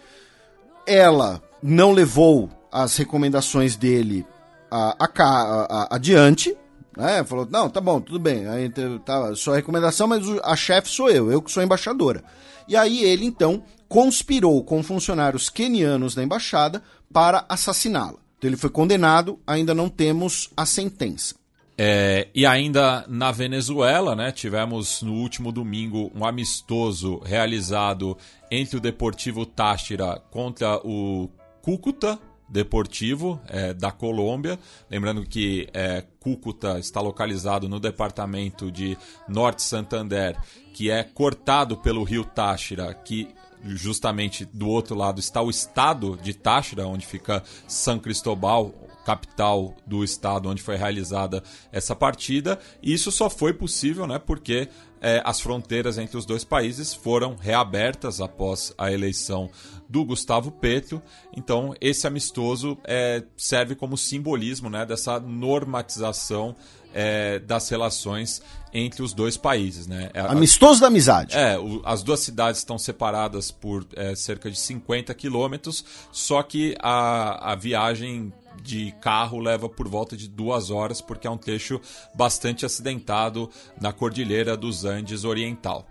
[0.85, 4.25] Ela não levou as recomendações dele
[4.69, 6.55] a, a, a- adiante,
[6.95, 7.23] né?
[7.23, 8.71] Falou, não, tá bom, tudo bem, aí,
[9.03, 12.23] tá, sua recomendação, mas a chefe sou eu, eu que sou embaixadora.
[12.67, 16.81] E aí ele, então, conspirou com funcionários quenianos da embaixada
[17.11, 18.22] para assassiná-la.
[18.43, 21.33] Então ele foi condenado, ainda não temos a sentença.
[21.77, 28.17] É, e ainda na Venezuela, né, tivemos no último domingo um amistoso realizado
[28.51, 31.29] entre o Deportivo Táchira contra o
[31.61, 34.59] Cúcuta Deportivo é, da Colômbia.
[34.91, 40.37] Lembrando que é, Cúcuta está localizado no departamento de Norte Santander,
[40.73, 46.33] que é cortado pelo rio Táchira, que justamente do outro lado está o estado de
[46.33, 48.73] Táchira, onde fica São Cristóbal,
[49.05, 52.59] capital do estado onde foi realizada essa partida.
[52.81, 54.69] E isso só foi possível né, porque
[55.01, 59.49] eh, as fronteiras entre os dois países foram reabertas após a eleição
[59.89, 61.01] do Gustavo Petro.
[61.35, 66.55] Então, esse amistoso eh, serve como simbolismo né, dessa normatização
[66.93, 68.41] eh, das relações
[68.73, 69.85] entre os dois países.
[69.87, 70.09] Né?
[70.13, 71.35] A- Amistoso da amizade.
[71.37, 76.75] é, o- as duas cidades estão separadas por é, cerca de 50 quilômetros, só que
[76.81, 78.31] a, a viagem
[78.61, 81.81] de carro leva por volta de duas horas, porque é um trecho
[82.15, 83.49] bastante acidentado
[83.81, 85.85] na Cordilheira dos Andes Oriental.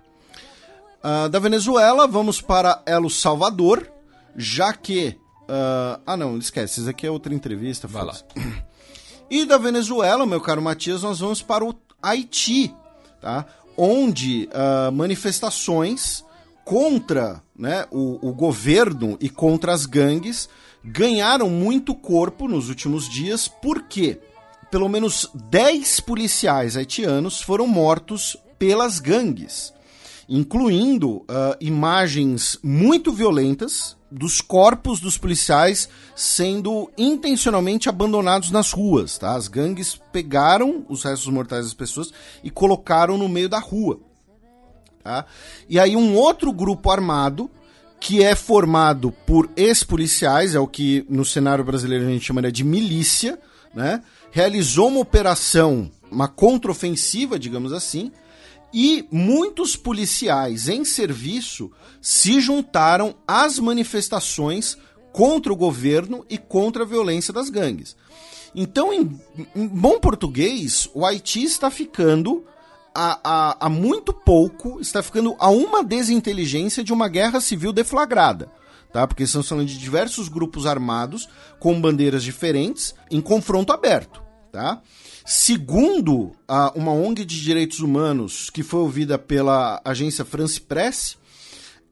[1.03, 3.91] Ah, da Venezuela, vamos para El Salvador,
[4.37, 5.19] já que.
[5.49, 7.87] ah, ah, não, esquece, isso aqui é outra entrevista.
[7.89, 8.15] Vai lá.
[9.33, 12.71] E da Venezuela, meu caro Matias, nós vamos para o Haiti,
[13.19, 13.47] tá?
[13.75, 16.23] Onde ah, manifestações
[16.67, 20.51] contra né, o, o governo e contra as gangues
[20.85, 24.21] ganharam muito corpo nos últimos dias, porque
[24.71, 29.73] pelo menos 10 policiais haitianos foram mortos pelas gangues
[30.35, 39.19] incluindo ah, imagens muito violentas dos corpos dos policiais sendo intencionalmente abandonados nas ruas.
[39.19, 39.35] Tá?
[39.37, 42.11] As gangues pegaram os restos mortais das pessoas
[42.43, 44.01] e colocaram no meio da rua.
[45.05, 45.27] Tá?
[45.69, 47.51] E aí um outro grupo armado
[48.01, 52.65] que é formado por ex-policiais, é o que no cenário brasileiro a gente chamaria de
[52.65, 53.39] milícia,
[53.75, 54.03] né?
[54.31, 58.11] realizou uma operação, uma contraofensiva, digamos assim,
[58.73, 61.71] e muitos policiais em serviço
[62.01, 64.79] se juntaram às manifestações
[65.13, 67.97] contra o governo e contra a violência das gangues.
[68.55, 69.21] Então, em,
[69.55, 72.45] em bom português, o Haiti está ficando
[72.95, 78.51] há, há, há muito pouco está ficando a uma desinteligência de uma guerra civil deflagrada.
[78.93, 79.07] Tá?
[79.07, 81.29] Porque estamos falando de diversos grupos armados
[81.59, 84.23] com bandeiras diferentes em confronto aberto.
[84.51, 84.83] Tá?
[85.25, 91.17] Segundo a, uma ONG de direitos humanos que foi ouvida pela agência France Press,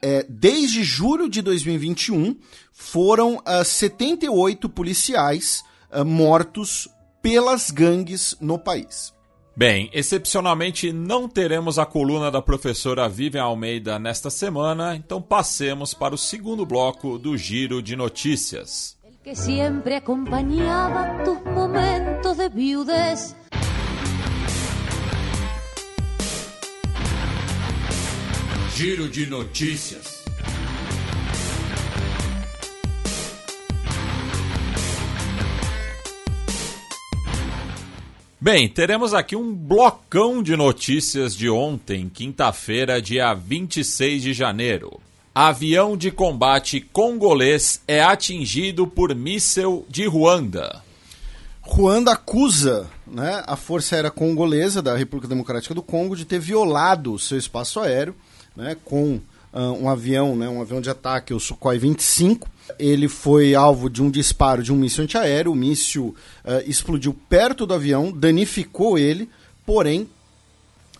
[0.02, 2.36] é, desde julho de 2021
[2.73, 6.89] foram uh, 78 policiais uh, mortos
[7.23, 9.12] pelas gangues no país.
[9.55, 16.15] Bem, excepcionalmente não teremos a coluna da professora Vivian Almeida nesta semana, então passemos para
[16.15, 18.97] o segundo bloco do Giro de Notícias.
[19.31, 23.36] Que siempre acompañaba tus momentos de viudez.
[28.75, 30.25] Giro de notícias.
[38.41, 45.00] Bem, teremos aqui um blocão de notícias de ontem, quinta-feira, dia 26 de janeiro.
[45.33, 50.83] Avião de combate congolês é atingido por míssel de Ruanda.
[51.62, 57.12] Ruanda acusa né, a Força Aérea Congolesa da República Democrática do Congo de ter violado
[57.12, 58.17] o seu espaço aéreo
[58.57, 59.20] né, com
[59.52, 62.49] uh, um avião, né, um avião de ataque, o Sukhoi 25.
[62.76, 65.52] Ele foi alvo de um disparo de um míssil antiaéreo.
[65.52, 66.12] O míssil
[66.44, 69.31] uh, explodiu perto do avião, danificou ele,
[69.65, 70.09] porém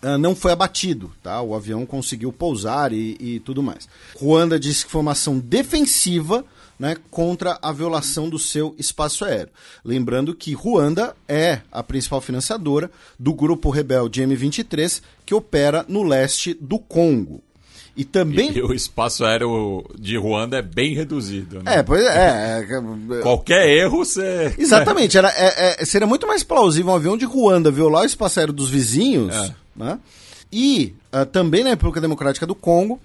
[0.03, 1.11] uh, não foi abatido.
[1.23, 1.41] Tá?
[1.43, 3.89] O avião conseguiu pousar e, e tudo mais.
[4.19, 6.45] Ruanda disse que foi uma ação defensiva
[6.81, 9.51] né, contra a violação do seu espaço aéreo.
[9.85, 16.57] Lembrando que Ruanda é a principal financiadora do grupo rebelde M23 que opera no leste
[16.59, 17.43] do Congo.
[17.95, 18.57] E também.
[18.57, 21.63] E o espaço aéreo de Ruanda é bem reduzido.
[21.63, 21.79] Né?
[21.79, 22.61] É, pois é.
[22.61, 24.55] é Qualquer erro você.
[24.57, 25.19] Exatamente.
[25.19, 28.55] Era, é, é, seria muito mais plausível um avião de Ruanda violar o espaço aéreo
[28.55, 29.35] dos vizinhos.
[29.81, 29.99] Né?
[30.53, 33.01] E uh, também na República Democrática do Congo,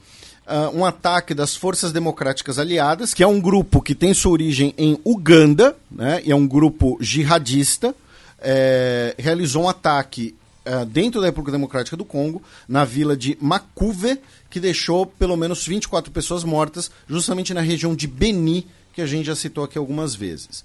[0.45, 4.73] uh, um ataque das Forças Democráticas Aliadas, que é um grupo que tem sua origem
[4.77, 7.95] em Uganda, né, e é um grupo jihadista,
[8.39, 14.19] é, realizou um ataque uh, dentro da República Democrática do Congo, na vila de Makuve,
[14.49, 19.25] que deixou pelo menos 24 pessoas mortas, justamente na região de Beni, que a gente
[19.25, 20.63] já citou aqui algumas vezes.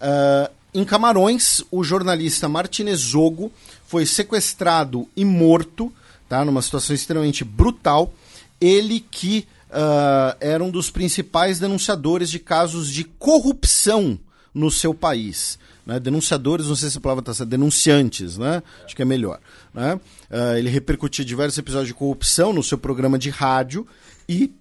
[0.00, 3.50] Uh, em Camarões, o jornalista Martinez Zogo
[3.88, 5.90] foi sequestrado e morto,
[6.28, 8.12] tá, numa situação extremamente brutal.
[8.60, 14.18] Ele que uh, era um dos principais denunciadores de casos de corrupção
[14.52, 15.58] no seu país.
[15.86, 15.98] Né?
[15.98, 18.62] Denunciadores, não sei se a palavra está certa, denunciantes, né?
[18.84, 19.40] acho que é melhor.
[19.72, 19.94] Né?
[19.94, 23.86] Uh, ele repercutiu diversos episódios de corrupção no seu programa de rádio
[24.28, 24.52] e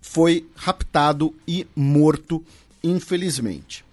[0.00, 2.40] foi raptado e morto,
[2.84, 3.84] infelizmente.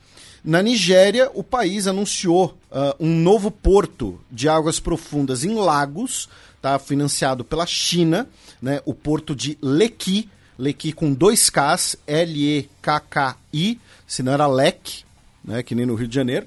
[0.43, 6.27] Na Nigéria, o país anunciou uh, um novo porto de águas profundas em Lagos,
[6.61, 8.27] tá, financiado pela China,
[8.61, 15.03] né, o porto de Lekki, Lekki com dois Ks, L-E-K-K-I, se não era Lek,
[15.43, 16.45] né, que nem no Rio de Janeiro.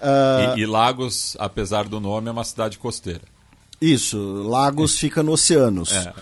[0.00, 3.22] Uh, e, e Lagos, apesar do nome, é uma cidade costeira.
[3.80, 5.90] Isso, Lagos fica no oceanos.
[5.92, 6.12] É.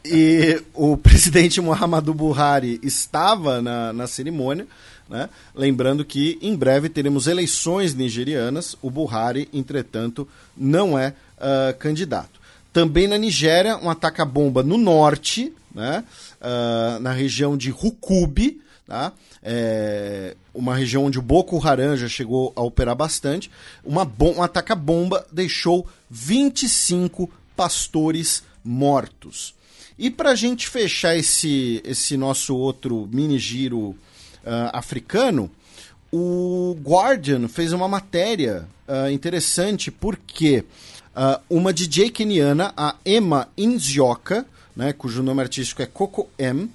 [0.02, 4.66] e o presidente Muhammadu Buhari estava na, na cerimônia,
[5.08, 5.28] né?
[5.54, 8.76] lembrando que em breve teremos eleições nigerianas.
[8.82, 12.38] O Buhari, entretanto, não é uh, candidato.
[12.72, 16.04] Também na Nigéria, um ataque à bomba no norte, né?
[16.40, 19.12] Uh, na região de Rukubi, tá?
[19.42, 23.50] É uma região onde o Boko Haram já chegou a operar bastante.
[23.84, 29.54] Uma bom, um bomba deixou 25 pastores mortos.
[29.96, 33.96] E para a gente fechar esse, esse nosso outro mini giro
[34.44, 35.50] uh, africano,
[36.12, 40.64] o Guardian fez uma matéria uh, interessante porque
[41.14, 46.70] uh, uma DJ keniana, a Emma Inzioka, né, cujo nome artístico é Coco M,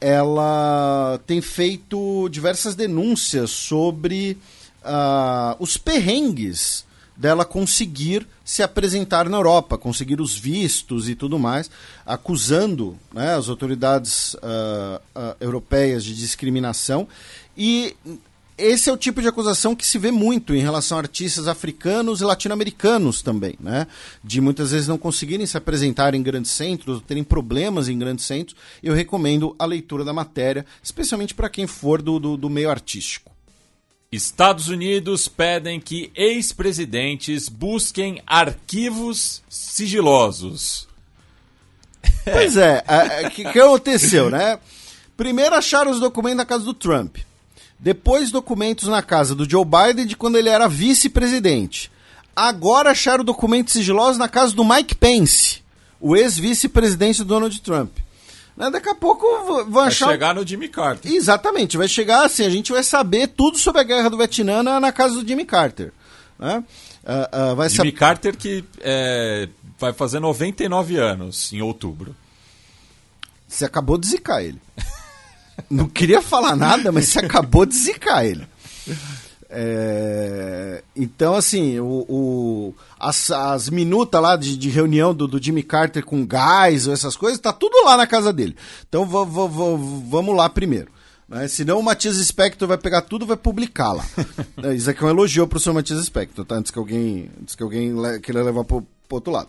[0.00, 4.38] ela tem feito diversas denúncias sobre
[4.82, 6.84] uh, os perrengues
[7.16, 11.70] dela conseguir se apresentar na Europa, conseguir os vistos e tudo mais,
[12.04, 17.08] acusando né, as autoridades uh, uh, europeias de discriminação.
[17.56, 17.96] E
[18.58, 22.22] esse é o tipo de acusação que se vê muito em relação a artistas africanos
[22.22, 23.86] e latino-americanos também, né?
[24.24, 28.56] De muitas vezes não conseguirem se apresentar em grandes centros, terem problemas em grandes centros.
[28.82, 33.35] Eu recomendo a leitura da matéria, especialmente para quem for do, do, do meio artístico.
[34.16, 40.86] Estados Unidos pedem que ex-presidentes busquem arquivos sigilosos.
[42.24, 42.82] Pois é,
[43.24, 44.58] o que, que aconteceu, né?
[45.16, 47.18] Primeiro acharam os documentos na casa do Trump.
[47.78, 51.90] Depois documentos na casa do Joe Biden de quando ele era vice-presidente.
[52.34, 55.62] agora acharam documentos sigilosos na casa do Mike Pence,
[56.00, 57.90] o ex-vice-presidente do Donald Trump.
[58.56, 60.08] Né, Daqui a pouco vão Vai achar.
[60.10, 61.12] chegar no Jimmy Carter.
[61.12, 64.80] Exatamente, vai chegar assim, a gente vai saber tudo sobre a guerra do Vietnã na,
[64.80, 65.92] na casa do Jimmy Carter.
[66.38, 66.64] Né?
[67.04, 67.92] Ah, ah, vai Jimmy.
[67.92, 72.16] Carter que é, vai fazer 99 anos em outubro.
[73.46, 74.60] Você acabou de zicar ele.
[75.70, 78.46] Não queria falar nada, mas você acabou de zicar ele.
[79.48, 85.62] É, então, assim, o, o- as, as minutas lá de, de reunião do, do Jimmy
[85.62, 88.56] Carter com gás ou essas coisas, tá tudo lá na casa dele.
[88.88, 89.76] Então va- va- va-
[90.08, 90.88] vamos lá primeiro.
[91.28, 91.48] Né?
[91.48, 94.04] Senão o Matias Spector vai pegar tudo e vai publicar lá.
[94.62, 96.54] É, Isso aqui é um elogio pro seu Matias Spector, tá?
[96.56, 99.48] Antes que alguém, antes que alguém queira levar pro, pro outro lado.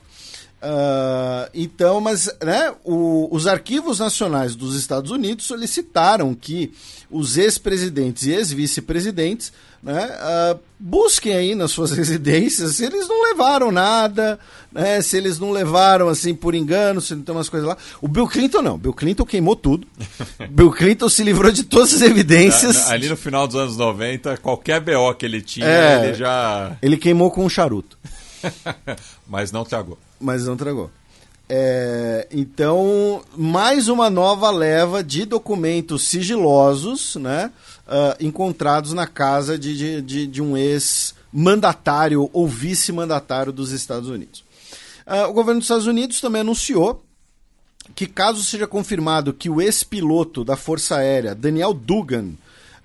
[0.61, 6.73] Ah, então, mas né, o- os arquivos nacionais dos Estados Unidos solicitaram que
[7.09, 13.71] os ex-presidentes e ex-vice-presidentes né, ah, busquem aí nas suas residências se eles não levaram
[13.71, 14.39] nada,
[14.71, 17.77] né, se eles não levaram assim por engano, se não tem umas coisas lá.
[18.01, 19.87] O Bill Clinton não, Bill Clinton queimou tudo.
[20.49, 22.89] Bill Clinton se livrou de todas as evidências.
[22.89, 26.05] Ali no final dos anos 90, qualquer BO que ele tinha, É.
[26.05, 26.75] ele já.
[26.81, 27.97] Ele queimou com um charuto.
[29.27, 29.97] Mas não tragou.
[30.19, 30.89] mas não tragou.
[31.49, 37.51] É, então, mais uma nova leva de documentos sigilosos né,
[37.87, 44.43] ah, encontrados na casa de, de, de, de um ex-mandatário ou vice-mandatário dos Estados Unidos.
[45.05, 47.03] Ah, o governo dos Estados Unidos também anunciou
[47.95, 52.33] que, caso seja confirmado que o ex-piloto da Força Aérea, Daniel Dugan,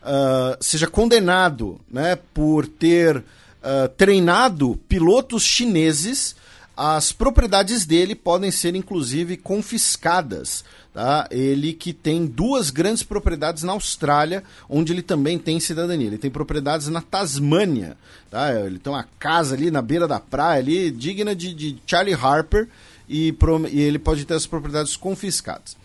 [0.02, 3.22] ah, seja condenado né, por ter
[3.62, 6.36] ah, treinado pilotos chineses,
[6.76, 10.64] as propriedades dele podem ser inclusive confiscadas.
[10.92, 11.26] Tá?
[11.30, 16.06] Ele que tem duas grandes propriedades na Austrália, onde ele também tem cidadania.
[16.06, 17.96] Ele tem propriedades na Tasmânia.
[18.30, 18.52] Tá?
[18.52, 22.68] Ele tem uma casa ali na beira da praia, ali, digna de, de Charlie Harper,
[23.08, 23.34] e,
[23.70, 25.76] e ele pode ter as propriedades confiscadas.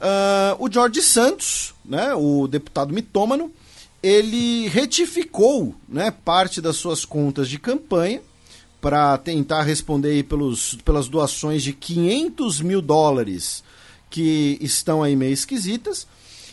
[0.00, 3.52] Ah, o Jorge Santos, né, o deputado mitômano,
[4.02, 8.20] ele retificou né, parte das suas contas de campanha
[8.80, 13.64] para tentar responder pelos, pelas doações de 500 mil dólares
[14.10, 16.06] que estão aí meio esquisitas.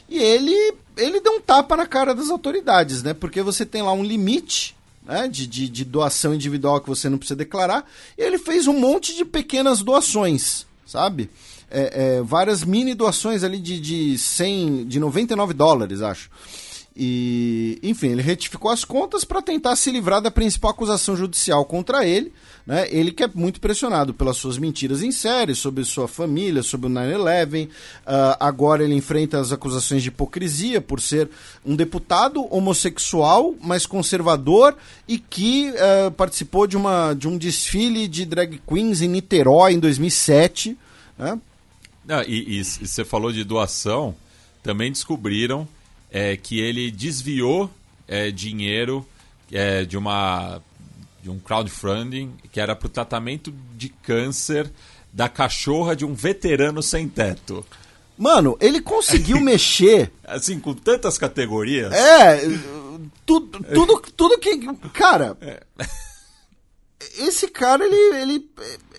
[0.07, 3.13] E ele, ele deu um tapa na cara das autoridades, né?
[3.13, 4.75] Porque você tem lá um limite
[5.05, 7.89] né, de, de, de doação individual que você não precisa declarar.
[8.17, 11.29] E ele fez um monte de pequenas doações, sabe?
[11.69, 16.29] É, é, várias mini doações ali de, de 100, de 99 dólares, acho.
[16.97, 22.07] E, enfim, ele retificou as contas para tentar se livrar da principal acusação judicial contra
[22.07, 22.31] ele.
[22.65, 22.87] Né?
[22.89, 26.89] Ele que é muito pressionado pelas suas mentiras em série, sobre sua família, sobre o
[26.89, 27.67] 9-11.
[28.05, 31.29] Ah, agora ele enfrenta as acusações de hipocrisia por ser
[31.65, 34.73] um deputado homossexual, mas conservador
[35.05, 39.79] e que ah, participou de, uma, de um desfile de drag queens em Niterói em
[39.79, 40.77] 2007.
[41.17, 41.37] Né?
[42.05, 44.15] Não, e, e você falou de doação,
[44.63, 45.67] também descobriram
[46.15, 47.69] é, que ele desviou
[48.07, 49.05] é, dinheiro
[49.51, 50.61] é, de uma
[51.21, 54.71] de um crowdfunding que era para o tratamento de câncer
[55.11, 57.65] da cachorra de um veterano sem teto.
[58.17, 61.91] Mano, ele conseguiu mexer Assim, com tantas categorias.
[61.91, 62.39] É,
[63.25, 64.57] tudo, tudo, tudo que.
[64.93, 65.37] Cara,
[67.17, 68.49] esse cara, ele, ele,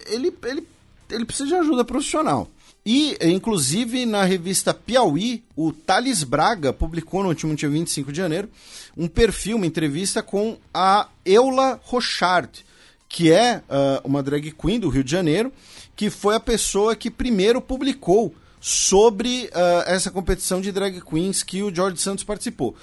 [0.07, 0.69] ele, ele,
[1.09, 2.51] ele precisa de ajuda profissional.
[2.87, 8.49] E, inclusive, na revista Piauí, o Thales Braga publicou no último dia 25 de janeiro
[8.97, 12.65] um perfil, uma entrevista com a Eula Rochard,
[13.09, 15.53] que é ah, uma drag queen do Rio de Janeiro,
[15.97, 21.65] que foi a pessoa que primeiro publicou sobre ah, essa competição de drag queens que
[21.65, 22.77] o George Santos participou.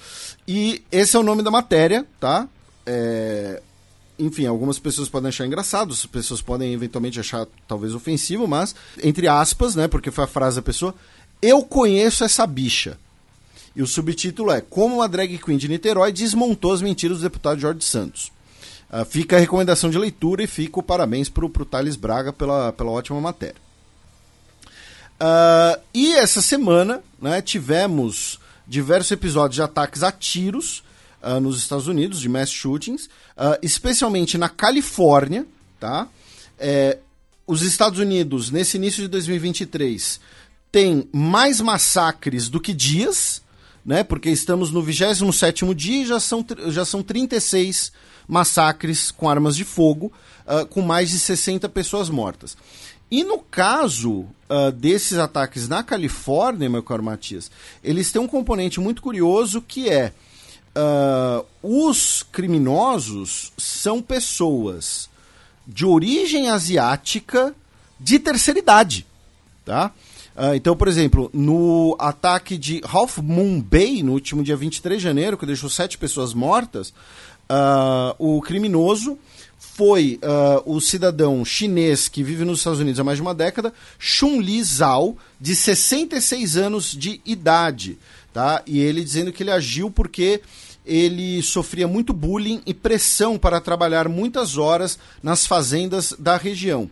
[0.46, 2.46] E esse é o nome da matéria, tá?
[2.84, 3.62] É,
[4.18, 9.28] enfim, algumas pessoas podem achar engraçado, as pessoas podem eventualmente achar talvez ofensivo, mas, entre
[9.28, 10.94] aspas, né, porque foi a frase da pessoa,
[11.42, 12.98] eu conheço essa bicha.
[13.76, 17.60] E o subtítulo é Como uma drag queen de Niterói desmontou as mentiras do deputado
[17.60, 18.32] Jorge Santos.
[18.88, 22.72] Ah, fica a recomendação de leitura e fica o parabéns pro, pro Thales Braga pela,
[22.72, 23.56] pela ótima matéria.
[25.18, 30.84] Ah, e essa semana né, tivemos diversos episódios de ataques a tiros
[31.24, 35.46] ah, nos Estados Unidos, de mass shootings, ah, especialmente na Califórnia.
[35.80, 36.06] Tá?
[36.58, 36.98] É,
[37.46, 40.20] os Estados Unidos, nesse início de 2023,
[40.70, 43.42] tem mais massacres do que dias,
[43.84, 44.04] né?
[44.04, 47.92] porque estamos no 27º dia e já são, já são 36
[48.28, 50.12] massacres com armas de fogo,
[50.46, 52.56] ah, com mais de 60 pessoas mortas.
[53.10, 57.50] E no caso ah, desses ataques na Califórnia, meu caro Matias,
[57.82, 60.12] eles têm um componente muito curioso que é
[60.74, 65.08] ah, os criminosos são pessoas
[65.66, 67.54] de origem asiática
[67.98, 69.06] de terceira idade,
[69.64, 69.92] tá?
[70.36, 75.04] Uh, então, por exemplo, no ataque de Half Moon Bay, no último dia 23 de
[75.04, 76.92] janeiro, que deixou sete pessoas mortas,
[77.48, 79.16] uh, o criminoso
[79.56, 83.72] foi uh, o cidadão chinês que vive nos Estados Unidos há mais de uma década,
[83.98, 87.96] Chun-Li Zhao, de 66 anos de idade.
[88.32, 88.60] Tá?
[88.66, 90.42] E ele dizendo que ele agiu porque
[90.84, 96.90] ele sofria muito bullying e pressão para trabalhar muitas horas nas fazendas da região.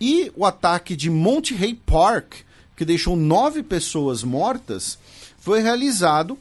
[0.00, 2.36] E o ataque de Monterey Park,
[2.76, 4.98] que deixou nove pessoas mortas,
[5.38, 6.38] foi realizado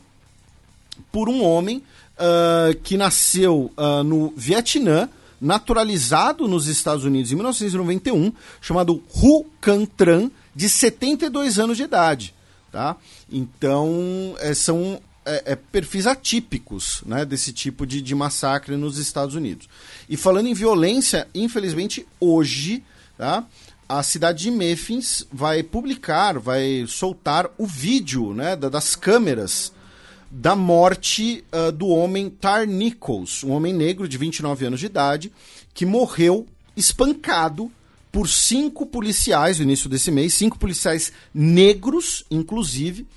[1.11, 1.83] por um homem
[2.17, 5.09] uh, que nasceu uh, no Vietnã,
[5.39, 12.33] naturalizado nos Estados Unidos em 1991, chamado Hu Can Tran, de 72 anos de idade.
[12.71, 12.95] Tá?
[13.31, 19.35] Então, é, são é, é, perfis atípicos né, desse tipo de, de massacre nos Estados
[19.35, 19.69] Unidos.
[20.09, 22.83] E falando em violência, infelizmente, hoje,
[23.17, 23.45] tá,
[23.87, 29.71] a cidade de Memphis vai publicar, vai soltar o vídeo né, das câmeras
[30.31, 35.31] da morte uh, do homem Tar Nichols, um homem negro de 29 anos de idade,
[35.73, 37.71] que morreu espancado
[38.11, 43.07] por cinco policiais no início desse mês, cinco policiais negros, inclusive,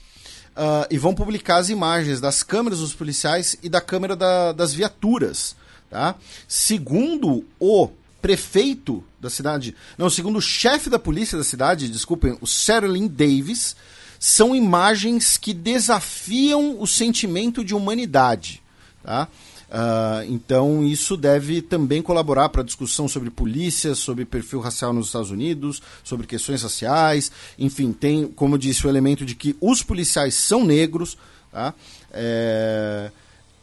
[0.57, 4.73] uh, e vão publicar as imagens das câmeras dos policiais e da câmera da, das
[4.73, 5.57] viaturas.
[5.91, 6.15] Tá?
[6.49, 7.89] Segundo o
[8.21, 13.77] prefeito da cidade, não, segundo o chefe da polícia da cidade, desculpem, o Serlin Davis,
[14.19, 18.63] são imagens que desafiam o sentimento de humanidade.
[19.03, 19.29] Tá?
[19.73, 25.07] Uh, então, isso deve também colaborar para a discussão sobre polícia, sobre perfil racial nos
[25.07, 27.33] Estados Unidos, sobre questões raciais.
[27.59, 31.17] Enfim, tem, como disse, o elemento de que os policiais são negros.
[31.51, 31.73] Tá?
[32.13, 33.11] É...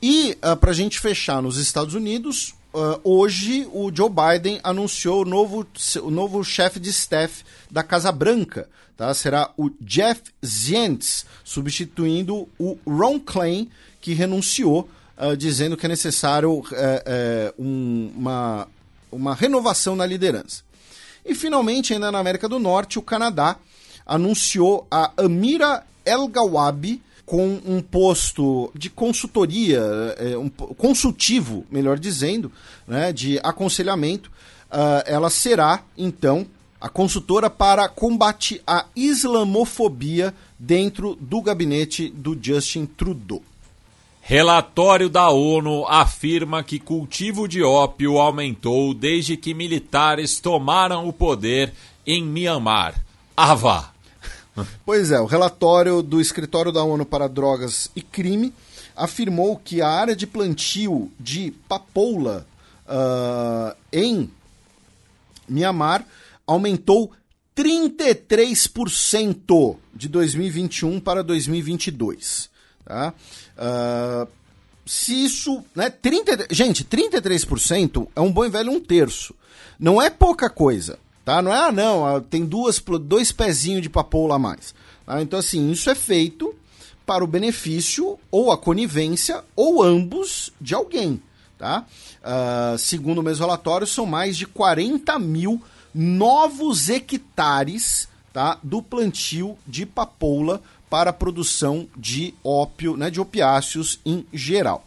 [0.01, 4.59] E, uh, ah, para a gente fechar nos Estados Unidos, uh, hoje o Joe Biden
[4.63, 5.67] anunciou o novo,
[6.01, 8.67] o novo chefe de staff da Casa Branca
[8.99, 9.13] tá?
[9.13, 13.69] será o Jeff Zients, substituindo o Ron Klain,
[14.01, 14.89] que renunciou,
[15.19, 18.67] uh, dizendo que é necessário uh, uh, um, uma,
[19.11, 20.63] uma renovação na liderança.
[21.25, 23.57] E finalmente, ainda na América do Norte, o Canadá
[24.05, 29.79] anunciou a Amira El Gawabi com um posto de consultoria,
[30.17, 32.51] eh, um, consultivo, melhor dizendo,
[32.87, 34.31] né, de aconselhamento.
[34.71, 36.47] Uh, ela será, então,
[36.81, 43.43] a consultora para combate à islamofobia dentro do gabinete do Justin Trudeau.
[44.29, 51.73] Relatório da ONU afirma que cultivo de ópio aumentou desde que militares tomaram o poder
[52.05, 53.03] em Myanmar.
[53.35, 53.91] Ava.
[54.85, 58.53] Pois é, o relatório do Escritório da ONU para Drogas e Crime
[58.95, 62.45] afirmou que a área de plantio de papoula
[62.85, 64.29] uh, em
[65.47, 66.05] Myanmar
[66.45, 67.11] aumentou
[67.57, 72.47] 33% de 2021 para 2022.
[72.85, 73.11] Tá?
[73.59, 74.27] Uh,
[74.85, 75.63] se isso.
[75.75, 79.35] Né, 30, gente, 33% é um bom e velho um terço.
[79.77, 80.97] Não é pouca coisa.
[81.23, 81.43] Tá?
[81.43, 84.73] Não é, ah, não, ah, tem duas, dois pezinhos de papoula a mais.
[85.05, 85.21] Tá?
[85.21, 86.55] Então, assim, isso é feito
[87.05, 91.21] para o benefício ou a conivência ou ambos de alguém.
[91.57, 91.85] Tá?
[92.21, 95.61] Uh, segundo o mesmo relatório, são mais de 40 mil
[95.93, 103.99] novos hectares tá, do plantio de papoula para a produção de ópio, né, de opiáceos
[104.05, 104.85] em geral.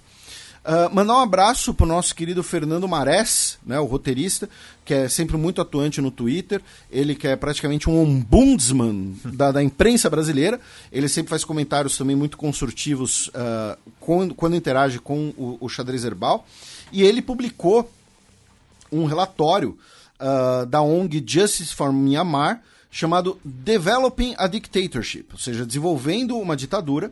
[0.65, 4.49] Uh, mandar um abraço para o nosso querido Fernando Marés, né, o roteirista,
[4.85, 6.63] que é sempre muito atuante no Twitter.
[6.89, 10.61] Ele que é praticamente um ombudsman da, da imprensa brasileira.
[10.93, 16.05] Ele sempre faz comentários também muito construtivos uh, quando, quando interage com o, o xadrez
[16.05, 16.47] herbal.
[16.93, 17.91] E ele publicou
[18.93, 19.77] um relatório
[20.21, 27.11] uh, da ONG Justice for Myanmar, chamado Developing a Dictatorship, ou seja, desenvolvendo uma ditadura,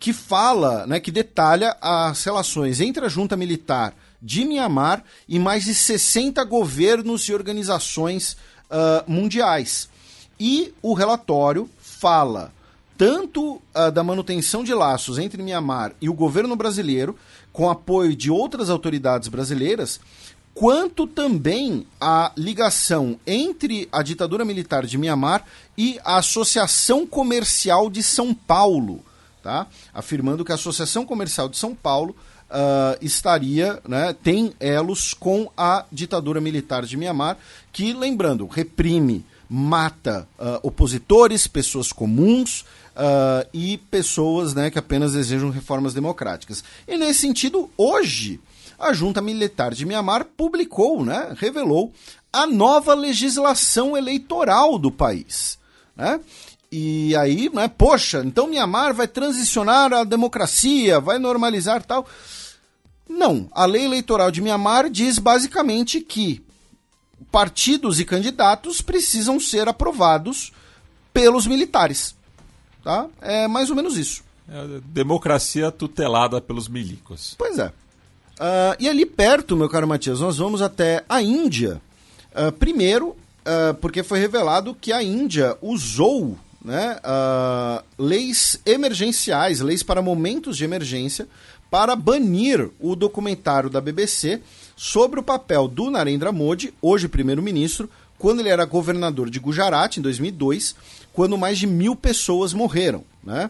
[0.00, 5.64] que fala, né, que detalha as relações entre a junta militar de Myanmar e mais
[5.64, 8.38] de 60 governos e organizações
[8.70, 9.90] uh, mundiais.
[10.40, 12.50] E o relatório fala
[12.96, 17.16] tanto uh, da manutenção de laços entre Myanmar e o governo brasileiro,
[17.52, 20.00] com apoio de outras autoridades brasileiras,
[20.58, 25.44] quanto também a ligação entre a ditadura militar de Mianmar
[25.76, 29.00] e a Associação Comercial de São Paulo,
[29.40, 29.68] tá?
[29.94, 32.10] afirmando que a Associação Comercial de São Paulo
[32.50, 37.38] uh, estaria, né, tem elos com a ditadura militar de Mianmar,
[37.72, 42.64] que, lembrando, reprime, mata uh, opositores, pessoas comuns,
[42.98, 46.64] Uh, e pessoas né, que apenas desejam reformas democráticas.
[46.84, 48.40] E nesse sentido, hoje,
[48.78, 51.92] a junta militar de Mianmar publicou, né, revelou
[52.32, 55.58] a nova legislação eleitoral do país.
[55.96, 56.20] Né?
[56.70, 62.06] E aí, né, poxa, então Mianmar vai transicionar a democracia, vai normalizar tal.
[63.08, 66.44] Não, a lei eleitoral de Mianmar diz basicamente que
[67.32, 70.52] partidos e candidatos precisam ser aprovados
[71.12, 72.14] pelos militares.
[72.84, 73.08] Tá?
[73.20, 74.22] É mais ou menos isso.
[74.48, 77.34] É democracia tutelada pelos milicos.
[77.36, 77.72] Pois é.
[78.38, 81.80] Uh, e ali perto, meu caro Matias, nós vamos até a Índia.
[82.32, 86.98] Uh, primeiro, uh, porque foi revelado que a Índia usou né,
[87.98, 91.26] leis emergenciais, leis para momentos de emergência,
[91.70, 94.40] para banir o documentário da BBC
[94.76, 100.02] sobre o papel do Narendra Modi, hoje primeiro-ministro, quando ele era governador de Gujarat, em
[100.02, 100.74] 2002,
[101.12, 103.04] quando mais de mil pessoas morreram.
[103.24, 103.48] Né?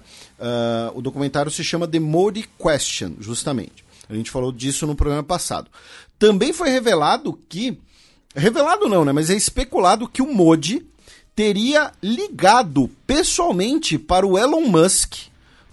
[0.94, 3.87] O documentário se chama The Modi Question, justamente.
[4.08, 5.70] A gente falou disso no programa passado.
[6.18, 7.78] Também foi revelado que.
[8.34, 9.12] Revelado não, né?
[9.12, 10.86] Mas é especulado que o Modi
[11.34, 15.28] teria ligado pessoalmente para o Elon Musk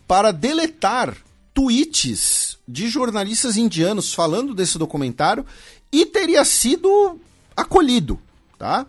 [0.07, 1.15] para deletar
[1.53, 5.45] tweets de jornalistas indianos falando desse documentário
[5.91, 7.19] e teria sido
[7.55, 8.19] acolhido,
[8.59, 8.85] tá?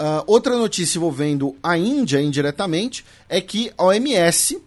[0.00, 4.62] Uh, outra notícia envolvendo a Índia indiretamente é que a OMS uh,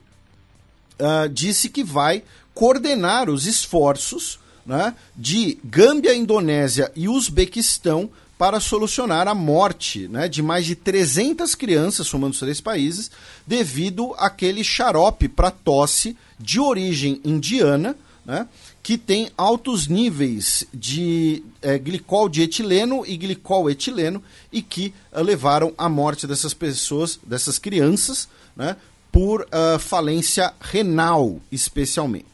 [1.00, 2.24] ah, disse que vai
[2.54, 10.42] coordenar os esforços né, de Gâmbia, Indonésia e Uzbequistão para solucionar a morte né, de
[10.42, 13.12] mais de 300 crianças, somando os três países,
[13.46, 18.48] devido àquele xarope para tosse de origem indiana, né,
[18.82, 25.22] que tem altos níveis de é, glicol de etileno e glicol etileno e que uh,
[25.22, 28.76] levaram à morte dessas pessoas, dessas crianças, né,
[29.12, 32.33] por uh, falência renal, especialmente.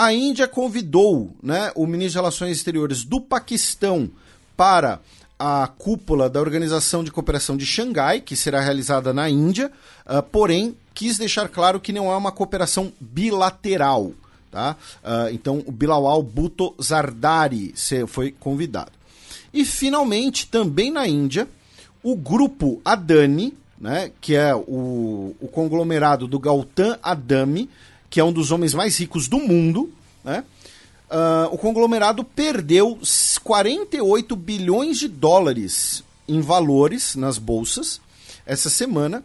[0.00, 4.08] A Índia convidou né, o ministro de Relações Exteriores do Paquistão
[4.56, 4.98] para
[5.38, 9.70] a cúpula da Organização de Cooperação de Xangai, que será realizada na Índia,
[10.06, 14.12] uh, porém quis deixar claro que não é uma cooperação bilateral.
[14.50, 14.74] Tá?
[15.04, 17.74] Uh, então, o Bilawal Bhutto Zardari
[18.08, 18.92] foi convidado.
[19.52, 21.46] E, finalmente, também na Índia,
[22.02, 27.68] o grupo Adani, né, que é o, o conglomerado do Gautam Adami,
[28.10, 29.90] que é um dos homens mais ricos do mundo,
[30.24, 30.44] né,
[31.08, 32.98] uh, o conglomerado perdeu
[33.42, 38.00] 48 bilhões de dólares em valores nas bolsas
[38.44, 39.22] essa semana,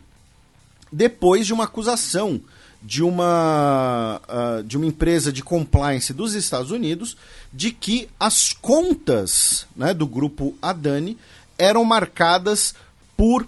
[0.91, 2.39] depois de uma acusação
[2.81, 7.17] de uma, uh, de uma empresa de compliance dos Estados Unidos
[7.51, 11.17] de que as contas né, do grupo Adani
[11.57, 12.75] eram marcadas
[13.17, 13.47] por uh,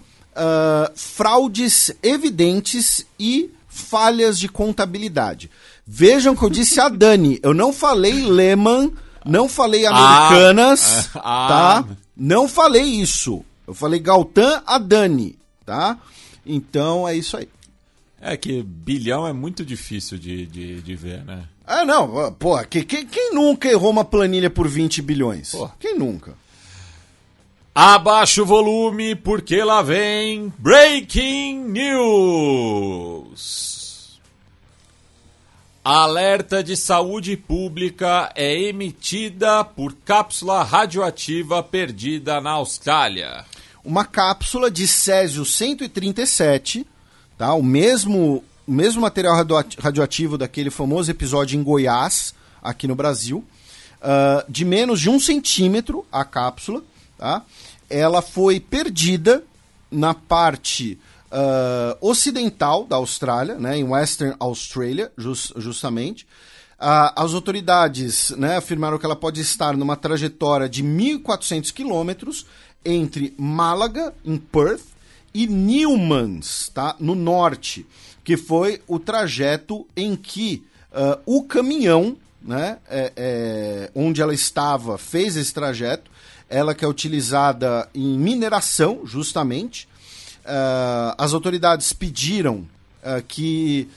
[0.96, 5.50] fraudes evidentes e falhas de contabilidade.
[5.86, 8.92] Vejam que eu disse Adani, eu não falei Lehman,
[9.24, 11.84] não falei ah, Americanas, ah, tá?
[12.16, 13.44] Não falei isso.
[13.66, 15.98] Eu falei Galtan Adani, tá?
[16.44, 17.48] Então é isso aí.
[18.20, 21.44] É que bilhão é muito difícil de, de, de ver, né?
[21.64, 22.32] Ah, não.
[22.32, 25.52] Pô, quem, quem nunca errou uma planilha por 20 bilhões?
[25.52, 25.70] Pô.
[25.78, 26.34] Quem nunca?
[27.74, 33.67] Abaixa o volume, porque lá vem Breaking News.
[35.90, 43.46] Alerta de saúde pública é emitida por cápsula radioativa perdida na Austrália.
[43.82, 46.86] Uma cápsula de Césio 137
[47.38, 47.54] Tá?
[47.54, 49.34] O, mesmo, o mesmo material
[49.78, 53.42] radioativo daquele famoso episódio em Goiás, aqui no Brasil,
[54.02, 56.82] uh, de menos de um centímetro a cápsula.
[57.16, 57.42] Tá?
[57.88, 59.42] Ela foi perdida
[59.90, 60.98] na parte
[61.32, 66.24] uh, ocidental da Austrália, né, em Western Australia, just, justamente.
[66.80, 72.46] Uh, as autoridades né, afirmaram que ela pode estar numa trajetória de 1.400 quilômetros
[72.84, 74.86] entre Málaga, em Perth,
[75.34, 76.96] e Newmans, tá?
[76.98, 77.86] no norte,
[78.24, 84.96] que foi o trajeto em que uh, o caminhão, né, é, é, onde ela estava,
[84.96, 86.10] fez esse trajeto.
[86.48, 89.86] Ela que é utilizada em mineração, justamente.
[90.48, 92.66] Uh, as autoridades pediram
[93.02, 93.88] uh, que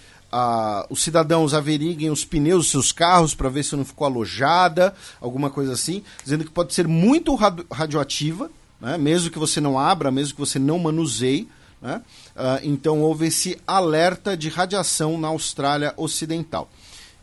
[0.89, 5.49] os cidadãos averiguem os pneus dos seus carros para ver se não ficou alojada, alguma
[5.49, 7.35] coisa assim, dizendo que pode ser muito
[7.69, 8.49] radioativa
[8.81, 8.97] né?
[8.97, 11.47] mesmo que você não abra, mesmo que você não manuseie.
[11.81, 12.01] Né?
[12.35, 16.69] Uh, então houve esse alerta de radiação na Austrália Ocidental.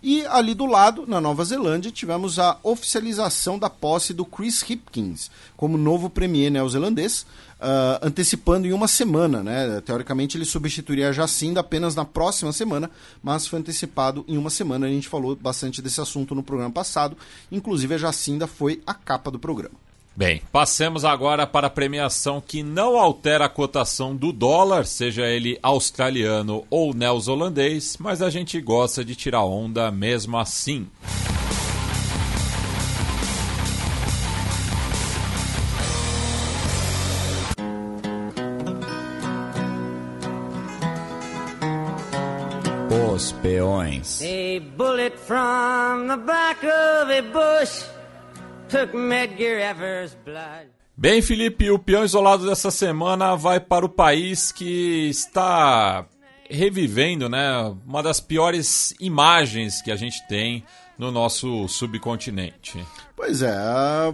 [0.00, 5.28] E ali do lado, na Nova Zelândia, tivemos a oficialização da posse do Chris Hipkins
[5.57, 7.26] como novo premier neozelandês,
[7.61, 9.43] uh, antecipando em uma semana.
[9.43, 9.81] Né?
[9.81, 12.91] Teoricamente, ele substituiria a Jacinda apenas na próxima semana,
[13.23, 14.87] mas foi antecipado em uma semana.
[14.87, 17.17] A gente falou bastante desse assunto no programa passado.
[17.51, 19.75] Inclusive, a Jacinda foi a capa do programa.
[20.19, 25.57] Bem, passemos agora para a premiação que não altera a cotação do dólar, seja ele
[25.62, 30.89] australiano ou neozelandês, mas a gente gosta de tirar onda mesmo assim.
[43.42, 44.20] Peões.
[44.23, 47.84] A bullet from the back of a bush
[48.68, 50.68] took Medgar Evers' blood.
[50.97, 56.07] Bem, Felipe, o peão isolado dessa semana vai para o país que está
[56.50, 60.65] revivendo, né, uma das piores imagens que a gente tem
[60.99, 62.85] no nosso subcontinente.
[63.15, 63.52] Pois é,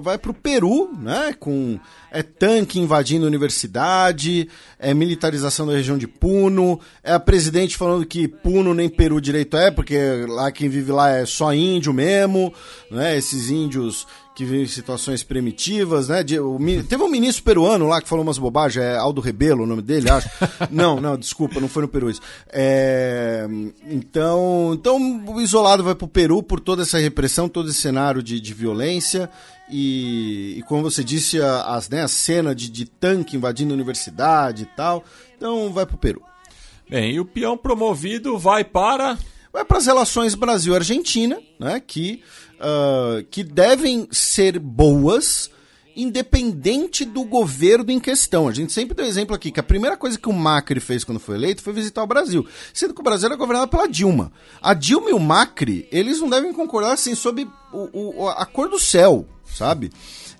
[0.00, 1.34] vai pro Peru, né?
[1.38, 1.78] Com
[2.10, 4.48] é tanque invadindo a universidade,
[4.78, 9.56] é militarização da região de Puno, é a presidente falando que Puno nem Peru direito
[9.56, 9.98] é, porque
[10.28, 12.52] lá quem vive lá é só índio mesmo,
[12.90, 13.16] né?
[13.16, 16.22] Esses índios que vivem em situações primitivas, né?
[16.22, 19.66] De, o, teve um ministro peruano lá que falou umas bobagens, é Aldo Rebelo o
[19.66, 20.28] nome dele, acho.
[20.70, 22.20] não, não, desculpa, não foi no Peru isso.
[22.48, 23.46] É,
[23.88, 28.40] então, então o isolado vai pro Peru por toda essa repressão, todo esse cenário de,
[28.40, 29.30] de violência
[29.70, 33.76] e, e, como você disse, a, as, né, a cena de, de tanque invadindo a
[33.76, 35.04] universidade e tal.
[35.36, 36.22] Então vai pro Peru.
[36.90, 39.16] Bem, e o peão promovido vai para
[39.52, 42.20] vai para as relações Brasil-Argentina, né, que,
[42.60, 45.50] uh, que devem ser boas,
[45.96, 48.48] independente do governo em questão.
[48.48, 51.20] A gente sempre deu exemplo aqui que a primeira coisa que o Macri fez quando
[51.20, 54.32] foi eleito foi visitar o Brasil, sendo que o Brasil era governado pela Dilma.
[54.60, 58.68] A Dilma e o Macri, eles não devem concordar assim sobre o, o a cor
[58.68, 59.90] do céu, sabe?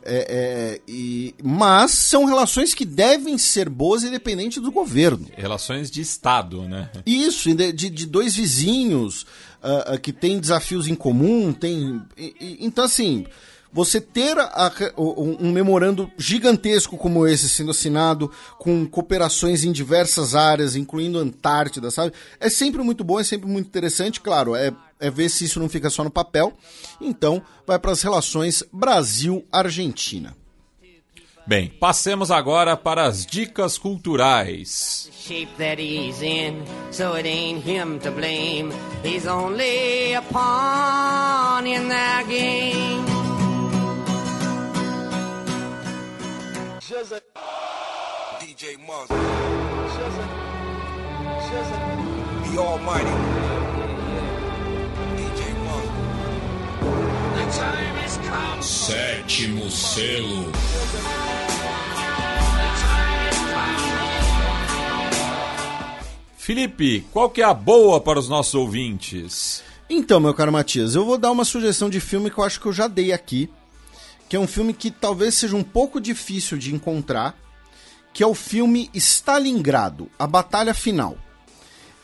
[0.07, 5.27] É, é, e, mas são relações que devem ser boas independente do governo.
[5.35, 6.91] Relações de Estado, né?
[7.07, 9.27] Isso, de, de dois vizinhos
[9.65, 12.03] uh, uh, que têm desafios em comum, tem.
[12.17, 13.27] E, e, então, assim,
[13.73, 20.35] você ter a, um, um memorando gigantesco como esse sendo assinado, com cooperações em diversas
[20.37, 22.13] áreas, incluindo Antártida, sabe?
[22.39, 25.69] É sempre muito bom, é sempre muito interessante, claro, é, é ver se isso não
[25.69, 26.53] fica só no papel.
[27.01, 30.37] Então, vai para as relações Brasil-Argentina.
[31.47, 35.11] Bem, passemos agora para as dicas culturais.
[35.13, 36.65] Shape that he's in,
[58.61, 60.51] Sétimo selo.
[66.37, 69.63] Felipe, qual que é a boa para os nossos ouvintes?
[69.89, 72.67] Então, meu caro Matias, eu vou dar uma sugestão de filme que eu acho que
[72.67, 73.49] eu já dei aqui,
[74.29, 77.37] que é um filme que talvez seja um pouco difícil de encontrar,
[78.13, 81.17] que é o filme Stalingrado, A Batalha Final.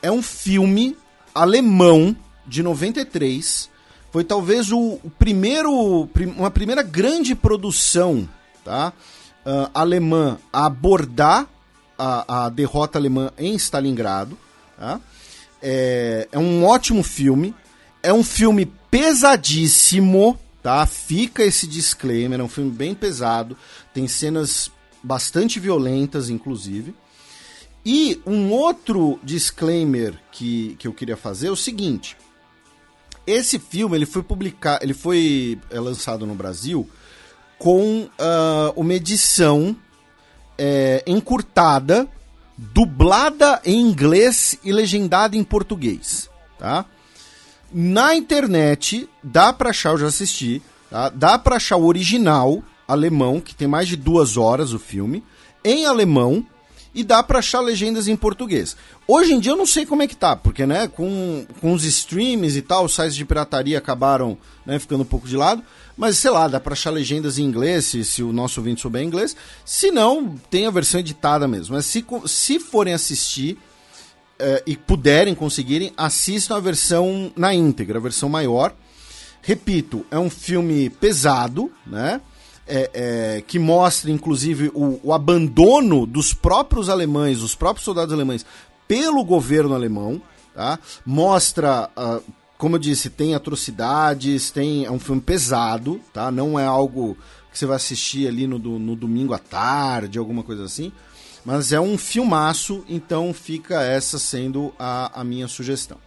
[0.01, 0.97] É um filme
[1.35, 3.69] alemão de 93,
[4.11, 8.29] foi talvez o, o primeiro, uma primeira grande produção
[8.65, 8.93] tá,
[9.47, 11.49] uh, alemã a abordar
[11.99, 14.37] a, a, derrota alemã em Stalingrado.
[14.77, 15.01] Tá?
[15.63, 17.55] É, é um ótimo filme,
[18.03, 20.85] é um filme pesadíssimo, tá?
[20.87, 23.57] Fica esse disclaimer, é um filme bem pesado,
[23.95, 24.71] tem cenas
[25.03, 26.95] bastante violentas, inclusive.
[27.85, 32.17] E um outro disclaimer que, que eu queria fazer é o seguinte:
[33.31, 36.89] esse filme ele foi publicado, ele foi é, lançado no Brasil
[37.59, 39.77] com uh, uma edição
[40.59, 42.09] é, encurtada,
[42.57, 46.29] dublada em inglês e legendada em português,
[46.59, 46.85] tá?
[47.73, 50.61] Na internet, dá pra achar, eu já assisti,
[50.91, 51.09] tá?
[51.09, 55.23] dá pra achar o original alemão, que tem mais de duas horas o filme,
[55.65, 56.45] em alemão,
[56.95, 58.77] e dá pra achar legendas em português.
[59.07, 61.85] Hoje em dia eu não sei como é que tá, porque né, com, com os
[61.85, 64.37] streams e tal, os sites de pirataria acabaram
[64.67, 65.63] né, ficando um pouco de lado,
[65.97, 69.03] mas sei lá, dá pra achar legendas em inglês, se, se o nosso ouvinte souber
[69.03, 69.37] inglês.
[69.65, 71.75] Se não, tem a versão editada mesmo.
[71.75, 73.59] Mas se, se forem assistir,
[74.41, 78.75] uh, e puderem, conseguirem, assistam a versão na íntegra, a versão maior.
[79.43, 82.21] Repito, é um filme pesado, né?
[82.73, 88.47] É, é, que mostra, inclusive, o, o, abandono dos próprios alemães, dos próprios soldados alemães,
[88.87, 90.23] pelo governo alemão.
[90.55, 90.79] Tá?
[91.05, 92.23] Mostra, uh,
[92.57, 96.31] como eu disse, tem atrocidades, tem, é um filme pesado, tá?
[96.31, 97.17] não é algo
[97.51, 100.93] que você vai assistir ali no, no domingo à tarde, alguma coisa assim.
[101.45, 105.99] Mas é um filmaço, então fica essa sendo a, a minha sugestão.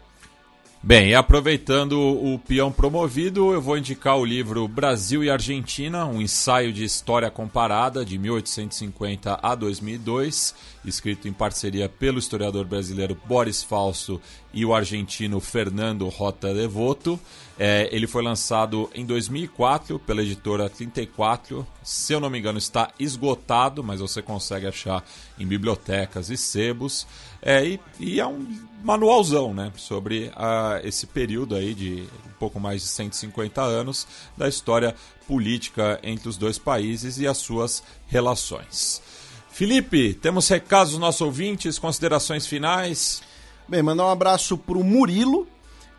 [0.85, 6.73] Bem, aproveitando o peão promovido, eu vou indicar o livro Brasil e Argentina, um ensaio
[6.73, 10.53] de história comparada de 1850 a 2002,
[10.83, 14.19] escrito em parceria pelo historiador brasileiro Boris Fausto
[14.53, 17.17] e o argentino Fernando Rota Devoto.
[17.57, 21.65] É, ele foi lançado em 2004 pela editora 34.
[21.81, 25.01] Se eu não me engano, está esgotado, mas você consegue achar
[25.39, 27.07] em bibliotecas e sebos.
[27.45, 28.47] É, e, e é um
[28.83, 34.07] manualzão né, sobre a, esse período aí de um pouco mais de 150 anos
[34.37, 34.95] da história
[35.27, 39.01] política entre os dois países e as suas relações.
[39.49, 43.21] Felipe, temos recados dos nossos ouvintes, considerações finais.
[43.67, 45.47] Bem, mandar um abraço pro Murilo,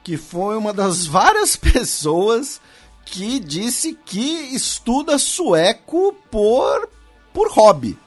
[0.02, 2.60] que foi uma das várias pessoas
[3.04, 6.88] que disse que estuda sueco por,
[7.32, 7.98] por hobby.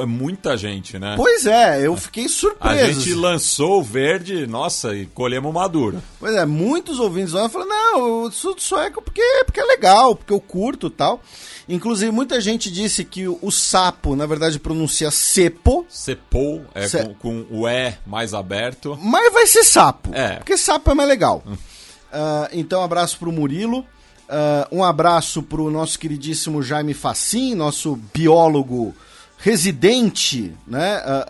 [0.00, 1.14] É muita gente, né?
[1.16, 2.84] Pois é, eu fiquei surpreso.
[2.84, 6.02] A gente lançou o verde, nossa, e colhemos maduro.
[6.20, 10.32] Pois é, muitos ouvintes lá falaram, não, eu estudo sueco porque, porque é legal, porque
[10.32, 11.20] eu curto tal.
[11.68, 15.84] Inclusive, muita gente disse que o, o sapo, na verdade, pronuncia cepo.
[15.88, 18.96] Cepou, é Ce- com, com o E mais aberto.
[19.02, 20.10] Mas vai ser sapo.
[20.14, 20.36] É.
[20.36, 21.42] Porque sapo é mais legal.
[22.12, 23.84] Ah, então, um abraço pro Murilo.
[24.28, 28.94] Ah, um abraço pro nosso queridíssimo Jaime Facim, nosso biólogo
[29.38, 31.26] residente né, ah,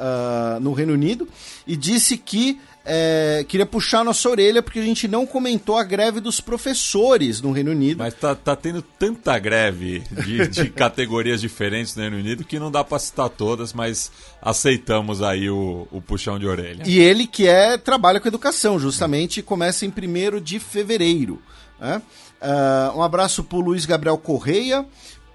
[0.57, 1.29] ah, no Reino Unido.
[1.67, 6.21] E disse que eh, queria puxar nossa orelha porque a gente não comentou a greve
[6.21, 7.99] dos professores no Reino Unido.
[7.99, 12.71] Mas tá, tá tendo tanta greve de, de categorias diferentes no Reino Unido que não
[12.71, 16.85] dá pra citar todas, mas aceitamos aí o, o puxão de orelha.
[16.87, 21.43] E ele que é trabalha com educação, justamente, começa em 1 de fevereiro.
[21.81, 22.01] né?
[22.41, 24.87] Ah, um abraço pro Luiz Gabriel Correia,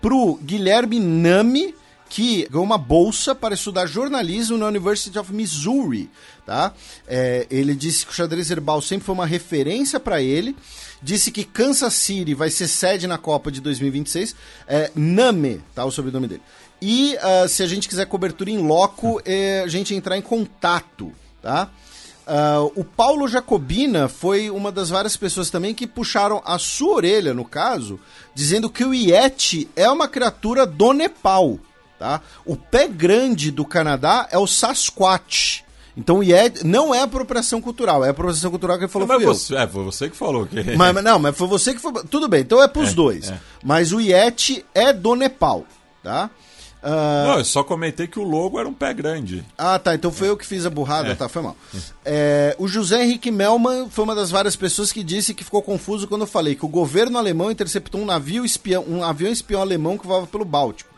[0.01, 1.75] pro Guilherme Nami,
[2.11, 6.09] que ganhou uma bolsa para estudar jornalismo na University of Missouri.
[6.45, 6.73] Tá?
[7.07, 10.53] É, ele disse que o xadrez herbal sempre foi uma referência para ele.
[11.01, 14.35] Disse que Kansas City vai ser sede na Copa de 2026.
[14.67, 15.85] É, Name, tá?
[15.85, 16.41] O sobrenome dele.
[16.81, 21.13] E ah, se a gente quiser cobertura em loco, é, a gente entrar em contato,
[21.41, 21.69] tá?
[22.27, 27.33] Ah, o Paulo Jacobina foi uma das várias pessoas também que puxaram a sua orelha,
[27.33, 27.97] no caso,
[28.35, 31.57] dizendo que o Yeti é uma criatura do Nepal,
[32.01, 32.19] tá?
[32.43, 35.61] O pé grande do Canadá é o Sasquatch.
[35.95, 39.25] Então o Yeti não é apropriação cultural, é apropriação cultural que ele falou mas fui
[39.25, 39.33] eu.
[39.35, 40.55] você, é, foi você que falou que.
[40.75, 41.93] Mas, mas não, mas foi você que foi.
[42.05, 43.29] Tudo bem, então é pros dois.
[43.29, 43.39] é.
[43.63, 45.63] Mas o Yeti é do Nepal,
[46.01, 46.29] tá?
[46.83, 49.45] Ah, Não, eu só comentei que o logo era um pé grande.
[49.55, 49.93] ah, tá.
[49.93, 51.15] Então foi eu que fiz a burrada, É.
[51.15, 51.29] tá?
[51.29, 51.55] Foi mal.
[52.03, 56.07] É, o José Henrique Melman foi uma das várias pessoas que disse que ficou confuso
[56.07, 59.95] quando eu falei que o governo alemão interceptou um navio espião, um avião espião alemão
[59.97, 60.89] que voava pelo Báltico.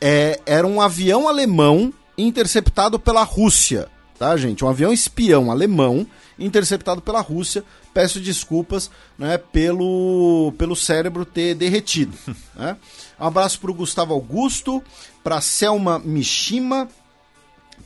[0.00, 4.64] É, era um avião alemão interceptado pela Rússia, tá, gente?
[4.64, 6.06] Um avião espião alemão
[6.38, 7.64] interceptado pela Rússia.
[7.92, 12.16] Peço desculpas, né, pelo, pelo cérebro ter derretido.
[12.54, 12.76] né?
[13.18, 14.82] Um abraço pro Gustavo Augusto,
[15.22, 16.88] pra Selma Mishima,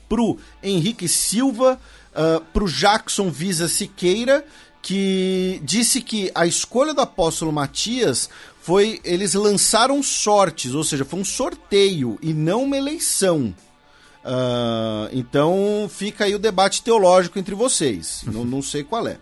[0.09, 1.81] pro Henrique Silva,
[2.13, 4.45] uh, pro Jackson Visa Siqueira,
[4.83, 8.29] que disse que a escolha do apóstolo Matias
[8.63, 9.01] foi.
[9.05, 13.55] Eles lançaram sortes, ou seja, foi um sorteio e não uma eleição.
[14.25, 18.23] Ah, então fica aí o debate teológico entre vocês.
[18.27, 19.19] não, não sei qual é.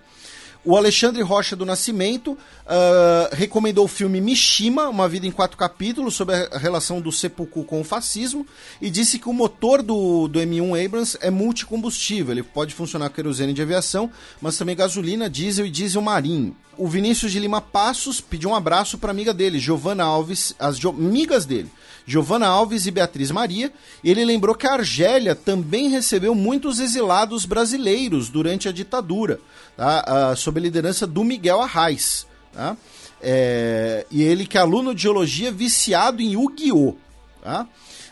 [0.63, 6.15] O Alexandre Rocha do Nascimento ah, recomendou o filme Mishima, Uma Vida em Quatro Capítulos,
[6.15, 8.47] sobre a relação do sepulcro com o fascismo,
[8.81, 12.33] e disse que o motor do, do M1 Abrams é multicombustível.
[12.33, 16.55] Ele pode funcionar com querosene de aviação, mas também gasolina, diesel e diesel marinho.
[16.77, 21.45] O Vinícius de Lima Passos pediu um abraço para amiga dele, Giovana Alves, as amigas
[21.45, 21.71] dele,
[22.11, 23.73] Giovana Alves e Beatriz Maria.
[24.03, 29.39] Ele lembrou que a Argélia também recebeu muitos exilados brasileiros durante a ditadura,
[29.77, 30.05] tá?
[30.07, 32.27] Ah, sob a liderança do Miguel Arraes.
[32.53, 32.77] Tá?
[33.23, 36.97] É, e ele que é aluno de geologia viciado em Yu-Gi-Oh!
[37.43, 37.69] Tá?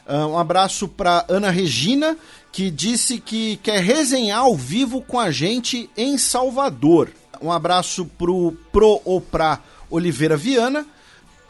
[0.06, 2.16] Ah, um abraço para Ana Regina,
[2.52, 7.10] que disse que quer resenhar ao vivo com a gente em Salvador.
[7.42, 9.60] Um abraço pro Pro ou pra
[9.90, 10.86] Oliveira Viana.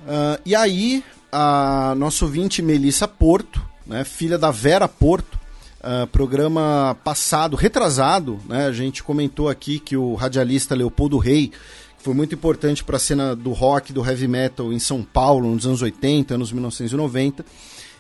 [0.09, 5.39] Ah, e aí, a nossa ouvinte Melissa Porto, né, filha da Vera Porto,
[5.82, 11.52] ah, programa passado, retrasado, né, a gente comentou aqui que o radialista Leopoldo Rei
[11.98, 15.66] foi muito importante para a cena do rock, do heavy metal em São Paulo nos
[15.66, 17.44] anos 80, anos 1990.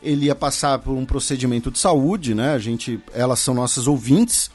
[0.02, 2.52] Ele ia passar por um procedimento de saúde, né?
[2.52, 4.50] A gente, elas são nossas ouvintes.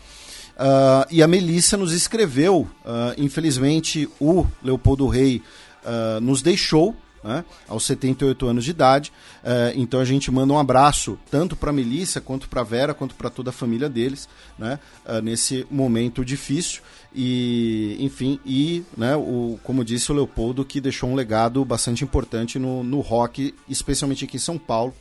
[0.58, 2.68] Ah, e a Melissa nos escreveu.
[2.86, 5.42] ah, infelizmente, o Leopoldo Rei
[5.86, 6.96] ah, nos deixou.
[7.24, 9.12] Né, aos 78 anos de idade.
[9.44, 13.16] Uh, então a gente manda um abraço tanto para a Melissa, quanto para Vera, quanto
[13.16, 14.28] para toda a família deles,
[14.58, 16.82] né, uh, nesse momento difícil.
[17.16, 22.58] E, enfim, e, né, o, como disse o Leopoldo, que deixou um legado bastante importante
[22.58, 24.94] no, no rock, especialmente aqui em São Paulo.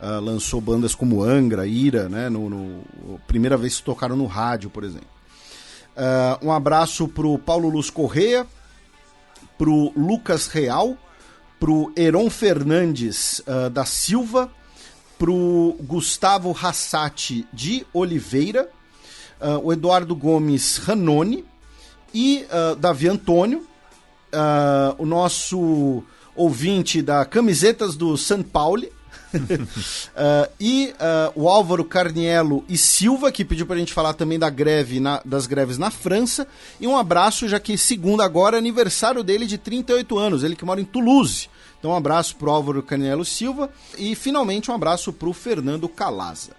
[0.00, 2.84] Uh, lançou bandas como Angra, Ira, né, no, no,
[3.26, 5.08] primeira vez que tocaram no rádio, por exemplo.
[5.96, 8.46] Uh, um abraço pro Paulo Luz Correia,
[9.58, 10.96] pro Lucas Real,
[11.58, 14.50] pro Heron Fernandes uh, da Silva,
[15.18, 18.68] pro Gustavo Rassati de Oliveira,
[19.40, 21.44] uh, o Eduardo Gomes Ranoni
[22.14, 22.46] e
[22.80, 23.66] Davi Antônio,
[24.96, 26.02] o nosso
[26.34, 28.82] ouvinte da Camisetas do São Paulo,
[29.34, 34.50] uh, e uh, o Álvaro Carniello e Silva, que pediu pra gente falar também da
[34.50, 36.46] greve na, das greves na França.
[36.80, 40.64] E um abraço, já que segunda agora é aniversário dele de 38 anos, ele que
[40.64, 41.48] mora em Toulouse.
[41.78, 46.58] Então um abraço pro Álvaro Carniello Silva e finalmente um abraço pro Fernando Calaza.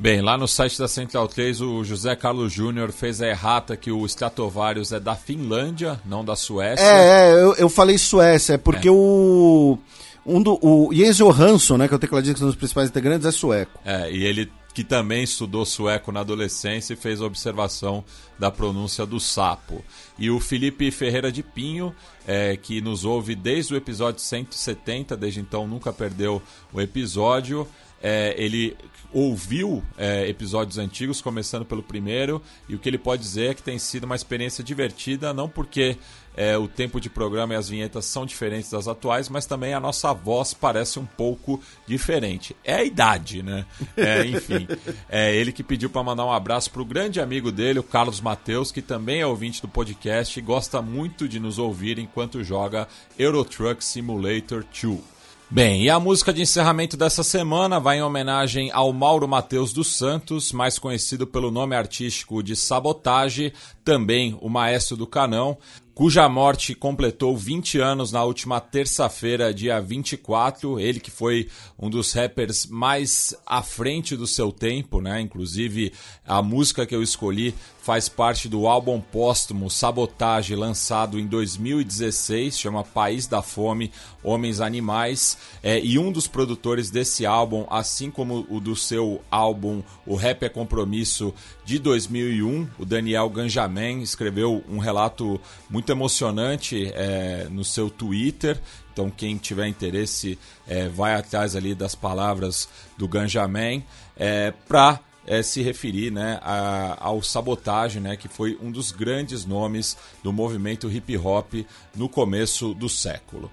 [0.00, 3.90] Bem, lá no site da Central 3, o José Carlos Júnior fez a errata que
[3.90, 6.82] o Stratovarius é da Finlândia, não da Suécia.
[6.82, 8.90] É, é eu, eu falei Suécia, é porque é.
[8.90, 9.76] o
[10.24, 12.88] um do, o Jens Johansson, né, que é o tecladista que é um dos principais
[12.88, 13.80] integrantes, é sueco.
[13.84, 18.04] É, e ele que também estudou sueco na adolescência e fez a observação
[18.38, 19.84] da pronúncia do sapo.
[20.18, 21.94] E o Felipe Ferreira de Pinho,
[22.26, 26.40] é, que nos ouve desde o episódio 170, desde então nunca perdeu
[26.72, 27.66] o episódio.
[28.02, 28.76] É, ele
[29.12, 33.62] ouviu é, episódios antigos, começando pelo primeiro, e o que ele pode dizer é que
[33.62, 35.98] tem sido uma experiência divertida, não porque
[36.36, 39.80] é, o tempo de programa e as vinhetas são diferentes das atuais, mas também a
[39.80, 42.56] nossa voz parece um pouco diferente.
[42.64, 43.66] É a idade, né?
[43.96, 44.66] É, enfim,
[45.08, 48.20] é ele que pediu para mandar um abraço para o grande amigo dele, o Carlos
[48.20, 52.88] Mateus, que também é ouvinte do podcast e gosta muito de nos ouvir enquanto joga
[53.18, 55.20] Euro Truck Simulator 2.
[55.52, 59.88] Bem, e a música de encerramento dessa semana vai em homenagem ao Mauro Mateus dos
[59.96, 63.52] Santos, mais conhecido pelo nome artístico de Sabotage,
[63.84, 65.58] também o maestro do canão
[66.00, 70.80] cuja morte completou 20 anos na última terça-feira, dia 24.
[70.80, 71.46] Ele que foi
[71.80, 75.20] um dos rappers mais à frente do seu tempo, né?
[75.20, 75.92] Inclusive,
[76.26, 82.84] a música que eu escolhi faz parte do álbum póstumo Sabotage, lançado em 2016, chama
[82.84, 83.90] País da Fome,
[84.22, 85.38] Homens Animais.
[85.62, 90.42] É, e um dos produtores desse álbum, assim como o do seu álbum O Rap
[90.42, 91.34] é Compromisso
[91.64, 98.60] de 2001, o Daniel Ganjamin, escreveu um relato muito emocionante é, no seu Twitter.
[99.00, 100.38] Então, quem tiver interesse,
[100.68, 103.82] é, vai atrás ali das palavras do Ganjamin
[104.14, 109.46] é, para é, se referir né, a, ao Sabotagem, né, que foi um dos grandes
[109.46, 111.54] nomes do movimento hip hop
[111.96, 113.50] no começo do século.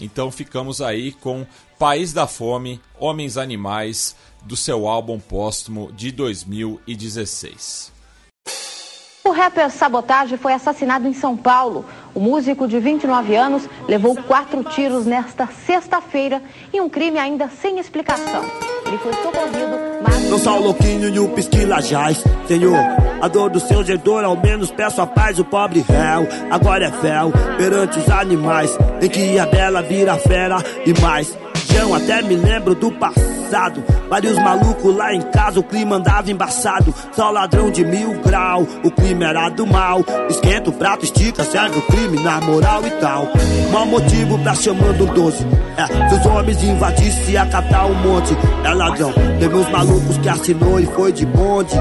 [0.00, 1.46] Então ficamos aí com
[1.78, 7.97] País da Fome, Homens Animais, do seu álbum póstumo de 2016.
[9.28, 11.84] O rapper Sabotage foi assassinado em São Paulo.
[12.14, 16.42] O músico de 29 anos levou quatro tiros nesta sexta-feira
[16.72, 18.42] em um crime ainda sem explicação.
[18.86, 20.30] Ele foi socorrido, mas...
[20.30, 22.78] Não sou louquinho e o pisquila Senhor.
[23.20, 26.26] A dor do seu gedor, ao menos peço a paz, o pobre réu.
[26.50, 28.70] Agora é fel perante os animais,
[29.02, 31.36] em que a bela vira fera e mais.
[31.74, 33.82] Eu até me lembro do passado.
[34.08, 36.94] Vários malucos lá em casa, o clima andava embaçado.
[37.12, 40.04] Só ladrão de mil grau, o clima era do mal.
[40.28, 43.28] Esquenta o prato, estica, serve o crime na moral e tal.
[43.72, 45.46] Mal motivo pra chamando um doce.
[45.76, 49.12] É, se os homens invadissem e acatar um monte, é ladrão.
[49.38, 51.74] Teve uns malucos que assinou e foi de bonde.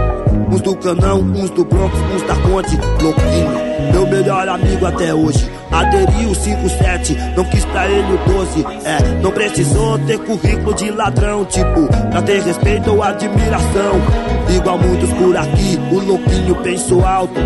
[0.51, 3.66] Uns do canão, uns do Bronx, uns da Conte, louquinho.
[3.91, 5.49] Meu melhor amigo até hoje.
[5.71, 8.65] Aderiu o 57, não quis pra ele o 12.
[8.85, 14.01] É, não precisou ter currículo de ladrão, tipo, pra ter respeito ou admiração.
[14.49, 17.39] Igual muitos por aqui, o louquinho pensou alto.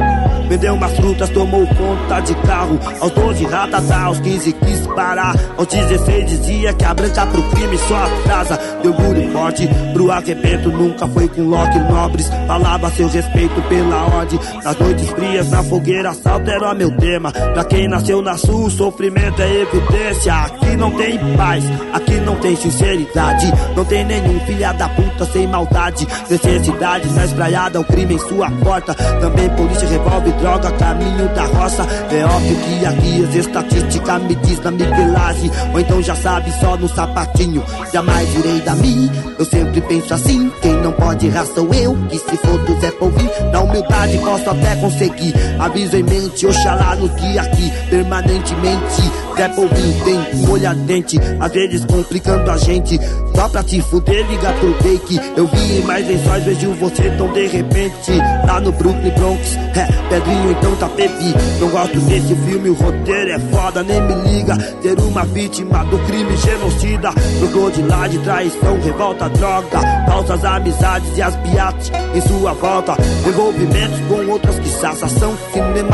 [0.48, 2.78] Vendeu umas frutas, tomou conta de carro.
[3.00, 5.34] Aos 12 ratatá, aos 15 quis parar.
[5.58, 8.60] Aos 16 dizia que a branca pro crime só atrasa.
[8.84, 12.30] Deu orgulho forte pro arrebento, nunca foi com Loki Nobres.
[12.48, 14.40] Falava seu respeito pela ordem.
[14.64, 17.32] Nas noites frias, na fogueira, assalto era meu tema.
[17.32, 20.34] Pra quem nasceu na sul, sofrimento é evidência.
[20.34, 23.52] Aqui não tem paz, aqui não tem sinceridade.
[23.76, 26.08] Não tem nenhum filha da puta sem maldade.
[26.30, 28.94] Necessidade na espraiada, o crime em sua porta.
[28.94, 31.86] Também polícia, revólver, droga, caminho da roça.
[32.12, 35.52] É óbvio que aqui as estatística me diz na miguelagem.
[35.74, 37.64] Ou então já sabe só no sapatinho.
[37.92, 40.52] Jamais irei da mim, eu sempre penso assim.
[40.62, 44.50] Quem não pode errar sou eu, que se for do Zé Polvinho, na humildade posso
[44.50, 45.34] até conseguir.
[45.60, 47.72] Aviso em mente, oxalá nos guia aqui.
[47.90, 49.12] permanentemente.
[49.36, 53.00] Trap ouvinte, molha dente, às vezes complicando a gente.
[53.34, 55.20] Só pra te fuder, liga pro take.
[55.38, 58.12] Eu vi mais lençóis, vejo você tão de repente.
[58.46, 61.34] Lá no Brooklyn Bronx, é, Pedrinho então tá pepi.
[61.60, 64.58] Não gosto desse filme, o roteiro é foda, nem me liga.
[64.82, 67.12] Ter uma vítima do crime genocida.
[67.40, 69.80] Jogou de lá de traição, revolta, droga.
[70.08, 72.96] Falsas amizades e as biates em sua volta.
[73.26, 75.38] Envolvimentos com outras que ação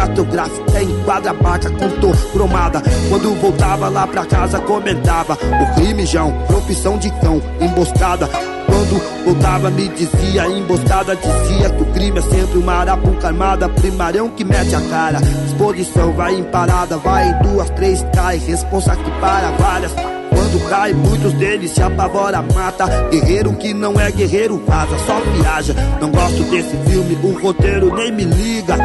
[0.07, 0.81] cinematográfica.
[0.81, 2.81] Enquadra a marca, contou cromada.
[3.09, 5.33] Quando voltava lá pra casa, comentava.
[5.33, 8.27] O crime, João, profissão de cão, emboscada.
[8.65, 13.69] Quando voltava, me dizia, emboscada, dizia que o crime é sempre uma arapuca armada.
[13.69, 18.95] Primarão que mete a cara, exposição vai em parada, vai em duas, três, cai, responsa
[18.95, 19.91] que para várias.
[20.29, 22.85] Quando cai, muitos deles se apavora, mata.
[23.09, 25.73] Guerreiro que não é guerreiro, vaza, só viaja.
[25.99, 28.77] Não gosto desse filme, o roteiro nem me liga.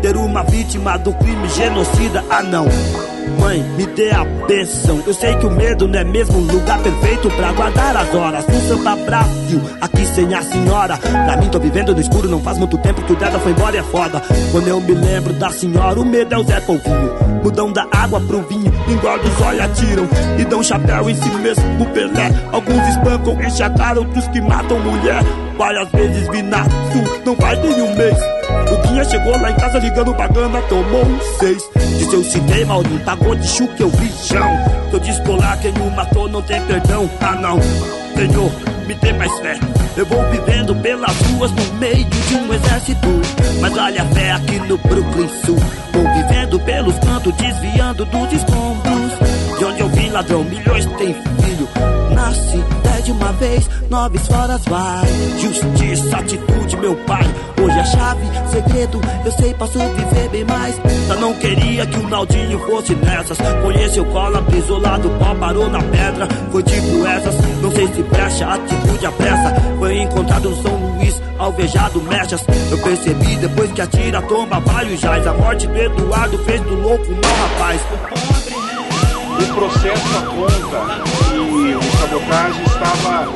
[0.00, 2.66] Ter uma vítima do crime genocida, ah não.
[3.40, 5.02] Mãe, me dê a bênção.
[5.06, 8.46] Eu sei que o medo não é mesmo um lugar perfeito pra guardar as horas.
[8.46, 10.96] No Samba Brasil, aqui sem a senhora.
[10.96, 13.76] Pra mim, tô vivendo no escuro, não faz muito tempo que o Deda foi embora
[13.76, 14.22] e é foda.
[14.52, 17.12] Quando eu me lembro da senhora, o medo é o Zé Polvinho.
[17.42, 21.82] Mudam da água pro vinho, engordam os olhos, atiram e dão chapéu em si mesmo,
[21.82, 22.30] o Pelé.
[22.52, 23.36] Alguns espancam,
[23.76, 25.22] cara, outros que matam mulher.
[25.56, 28.37] Várias vezes vi na sul, não faz nenhum mês.
[28.70, 31.62] O Guinha chegou lá em casa ligando bagana, tomou um seis.
[31.98, 34.48] De seu citei, Maurinho, pagou de chuca, eu vi chão.
[34.90, 37.08] Se eu descolar, quem o matou não tem perdão.
[37.20, 37.58] Ah não,
[38.14, 38.50] Senhor,
[38.86, 39.58] me dê mais fé.
[39.96, 43.08] Eu vou vivendo pelas ruas no meio de um exército.
[43.60, 45.58] Mas olha a fé aqui no Brooklyn Sul.
[45.92, 49.27] Vou vivendo pelos cantos, desviando dos escombros.
[49.58, 51.68] De onde eu vim, ladrão, milhões tem filho.
[52.14, 55.04] Nasce, pede uma vez, nove horas vai.
[55.40, 57.24] Justiça, atitude, meu pai.
[57.60, 58.22] Hoje a chave,
[58.52, 60.76] segredo, eu sei, posso viver bem mais.
[61.08, 63.36] Só não queria que o Naldinho fosse nessas.
[63.62, 66.28] Conheceu cola, pisou lá do pó, parou na pedra.
[66.52, 69.56] Foi tipo essas, não sei se brecha, atitude, a pressa.
[69.76, 72.44] Foi encontrado no São Luís, alvejado, mechas.
[72.70, 75.26] Eu percebi depois que atira, tomba, vai o jaz.
[75.26, 77.80] A morte do Eduardo fez do louco um rapaz.
[77.92, 78.67] O
[79.46, 83.32] processo aponta que o sabotagem estava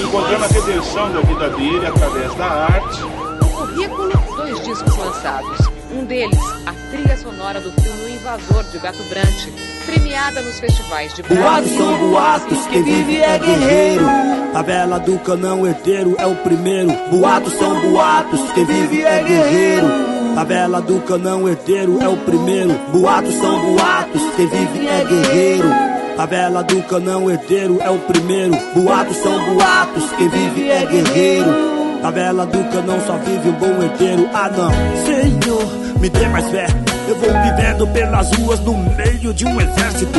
[0.00, 3.00] encontrando a redenção da vida dele através da arte.
[3.40, 5.68] No currículo, dois discos lançados.
[5.92, 9.48] Um deles, a trilha sonora do filme O Invasor de Gato Brant,
[9.86, 14.04] premiada nos festivais de Boatos são boatos, quem vive é guerreiro.
[14.52, 16.92] Tabela do canão herdeiro é o primeiro.
[17.10, 20.23] Boatos são boatos, quem vive é guerreiro.
[20.34, 22.74] Tabela do canão herdeiro é o primeiro.
[22.92, 25.68] Boatos são boatos, quem vive é guerreiro.
[26.16, 28.52] Tabela do canão herdeiro é o primeiro.
[28.74, 31.54] Boatos são boatos, quem vive é guerreiro.
[32.02, 34.28] Tabela do canão só vive um bom herdeiro.
[34.34, 34.70] Ah não,
[35.04, 36.66] Senhor, me dê mais fé.
[37.08, 40.18] Eu vou vivendo pelas ruas no meio de um exército.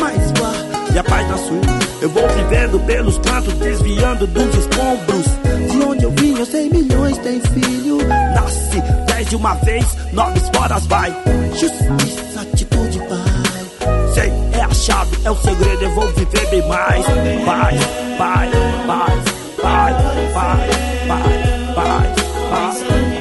[0.00, 1.60] Mas vá, e a paz na sua.
[2.02, 5.24] Eu vou vivendo pelos cantos, desviando dos escombros.
[5.70, 7.98] De onde eu vim, eu sei milhões tem filho.
[8.34, 11.10] Nasce de uma vez, nove esporas vai.
[11.50, 14.14] Justiça, atitude, pai.
[14.14, 17.04] Sei, é a chave, é o segredo, eu vou viver bem mais.
[17.44, 17.78] Pai,
[18.18, 18.50] pai,
[18.86, 19.22] pai,
[19.62, 19.94] pai,
[20.32, 20.68] pai,
[21.08, 21.34] pai,
[21.74, 22.14] pai,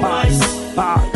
[0.02, 0.30] pai,
[0.76, 1.15] pai.